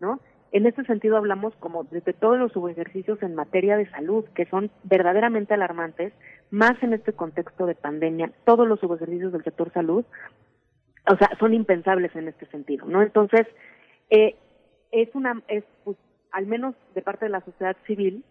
¿no? 0.00 0.20
En 0.52 0.66
este 0.66 0.84
sentido 0.84 1.16
hablamos 1.16 1.52
como 1.56 1.82
desde 1.82 2.12
todos 2.12 2.38
los 2.38 2.52
subejercicios 2.52 3.20
en 3.24 3.34
materia 3.34 3.76
de 3.76 3.90
salud, 3.90 4.24
que 4.36 4.46
son 4.46 4.70
verdaderamente 4.84 5.52
alarmantes, 5.52 6.12
más 6.52 6.80
en 6.80 6.92
este 6.92 7.12
contexto 7.12 7.66
de 7.66 7.74
pandemia, 7.74 8.30
todos 8.44 8.68
los 8.68 8.78
subejercicios 8.78 9.32
del 9.32 9.42
sector 9.42 9.72
salud, 9.72 10.04
o 11.10 11.16
sea, 11.16 11.30
son 11.40 11.54
impensables 11.54 12.14
en 12.14 12.28
este 12.28 12.46
sentido, 12.46 12.86
¿no? 12.86 13.02
Entonces, 13.02 13.48
eh, 14.10 14.36
es 14.92 15.12
una, 15.14 15.42
es, 15.48 15.64
pues, 15.82 15.96
al 16.30 16.46
menos 16.46 16.76
de 16.94 17.02
parte 17.02 17.24
de 17.24 17.32
la 17.32 17.40
sociedad 17.40 17.76
civil, 17.86 18.24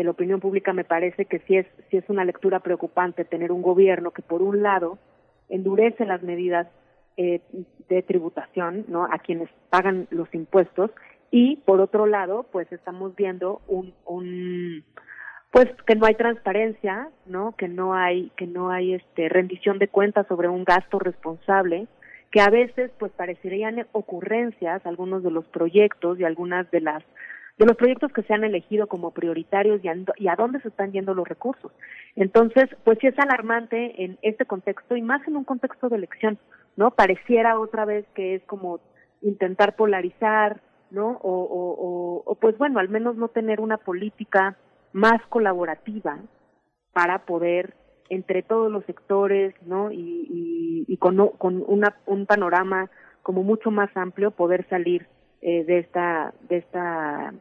de 0.00 0.04
la 0.04 0.12
opinión 0.12 0.40
pública 0.40 0.72
me 0.72 0.84
parece 0.84 1.26
que 1.26 1.40
sí 1.40 1.58
es, 1.58 1.66
sí 1.90 1.98
es 1.98 2.08
una 2.08 2.24
lectura 2.24 2.60
preocupante 2.60 3.26
tener 3.26 3.52
un 3.52 3.60
gobierno 3.60 4.12
que 4.12 4.22
por 4.22 4.40
un 4.40 4.62
lado 4.62 4.98
endurece 5.50 6.06
las 6.06 6.22
medidas 6.22 6.66
eh, 7.18 7.42
de 7.90 8.02
tributación 8.02 8.86
no 8.88 9.04
a 9.04 9.18
quienes 9.18 9.50
pagan 9.68 10.06
los 10.08 10.34
impuestos 10.34 10.90
y 11.30 11.56
por 11.66 11.82
otro 11.82 12.06
lado 12.06 12.46
pues 12.50 12.72
estamos 12.72 13.14
viendo 13.14 13.60
un, 13.68 13.92
un 14.06 14.84
pues 15.50 15.68
que 15.86 15.96
no 15.96 16.06
hay 16.06 16.14
transparencia, 16.14 17.10
¿no? 17.26 17.54
Que 17.58 17.68
no 17.68 17.92
hay 17.92 18.30
que 18.38 18.46
no 18.46 18.70
hay 18.70 18.94
este 18.94 19.28
rendición 19.28 19.78
de 19.78 19.88
cuentas 19.88 20.26
sobre 20.28 20.48
un 20.48 20.64
gasto 20.64 20.98
responsable, 20.98 21.88
que 22.30 22.40
a 22.40 22.48
veces 22.48 22.90
pues 22.98 23.12
parecerían 23.12 23.86
ocurrencias 23.92 24.86
algunos 24.86 25.22
de 25.22 25.30
los 25.30 25.44
proyectos 25.46 26.18
y 26.18 26.24
algunas 26.24 26.70
de 26.70 26.80
las 26.80 27.02
de 27.60 27.66
los 27.66 27.76
proyectos 27.76 28.10
que 28.12 28.22
se 28.22 28.32
han 28.32 28.42
elegido 28.42 28.86
como 28.86 29.10
prioritarios 29.10 29.84
y 29.84 29.88
a, 29.88 29.94
y 30.16 30.28
a 30.28 30.34
dónde 30.34 30.60
se 30.62 30.68
están 30.68 30.92
yendo 30.92 31.12
los 31.12 31.28
recursos. 31.28 31.70
Entonces, 32.16 32.64
pues 32.84 32.96
sí 33.00 33.06
es 33.06 33.18
alarmante 33.18 34.02
en 34.02 34.18
este 34.22 34.46
contexto 34.46 34.96
y 34.96 35.02
más 35.02 35.20
en 35.28 35.36
un 35.36 35.44
contexto 35.44 35.90
de 35.90 35.96
elección, 35.96 36.38
¿no? 36.76 36.92
Pareciera 36.92 37.60
otra 37.60 37.84
vez 37.84 38.06
que 38.14 38.36
es 38.36 38.42
como 38.44 38.80
intentar 39.20 39.76
polarizar, 39.76 40.62
¿no? 40.90 41.18
O, 41.22 42.24
o, 42.24 42.34
pues 42.36 42.56
bueno, 42.56 42.80
al 42.80 42.88
menos 42.88 43.16
no 43.16 43.28
tener 43.28 43.60
una 43.60 43.76
política 43.76 44.56
más 44.94 45.20
colaborativa 45.28 46.18
para 46.94 47.26
poder 47.26 47.74
entre 48.08 48.42
todos 48.42 48.72
los 48.72 48.86
sectores, 48.86 49.54
¿no? 49.66 49.92
Y, 49.92 49.98
y, 50.30 50.84
y 50.88 50.96
con, 50.96 51.28
con 51.36 51.62
una, 51.66 51.94
un 52.06 52.24
panorama 52.24 52.88
como 53.22 53.42
mucho 53.42 53.70
más 53.70 53.94
amplio 53.98 54.30
poder 54.30 54.66
salir 54.70 55.06
eh, 55.42 55.64
de 55.64 55.78
esta 55.78 56.32
de 56.48 56.56
esta 56.56 57.34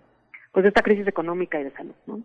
pues 0.51 0.63
de 0.63 0.69
esta 0.69 0.81
crisis 0.81 1.07
económica 1.07 1.59
y 1.59 1.63
de 1.65 1.71
salud, 1.71 1.95
¿no? 2.07 2.21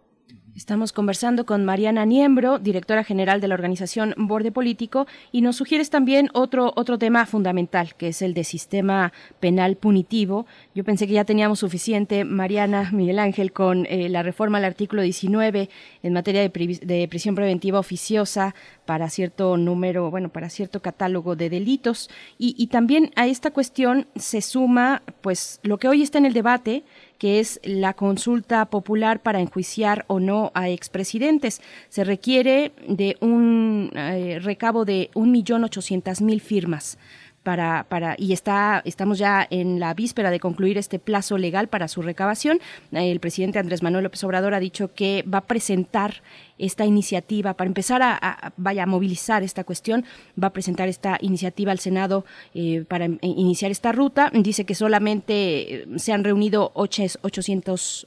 Estamos 0.56 0.92
conversando 0.92 1.46
con 1.46 1.64
Mariana 1.64 2.06
Niembro, 2.06 2.60
directora 2.60 3.02
general 3.02 3.40
de 3.40 3.48
la 3.48 3.56
organización 3.56 4.14
Borde 4.16 4.52
Político, 4.52 5.08
y 5.32 5.40
nos 5.40 5.56
sugieres 5.56 5.90
también 5.90 6.30
otro, 6.32 6.72
otro 6.76 6.96
tema 6.96 7.26
fundamental, 7.26 7.96
que 7.96 8.06
es 8.08 8.22
el 8.22 8.34
de 8.34 8.44
sistema 8.44 9.12
penal 9.40 9.74
punitivo. 9.74 10.46
Yo 10.72 10.84
pensé 10.84 11.08
que 11.08 11.14
ya 11.14 11.24
teníamos 11.24 11.58
suficiente, 11.58 12.24
Mariana 12.24 12.90
Miguel 12.92 13.18
Ángel, 13.18 13.52
con 13.52 13.84
eh, 13.86 14.08
la 14.08 14.22
reforma 14.22 14.58
al 14.58 14.64
artículo 14.64 15.02
19 15.02 15.70
en 16.04 16.12
materia 16.12 16.48
de, 16.48 16.78
de 16.82 17.08
prisión 17.08 17.34
preventiva 17.34 17.80
oficiosa 17.80 18.54
para 18.86 19.10
cierto 19.10 19.56
número, 19.56 20.08
bueno, 20.12 20.28
para 20.28 20.50
cierto 20.50 20.80
catálogo 20.80 21.34
de 21.34 21.50
delitos. 21.50 22.08
Y 22.38 22.68
también 22.68 23.10
a 23.16 23.26
esta 23.26 23.50
cuestión 23.50 24.06
se 24.14 24.40
suma, 24.40 25.02
pues, 25.20 25.58
lo 25.64 25.78
que 25.78 25.88
hoy 25.88 26.02
está 26.02 26.18
en 26.18 26.26
el 26.26 26.32
debate, 26.32 26.84
que 27.18 27.40
es 27.40 27.60
la 27.64 27.94
consulta 27.94 28.66
popular 28.66 29.20
para 29.20 29.40
enjuiciar 29.40 30.04
o 30.08 30.20
no 30.20 30.43
a 30.54 30.68
expresidentes. 30.68 31.60
Se 31.88 32.04
requiere 32.04 32.72
de 32.86 33.16
un 33.20 33.90
eh, 33.94 34.38
recabo 34.42 34.84
de 34.84 35.10
un 35.14 35.30
millón 35.30 35.64
ochocientas 35.64 36.20
mil 36.20 36.40
firmas 36.40 36.98
para, 37.44 37.86
para, 37.88 38.16
y 38.18 38.32
está, 38.32 38.82
estamos 38.84 39.18
ya 39.18 39.46
en 39.48 39.78
la 39.78 39.94
víspera 39.94 40.30
de 40.30 40.40
concluir 40.40 40.78
este 40.78 40.98
plazo 40.98 41.38
legal 41.38 41.68
para 41.68 41.86
su 41.86 42.02
recabación. 42.02 42.58
El 42.90 43.20
presidente 43.20 43.60
Andrés 43.60 43.82
Manuel 43.82 44.04
López 44.04 44.24
Obrador 44.24 44.54
ha 44.54 44.60
dicho 44.60 44.92
que 44.94 45.24
va 45.32 45.38
a 45.38 45.44
presentar 45.46 46.22
esta 46.58 46.86
iniciativa. 46.86 47.54
Para 47.54 47.68
empezar 47.68 48.02
a, 48.02 48.52
vaya 48.56 48.84
a 48.84 48.86
movilizar 48.86 49.42
esta 49.42 49.64
cuestión 49.64 50.04
va 50.42 50.48
a 50.48 50.52
presentar 50.52 50.88
esta 50.88 51.18
iniciativa 51.20 51.70
al 51.70 51.78
Senado 51.78 52.24
eh, 52.54 52.84
para 52.88 53.06
iniciar 53.20 53.70
esta 53.70 53.92
ruta. 53.92 54.30
Dice 54.32 54.64
que 54.64 54.74
solamente 54.74 55.82
eh, 55.82 55.86
se 55.96 56.12
han 56.12 56.24
reunido 56.24 56.72
800 56.74 58.06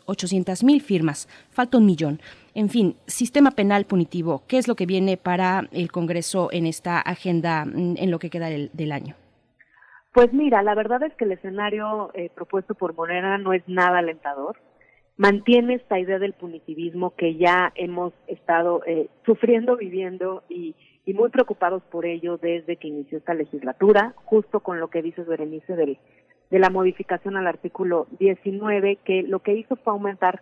mil 0.64 0.82
firmas. 0.82 1.27
Falta 1.51 1.77
un 1.77 1.85
millón. 1.85 2.22
En 2.56 2.69
fin, 2.69 2.95
sistema 3.06 3.51
penal 3.51 3.85
punitivo, 3.85 4.41
¿qué 4.48 4.57
es 4.57 4.67
lo 4.67 4.75
que 4.75 4.88
viene 4.88 5.16
para 5.16 5.69
el 5.72 5.91
Congreso 5.91 6.49
en 6.51 6.66
esta 6.66 6.99
agenda 6.99 7.67
en 7.72 8.09
lo 8.09 8.17
que 8.17 8.32
queda 8.32 8.49
del, 8.49 8.72
del 8.74 8.91
año? 8.91 9.26
Pues 10.17 10.33
mira, 10.33 10.63
la 10.63 10.73
verdad 10.73 11.03
es 11.03 11.13
que 11.13 11.25
el 11.25 11.33
escenario 11.33 12.09
eh, 12.15 12.31
propuesto 12.33 12.73
por 12.73 12.95
Morena 12.95 13.37
no 13.37 13.53
es 13.53 13.61
nada 13.67 13.99
alentador. 13.99 14.57
Mantiene 15.15 15.75
esta 15.75 15.99
idea 15.99 16.17
del 16.17 16.33
punitivismo 16.33 17.11
que 17.15 17.35
ya 17.35 17.71
hemos 17.75 18.13
estado 18.25 18.81
eh, 18.87 19.09
sufriendo, 19.27 19.77
viviendo 19.77 20.41
y, 20.49 20.73
y, 21.05 21.13
muy 21.13 21.29
preocupados 21.29 21.83
por 21.91 22.07
ello 22.07 22.39
desde 22.39 22.77
que 22.77 22.87
inició 22.87 23.19
esta 23.19 23.35
legislatura, 23.35 24.15
justo 24.25 24.61
con 24.61 24.79
lo 24.79 24.87
que 24.87 25.03
dices, 25.03 25.27
Berenice, 25.27 25.75
del, 25.75 25.99
de 26.49 26.57
la 26.57 26.71
modificación 26.71 27.37
al 27.37 27.45
artículo 27.45 28.07
19, 28.17 28.97
que 29.05 29.21
lo 29.21 29.41
que 29.43 29.53
hizo 29.53 29.75
fue 29.75 29.93
aumentar 29.93 30.41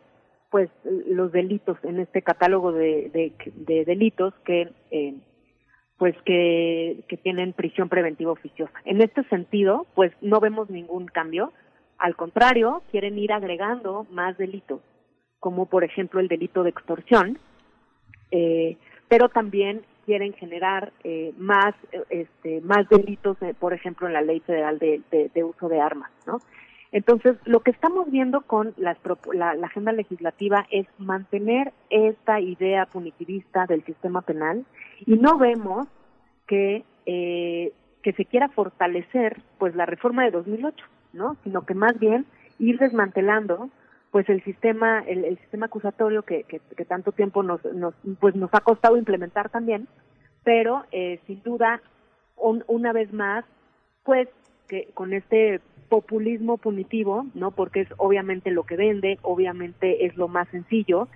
pues 0.51 0.69
los 0.85 1.33
delitos 1.33 1.77
en 1.83 1.99
este 1.99 2.21
catálogo 2.21 2.71
de, 2.71 3.09
de, 3.11 3.33
de 3.53 3.83
delitos 3.83 4.33
que 4.45 4.69
eh, 4.91 5.15
pues 5.97 6.15
que, 6.25 7.03
tienen 7.23 7.53
prisión 7.53 7.89
preventiva 7.89 8.31
oficiosa. 8.31 8.73
En 8.85 9.01
este 9.01 9.23
sentido, 9.25 9.87
pues 9.95 10.11
no 10.21 10.39
vemos 10.39 10.69
ningún 10.69 11.07
cambio. 11.07 11.53
Al 11.97 12.15
contrario, 12.15 12.83
quieren 12.91 13.17
ir 13.17 13.31
agregando 13.31 14.05
más 14.11 14.37
delitos, 14.37 14.81
como 15.39 15.67
por 15.67 15.83
ejemplo 15.83 16.19
el 16.19 16.27
delito 16.27 16.63
de 16.63 16.69
extorsión, 16.69 17.39
eh, 18.31 18.77
pero 19.07 19.29
también 19.29 19.83
quieren 20.05 20.33
generar 20.33 20.91
eh, 21.03 21.33
más 21.37 21.73
este, 22.09 22.61
más 22.61 22.87
delitos, 22.89 23.41
eh, 23.41 23.55
por 23.57 23.73
ejemplo, 23.73 24.07
en 24.07 24.13
la 24.13 24.21
ley 24.21 24.39
federal 24.41 24.77
de, 24.77 25.01
de, 25.11 25.31
de, 25.33 25.43
uso 25.43 25.69
de 25.69 25.79
armas, 25.79 26.11
¿no? 26.27 26.39
Entonces, 26.91 27.35
lo 27.45 27.61
que 27.61 27.71
estamos 27.71 28.09
viendo 28.11 28.41
con 28.41 28.73
las, 28.77 28.97
la, 29.33 29.55
la 29.55 29.67
agenda 29.67 29.91
legislativa 29.91 30.65
es 30.69 30.85
mantener 30.97 31.73
esta 31.89 32.39
idea 32.39 32.85
punitivista 32.85 33.65
del 33.65 33.83
sistema 33.83 34.21
penal 34.21 34.65
y 35.05 35.15
no 35.17 35.37
vemos 35.37 35.87
que 36.47 36.83
eh, 37.05 37.73
que 38.01 38.13
se 38.13 38.25
quiera 38.25 38.49
fortalecer 38.49 39.41
pues 39.57 39.75
la 39.75 39.85
reforma 39.85 40.23
de 40.23 40.31
2008 40.31 40.85
no 41.13 41.37
sino 41.43 41.65
que 41.65 41.73
más 41.73 41.97
bien 41.99 42.25
ir 42.59 42.77
desmantelando 42.77 43.69
pues 44.11 44.29
el 44.29 44.43
sistema 44.43 44.99
el, 44.99 45.37
sistema 45.39 45.65
acusatorio 45.65 46.23
que, 46.23 46.43
que, 46.43 46.59
que, 46.59 46.85
tanto 46.85 47.11
tiempo 47.11 47.43
nos, 47.43 47.63
nos 47.73 47.93
pues 48.19 48.35
nos 48.35 48.53
ha 48.53 48.61
costado 48.61 48.97
implementar 48.97 49.49
también 49.49 49.87
pero 50.43 50.85
eh, 50.91 51.19
sin 51.27 51.41
duda 51.43 51.81
un, 52.37 52.63
una 52.67 52.93
vez 52.93 53.11
más 53.11 53.45
pues 54.03 54.29
que 54.67 54.89
con 54.93 55.13
este 55.13 55.59
populismo 55.89 56.57
punitivo 56.57 57.25
no 57.33 57.51
porque 57.51 57.81
es 57.81 57.89
obviamente 57.97 58.51
lo 58.51 58.63
que 58.63 58.75
vende 58.75 59.19
obviamente 59.21 60.05
es 60.05 60.15
lo 60.15 60.27
más 60.27 60.47
sencillo 60.49 61.07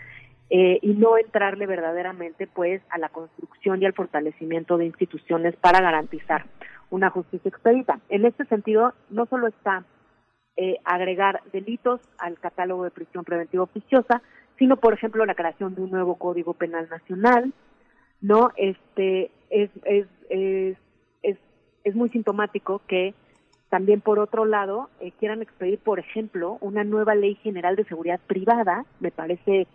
eh, 0.49 0.79
y 0.81 0.93
no 0.93 1.17
entrarle 1.17 1.67
verdaderamente 1.67 2.47
pues 2.47 2.81
a 2.89 2.97
la 2.97 3.09
construcción 3.09 3.81
y 3.81 3.85
al 3.85 3.93
fortalecimiento 3.93 4.77
de 4.77 4.85
instituciones 4.85 5.55
para 5.57 5.81
garantizar 5.81 6.45
una 6.89 7.09
justicia 7.11 7.49
expedita. 7.49 7.99
En 8.09 8.25
este 8.25 8.45
sentido, 8.45 8.93
no 9.09 9.27
solo 9.27 9.47
está 9.47 9.85
eh, 10.57 10.77
agregar 10.83 11.41
delitos 11.53 12.01
al 12.17 12.39
catálogo 12.39 12.83
de 12.83 12.91
prisión 12.91 13.23
preventiva 13.23 13.63
oficiosa, 13.63 14.21
sino 14.57 14.77
por 14.77 14.93
ejemplo 14.93 15.25
la 15.25 15.35
creación 15.35 15.75
de 15.75 15.81
un 15.81 15.91
nuevo 15.91 16.15
Código 16.15 16.53
Penal 16.53 16.89
Nacional, 16.89 17.53
no 18.19 18.51
este 18.57 19.31
es 19.49 19.69
es 19.85 20.07
es 20.29 20.77
es, 21.83 21.95
muy 21.95 22.09
sintomático 22.09 22.81
que 22.87 23.15
también 23.69 24.01
por 24.01 24.19
otro 24.19 24.45
lado 24.45 24.89
eh, 24.99 25.11
quieran 25.17 25.41
expedir 25.41 25.79
por 25.79 25.97
ejemplo 25.97 26.57
una 26.61 26.83
nueva 26.83 27.15
ley 27.15 27.35
general 27.35 27.75
de 27.75 27.85
seguridad 27.85 28.19
privada 28.27 28.85
me 28.99 29.09
parece 29.11 29.65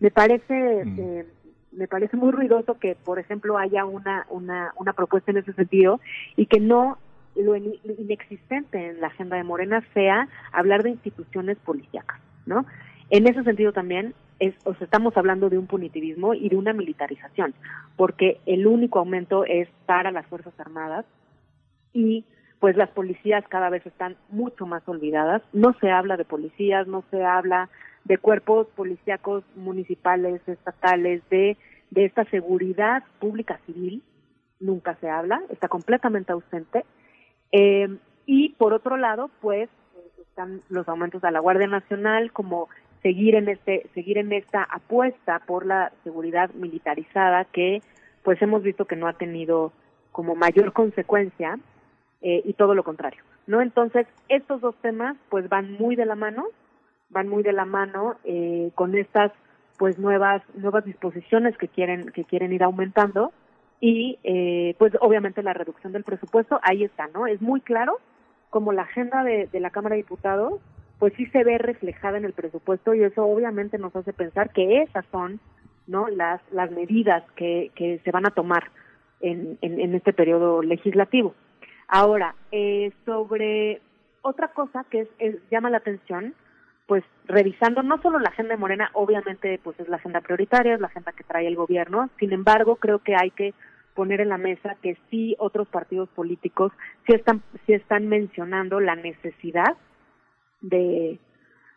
me 0.00 0.10
parece 0.10 0.84
mm. 0.84 0.98
eh, 0.98 1.26
me 1.72 1.86
parece 1.86 2.16
muy 2.16 2.32
ruidoso 2.32 2.78
que, 2.78 2.96
por 2.96 3.18
ejemplo, 3.18 3.58
haya 3.58 3.84
una, 3.84 4.26
una, 4.28 4.72
una 4.76 4.92
propuesta 4.92 5.30
en 5.30 5.38
ese 5.38 5.52
sentido 5.52 6.00
y 6.36 6.46
que 6.46 6.60
no 6.60 6.98
lo 7.36 7.56
inexistente 7.56 8.88
en 8.88 9.00
la 9.00 9.06
agenda 9.06 9.36
de 9.36 9.44
Morena 9.44 9.84
sea 9.94 10.28
hablar 10.52 10.82
de 10.82 10.90
instituciones 10.90 11.56
policíacas, 11.58 12.20
¿no? 12.44 12.66
En 13.08 13.26
ese 13.26 13.42
sentido 13.44 13.72
también 13.72 14.14
es, 14.40 14.54
o 14.64 14.74
sea, 14.74 14.84
estamos 14.84 15.16
hablando 15.16 15.48
de 15.48 15.58
un 15.58 15.66
punitivismo 15.66 16.34
y 16.34 16.48
de 16.48 16.56
una 16.56 16.72
militarización, 16.72 17.54
porque 17.96 18.40
el 18.46 18.66
único 18.66 18.98
aumento 18.98 19.44
es 19.44 19.68
para 19.86 20.10
las 20.10 20.26
Fuerzas 20.26 20.58
Armadas 20.58 21.06
y 21.92 22.24
pues 22.58 22.76
las 22.76 22.90
policías 22.90 23.44
cada 23.48 23.70
vez 23.70 23.86
están 23.86 24.16
mucho 24.28 24.66
más 24.66 24.86
olvidadas, 24.86 25.42
no 25.52 25.74
se 25.80 25.90
habla 25.90 26.16
de 26.16 26.24
policías, 26.24 26.86
no 26.86 27.04
se 27.10 27.24
habla 27.24 27.70
de 28.04 28.18
cuerpos 28.18 28.66
policíacos 28.74 29.44
municipales, 29.56 30.40
estatales, 30.46 31.22
de, 31.30 31.56
de 31.90 32.04
esta 32.04 32.24
seguridad 32.26 33.02
pública 33.18 33.60
civil, 33.66 34.02
nunca 34.58 34.96
se 34.96 35.08
habla, 35.08 35.40
está 35.50 35.68
completamente 35.68 36.32
ausente. 36.32 36.84
Eh, 37.52 37.88
y 38.26 38.50
por 38.50 38.72
otro 38.72 38.96
lado, 38.96 39.30
pues 39.40 39.68
están 40.20 40.62
los 40.68 40.88
aumentos 40.88 41.24
a 41.24 41.30
la 41.30 41.40
Guardia 41.40 41.66
Nacional, 41.66 42.32
como 42.32 42.68
seguir 43.02 43.34
en 43.34 43.48
este, 43.48 43.88
seguir 43.94 44.18
en 44.18 44.32
esta 44.32 44.62
apuesta 44.62 45.40
por 45.46 45.66
la 45.66 45.92
seguridad 46.04 46.50
militarizada 46.54 47.44
que 47.46 47.82
pues 48.22 48.40
hemos 48.42 48.62
visto 48.62 48.84
que 48.84 48.96
no 48.96 49.08
ha 49.08 49.14
tenido 49.14 49.72
como 50.12 50.34
mayor 50.34 50.72
consecuencia 50.72 51.58
eh, 52.20 52.42
y 52.44 52.52
todo 52.52 52.74
lo 52.74 52.84
contrario, 52.84 53.22
¿no? 53.46 53.62
Entonces, 53.62 54.06
estos 54.28 54.60
dos 54.60 54.76
temas 54.82 55.16
pues 55.30 55.48
van 55.48 55.72
muy 55.72 55.96
de 55.96 56.04
la 56.04 56.14
mano 56.14 56.44
van 57.10 57.28
muy 57.28 57.42
de 57.42 57.52
la 57.52 57.64
mano 57.64 58.16
eh, 58.24 58.70
con 58.74 58.96
estas 58.96 59.32
pues 59.78 59.98
nuevas 59.98 60.42
nuevas 60.54 60.84
disposiciones 60.84 61.56
que 61.56 61.68
quieren 61.68 62.10
que 62.10 62.24
quieren 62.24 62.52
ir 62.52 62.62
aumentando. 62.62 63.32
Y 63.80 64.18
eh, 64.24 64.74
pues 64.78 64.92
obviamente 65.00 65.42
la 65.42 65.54
reducción 65.54 65.92
del 65.92 66.04
presupuesto 66.04 66.60
ahí 66.62 66.84
está 66.84 67.08
no 67.08 67.26
es 67.26 67.40
muy 67.40 67.60
claro 67.60 67.98
como 68.50 68.72
la 68.72 68.82
agenda 68.82 69.24
de, 69.24 69.46
de 69.46 69.60
la 69.60 69.70
Cámara 69.70 69.94
de 69.94 70.02
Diputados 70.02 70.60
pues 70.98 71.14
sí 71.16 71.24
se 71.26 71.42
ve 71.44 71.56
reflejada 71.56 72.18
en 72.18 72.26
el 72.26 72.34
presupuesto 72.34 72.92
y 72.94 73.02
eso 73.02 73.24
obviamente 73.24 73.78
nos 73.78 73.96
hace 73.96 74.12
pensar 74.12 74.52
que 74.52 74.82
esas 74.82 75.06
son 75.10 75.40
no 75.86 76.08
las 76.08 76.42
las 76.52 76.70
medidas 76.70 77.24
que, 77.36 77.70
que 77.74 78.00
se 78.04 78.10
van 78.12 78.26
a 78.26 78.30
tomar 78.30 78.70
en, 79.20 79.58
en, 79.60 79.94
este 79.94 80.12
periodo 80.12 80.62
legislativo. 80.62 81.34
Ahora, 81.88 82.34
eh, 82.52 82.92
sobre 83.04 83.80
otra 84.22 84.48
cosa 84.48 84.84
que 84.90 85.08
es, 85.18 85.36
llama 85.50 85.70
la 85.70 85.78
atención, 85.78 86.34
pues 86.90 87.04
revisando 87.26 87.84
no 87.84 88.02
solo 88.02 88.18
la 88.18 88.30
agenda 88.30 88.54
de 88.54 88.60
Morena, 88.60 88.90
obviamente 88.94 89.60
pues 89.62 89.78
es 89.78 89.88
la 89.88 89.98
agenda 89.98 90.20
prioritaria, 90.22 90.74
es 90.74 90.80
la 90.80 90.88
agenda 90.88 91.12
que 91.12 91.22
trae 91.22 91.46
el 91.46 91.54
gobierno, 91.54 92.10
sin 92.18 92.32
embargo 92.32 92.74
creo 92.74 92.98
que 92.98 93.14
hay 93.14 93.30
que 93.30 93.54
poner 93.94 94.20
en 94.20 94.28
la 94.28 94.38
mesa 94.38 94.76
que 94.82 94.96
sí 95.08 95.36
otros 95.38 95.68
partidos 95.68 96.08
políticos 96.08 96.72
sí 97.06 97.12
están, 97.14 97.44
sí 97.64 97.74
están 97.74 98.08
mencionando 98.08 98.80
la 98.80 98.96
necesidad 98.96 99.76
de 100.62 101.20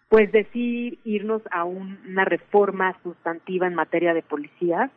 pues 0.10 0.32
decir 0.32 0.98
irnos 1.04 1.44
a 1.52 1.64
una 1.64 2.26
reforma 2.26 2.98
sustantiva 3.04 3.68
en 3.68 3.76
materia 3.76 4.16
de 4.16 4.24
policías, 4.24 4.90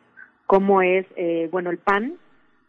como 0.47 0.81
es, 0.81 1.05
eh, 1.15 1.47
bueno, 1.51 1.69
el 1.69 1.77
PAN, 1.77 2.15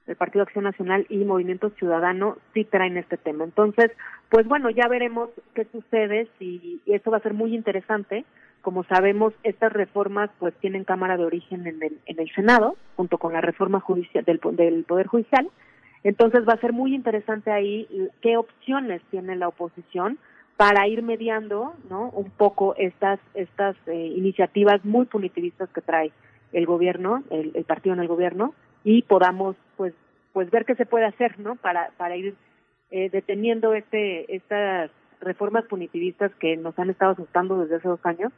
el 0.09 0.17
Partido 0.17 0.43
Acción 0.43 0.65
Nacional 0.65 1.07
y 1.09 1.19
Movimiento 1.19 1.71
Ciudadano 1.71 2.39
sí 2.55 2.65
traen 2.65 2.97
este 2.97 3.17
tema. 3.17 3.45
Entonces, 3.45 3.93
pues 4.31 4.47
bueno, 4.47 4.71
ya 4.71 4.89
veremos 4.89 5.31
qué 5.55 5.67
sucede 5.67 6.29
y 6.41 6.81
eso 6.87 7.11
va 7.11 7.19
a 7.19 7.23
ser 7.23 7.35
muy 7.35 7.55
interesante. 7.55 8.25
Como 8.63 8.85
sabemos, 8.85 9.33
estas 9.45 9.73
reformas 9.73 10.31
pues 10.39 10.55
tienen 10.57 10.85
cámara 10.85 11.17
de 11.17 11.25
origen 11.25 11.67
en 11.67 11.83
el, 11.83 11.99
en 12.07 12.21
el 12.21 12.31
Senado, 12.35 12.77
junto 12.97 13.19
con 13.19 13.33
la 13.33 13.41
reforma 13.41 13.81
judicial 13.81 14.25
del, 14.25 14.41
del 14.53 14.85
Poder 14.85 15.07
Judicial. 15.07 15.49
Entonces 16.05 16.49
va 16.49 16.55
a 16.55 16.61
ser 16.61 16.73
muy 16.73 16.95
interesante 16.95 17.51
ahí 17.51 17.87
qué 18.23 18.37
opciones 18.37 19.03
tiene 19.11 19.37
la 19.37 19.49
oposición 19.49 20.19
para 20.57 20.89
ir 20.89 21.03
mediando 21.03 21.75
no 21.89 22.11
un 22.11 22.31
poco 22.31 22.75
estas 22.77 23.21
estas 23.35 23.77
eh, 23.87 24.13
iniciativas 24.17 24.85
muy 24.85 25.07
punitivistas 25.07 25.69
que 25.71 25.81
trae 25.81 26.11
el 26.53 26.67
gobierno 26.67 27.23
el, 27.31 27.65
partido 27.65 27.95
en 27.95 28.01
el 28.01 28.09
gobierno 28.09 28.55
y 28.85 29.03
podamos 29.03 29.57
pues 29.77 29.95
pues 30.33 30.51
ver 30.51 30.65
qué 30.65 30.75
se 30.75 30.87
puede 30.87 31.07
hacer 31.07 31.39
no 31.39 31.57
para 31.57 31.91
para 31.97 32.17
ir 32.17 32.35
eh, 32.91 33.11
deteniendo 33.11 33.75
este 33.75 34.35
estas 34.35 34.91
reformas 35.21 35.65
punitivistas 35.65 36.33
que 36.37 36.57
nos 36.57 36.79
han 36.79 36.91
estado 36.91 37.13
asustando 37.13 37.59
desde 37.59 37.77
hace 37.77 37.89
dos 37.89 38.01
años. 38.05 38.33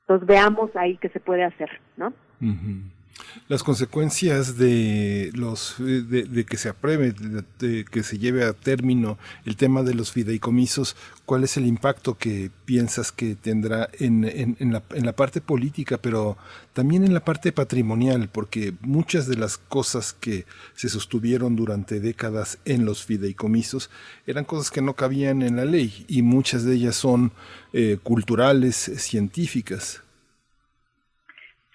Entonces 0.00 0.26
veamos 0.26 0.74
ahí 0.74 0.96
qué 0.96 1.08
se 1.10 1.20
puede 1.20 1.44
hacer 1.44 1.70
no 1.96 2.12
las 3.48 3.62
consecuencias 3.62 4.58
de 4.58 5.30
los 5.34 5.76
de, 5.78 6.44
que 6.48 6.56
se 6.56 6.68
apruebe, 6.68 7.14
de, 7.58 7.84
que 7.84 8.02
se 8.02 8.18
lleve 8.18 8.44
a 8.44 8.52
término 8.52 9.18
el 9.44 9.56
tema 9.56 9.82
de 9.82 9.94
los 9.94 10.12
fideicomisos, 10.12 10.96
¿cuál 11.24 11.44
es 11.44 11.56
el 11.56 11.66
impacto 11.66 12.16
que 12.16 12.50
piensas 12.64 13.12
que 13.12 13.34
tendrá 13.34 13.88
en, 13.98 14.24
en, 14.24 14.72
la, 14.72 14.82
en 14.90 15.06
la 15.06 15.12
parte 15.12 15.40
política, 15.40 15.98
pero 15.98 16.36
también 16.72 17.04
en 17.04 17.14
la 17.14 17.24
parte 17.24 17.52
patrimonial? 17.52 18.28
Porque 18.28 18.74
muchas 18.80 19.26
de 19.26 19.36
las 19.36 19.58
cosas 19.58 20.12
que 20.12 20.44
se 20.74 20.88
sostuvieron 20.88 21.56
durante 21.56 22.00
décadas 22.00 22.58
en 22.64 22.84
los 22.84 23.04
fideicomisos 23.04 23.90
eran 24.26 24.44
cosas 24.44 24.70
que 24.70 24.82
no 24.82 24.94
cabían 24.94 25.42
en 25.42 25.56
la 25.56 25.64
ley 25.64 26.04
y 26.08 26.22
muchas 26.22 26.64
de 26.64 26.74
ellas 26.74 26.96
son 26.96 27.32
eh, 27.72 27.98
culturales, 28.02 28.76
científicas. 28.96 30.02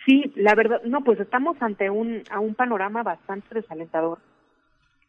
Sí, 0.05 0.33
la 0.35 0.53
verdad, 0.55 0.81
no, 0.83 1.01
pues 1.03 1.19
estamos 1.19 1.55
ante 1.61 1.89
un, 1.89 2.23
a 2.29 2.39
un 2.39 2.55
panorama 2.55 3.03
bastante 3.03 3.55
desalentador, 3.55 4.19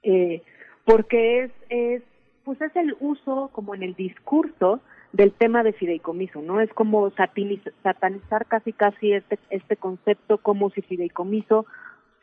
eh, 0.03 0.43
porque 0.85 1.45
es, 1.45 1.51
es, 1.69 2.03
pues 2.45 2.61
es 2.61 2.75
el 2.77 2.97
uso 3.01 3.51
como 3.53 3.75
en 3.75 3.83
el 3.83 3.95
discurso 3.95 4.81
del 5.13 5.33
tema 5.33 5.63
de 5.63 5.73
fideicomiso, 5.73 6.43
¿no? 6.43 6.61
Es 6.61 6.73
como 6.75 7.11
satanizar 7.13 8.47
casi 8.47 8.73
casi 8.73 9.13
este, 9.13 9.39
este 9.51 9.77
concepto 9.77 10.39
como 10.39 10.71
si 10.71 10.83
fideicomiso 10.83 11.67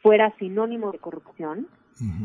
fuera 0.02 0.34
sinónimo 0.40 0.92
de 0.92 1.00
corrupción, 1.00 1.68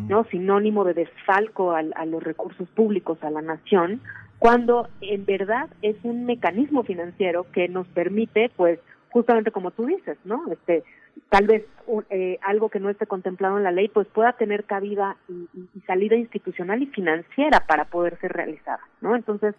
¿no? 0.09 0.25
Sinónimo 0.25 0.85
de 0.85 0.95
desfalco 0.95 1.73
a 1.73 1.83
los 2.07 2.23
recursos 2.23 2.69
públicos, 2.71 3.23
a 3.23 3.31
la 3.31 3.43
nación, 3.43 4.01
cuando 4.39 4.89
en 5.01 5.25
verdad 5.25 5.69
es 5.83 5.97
un 6.03 6.25
mecanismo 6.25 6.83
financiero 6.83 7.47
que 7.53 7.69
nos 7.69 7.87
permite, 7.89 8.51
pues, 8.57 8.81
justamente 9.17 9.51
como 9.51 9.71
tú 9.71 9.87
dices, 9.87 10.19
¿no? 10.25 10.43
Este, 10.53 10.85
tal 11.31 11.47
vez 11.47 11.65
eh, 12.11 12.39
algo 12.43 12.69
que 12.69 12.81
no 12.81 12.91
esté 12.91 13.07
contemplado 13.07 13.57
en 13.57 13.65
la 13.65 13.71
ley, 13.71 13.89
pues 13.89 14.07
pueda 14.09 14.35
tener 14.35 14.65
cabida 14.65 15.17
y, 15.27 15.81
salida 15.87 16.17
institucional 16.17 16.83
y 16.83 16.87
financiera 16.89 17.65
para 17.67 17.87
poder 17.87 18.21
ser 18.21 18.35
realizada, 18.35 18.81
¿no? 19.01 19.17
Entonces, 19.17 19.55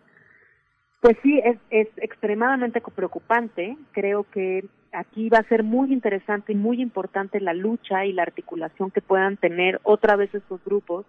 pues 1.01 1.17
sí, 1.23 1.41
es, 1.43 1.57
es 1.71 1.87
extremadamente 1.97 2.83
preocupante. 2.95 3.75
Creo 3.93 4.27
que 4.29 4.63
aquí 4.91 5.27
va 5.29 5.39
a 5.39 5.49
ser 5.49 5.63
muy 5.63 5.91
interesante 5.91 6.53
y 6.53 6.55
muy 6.55 6.79
importante 6.79 7.39
la 7.39 7.55
lucha 7.55 8.05
y 8.05 8.13
la 8.13 8.21
articulación 8.21 8.91
que 8.91 9.01
puedan 9.01 9.37
tener 9.37 9.79
otra 9.81 10.15
vez 10.17 10.35
estos 10.35 10.63
grupos 10.65 11.07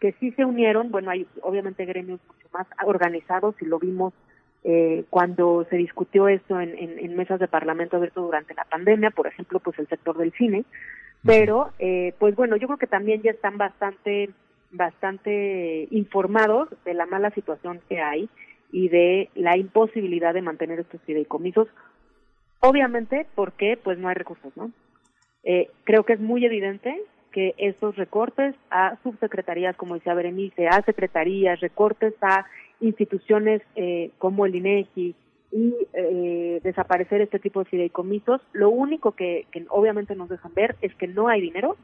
que 0.00 0.12
sí 0.12 0.30
se 0.30 0.46
unieron. 0.46 0.90
Bueno, 0.90 1.10
hay 1.10 1.26
obviamente 1.42 1.84
gremios 1.84 2.20
mucho 2.26 2.48
más 2.54 2.66
organizados 2.86 3.54
y 3.60 3.66
lo 3.66 3.78
vimos 3.78 4.14
eh, 4.64 5.04
cuando 5.10 5.66
se 5.70 5.76
discutió 5.76 6.28
esto 6.28 6.60
en, 6.60 6.78
en, 6.78 7.16
mesas 7.16 7.40
de 7.40 7.48
parlamento 7.48 7.96
abierto 7.96 8.22
durante 8.22 8.54
la 8.54 8.64
pandemia, 8.64 9.10
por 9.10 9.26
ejemplo, 9.26 9.58
pues 9.58 9.78
el 9.78 9.88
sector 9.88 10.16
del 10.16 10.32
cine, 10.32 10.64
pero 11.24 11.72
eh, 11.78 12.14
pues 12.18 12.36
bueno, 12.36 12.56
yo 12.56 12.68
creo 12.68 12.78
que 12.78 12.86
también 12.86 13.22
ya 13.22 13.32
están 13.32 13.58
bastante 13.58 14.30
bastante 14.70 15.86
informados 15.90 16.68
de 16.84 16.94
la 16.94 17.04
mala 17.04 17.30
situación 17.30 17.80
que 17.88 18.00
hay 18.00 18.30
y 18.70 18.88
de 18.88 19.28
la 19.34 19.56
imposibilidad 19.58 20.32
de 20.32 20.42
mantener 20.42 20.80
estos 20.80 21.02
fideicomisos, 21.02 21.68
obviamente 22.60 23.26
porque 23.34 23.78
pues 23.82 23.98
no 23.98 24.08
hay 24.08 24.14
recursos, 24.14 24.56
¿no? 24.56 24.70
Eh, 25.44 25.70
creo 25.84 26.04
que 26.04 26.14
es 26.14 26.20
muy 26.20 26.44
evidente 26.46 27.02
que 27.32 27.54
estos 27.58 27.96
recortes 27.96 28.54
a 28.70 28.96
subsecretarías, 29.02 29.76
como 29.76 29.94
decía 29.94 30.14
Berenice, 30.14 30.68
a 30.68 30.82
secretarías, 30.82 31.60
recortes 31.60 32.14
a 32.22 32.46
instituciones 32.82 33.62
eh, 33.76 34.10
como 34.18 34.44
el 34.44 34.54
INEGI 34.54 35.14
y 35.52 35.74
eh, 35.92 36.60
desaparecer 36.62 37.20
este 37.20 37.38
tipo 37.38 37.60
de 37.60 37.70
fideicomisos, 37.70 38.40
lo 38.52 38.70
único 38.70 39.12
que, 39.12 39.46
obviamente 39.68 40.16
nos 40.16 40.28
dejan 40.28 40.54
ver 40.54 40.76
es 40.80 40.94
que 40.96 41.06
no 41.06 41.28
hay 41.28 41.40
dinero 41.40 41.76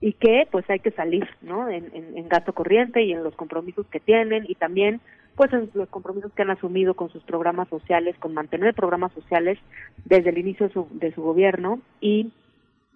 y 0.00 0.12
que 0.12 0.46
pues 0.50 0.68
hay 0.68 0.78
que 0.78 0.92
salir 0.92 1.26
no 1.42 1.68
en, 1.68 1.90
en, 1.92 2.28
gasto 2.28 2.52
corriente 2.52 3.02
y 3.02 3.12
en 3.12 3.24
los 3.24 3.34
compromisos 3.34 3.84
que 3.88 3.98
tienen 3.98 4.44
y 4.48 4.54
también 4.54 5.00
pues 5.34 5.52
en 5.52 5.70
los 5.74 5.88
compromisos 5.88 6.32
que 6.32 6.42
han 6.42 6.50
asumido 6.50 6.94
con 6.94 7.10
sus 7.10 7.24
programas 7.24 7.68
sociales 7.68 8.14
con 8.20 8.32
mantener 8.32 8.74
programas 8.74 9.12
sociales 9.12 9.58
desde 10.04 10.30
el 10.30 10.38
inicio 10.38 10.68
de 10.68 10.72
su, 10.72 10.88
de 10.92 11.12
su 11.14 11.22
gobierno 11.22 11.80
y 12.00 12.30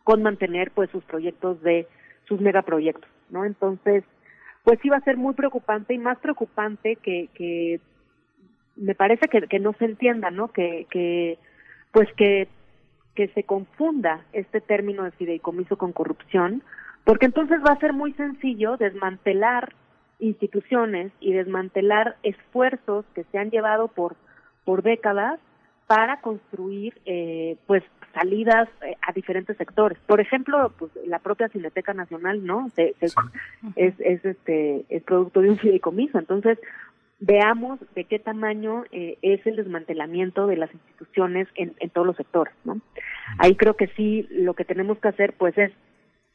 con 0.04 0.22
mantener 0.22 0.70
pues 0.70 0.90
sus 0.90 1.02
proyectos 1.02 1.60
de 1.62 1.88
sus 2.28 2.40
megaproyectos 2.40 3.10
no 3.30 3.44
entonces 3.44 4.04
pues 4.64 4.78
va 4.90 4.96
a 4.96 5.04
ser 5.04 5.16
muy 5.16 5.34
preocupante 5.34 5.94
y 5.94 5.98
más 5.98 6.18
preocupante 6.18 6.96
que, 6.96 7.28
que 7.34 7.80
me 8.76 8.94
parece 8.94 9.28
que, 9.28 9.42
que 9.42 9.58
no 9.58 9.72
se 9.74 9.86
entienda, 9.86 10.30
¿no? 10.30 10.48
Que, 10.48 10.86
que 10.90 11.38
pues 11.90 12.08
que, 12.16 12.48
que 13.14 13.28
se 13.28 13.42
confunda 13.44 14.24
este 14.32 14.60
término 14.60 15.04
de 15.04 15.10
fideicomiso 15.12 15.76
con 15.76 15.92
corrupción, 15.92 16.62
porque 17.04 17.26
entonces 17.26 17.60
va 17.66 17.72
a 17.72 17.80
ser 17.80 17.92
muy 17.92 18.12
sencillo 18.14 18.76
desmantelar 18.76 19.74
instituciones 20.18 21.12
y 21.20 21.32
desmantelar 21.32 22.16
esfuerzos 22.22 23.04
que 23.14 23.24
se 23.24 23.38
han 23.38 23.50
llevado 23.50 23.88
por 23.88 24.16
por 24.64 24.82
décadas 24.82 25.40
para 25.88 26.20
construir 26.20 27.00
eh, 27.04 27.56
pues 27.66 27.82
salidas 28.12 28.68
eh, 28.82 28.96
a 29.02 29.12
diferentes 29.12 29.56
sectores. 29.56 29.98
Por 30.06 30.20
ejemplo, 30.20 30.72
pues 30.78 30.90
la 31.06 31.18
propia 31.18 31.48
Cineteca 31.48 31.94
Nacional, 31.94 32.44
¿no? 32.44 32.70
es, 32.76 33.14
es 33.76 34.24
este 34.24 34.84
es 34.88 35.02
producto 35.02 35.40
de 35.40 35.50
un 35.50 35.58
fideicomiso. 35.58 36.18
Entonces, 36.18 36.58
veamos 37.22 37.78
de 37.94 38.04
qué 38.04 38.18
tamaño 38.18 38.84
eh, 38.90 39.16
es 39.22 39.46
el 39.46 39.54
desmantelamiento 39.54 40.48
de 40.48 40.56
las 40.56 40.74
instituciones 40.74 41.46
en, 41.54 41.74
en 41.78 41.90
todos 41.90 42.06
los 42.06 42.16
sectores, 42.16 42.52
¿no? 42.64 42.80
Ahí 43.38 43.54
creo 43.54 43.74
que 43.74 43.86
sí 43.88 44.26
lo 44.30 44.54
que 44.54 44.64
tenemos 44.64 44.98
que 44.98 45.08
hacer 45.08 45.32
pues 45.38 45.56
es 45.56 45.72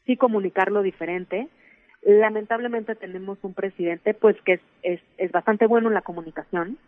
sí 0.06 0.16
comunicarlo 0.16 0.82
diferente. 0.82 1.48
Lamentablemente 2.02 2.94
tenemos 2.94 3.38
un 3.42 3.52
presidente 3.52 4.14
pues 4.14 4.40
que 4.46 4.54
es, 4.54 4.60
es, 4.82 5.00
es 5.18 5.30
bastante 5.30 5.66
bueno 5.66 5.88
en 5.88 5.94
la 5.94 6.00
comunicación, 6.00 6.78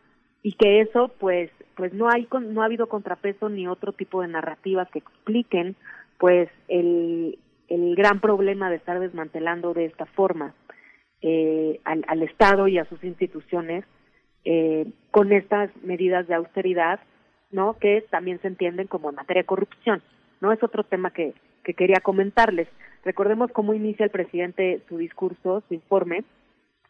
y 0.42 0.52
que 0.52 0.80
eso 0.80 1.10
pues 1.18 1.50
pues 1.76 1.92
no 1.92 2.08
hay 2.08 2.28
no 2.32 2.62
ha 2.62 2.66
habido 2.66 2.88
contrapeso 2.88 3.48
ni 3.48 3.66
otro 3.66 3.92
tipo 3.92 4.22
de 4.22 4.28
narrativas 4.28 4.90
que 4.90 5.00
expliquen 5.00 5.76
pues 6.18 6.48
el 6.68 7.38
el 7.68 7.94
gran 7.94 8.20
problema 8.20 8.68
de 8.70 8.76
estar 8.76 8.98
desmantelando 8.98 9.74
de 9.74 9.84
esta 9.84 10.06
forma 10.06 10.54
eh, 11.22 11.80
al, 11.84 12.04
al, 12.08 12.22
Estado 12.22 12.66
y 12.66 12.78
a 12.78 12.84
sus 12.86 13.04
instituciones 13.04 13.84
eh, 14.44 14.86
con 15.10 15.32
estas 15.32 15.70
medidas 15.82 16.26
de 16.26 16.34
austeridad 16.34 17.00
no 17.50 17.74
que 17.78 18.04
también 18.10 18.40
se 18.40 18.48
entienden 18.48 18.86
como 18.86 19.10
en 19.10 19.16
materia 19.16 19.42
de 19.42 19.46
corrupción 19.46 20.02
no 20.40 20.52
es 20.52 20.62
otro 20.62 20.84
tema 20.84 21.10
que 21.10 21.34
que 21.62 21.74
quería 21.74 22.00
comentarles. 22.00 22.68
Recordemos 23.04 23.50
cómo 23.52 23.74
inicia 23.74 24.04
el 24.04 24.10
presidente 24.10 24.80
su 24.88 24.98
discurso 24.98 25.62
su 25.68 25.74
informe 25.74 26.24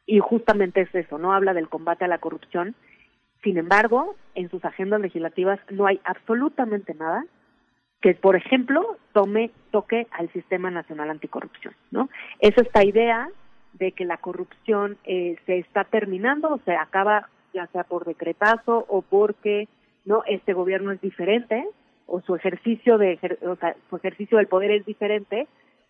y 0.06 0.18
justamente 0.20 0.82
es 0.82 0.94
eso 0.94 1.18
no 1.18 1.32
habla 1.32 1.54
del 1.54 1.68
combate 1.68 2.04
a 2.04 2.08
la 2.08 2.18
corrupción 2.18 2.74
sin 3.42 3.56
embargo, 3.58 4.16
en 4.34 4.50
sus 4.50 4.64
agendas 4.64 5.00
legislativas 5.00 5.60
no 5.70 5.86
hay 5.86 6.00
absolutamente 6.04 6.94
nada 6.94 7.24
que, 8.00 8.14
por 8.14 8.36
ejemplo, 8.36 8.96
tome 9.12 9.50
toque 9.70 10.06
al 10.10 10.30
Sistema 10.32 10.70
Nacional 10.70 11.10
Anticorrupción, 11.10 11.74
¿no? 11.90 12.08
Es 12.38 12.56
esta 12.56 12.84
idea 12.84 13.28
de 13.74 13.92
que 13.92 14.04
la 14.04 14.16
corrupción 14.16 14.98
eh, 15.04 15.36
se 15.46 15.58
está 15.58 15.84
terminando 15.84 16.48
o 16.48 16.58
se 16.64 16.74
acaba 16.74 17.28
ya 17.52 17.66
sea 17.68 17.84
por 17.84 18.04
decretazo 18.04 18.84
o 18.88 19.02
porque 19.02 19.68
no 20.04 20.22
este 20.26 20.52
gobierno 20.52 20.92
es 20.92 21.00
diferente 21.00 21.66
o 22.06 22.20
su 22.20 22.34
ejercicio 22.34 22.98
de 22.98 23.18
o 23.42 23.56
sea, 23.56 23.76
su 23.88 23.96
ejercicio 23.96 24.38
del 24.38 24.46
poder 24.46 24.70
es 24.70 24.86
diferente 24.86 25.46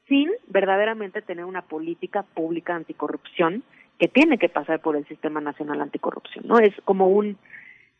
sin 0.08 0.30
verdaderamente 0.48 1.22
tener 1.22 1.44
una 1.44 1.62
política 1.62 2.22
pública 2.34 2.74
anticorrupción 2.74 3.62
que 4.00 4.08
tiene 4.08 4.38
que 4.38 4.48
pasar 4.48 4.80
por 4.80 4.96
el 4.96 5.06
Sistema 5.06 5.42
Nacional 5.42 5.82
Anticorrupción, 5.82 6.46
¿no? 6.48 6.58
Es 6.58 6.74
como 6.86 7.08
un 7.08 7.36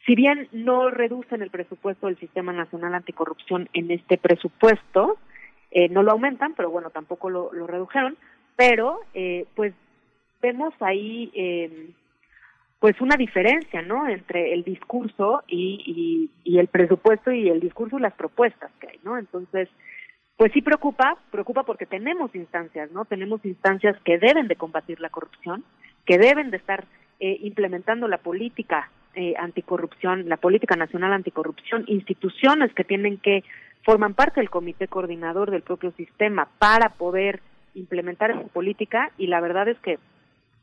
si 0.06 0.14
bien 0.14 0.48
no 0.50 0.88
reducen 0.88 1.42
el 1.42 1.50
presupuesto 1.50 2.06
del 2.06 2.18
Sistema 2.18 2.54
Nacional 2.54 2.94
Anticorrupción 2.94 3.68
en 3.74 3.90
este 3.90 4.16
presupuesto, 4.16 5.18
eh, 5.70 5.90
no 5.90 6.02
lo 6.02 6.12
aumentan, 6.12 6.54
pero 6.54 6.70
bueno, 6.70 6.88
tampoco 6.88 7.28
lo, 7.28 7.50
redujeron, 7.66 8.16
pero 8.56 9.00
eh, 9.12 9.44
pues 9.54 9.74
vemos 10.40 10.72
ahí 10.80 11.30
eh, 11.34 11.90
pues 12.78 12.98
una 13.02 13.16
diferencia, 13.16 13.82
¿no? 13.82 14.08
Entre 14.08 14.54
el 14.54 14.64
discurso 14.64 15.42
y, 15.46 16.30
y, 16.44 16.50
y, 16.50 16.58
el 16.58 16.68
presupuesto 16.68 17.30
y 17.30 17.50
el 17.50 17.60
discurso 17.60 17.98
y 17.98 18.00
las 18.00 18.14
propuestas 18.14 18.70
que 18.80 18.88
hay, 18.88 19.00
¿no? 19.04 19.18
Entonces, 19.18 19.68
pues 20.38 20.50
sí 20.54 20.62
preocupa, 20.62 21.18
preocupa 21.30 21.64
porque 21.64 21.84
tenemos 21.84 22.34
instancias, 22.34 22.90
¿no? 22.90 23.04
Tenemos 23.04 23.44
instancias 23.44 24.00
que 24.02 24.16
deben 24.16 24.48
de 24.48 24.56
combatir 24.56 24.98
la 24.98 25.10
corrupción, 25.10 25.62
que 26.10 26.18
deben 26.18 26.50
de 26.50 26.56
estar 26.56 26.86
eh, 27.20 27.38
implementando 27.42 28.08
la 28.08 28.18
política 28.18 28.90
eh, 29.14 29.34
anticorrupción, 29.38 30.28
la 30.28 30.38
política 30.38 30.74
nacional 30.74 31.12
anticorrupción, 31.12 31.84
instituciones 31.86 32.74
que 32.74 32.82
tienen 32.82 33.18
que 33.18 33.44
forman 33.84 34.14
parte 34.14 34.40
del 34.40 34.50
comité 34.50 34.88
coordinador 34.88 35.52
del 35.52 35.62
propio 35.62 35.92
sistema 35.92 36.48
para 36.58 36.88
poder 36.88 37.40
implementar 37.76 38.32
esa 38.32 38.48
política 38.48 39.12
y 39.18 39.28
la 39.28 39.40
verdad 39.40 39.68
es 39.68 39.78
que 39.78 40.00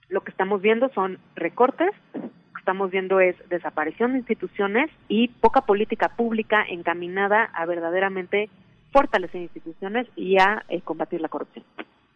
lo 0.09 0.19
que 0.19 0.31
estamos 0.31 0.61
viendo 0.61 0.89
son 0.89 1.17
recortes, 1.37 1.91
lo 2.13 2.23
que 2.23 2.59
estamos 2.59 2.91
viendo 2.91 3.21
es 3.21 3.37
desaparición 3.47 4.11
de 4.11 4.17
instituciones 4.17 4.91
y 5.07 5.29
poca 5.29 5.61
política 5.61 6.09
pública 6.09 6.65
encaminada 6.67 7.45
a 7.53 7.65
verdaderamente 7.65 8.49
fortalecer 8.91 9.43
instituciones 9.43 10.07
y 10.17 10.39
a 10.39 10.65
eh, 10.67 10.81
combatir 10.81 11.21
la 11.21 11.29
corrupción. 11.29 11.63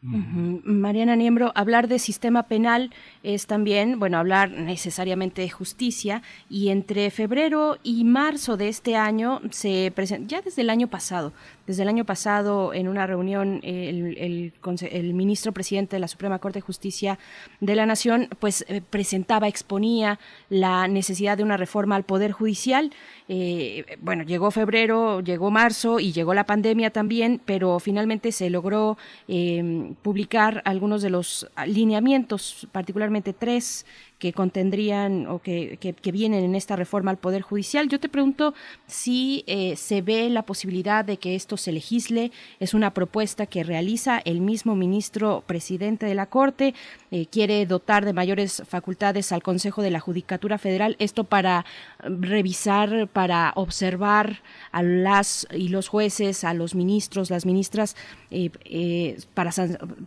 Mariana 0.03 1.15
Niembro, 1.15 1.51
hablar 1.53 1.87
de 1.87 1.99
sistema 1.99 2.43
penal 2.43 2.91
es 3.21 3.45
también, 3.45 3.99
bueno, 3.99 4.17
hablar 4.17 4.49
necesariamente 4.49 5.43
de 5.43 5.49
justicia 5.51 6.23
y 6.49 6.69
entre 6.69 7.11
febrero 7.11 7.77
y 7.83 8.03
marzo 8.03 8.57
de 8.57 8.67
este 8.67 8.95
año 8.95 9.41
se 9.51 9.91
presenta, 9.93 10.27
ya 10.27 10.41
desde 10.41 10.63
el 10.63 10.71
año 10.71 10.87
pasado, 10.87 11.33
desde 11.67 11.83
el 11.83 11.89
año 11.89 12.03
pasado, 12.03 12.73
en 12.73 12.87
una 12.87 13.05
reunión, 13.05 13.59
el, 13.63 14.17
el, 14.17 15.13
ministro 15.13 15.51
presidente 15.51 15.95
de 15.95 15.99
la 15.99 16.07
Suprema 16.07 16.39
Corte 16.39 16.57
de 16.57 16.61
Justicia 16.61 17.19
de 17.59 17.75
la 17.75 17.85
Nación, 17.85 18.27
pues 18.39 18.65
eh, 18.67 18.81
presentaba, 18.81 19.47
exponía 19.47 20.19
la 20.49 20.87
necesidad 20.87 21.37
de 21.37 21.43
una 21.43 21.57
reforma 21.57 21.95
al 21.95 22.03
Poder 22.03 22.31
Judicial. 22.31 22.91
Eh, 23.29 23.97
bueno, 24.01 24.23
llegó 24.23 24.49
febrero, 24.49 25.21
llegó 25.21 25.51
marzo 25.51 25.99
y 25.99 26.11
llegó 26.11 26.33
la 26.33 26.47
pandemia 26.47 26.89
también, 26.89 27.39
pero 27.45 27.79
finalmente 27.79 28.31
se 28.31 28.49
logró 28.49 28.97
eh, 29.27 29.90
publicar 30.01 30.61
algunos 30.65 31.01
de 31.01 31.09
los 31.09 31.49
lineamientos, 31.65 32.67
particularmente 32.71 33.33
tres 33.33 33.85
que 34.21 34.33
contendrían 34.33 35.25
o 35.25 35.39
que, 35.39 35.77
que, 35.79 36.11
vienen 36.11 36.43
en 36.43 36.53
esta 36.53 36.75
reforma 36.75 37.09
al 37.09 37.17
Poder 37.17 37.41
Judicial. 37.41 37.89
Yo 37.89 37.99
te 37.99 38.07
pregunto 38.07 38.53
si 38.85 39.43
eh, 39.47 39.75
se 39.75 40.03
ve 40.03 40.29
la 40.29 40.43
posibilidad 40.43 41.03
de 41.03 41.17
que 41.17 41.33
esto 41.33 41.57
se 41.57 41.71
legisle. 41.71 42.31
Es 42.59 42.75
una 42.75 42.93
propuesta 42.93 43.47
que 43.47 43.63
realiza 43.63 44.21
el 44.23 44.39
mismo 44.39 44.75
ministro 44.75 45.43
presidente 45.47 46.05
de 46.05 46.13
la 46.13 46.27
Corte. 46.27 46.75
Eh, 47.09 47.25
quiere 47.25 47.65
dotar 47.65 48.05
de 48.05 48.13
mayores 48.13 48.61
facultades 48.67 49.31
al 49.31 49.41
Consejo 49.41 49.81
de 49.81 49.89
la 49.89 49.99
Judicatura 49.99 50.59
Federal. 50.59 50.97
Esto 50.99 51.23
para 51.23 51.65
revisar, 51.97 53.07
para 53.07 53.53
observar 53.55 54.43
a 54.71 54.83
las 54.83 55.47
y 55.51 55.69
los 55.69 55.87
jueces, 55.87 56.43
a 56.43 56.53
los 56.53 56.75
ministros, 56.75 57.31
las 57.31 57.47
ministras, 57.47 57.95
eh, 58.29 59.17
para, 59.33 59.51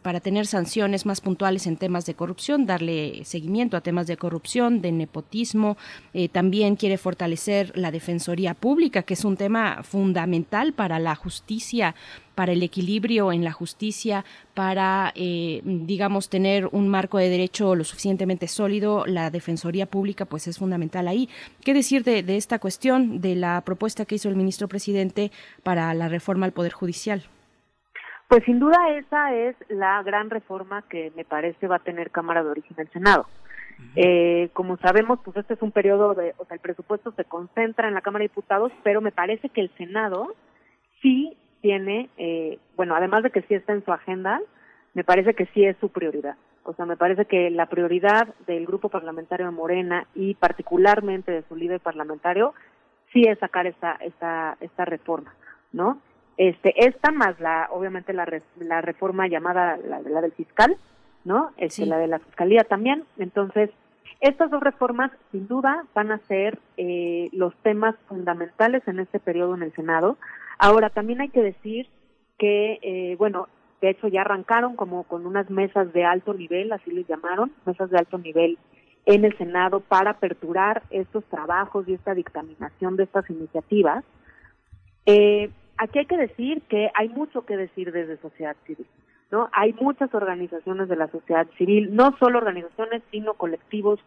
para 0.03 0.21
tener 0.21 0.47
sanciones 0.47 1.05
más 1.05 1.21
puntuales 1.21 1.67
en 1.67 1.77
temas 1.77 2.07
de 2.07 2.15
corrupción, 2.15 2.65
darle 2.65 3.25
seguimiento 3.25 3.77
a 3.77 3.81
temas 3.81 4.04
de 4.07 4.17
corrupción, 4.17 4.81
de 4.81 4.93
nepotismo. 4.93 5.77
Eh, 6.13 6.29
también 6.29 6.77
quiere 6.77 6.99
fortalecer 6.99 7.73
la 7.77 7.91
Defensoría 7.91 8.55
Pública, 8.55 9.03
que 9.03 9.15
es 9.15 9.25
un 9.25 9.37
tema 9.37 9.83
fundamental 9.83 10.73
para 10.73 10.99
la 10.99 11.15
justicia 11.15 11.95
para 12.35 12.53
el 12.53 12.63
equilibrio 12.63 13.33
en 13.33 13.45
la 13.45 13.53
justicia, 13.53 14.25
para, 14.55 15.13
eh, 15.15 15.61
digamos, 15.65 16.29
tener 16.29 16.69
un 16.73 16.89
marco 16.89 17.19
de 17.19 17.29
derecho 17.29 17.75
lo 17.75 17.85
suficientemente 17.85 18.49
sólido, 18.49 19.05
la 19.07 19.31
Defensoría 19.31 19.87
Pública, 19.87 20.25
pues 20.25 20.49
es 20.49 20.59
fundamental 20.59 21.09
ahí. 21.09 21.29
¿Qué 21.65 21.75
decir 21.75 22.03
de, 22.03 22.23
de 22.23 22.37
esta 22.37 22.59
cuestión, 22.59 23.21
de 23.21 23.37
la 23.37 23.61
propuesta 23.61 24.05
que 24.05 24.17
hizo 24.17 24.29
el 24.29 24.37
ministro 24.37 24.69
presidente 24.69 25.31
para 25.63 25.95
la 25.95 26.09
reforma 26.09 26.47
al 26.47 26.53
Poder 26.53 26.73
Judicial? 26.73 27.23
Pues 28.29 28.43
sin 28.45 28.59
duda 28.59 28.79
esa 28.91 29.35
es 29.35 29.55
la 29.69 30.03
gran 30.03 30.31
reforma 30.31 30.83
que 30.89 31.13
me 31.15 31.25
parece 31.25 31.69
va 31.69 31.77
a 31.77 31.81
tener 31.81 32.11
Cámara 32.11 32.43
de 32.43 32.51
Origen 32.51 32.77
el 32.79 32.91
Senado. 32.91 33.27
Eh, 33.97 34.51
como 34.53 34.77
sabemos, 34.79 35.21
pues 35.25 35.37
este 35.37 35.55
es 35.55 35.63
un 35.63 35.73
periodo 35.73 36.15
de, 36.15 36.35
o 36.39 36.45
sea, 36.45 36.55
el 36.55 36.61
presupuesto 36.61 37.13
se 37.13 37.25
concentra 37.25 37.89
en 37.89 37.95
la 37.95 38.01
Cámara 38.01 38.23
de 38.23 38.29
Diputados, 38.29 38.73
pero 38.83 39.01
me 39.01 39.13
parece 39.13 39.49
que 39.49 39.61
el 39.61 39.71
Senado 39.77 40.35
sí 41.01 41.37
tiene, 41.61 42.11
eh, 42.17 42.59
bueno, 42.77 42.95
además 42.95 43.23
de 43.23 43.31
que 43.31 43.43
sí 43.43 43.55
está 43.55 43.73
en 43.73 43.85
su 43.85 43.93
agenda, 43.93 44.41
me 44.95 45.05
parece 45.05 45.35
que 45.35 45.47
sí 45.47 45.65
es 45.65 45.77
su 45.79 45.89
prioridad. 45.91 46.37
O 46.65 46.73
sea, 46.75 46.87
me 46.87 46.97
parece 46.97 47.27
que 47.27 47.51
la 47.51 47.67
prioridad 47.67 48.35
del 48.47 48.67
grupo 48.67 48.89
parlamentario 48.89 49.47
de 49.47 49.53
Morena 49.53 50.07
y 50.15 50.35
particularmente 50.35 51.31
de 51.31 51.43
su 51.49 51.57
líder 51.57 51.81
parlamentario 51.81 52.55
sí 53.13 53.23
es 53.29 53.39
sacar 53.39 53.67
esta 53.67 53.93
esta 54.01 54.57
esta 54.61 54.85
reforma, 54.85 55.35
¿no? 55.73 56.01
Este 56.37 56.73
esta 56.87 57.13
más 57.13 57.39
la 57.39 57.69
obviamente 57.71 58.13
la 58.13 58.27
la 58.59 58.81
reforma 58.81 59.29
llamada 59.29 59.77
la, 59.77 60.01
la 60.01 60.21
del 60.23 60.33
fiscal, 60.33 60.77
¿no? 61.25 61.51
Este, 61.57 61.87
La 61.87 61.99
de 61.99 62.09
la 62.09 62.19
Fiscalía 62.19 62.65
también. 62.65 63.05
Entonces, 63.19 63.71
estas 64.21 64.51
dos 64.51 64.63
reformas, 64.63 65.11
sin 65.33 65.47
duda, 65.49 65.85
van 65.95 66.13
a 66.13 66.19
ser 66.27 66.59
eh, 66.77 67.29
los 67.33 67.55
temas 67.57 67.95
fundamentales 68.09 68.87
en 68.87 69.01
este 69.01 69.19
periodo 69.19 69.55
en 69.55 69.63
el 69.63 69.73
Senado. 69.75 70.17
Ahora, 70.59 70.91
también 70.91 71.21
hay 71.21 71.29
que 71.29 71.43
decir 71.43 71.89
que, 72.39 72.79
eh, 72.83 73.17
bueno, 73.19 73.49
de 73.81 73.91
hecho 73.91 74.09
ya 74.09 74.23
arrancaron 74.23 74.77
como 74.77 75.05
con 75.05 75.27
unas 75.27 75.51
mesas 75.51 75.93
de 75.93 76.05
alto 76.05 76.33
nivel, 76.33 76.73
así 76.73 76.91
les 76.91 77.07
llamaron, 77.07 77.53
mesas 77.67 77.91
de 77.91 77.99
alto 77.99 78.19
nivel 78.19 78.59
en 79.07 79.25
el 79.25 79.37
Senado 79.37 79.81
para 79.81 80.13
aperturar 80.13 80.83
estos 80.91 81.25
trabajos 81.25 81.87
y 81.87 81.95
esta 81.95 82.15
dictaminación 82.15 82.97
de 82.97 83.05
estas 83.05 83.29
iniciativas. 83.29 84.05
Eh, 85.07 85.51
aquí 85.77 85.99
hay 85.99 86.07
que 86.07 86.17
decir 86.17 86.63
que 86.63 86.91
hay 86.95 87.11
mucho 87.11 87.45
que 87.45 87.57
decir 87.57 87.93
desde 87.93 88.17
sociedad 88.17 88.57
civil. 88.67 88.87
¿No? 89.35 89.51
Hay 89.53 89.73
muchas 89.73 90.15
organizaciones 90.15 90.89
de 90.89 90.95
la 90.95 91.09
sociedad 91.09 91.49
civil, 91.59 91.93
no 91.93 92.17
solo 92.19 92.39
organizaciones, 92.39 93.03
sino 93.11 93.35
colectivos 93.35 93.99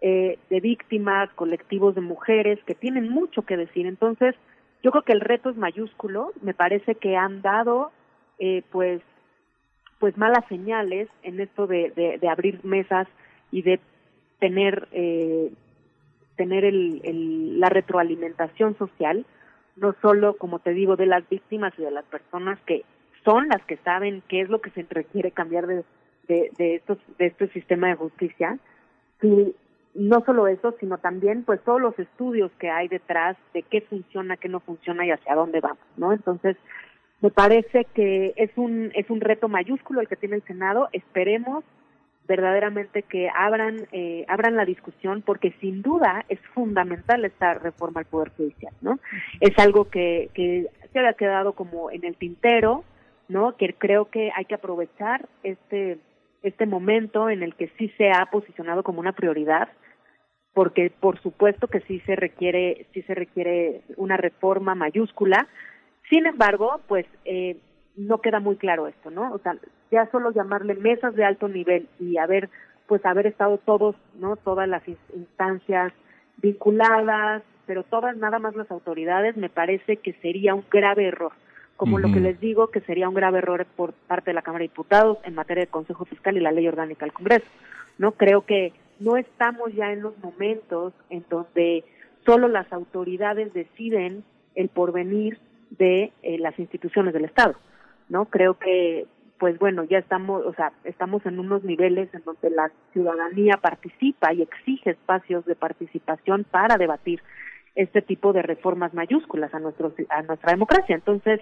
eh, 0.00 0.36
de 0.50 0.58
víctimas, 0.58 1.30
colectivos 1.36 1.94
de 1.94 2.00
mujeres 2.00 2.58
que 2.66 2.74
tienen 2.74 3.08
mucho 3.08 3.42
que 3.42 3.56
decir. 3.56 3.86
Entonces, 3.86 4.34
yo 4.82 4.90
creo 4.90 5.04
que 5.04 5.12
el 5.12 5.20
reto 5.20 5.48
es 5.48 5.56
mayúsculo. 5.56 6.32
Me 6.42 6.54
parece 6.54 6.96
que 6.96 7.16
han 7.16 7.40
dado, 7.40 7.92
eh, 8.40 8.62
pues, 8.72 9.00
pues 10.00 10.18
malas 10.18 10.44
señales 10.48 11.08
en 11.22 11.38
esto 11.38 11.68
de, 11.68 12.18
abrir 12.28 12.64
mesas 12.64 13.06
y 13.52 13.62
de 13.62 13.78
tener 14.40 14.88
eh, 14.90 15.52
tener 16.34 16.64
el, 16.64 17.00
el, 17.04 17.60
la 17.60 17.68
retroalimentación 17.68 18.76
social, 18.76 19.24
no 19.76 19.94
solo, 20.02 20.36
como 20.36 20.58
te 20.58 20.72
digo, 20.72 20.96
de 20.96 21.06
las 21.06 21.22
víctimas 21.28 21.72
y 21.78 21.82
de 21.82 21.92
las 21.92 22.04
personas 22.06 22.58
que 22.66 22.84
son 23.24 23.48
las 23.48 23.62
que 23.64 23.76
saben 23.78 24.22
qué 24.28 24.42
es 24.42 24.48
lo 24.48 24.60
que 24.60 24.70
se 24.70 24.86
requiere 24.88 25.30
cambiar 25.30 25.66
de, 25.66 25.84
de, 26.28 26.74
estos, 26.76 26.98
de 27.18 27.26
este 27.26 27.48
sistema 27.48 27.88
de 27.88 27.94
justicia. 27.94 28.58
Y 29.22 29.54
no 29.94 30.22
solo 30.24 30.48
eso, 30.48 30.74
sino 30.80 30.98
también 30.98 31.44
pues 31.44 31.62
todos 31.62 31.80
los 31.80 31.98
estudios 31.98 32.50
que 32.58 32.70
hay 32.70 32.88
detrás 32.88 33.36
de 33.52 33.62
qué 33.62 33.80
funciona, 33.82 34.36
qué 34.36 34.48
no 34.48 34.60
funciona 34.60 35.06
y 35.06 35.10
hacia 35.10 35.34
dónde 35.34 35.60
vamos, 35.60 35.78
¿no? 35.96 36.12
Entonces, 36.12 36.56
me 37.20 37.30
parece 37.30 37.86
que 37.94 38.34
es 38.36 38.50
un 38.56 38.90
es 38.94 39.08
un 39.08 39.20
reto 39.20 39.48
mayúsculo 39.48 40.00
el 40.00 40.08
que 40.08 40.16
tiene 40.16 40.36
el 40.36 40.42
Senado. 40.42 40.88
Esperemos 40.92 41.64
verdaderamente 42.26 43.02
que 43.02 43.30
abran 43.34 43.86
eh, 43.92 44.24
abran 44.28 44.56
la 44.56 44.64
discusión 44.64 45.22
porque 45.22 45.52
sin 45.60 45.80
duda 45.80 46.24
es 46.28 46.40
fundamental 46.54 47.24
esta 47.24 47.54
reforma 47.54 48.00
al 48.00 48.06
poder 48.06 48.30
judicial, 48.30 48.74
¿no? 48.82 48.98
Es 49.40 49.56
algo 49.58 49.88
que 49.88 50.28
que 50.34 50.66
se 50.92 50.98
ha 50.98 51.12
quedado 51.14 51.52
como 51.52 51.90
en 51.90 52.04
el 52.04 52.16
tintero 52.16 52.84
¿no? 53.34 53.56
Que 53.56 53.74
creo 53.74 54.06
que 54.06 54.30
hay 54.34 54.44
que 54.46 54.54
aprovechar 54.54 55.28
este 55.42 55.98
este 56.42 56.66
momento 56.66 57.28
en 57.28 57.42
el 57.42 57.54
que 57.54 57.68
sí 57.76 57.88
se 57.96 58.10
ha 58.10 58.26
posicionado 58.26 58.82
como 58.84 59.00
una 59.00 59.12
prioridad 59.12 59.68
porque 60.52 60.92
por 61.00 61.20
supuesto 61.20 61.66
que 61.66 61.80
sí 61.80 62.00
se 62.06 62.14
requiere 62.14 62.86
sí 62.94 63.02
se 63.02 63.14
requiere 63.14 63.82
una 63.96 64.16
reforma 64.16 64.74
mayúscula 64.74 65.48
Sin 66.10 66.26
embargo, 66.26 66.80
pues 66.86 67.06
eh, 67.24 67.56
no 67.96 68.20
queda 68.20 68.40
muy 68.40 68.56
claro 68.56 68.86
esto, 68.86 69.10
¿no? 69.10 69.32
O 69.32 69.38
sea, 69.38 69.56
ya 69.90 70.08
solo 70.10 70.30
llamarle 70.30 70.74
mesas 70.74 71.14
de 71.14 71.24
alto 71.24 71.48
nivel 71.48 71.88
y 71.98 72.18
haber, 72.18 72.50
pues 72.86 73.04
haber 73.04 73.26
estado 73.26 73.58
todos, 73.58 73.96
¿no? 74.14 74.36
Todas 74.36 74.68
las 74.68 74.82
instancias 75.14 75.92
vinculadas, 76.38 77.42
pero 77.66 77.82
todas 77.84 78.16
nada 78.16 78.38
más 78.38 78.54
las 78.54 78.70
autoridades, 78.70 79.36
me 79.36 79.48
parece 79.48 79.96
que 79.96 80.12
sería 80.14 80.54
un 80.54 80.64
grave 80.70 81.06
error. 81.06 81.32
Como 81.76 81.98
lo 81.98 82.12
que 82.12 82.20
les 82.20 82.38
digo, 82.40 82.68
que 82.68 82.80
sería 82.80 83.08
un 83.08 83.14
grave 83.14 83.38
error 83.38 83.66
por 83.76 83.92
parte 83.92 84.30
de 84.30 84.34
la 84.34 84.42
Cámara 84.42 84.62
de 84.62 84.68
Diputados 84.68 85.18
en 85.24 85.34
materia 85.34 85.64
de 85.64 85.70
Consejo 85.70 86.04
Fiscal 86.04 86.36
y 86.36 86.40
la 86.40 86.52
Ley 86.52 86.68
Orgánica 86.68 87.04
del 87.04 87.12
Congreso. 87.12 87.46
No 87.98 88.12
creo 88.12 88.46
que 88.46 88.72
no 89.00 89.16
estamos 89.16 89.72
ya 89.74 89.92
en 89.92 90.02
los 90.02 90.16
momentos 90.18 90.92
en 91.10 91.24
donde 91.28 91.84
solo 92.24 92.48
las 92.48 92.72
autoridades 92.72 93.52
deciden 93.52 94.22
el 94.54 94.68
porvenir 94.68 95.38
de 95.70 96.12
eh, 96.22 96.38
las 96.38 96.58
instituciones 96.58 97.12
del 97.12 97.24
Estado, 97.24 97.56
¿no? 98.08 98.26
Creo 98.26 98.54
que 98.54 99.06
pues 99.38 99.58
bueno, 99.58 99.84
ya 99.84 99.98
estamos, 99.98 100.46
o 100.46 100.54
sea, 100.54 100.72
estamos 100.84 101.26
en 101.26 101.38
unos 101.38 101.64
niveles 101.64 102.08
en 102.14 102.22
donde 102.24 102.50
la 102.50 102.70
ciudadanía 102.92 103.58
participa 103.60 104.32
y 104.32 104.42
exige 104.42 104.90
espacios 104.90 105.44
de 105.44 105.56
participación 105.56 106.44
para 106.44 106.78
debatir 106.78 107.20
este 107.74 108.00
tipo 108.00 108.32
de 108.32 108.42
reformas 108.42 108.94
mayúsculas 108.94 109.52
a 109.52 109.58
nuestro 109.58 109.92
a 110.08 110.22
nuestra 110.22 110.52
democracia. 110.52 110.94
Entonces, 110.94 111.40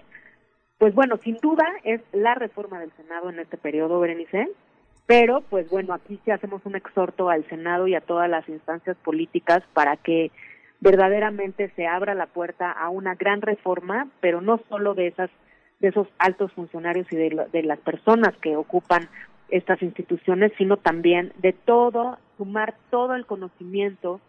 pues 0.83 0.97
bueno, 0.97 1.17
sin 1.23 1.37
duda 1.37 1.65
es 1.85 2.01
la 2.11 2.35
reforma 2.35 2.81
del 2.81 2.91
Senado 2.97 3.31
en 3.31 3.39
este 3.39 3.57
periodo, 3.57 4.01
Berenice, 4.01 4.49
pero 5.07 5.41
pues 5.43 5.71
bueno, 5.71 5.95
aquí 5.95 6.19
sí 6.25 6.33
hacemos 6.33 6.61
un 6.67 6.75
exhorto 6.75 7.31
al 7.31 7.49
Senado 7.49 7.87
y 7.87 7.95
a 7.95 8.01
todas 8.01 8.29
las 8.29 8.49
instancias 8.49 8.97
políticas 8.97 9.63
para 9.75 9.97
que 9.97 10.33
verdaderamente 10.81 11.71
se 11.77 11.87
abra 11.87 12.17
la 12.17 12.27
puerta 12.27 12.73
a 12.73 12.89
una 12.89 13.15
gran 13.15 13.43
reforma, 13.43 14.09
pero 14.21 14.41
no 14.41 14.59
solo 14.69 14.95
de 14.95 15.07
esas 15.07 15.31
de 15.79 15.87
esos 15.87 16.09
altos 16.19 16.51
funcionarios 16.51 17.07
y 17.13 17.17
de, 17.17 17.47
de 17.53 17.63
las 17.63 17.79
personas 17.79 18.37
que 18.39 18.57
ocupan 18.57 19.09
estas 19.51 19.81
instituciones, 19.83 20.51
sino 20.59 20.79
también 20.79 21.33
de 21.39 21.53
todo, 21.53 22.19
sumar 22.37 22.75
todo 22.91 23.15
el 23.15 23.25
conocimiento, 23.25 24.21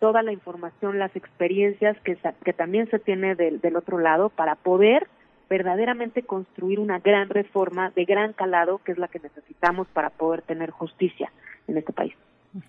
toda 0.00 0.24
la 0.24 0.32
información, 0.32 0.98
las 0.98 1.14
experiencias 1.14 1.96
que, 2.00 2.18
que 2.44 2.52
también 2.52 2.90
se 2.90 2.98
tiene 2.98 3.36
del, 3.36 3.60
del 3.60 3.76
otro 3.76 4.00
lado 4.00 4.30
para 4.30 4.56
poder 4.56 5.06
verdaderamente 5.52 6.22
construir 6.22 6.80
una 6.80 6.98
gran 6.98 7.28
reforma 7.28 7.90
de 7.90 8.06
gran 8.06 8.32
calado, 8.32 8.80
que 8.82 8.92
es 8.92 8.96
la 8.96 9.08
que 9.08 9.18
necesitamos 9.18 9.86
para 9.88 10.08
poder 10.08 10.40
tener 10.40 10.70
justicia 10.70 11.30
en 11.68 11.76
este 11.76 11.92
país. 11.92 12.14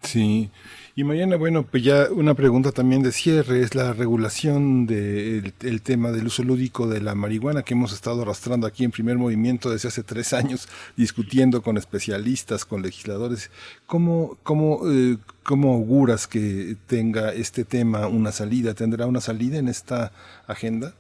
Sí, 0.01 0.49
y 0.95 1.05
mañana, 1.05 1.37
bueno, 1.37 1.63
pues 1.63 1.81
ya 1.81 2.07
una 2.11 2.33
pregunta 2.33 2.73
también 2.73 3.01
de 3.01 3.13
cierre 3.13 3.61
es 3.61 3.73
la 3.73 3.93
regulación 3.93 4.85
del 4.85 5.53
el 5.61 5.81
tema 5.81 6.11
del 6.11 6.27
uso 6.27 6.43
lúdico 6.43 6.87
de 6.87 6.99
la 6.99 7.15
marihuana 7.15 7.63
que 7.63 7.73
hemos 7.73 7.93
estado 7.93 8.21
arrastrando 8.23 8.67
aquí 8.67 8.83
en 8.83 8.91
primer 8.91 9.17
movimiento 9.17 9.69
desde 9.69 9.87
hace 9.87 10.03
tres 10.03 10.33
años, 10.33 10.67
discutiendo 10.97 11.61
con 11.61 11.77
especialistas, 11.77 12.65
con 12.65 12.81
legisladores. 12.81 13.49
¿Cómo, 13.85 14.37
cómo, 14.43 14.81
eh, 14.91 15.17
cómo 15.43 15.73
auguras 15.73 16.27
que 16.27 16.75
tenga 16.87 17.31
este 17.31 17.63
tema 17.63 18.07
una 18.07 18.33
salida? 18.33 18.73
¿Tendrá 18.73 19.05
una 19.05 19.21
salida 19.21 19.57
en 19.57 19.69
esta 19.69 20.11
agenda? 20.47 20.93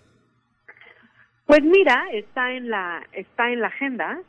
Pues 1.45 1.61
mira, 1.63 2.05
está 2.13 2.51
en 2.51 2.69
la, 2.69 3.03
está 3.11 3.51
en 3.51 3.61
la 3.61 3.67
agenda, 3.67 4.21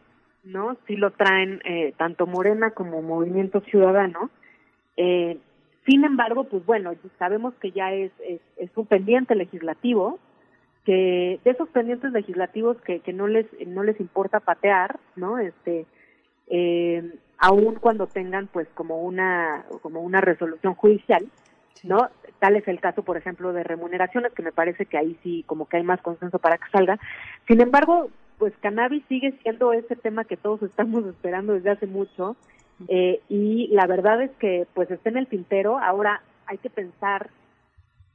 ¿no? 0.42 0.76
Sí 0.86 0.96
lo 0.96 1.12
traen 1.12 1.60
eh, 1.64 1.94
tanto 1.96 2.26
Morena 2.26 2.70
como 2.72 3.02
Movimiento 3.02 3.60
Ciudadano 3.60 4.30
eh, 4.96 5.38
sin 5.86 6.04
embargo, 6.04 6.44
pues 6.44 6.64
bueno, 6.64 6.94
sabemos 7.18 7.54
que 7.60 7.70
ya 7.70 7.92
es, 7.92 8.10
es, 8.56 8.70
un 8.76 8.86
pendiente 8.86 9.34
legislativo, 9.34 10.18
que 10.84 11.40
de 11.44 11.50
esos 11.50 11.68
pendientes 11.70 12.12
legislativos 12.12 12.80
que, 12.82 13.00
que 13.00 13.12
no 13.12 13.26
les 13.26 13.46
no 13.66 13.82
les 13.82 13.98
importa 14.00 14.40
patear, 14.40 14.98
¿no? 15.16 15.38
Este, 15.38 15.86
eh, 16.48 17.14
aun 17.38 17.76
cuando 17.76 18.06
tengan 18.06 18.46
pues 18.48 18.68
como 18.74 19.02
una 19.02 19.64
como 19.82 20.00
una 20.00 20.20
resolución 20.20 20.74
judicial, 20.74 21.26
¿no? 21.82 22.08
Tal 22.38 22.56
es 22.56 22.66
el 22.68 22.80
caso, 22.80 23.02
por 23.02 23.16
ejemplo, 23.16 23.52
de 23.52 23.64
remuneraciones, 23.64 24.32
que 24.32 24.42
me 24.42 24.52
parece 24.52 24.86
que 24.86 24.98
ahí 24.98 25.18
sí 25.22 25.44
como 25.46 25.66
que 25.66 25.78
hay 25.78 25.82
más 25.82 26.00
consenso 26.00 26.38
para 26.38 26.58
que 26.58 26.70
salga. 26.70 26.98
Sin 27.46 27.60
embargo, 27.60 28.10
pues 28.38 28.52
cannabis 28.60 29.04
sigue 29.08 29.32
siendo 29.42 29.72
ese 29.72 29.96
tema 29.96 30.24
que 30.24 30.36
todos 30.36 30.62
estamos 30.62 31.04
esperando 31.06 31.54
desde 31.54 31.70
hace 31.70 31.86
mucho 31.86 32.36
eh, 32.88 33.20
y 33.28 33.68
la 33.68 33.86
verdad 33.86 34.22
es 34.22 34.30
que 34.32 34.66
pues 34.74 34.90
está 34.90 35.10
en 35.10 35.18
el 35.18 35.26
tintero. 35.26 35.78
Ahora 35.78 36.22
hay 36.46 36.58
que 36.58 36.70
pensar 36.70 37.30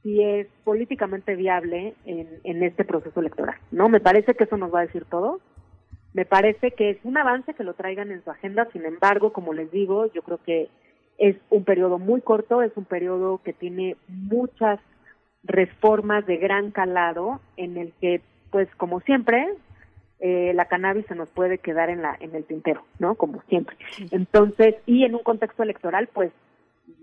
si 0.02 0.22
es 0.22 0.46
políticamente 0.64 1.36
viable 1.36 1.94
en, 2.06 2.28
en 2.44 2.62
este 2.62 2.84
proceso 2.84 3.20
electoral. 3.20 3.56
No, 3.70 3.88
me 3.88 4.00
parece 4.00 4.34
que 4.34 4.44
eso 4.44 4.56
nos 4.56 4.72
va 4.72 4.80
a 4.80 4.86
decir 4.86 5.04
todo. 5.04 5.40
Me 6.12 6.24
parece 6.24 6.72
que 6.72 6.90
es 6.90 6.98
un 7.04 7.16
avance 7.16 7.54
que 7.54 7.64
lo 7.64 7.74
traigan 7.74 8.10
en 8.10 8.24
su 8.24 8.30
agenda. 8.30 8.66
Sin 8.72 8.84
embargo, 8.84 9.32
como 9.32 9.52
les 9.52 9.70
digo, 9.70 10.10
yo 10.12 10.22
creo 10.22 10.38
que 10.44 10.68
es 11.20 11.36
un 11.50 11.64
periodo 11.64 11.98
muy 11.98 12.22
corto, 12.22 12.62
es 12.62 12.72
un 12.76 12.86
periodo 12.86 13.40
que 13.44 13.52
tiene 13.52 13.96
muchas 14.08 14.80
reformas 15.44 16.26
de 16.26 16.38
gran 16.38 16.70
calado 16.70 17.40
en 17.58 17.76
el 17.76 17.92
que, 18.00 18.22
pues 18.50 18.68
como 18.76 19.00
siempre, 19.00 19.46
eh, 20.18 20.52
la 20.54 20.64
cannabis 20.64 21.04
se 21.06 21.14
nos 21.14 21.28
puede 21.28 21.58
quedar 21.58 21.90
en 21.90 22.00
la 22.00 22.16
en 22.20 22.34
el 22.34 22.44
tintero, 22.44 22.84
¿no? 22.98 23.14
Como 23.16 23.42
siempre. 23.42 23.76
Entonces, 24.10 24.76
y 24.86 25.04
en 25.04 25.14
un 25.14 25.22
contexto 25.22 25.62
electoral, 25.62 26.08
pues 26.12 26.32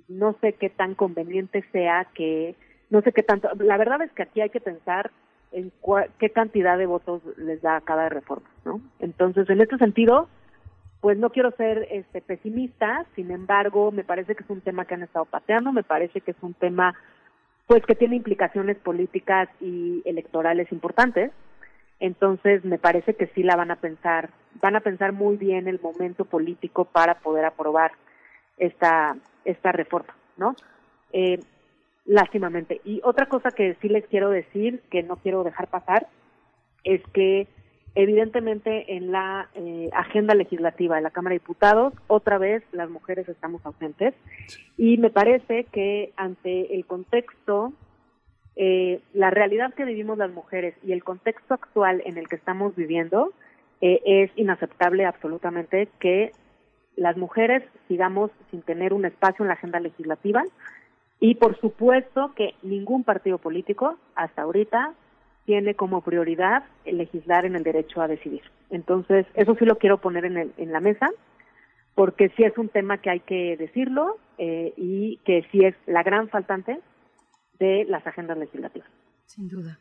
no 0.08 0.36
sé 0.42 0.54
qué 0.54 0.70
tan 0.70 0.96
conveniente 0.96 1.64
sea 1.72 2.08
que 2.16 2.56
no 2.90 3.02
sé 3.02 3.12
qué 3.12 3.22
tanto, 3.22 3.50
la 3.60 3.78
verdad 3.78 4.02
es 4.02 4.12
que 4.14 4.24
aquí 4.24 4.42
hay 4.42 4.50
que 4.50 4.62
pensar 4.62 5.12
en 5.52 5.72
qué 6.18 6.32
cantidad 6.32 6.78
de 6.78 6.88
votos 6.88 7.22
les 7.38 7.62
da 7.62 7.82
cada 7.82 8.10
reforma, 8.10 8.50
¿no? 8.66 8.82
Entonces, 9.00 9.48
en 9.50 9.62
este 9.62 9.78
sentido, 9.78 10.28
pues 11.02 11.18
no 11.18 11.30
quiero 11.30 11.52
ser 11.52 11.88
este 11.92 12.22
pesimista, 12.22 13.06
sin 13.16 13.32
embargo, 13.32 13.92
me 13.92 14.04
parece 14.04 14.36
que 14.36 14.44
es 14.44 14.50
un 14.50 14.62
tema 14.62 14.86
que 14.86 14.96
han 14.96 15.04
estado 15.04 15.26
pateando, 15.26 15.72
me 15.72 15.84
parece 15.84 16.22
que 16.22 16.32
es 16.32 16.38
un 16.42 16.54
tema 16.54 16.96
pues 17.68 17.86
que 17.86 17.96
tiene 17.96 18.16
implicaciones 18.16 18.78
políticas 18.78 19.50
y 19.60 20.02
electorales 20.06 20.72
importantes 20.72 21.32
entonces, 22.00 22.64
me 22.64 22.78
parece 22.78 23.16
que 23.16 23.28
sí 23.28 23.44
la 23.44 23.56
van 23.56 23.72
a 23.72 23.78
pensar, 23.78 24.30
van 24.62 24.76
a 24.76 24.82
pensar 24.82 25.14
muy 25.14 25.38
bien 25.38 25.68
el 25.68 25.80
momento 25.80 26.26
político 26.26 26.86
para 26.86 27.16
poder 27.20 27.46
aprobar 27.46 27.92
esta, 28.58 29.16
esta 29.46 29.72
reforma, 29.72 30.16
¿no? 30.38 30.56
Eh, 31.12 31.40
lástimamente. 32.06 32.82
Y 32.84 33.02
otra 33.04 33.26
cosa 33.28 33.52
que 33.52 33.76
sí 33.82 33.90
les 33.90 34.06
quiero 34.08 34.30
decir, 34.30 34.82
que 34.92 35.04
no 35.04 35.18
quiero 35.18 35.44
dejar 35.44 35.68
pasar, 35.70 36.08
es 36.84 37.02
que 37.14 37.48
evidentemente 37.98 38.96
en 38.96 39.12
la 39.12 39.50
eh, 39.56 39.90
agenda 39.92 40.36
legislativa 40.36 40.98
de 40.98 41.02
la 41.02 41.10
Cámara 41.10 41.34
de 41.34 41.40
Diputados, 41.40 41.94
otra 42.06 42.38
vez 42.38 42.64
las 42.72 42.92
mujeres 42.92 43.28
estamos 43.28 43.66
ausentes. 43.66 44.14
Y 44.78 44.98
me 44.98 45.10
parece 45.10 45.64
que 45.72 46.14
ante 46.16 46.76
el 46.76 46.86
contexto 46.86 47.74
eh, 48.56 49.02
la 49.14 49.32
realidad 49.32 49.74
que 49.74 49.84
vivimos 49.84 50.20
las 50.20 50.32
mujeres 50.32 50.76
y 50.84 50.92
el 50.92 51.04
contexto 51.04 51.56
actual 51.56 52.04
en 52.06 52.20
el 52.20 52.28
que 52.28 52.36
estamos 52.36 52.76
viviendo, 52.76 53.34
eh, 53.82 54.00
es 54.06 54.32
inaceptable 54.36 55.06
absolutamente 55.06 55.90
que 56.00 56.32
las 56.96 57.18
mujeres 57.18 57.64
sigamos 57.88 58.30
sin 58.52 58.62
tener 58.62 58.94
un 58.94 59.06
espacio 59.06 59.44
en 59.44 59.48
la 59.48 59.56
agenda 59.56 59.80
legislativa. 59.80 60.44
Y 61.20 61.34
por 61.36 61.60
supuesto 61.60 62.32
que 62.36 62.54
ningún 62.62 63.04
partido 63.04 63.40
político 63.40 63.98
hasta 64.14 64.44
ahorita 64.44 64.94
tiene 65.48 65.76
como 65.76 66.02
prioridad 66.02 66.66
el 66.84 66.98
legislar 66.98 67.46
en 67.46 67.56
el 67.56 67.64
derecho 67.64 68.02
a 68.02 68.10
decidir. 68.10 68.42
Entonces, 68.70 69.26
eso 69.34 69.56
sí 69.56 69.64
lo 69.64 69.78
quiero 69.78 69.98
poner 70.00 70.26
en, 70.26 70.38
el, 70.38 70.54
en 70.58 70.74
la 70.74 70.82
mesa, 70.82 71.08
porque 71.96 72.28
sí 72.36 72.44
es 72.44 72.58
un 72.58 72.68
tema 72.68 72.98
que 72.98 73.10
hay 73.10 73.22
que 73.22 73.56
decirlo 73.56 74.18
eh, 74.38 74.74
y 74.76 75.22
que 75.24 75.48
sí 75.50 75.64
es 75.64 75.74
la 75.86 76.04
gran 76.04 76.28
faltante 76.28 76.82
de 77.60 77.86
las 77.86 78.06
agendas 78.06 78.38
legislativas. 78.38 78.90
Sin 79.26 79.48
duda. 79.48 79.80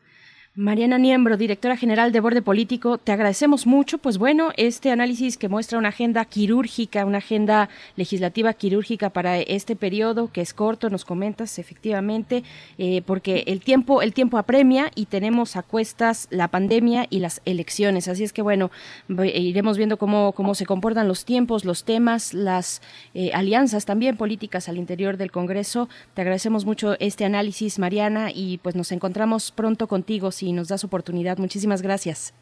Mariana 0.59 0.97
Niembro, 0.97 1.37
directora 1.37 1.77
general 1.77 2.11
de 2.11 2.19
Borde 2.19 2.41
Político, 2.41 2.97
te 2.97 3.11
agradecemos 3.11 3.67
mucho. 3.67 3.99
Pues 3.99 4.17
bueno, 4.17 4.49
este 4.57 4.89
análisis 4.89 5.37
que 5.37 5.49
muestra 5.49 5.77
una 5.77 5.89
agenda 5.89 6.25
quirúrgica, 6.25 7.05
una 7.05 7.19
agenda 7.19 7.69
legislativa 7.95 8.51
quirúrgica 8.53 9.11
para 9.11 9.37
este 9.37 9.75
periodo 9.75 10.31
que 10.31 10.41
es 10.41 10.55
corto, 10.55 10.89
nos 10.89 11.05
comentas 11.05 11.59
efectivamente, 11.59 12.43
eh, 12.79 13.03
porque 13.05 13.43
el 13.45 13.59
tiempo, 13.59 14.01
el 14.01 14.15
tiempo 14.15 14.39
apremia 14.39 14.89
y 14.95 15.05
tenemos 15.05 15.57
a 15.57 15.61
cuestas 15.61 16.27
la 16.31 16.47
pandemia 16.47 17.05
y 17.11 17.19
las 17.19 17.39
elecciones. 17.45 18.07
Así 18.07 18.23
es 18.23 18.33
que 18.33 18.41
bueno, 18.41 18.71
iremos 19.07 19.77
viendo 19.77 19.97
cómo, 19.97 20.31
cómo 20.31 20.55
se 20.55 20.65
comportan 20.65 21.07
los 21.07 21.23
tiempos, 21.23 21.65
los 21.65 21.83
temas, 21.83 22.33
las 22.33 22.81
eh, 23.13 23.29
alianzas 23.31 23.85
también 23.85 24.17
políticas 24.17 24.69
al 24.69 24.79
interior 24.79 25.17
del 25.17 25.29
Congreso. 25.29 25.87
Te 26.15 26.21
agradecemos 26.21 26.65
mucho 26.65 26.95
este 26.99 27.25
análisis, 27.25 27.77
Mariana, 27.77 28.31
y 28.33 28.57
pues 28.57 28.75
nos 28.75 28.91
encontramos 28.91 29.51
pronto 29.51 29.85
contigo 29.85 30.31
y 30.47 30.53
nos 30.53 30.69
das 30.69 30.83
oportunidad. 30.85 31.37
Muchísimas 31.37 31.81
gracias. 31.81 32.33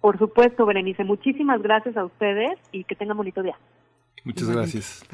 Por 0.00 0.18
supuesto, 0.18 0.66
Berenice. 0.66 1.04
Muchísimas 1.04 1.62
gracias 1.62 1.96
a 1.96 2.04
ustedes 2.04 2.58
y 2.72 2.84
que 2.84 2.96
tengan 2.96 3.16
bonito 3.16 3.42
día. 3.42 3.56
Muchas 4.24 4.50
gracias. 4.50 5.04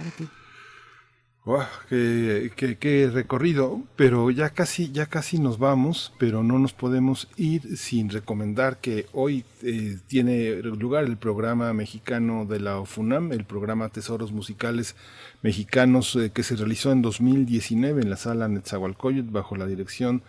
Wow, 1.45 1.63
qué, 1.89 2.53
qué, 2.55 2.79
qué, 2.79 3.11
recorrido, 3.13 3.83
pero 3.97 4.31
ya 4.31 4.51
casi, 4.51 4.93
ya 4.93 5.07
casi 5.07 5.41
nos 5.41 5.59
vamos, 5.59 6.15
pero 6.17 6.45
no 6.45 6.61
nos 6.61 6.73
podemos 6.73 7.29
ir 7.37 7.77
sin 7.77 8.11
recomendar 8.11 8.79
que 8.79 9.07
hoy 9.13 9.45
eh, 9.63 9.99
tiene 10.07 10.63
lugar 10.63 11.03
el 11.03 11.17
programa 11.17 11.73
mexicano 11.73 12.47
de 12.47 12.61
la 12.61 12.79
OFUNAM, 12.79 13.33
el 13.33 13.45
programa 13.45 13.89
Tesoros 13.89 14.31
Musicales 14.31 14.95
Mexicanos 15.43 16.15
eh, 16.15 16.31
que 16.33 16.45
se 16.45 16.55
realizó 16.55 16.93
en 16.93 17.03
2019 17.03 18.03
en 18.03 18.11
la 18.11 18.17
sala 18.17 18.47
Netzahualcoyot 18.47 19.33
bajo 19.33 19.57
la 19.57 19.67
dirección 19.67 20.23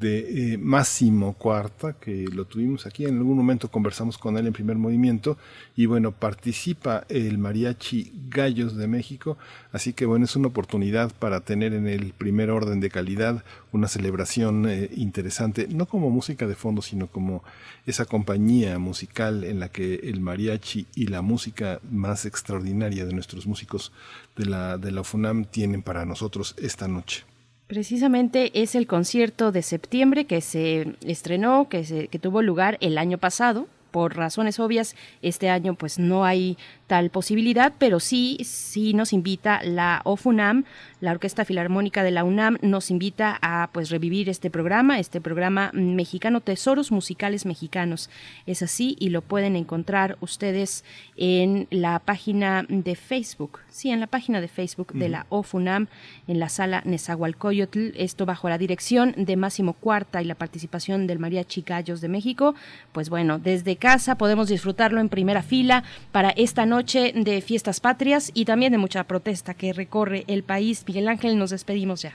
de 0.00 0.54
eh, 0.54 0.58
Máximo 0.58 1.34
Cuarta, 1.34 1.92
que 1.92 2.24
lo 2.32 2.46
tuvimos 2.46 2.86
aquí, 2.86 3.04
en 3.04 3.18
algún 3.18 3.36
momento 3.36 3.70
conversamos 3.70 4.16
con 4.16 4.38
él 4.38 4.46
en 4.46 4.54
primer 4.54 4.76
movimiento, 4.76 5.36
y 5.76 5.84
bueno, 5.86 6.12
participa 6.12 7.04
el 7.10 7.36
Mariachi 7.36 8.12
Gallos 8.30 8.76
de 8.76 8.88
México, 8.88 9.36
así 9.72 9.92
que 9.92 10.06
bueno, 10.06 10.24
es 10.24 10.34
una 10.36 10.48
oportunidad 10.48 11.12
para 11.12 11.40
tener 11.40 11.74
en 11.74 11.86
el 11.86 12.14
primer 12.14 12.50
orden 12.50 12.80
de 12.80 12.88
calidad 12.88 13.44
una 13.72 13.88
celebración 13.88 14.68
eh, 14.68 14.90
interesante, 14.96 15.68
no 15.68 15.84
como 15.84 16.08
música 16.08 16.46
de 16.46 16.54
fondo, 16.54 16.80
sino 16.80 17.06
como 17.06 17.44
esa 17.86 18.06
compañía 18.06 18.78
musical 18.78 19.44
en 19.44 19.60
la 19.60 19.68
que 19.68 19.96
el 19.96 20.20
mariachi 20.20 20.86
y 20.94 21.08
la 21.08 21.20
música 21.20 21.80
más 21.90 22.24
extraordinaria 22.24 23.04
de 23.04 23.12
nuestros 23.12 23.46
músicos 23.46 23.92
de 24.36 24.46
la, 24.46 24.78
de 24.78 24.92
la 24.92 25.04
FUNAM 25.04 25.44
tienen 25.44 25.82
para 25.82 26.06
nosotros 26.06 26.54
esta 26.58 26.88
noche. 26.88 27.29
Precisamente 27.70 28.50
es 28.60 28.74
el 28.74 28.88
concierto 28.88 29.52
de 29.52 29.62
septiembre 29.62 30.24
que 30.24 30.40
se 30.40 30.96
estrenó, 31.06 31.68
que, 31.68 31.84
se, 31.84 32.08
que 32.08 32.18
tuvo 32.18 32.42
lugar 32.42 32.76
el 32.80 32.98
año 32.98 33.16
pasado. 33.16 33.68
Por 33.92 34.16
razones 34.16 34.58
obvias, 34.58 34.96
este 35.22 35.50
año 35.50 35.74
pues 35.74 35.96
no 35.96 36.24
hay 36.24 36.58
tal 36.90 37.10
posibilidad, 37.10 37.72
pero 37.78 38.00
sí, 38.00 38.38
sí 38.42 38.94
nos 38.94 39.12
invita 39.12 39.60
la 39.62 40.00
OFUNAM, 40.02 40.64
la 41.00 41.12
Orquesta 41.12 41.44
Filarmónica 41.44 42.02
de 42.02 42.10
la 42.10 42.24
UNAM, 42.24 42.58
nos 42.62 42.90
invita 42.90 43.38
a 43.42 43.70
pues 43.72 43.90
revivir 43.90 44.28
este 44.28 44.50
programa, 44.50 44.98
este 44.98 45.20
programa 45.20 45.70
mexicano 45.72 46.40
Tesoros 46.40 46.90
Musicales 46.90 47.46
Mexicanos. 47.46 48.10
Es 48.44 48.60
así 48.62 48.96
y 48.98 49.10
lo 49.10 49.22
pueden 49.22 49.54
encontrar 49.54 50.18
ustedes 50.20 50.84
en 51.16 51.68
la 51.70 52.00
página 52.00 52.66
de 52.68 52.96
Facebook, 52.96 53.60
sí, 53.68 53.92
en 53.92 54.00
la 54.00 54.08
página 54.08 54.40
de 54.40 54.48
Facebook 54.48 54.92
de 54.92 55.10
la 55.10 55.26
OFUNAM, 55.28 55.86
en 56.26 56.40
la 56.40 56.48
sala 56.48 56.82
Nezahualcóyotl, 56.84 57.92
esto 57.94 58.26
bajo 58.26 58.48
la 58.48 58.58
dirección 58.58 59.14
de 59.16 59.36
Máximo 59.36 59.74
Cuarta 59.74 60.22
y 60.22 60.24
la 60.24 60.34
participación 60.34 61.06
del 61.06 61.20
Mariachi 61.20 61.62
Gallos 61.62 62.00
de 62.00 62.08
México. 62.08 62.56
Pues 62.90 63.10
bueno, 63.10 63.38
desde 63.38 63.76
casa 63.76 64.16
podemos 64.16 64.48
disfrutarlo 64.48 65.00
en 65.00 65.08
primera 65.08 65.44
fila 65.44 65.84
para 66.10 66.30
esta 66.30 66.66
noche 66.66 66.79
noche 66.80 67.12
de 67.14 67.42
fiestas 67.42 67.78
patrias 67.78 68.30
y 68.32 68.46
también 68.46 68.72
de 68.72 68.78
mucha 68.78 69.04
protesta 69.04 69.52
que 69.52 69.74
recorre 69.74 70.24
el 70.28 70.42
país. 70.42 70.82
Miguel 70.86 71.08
Ángel, 71.08 71.36
nos 71.36 71.50
despedimos 71.50 72.00
ya. 72.00 72.14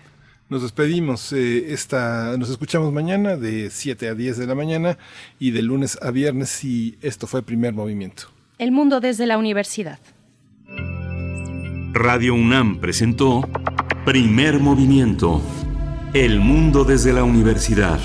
Nos 0.50 0.64
despedimos. 0.64 1.32
Eh, 1.34 1.72
esta, 1.72 2.36
nos 2.38 2.50
escuchamos 2.50 2.92
mañana 2.92 3.38
de 3.38 3.70
7 3.70 4.08
a 4.10 4.16
10 4.16 4.40
de 4.40 4.48
la 4.48 4.56
mañana 4.56 4.98
y 5.38 5.52
de 5.52 5.62
lunes 5.62 6.00
a 6.02 6.10
viernes 6.10 6.64
y 6.64 6.98
esto 7.04 7.28
fue 7.28 7.44
Primer 7.44 7.74
Movimiento. 7.74 8.24
El 8.58 8.72
mundo 8.72 9.00
desde 9.00 9.28
la 9.28 9.38
universidad. 9.38 10.00
Radio 11.94 12.34
UNAM 12.34 12.80
presentó 12.80 13.48
Primer 14.04 14.60
Movimiento. 14.60 15.44
El 16.16 16.40
mundo 16.40 16.86
desde 16.86 17.14
la 17.14 17.24
universidad. 17.24 18.00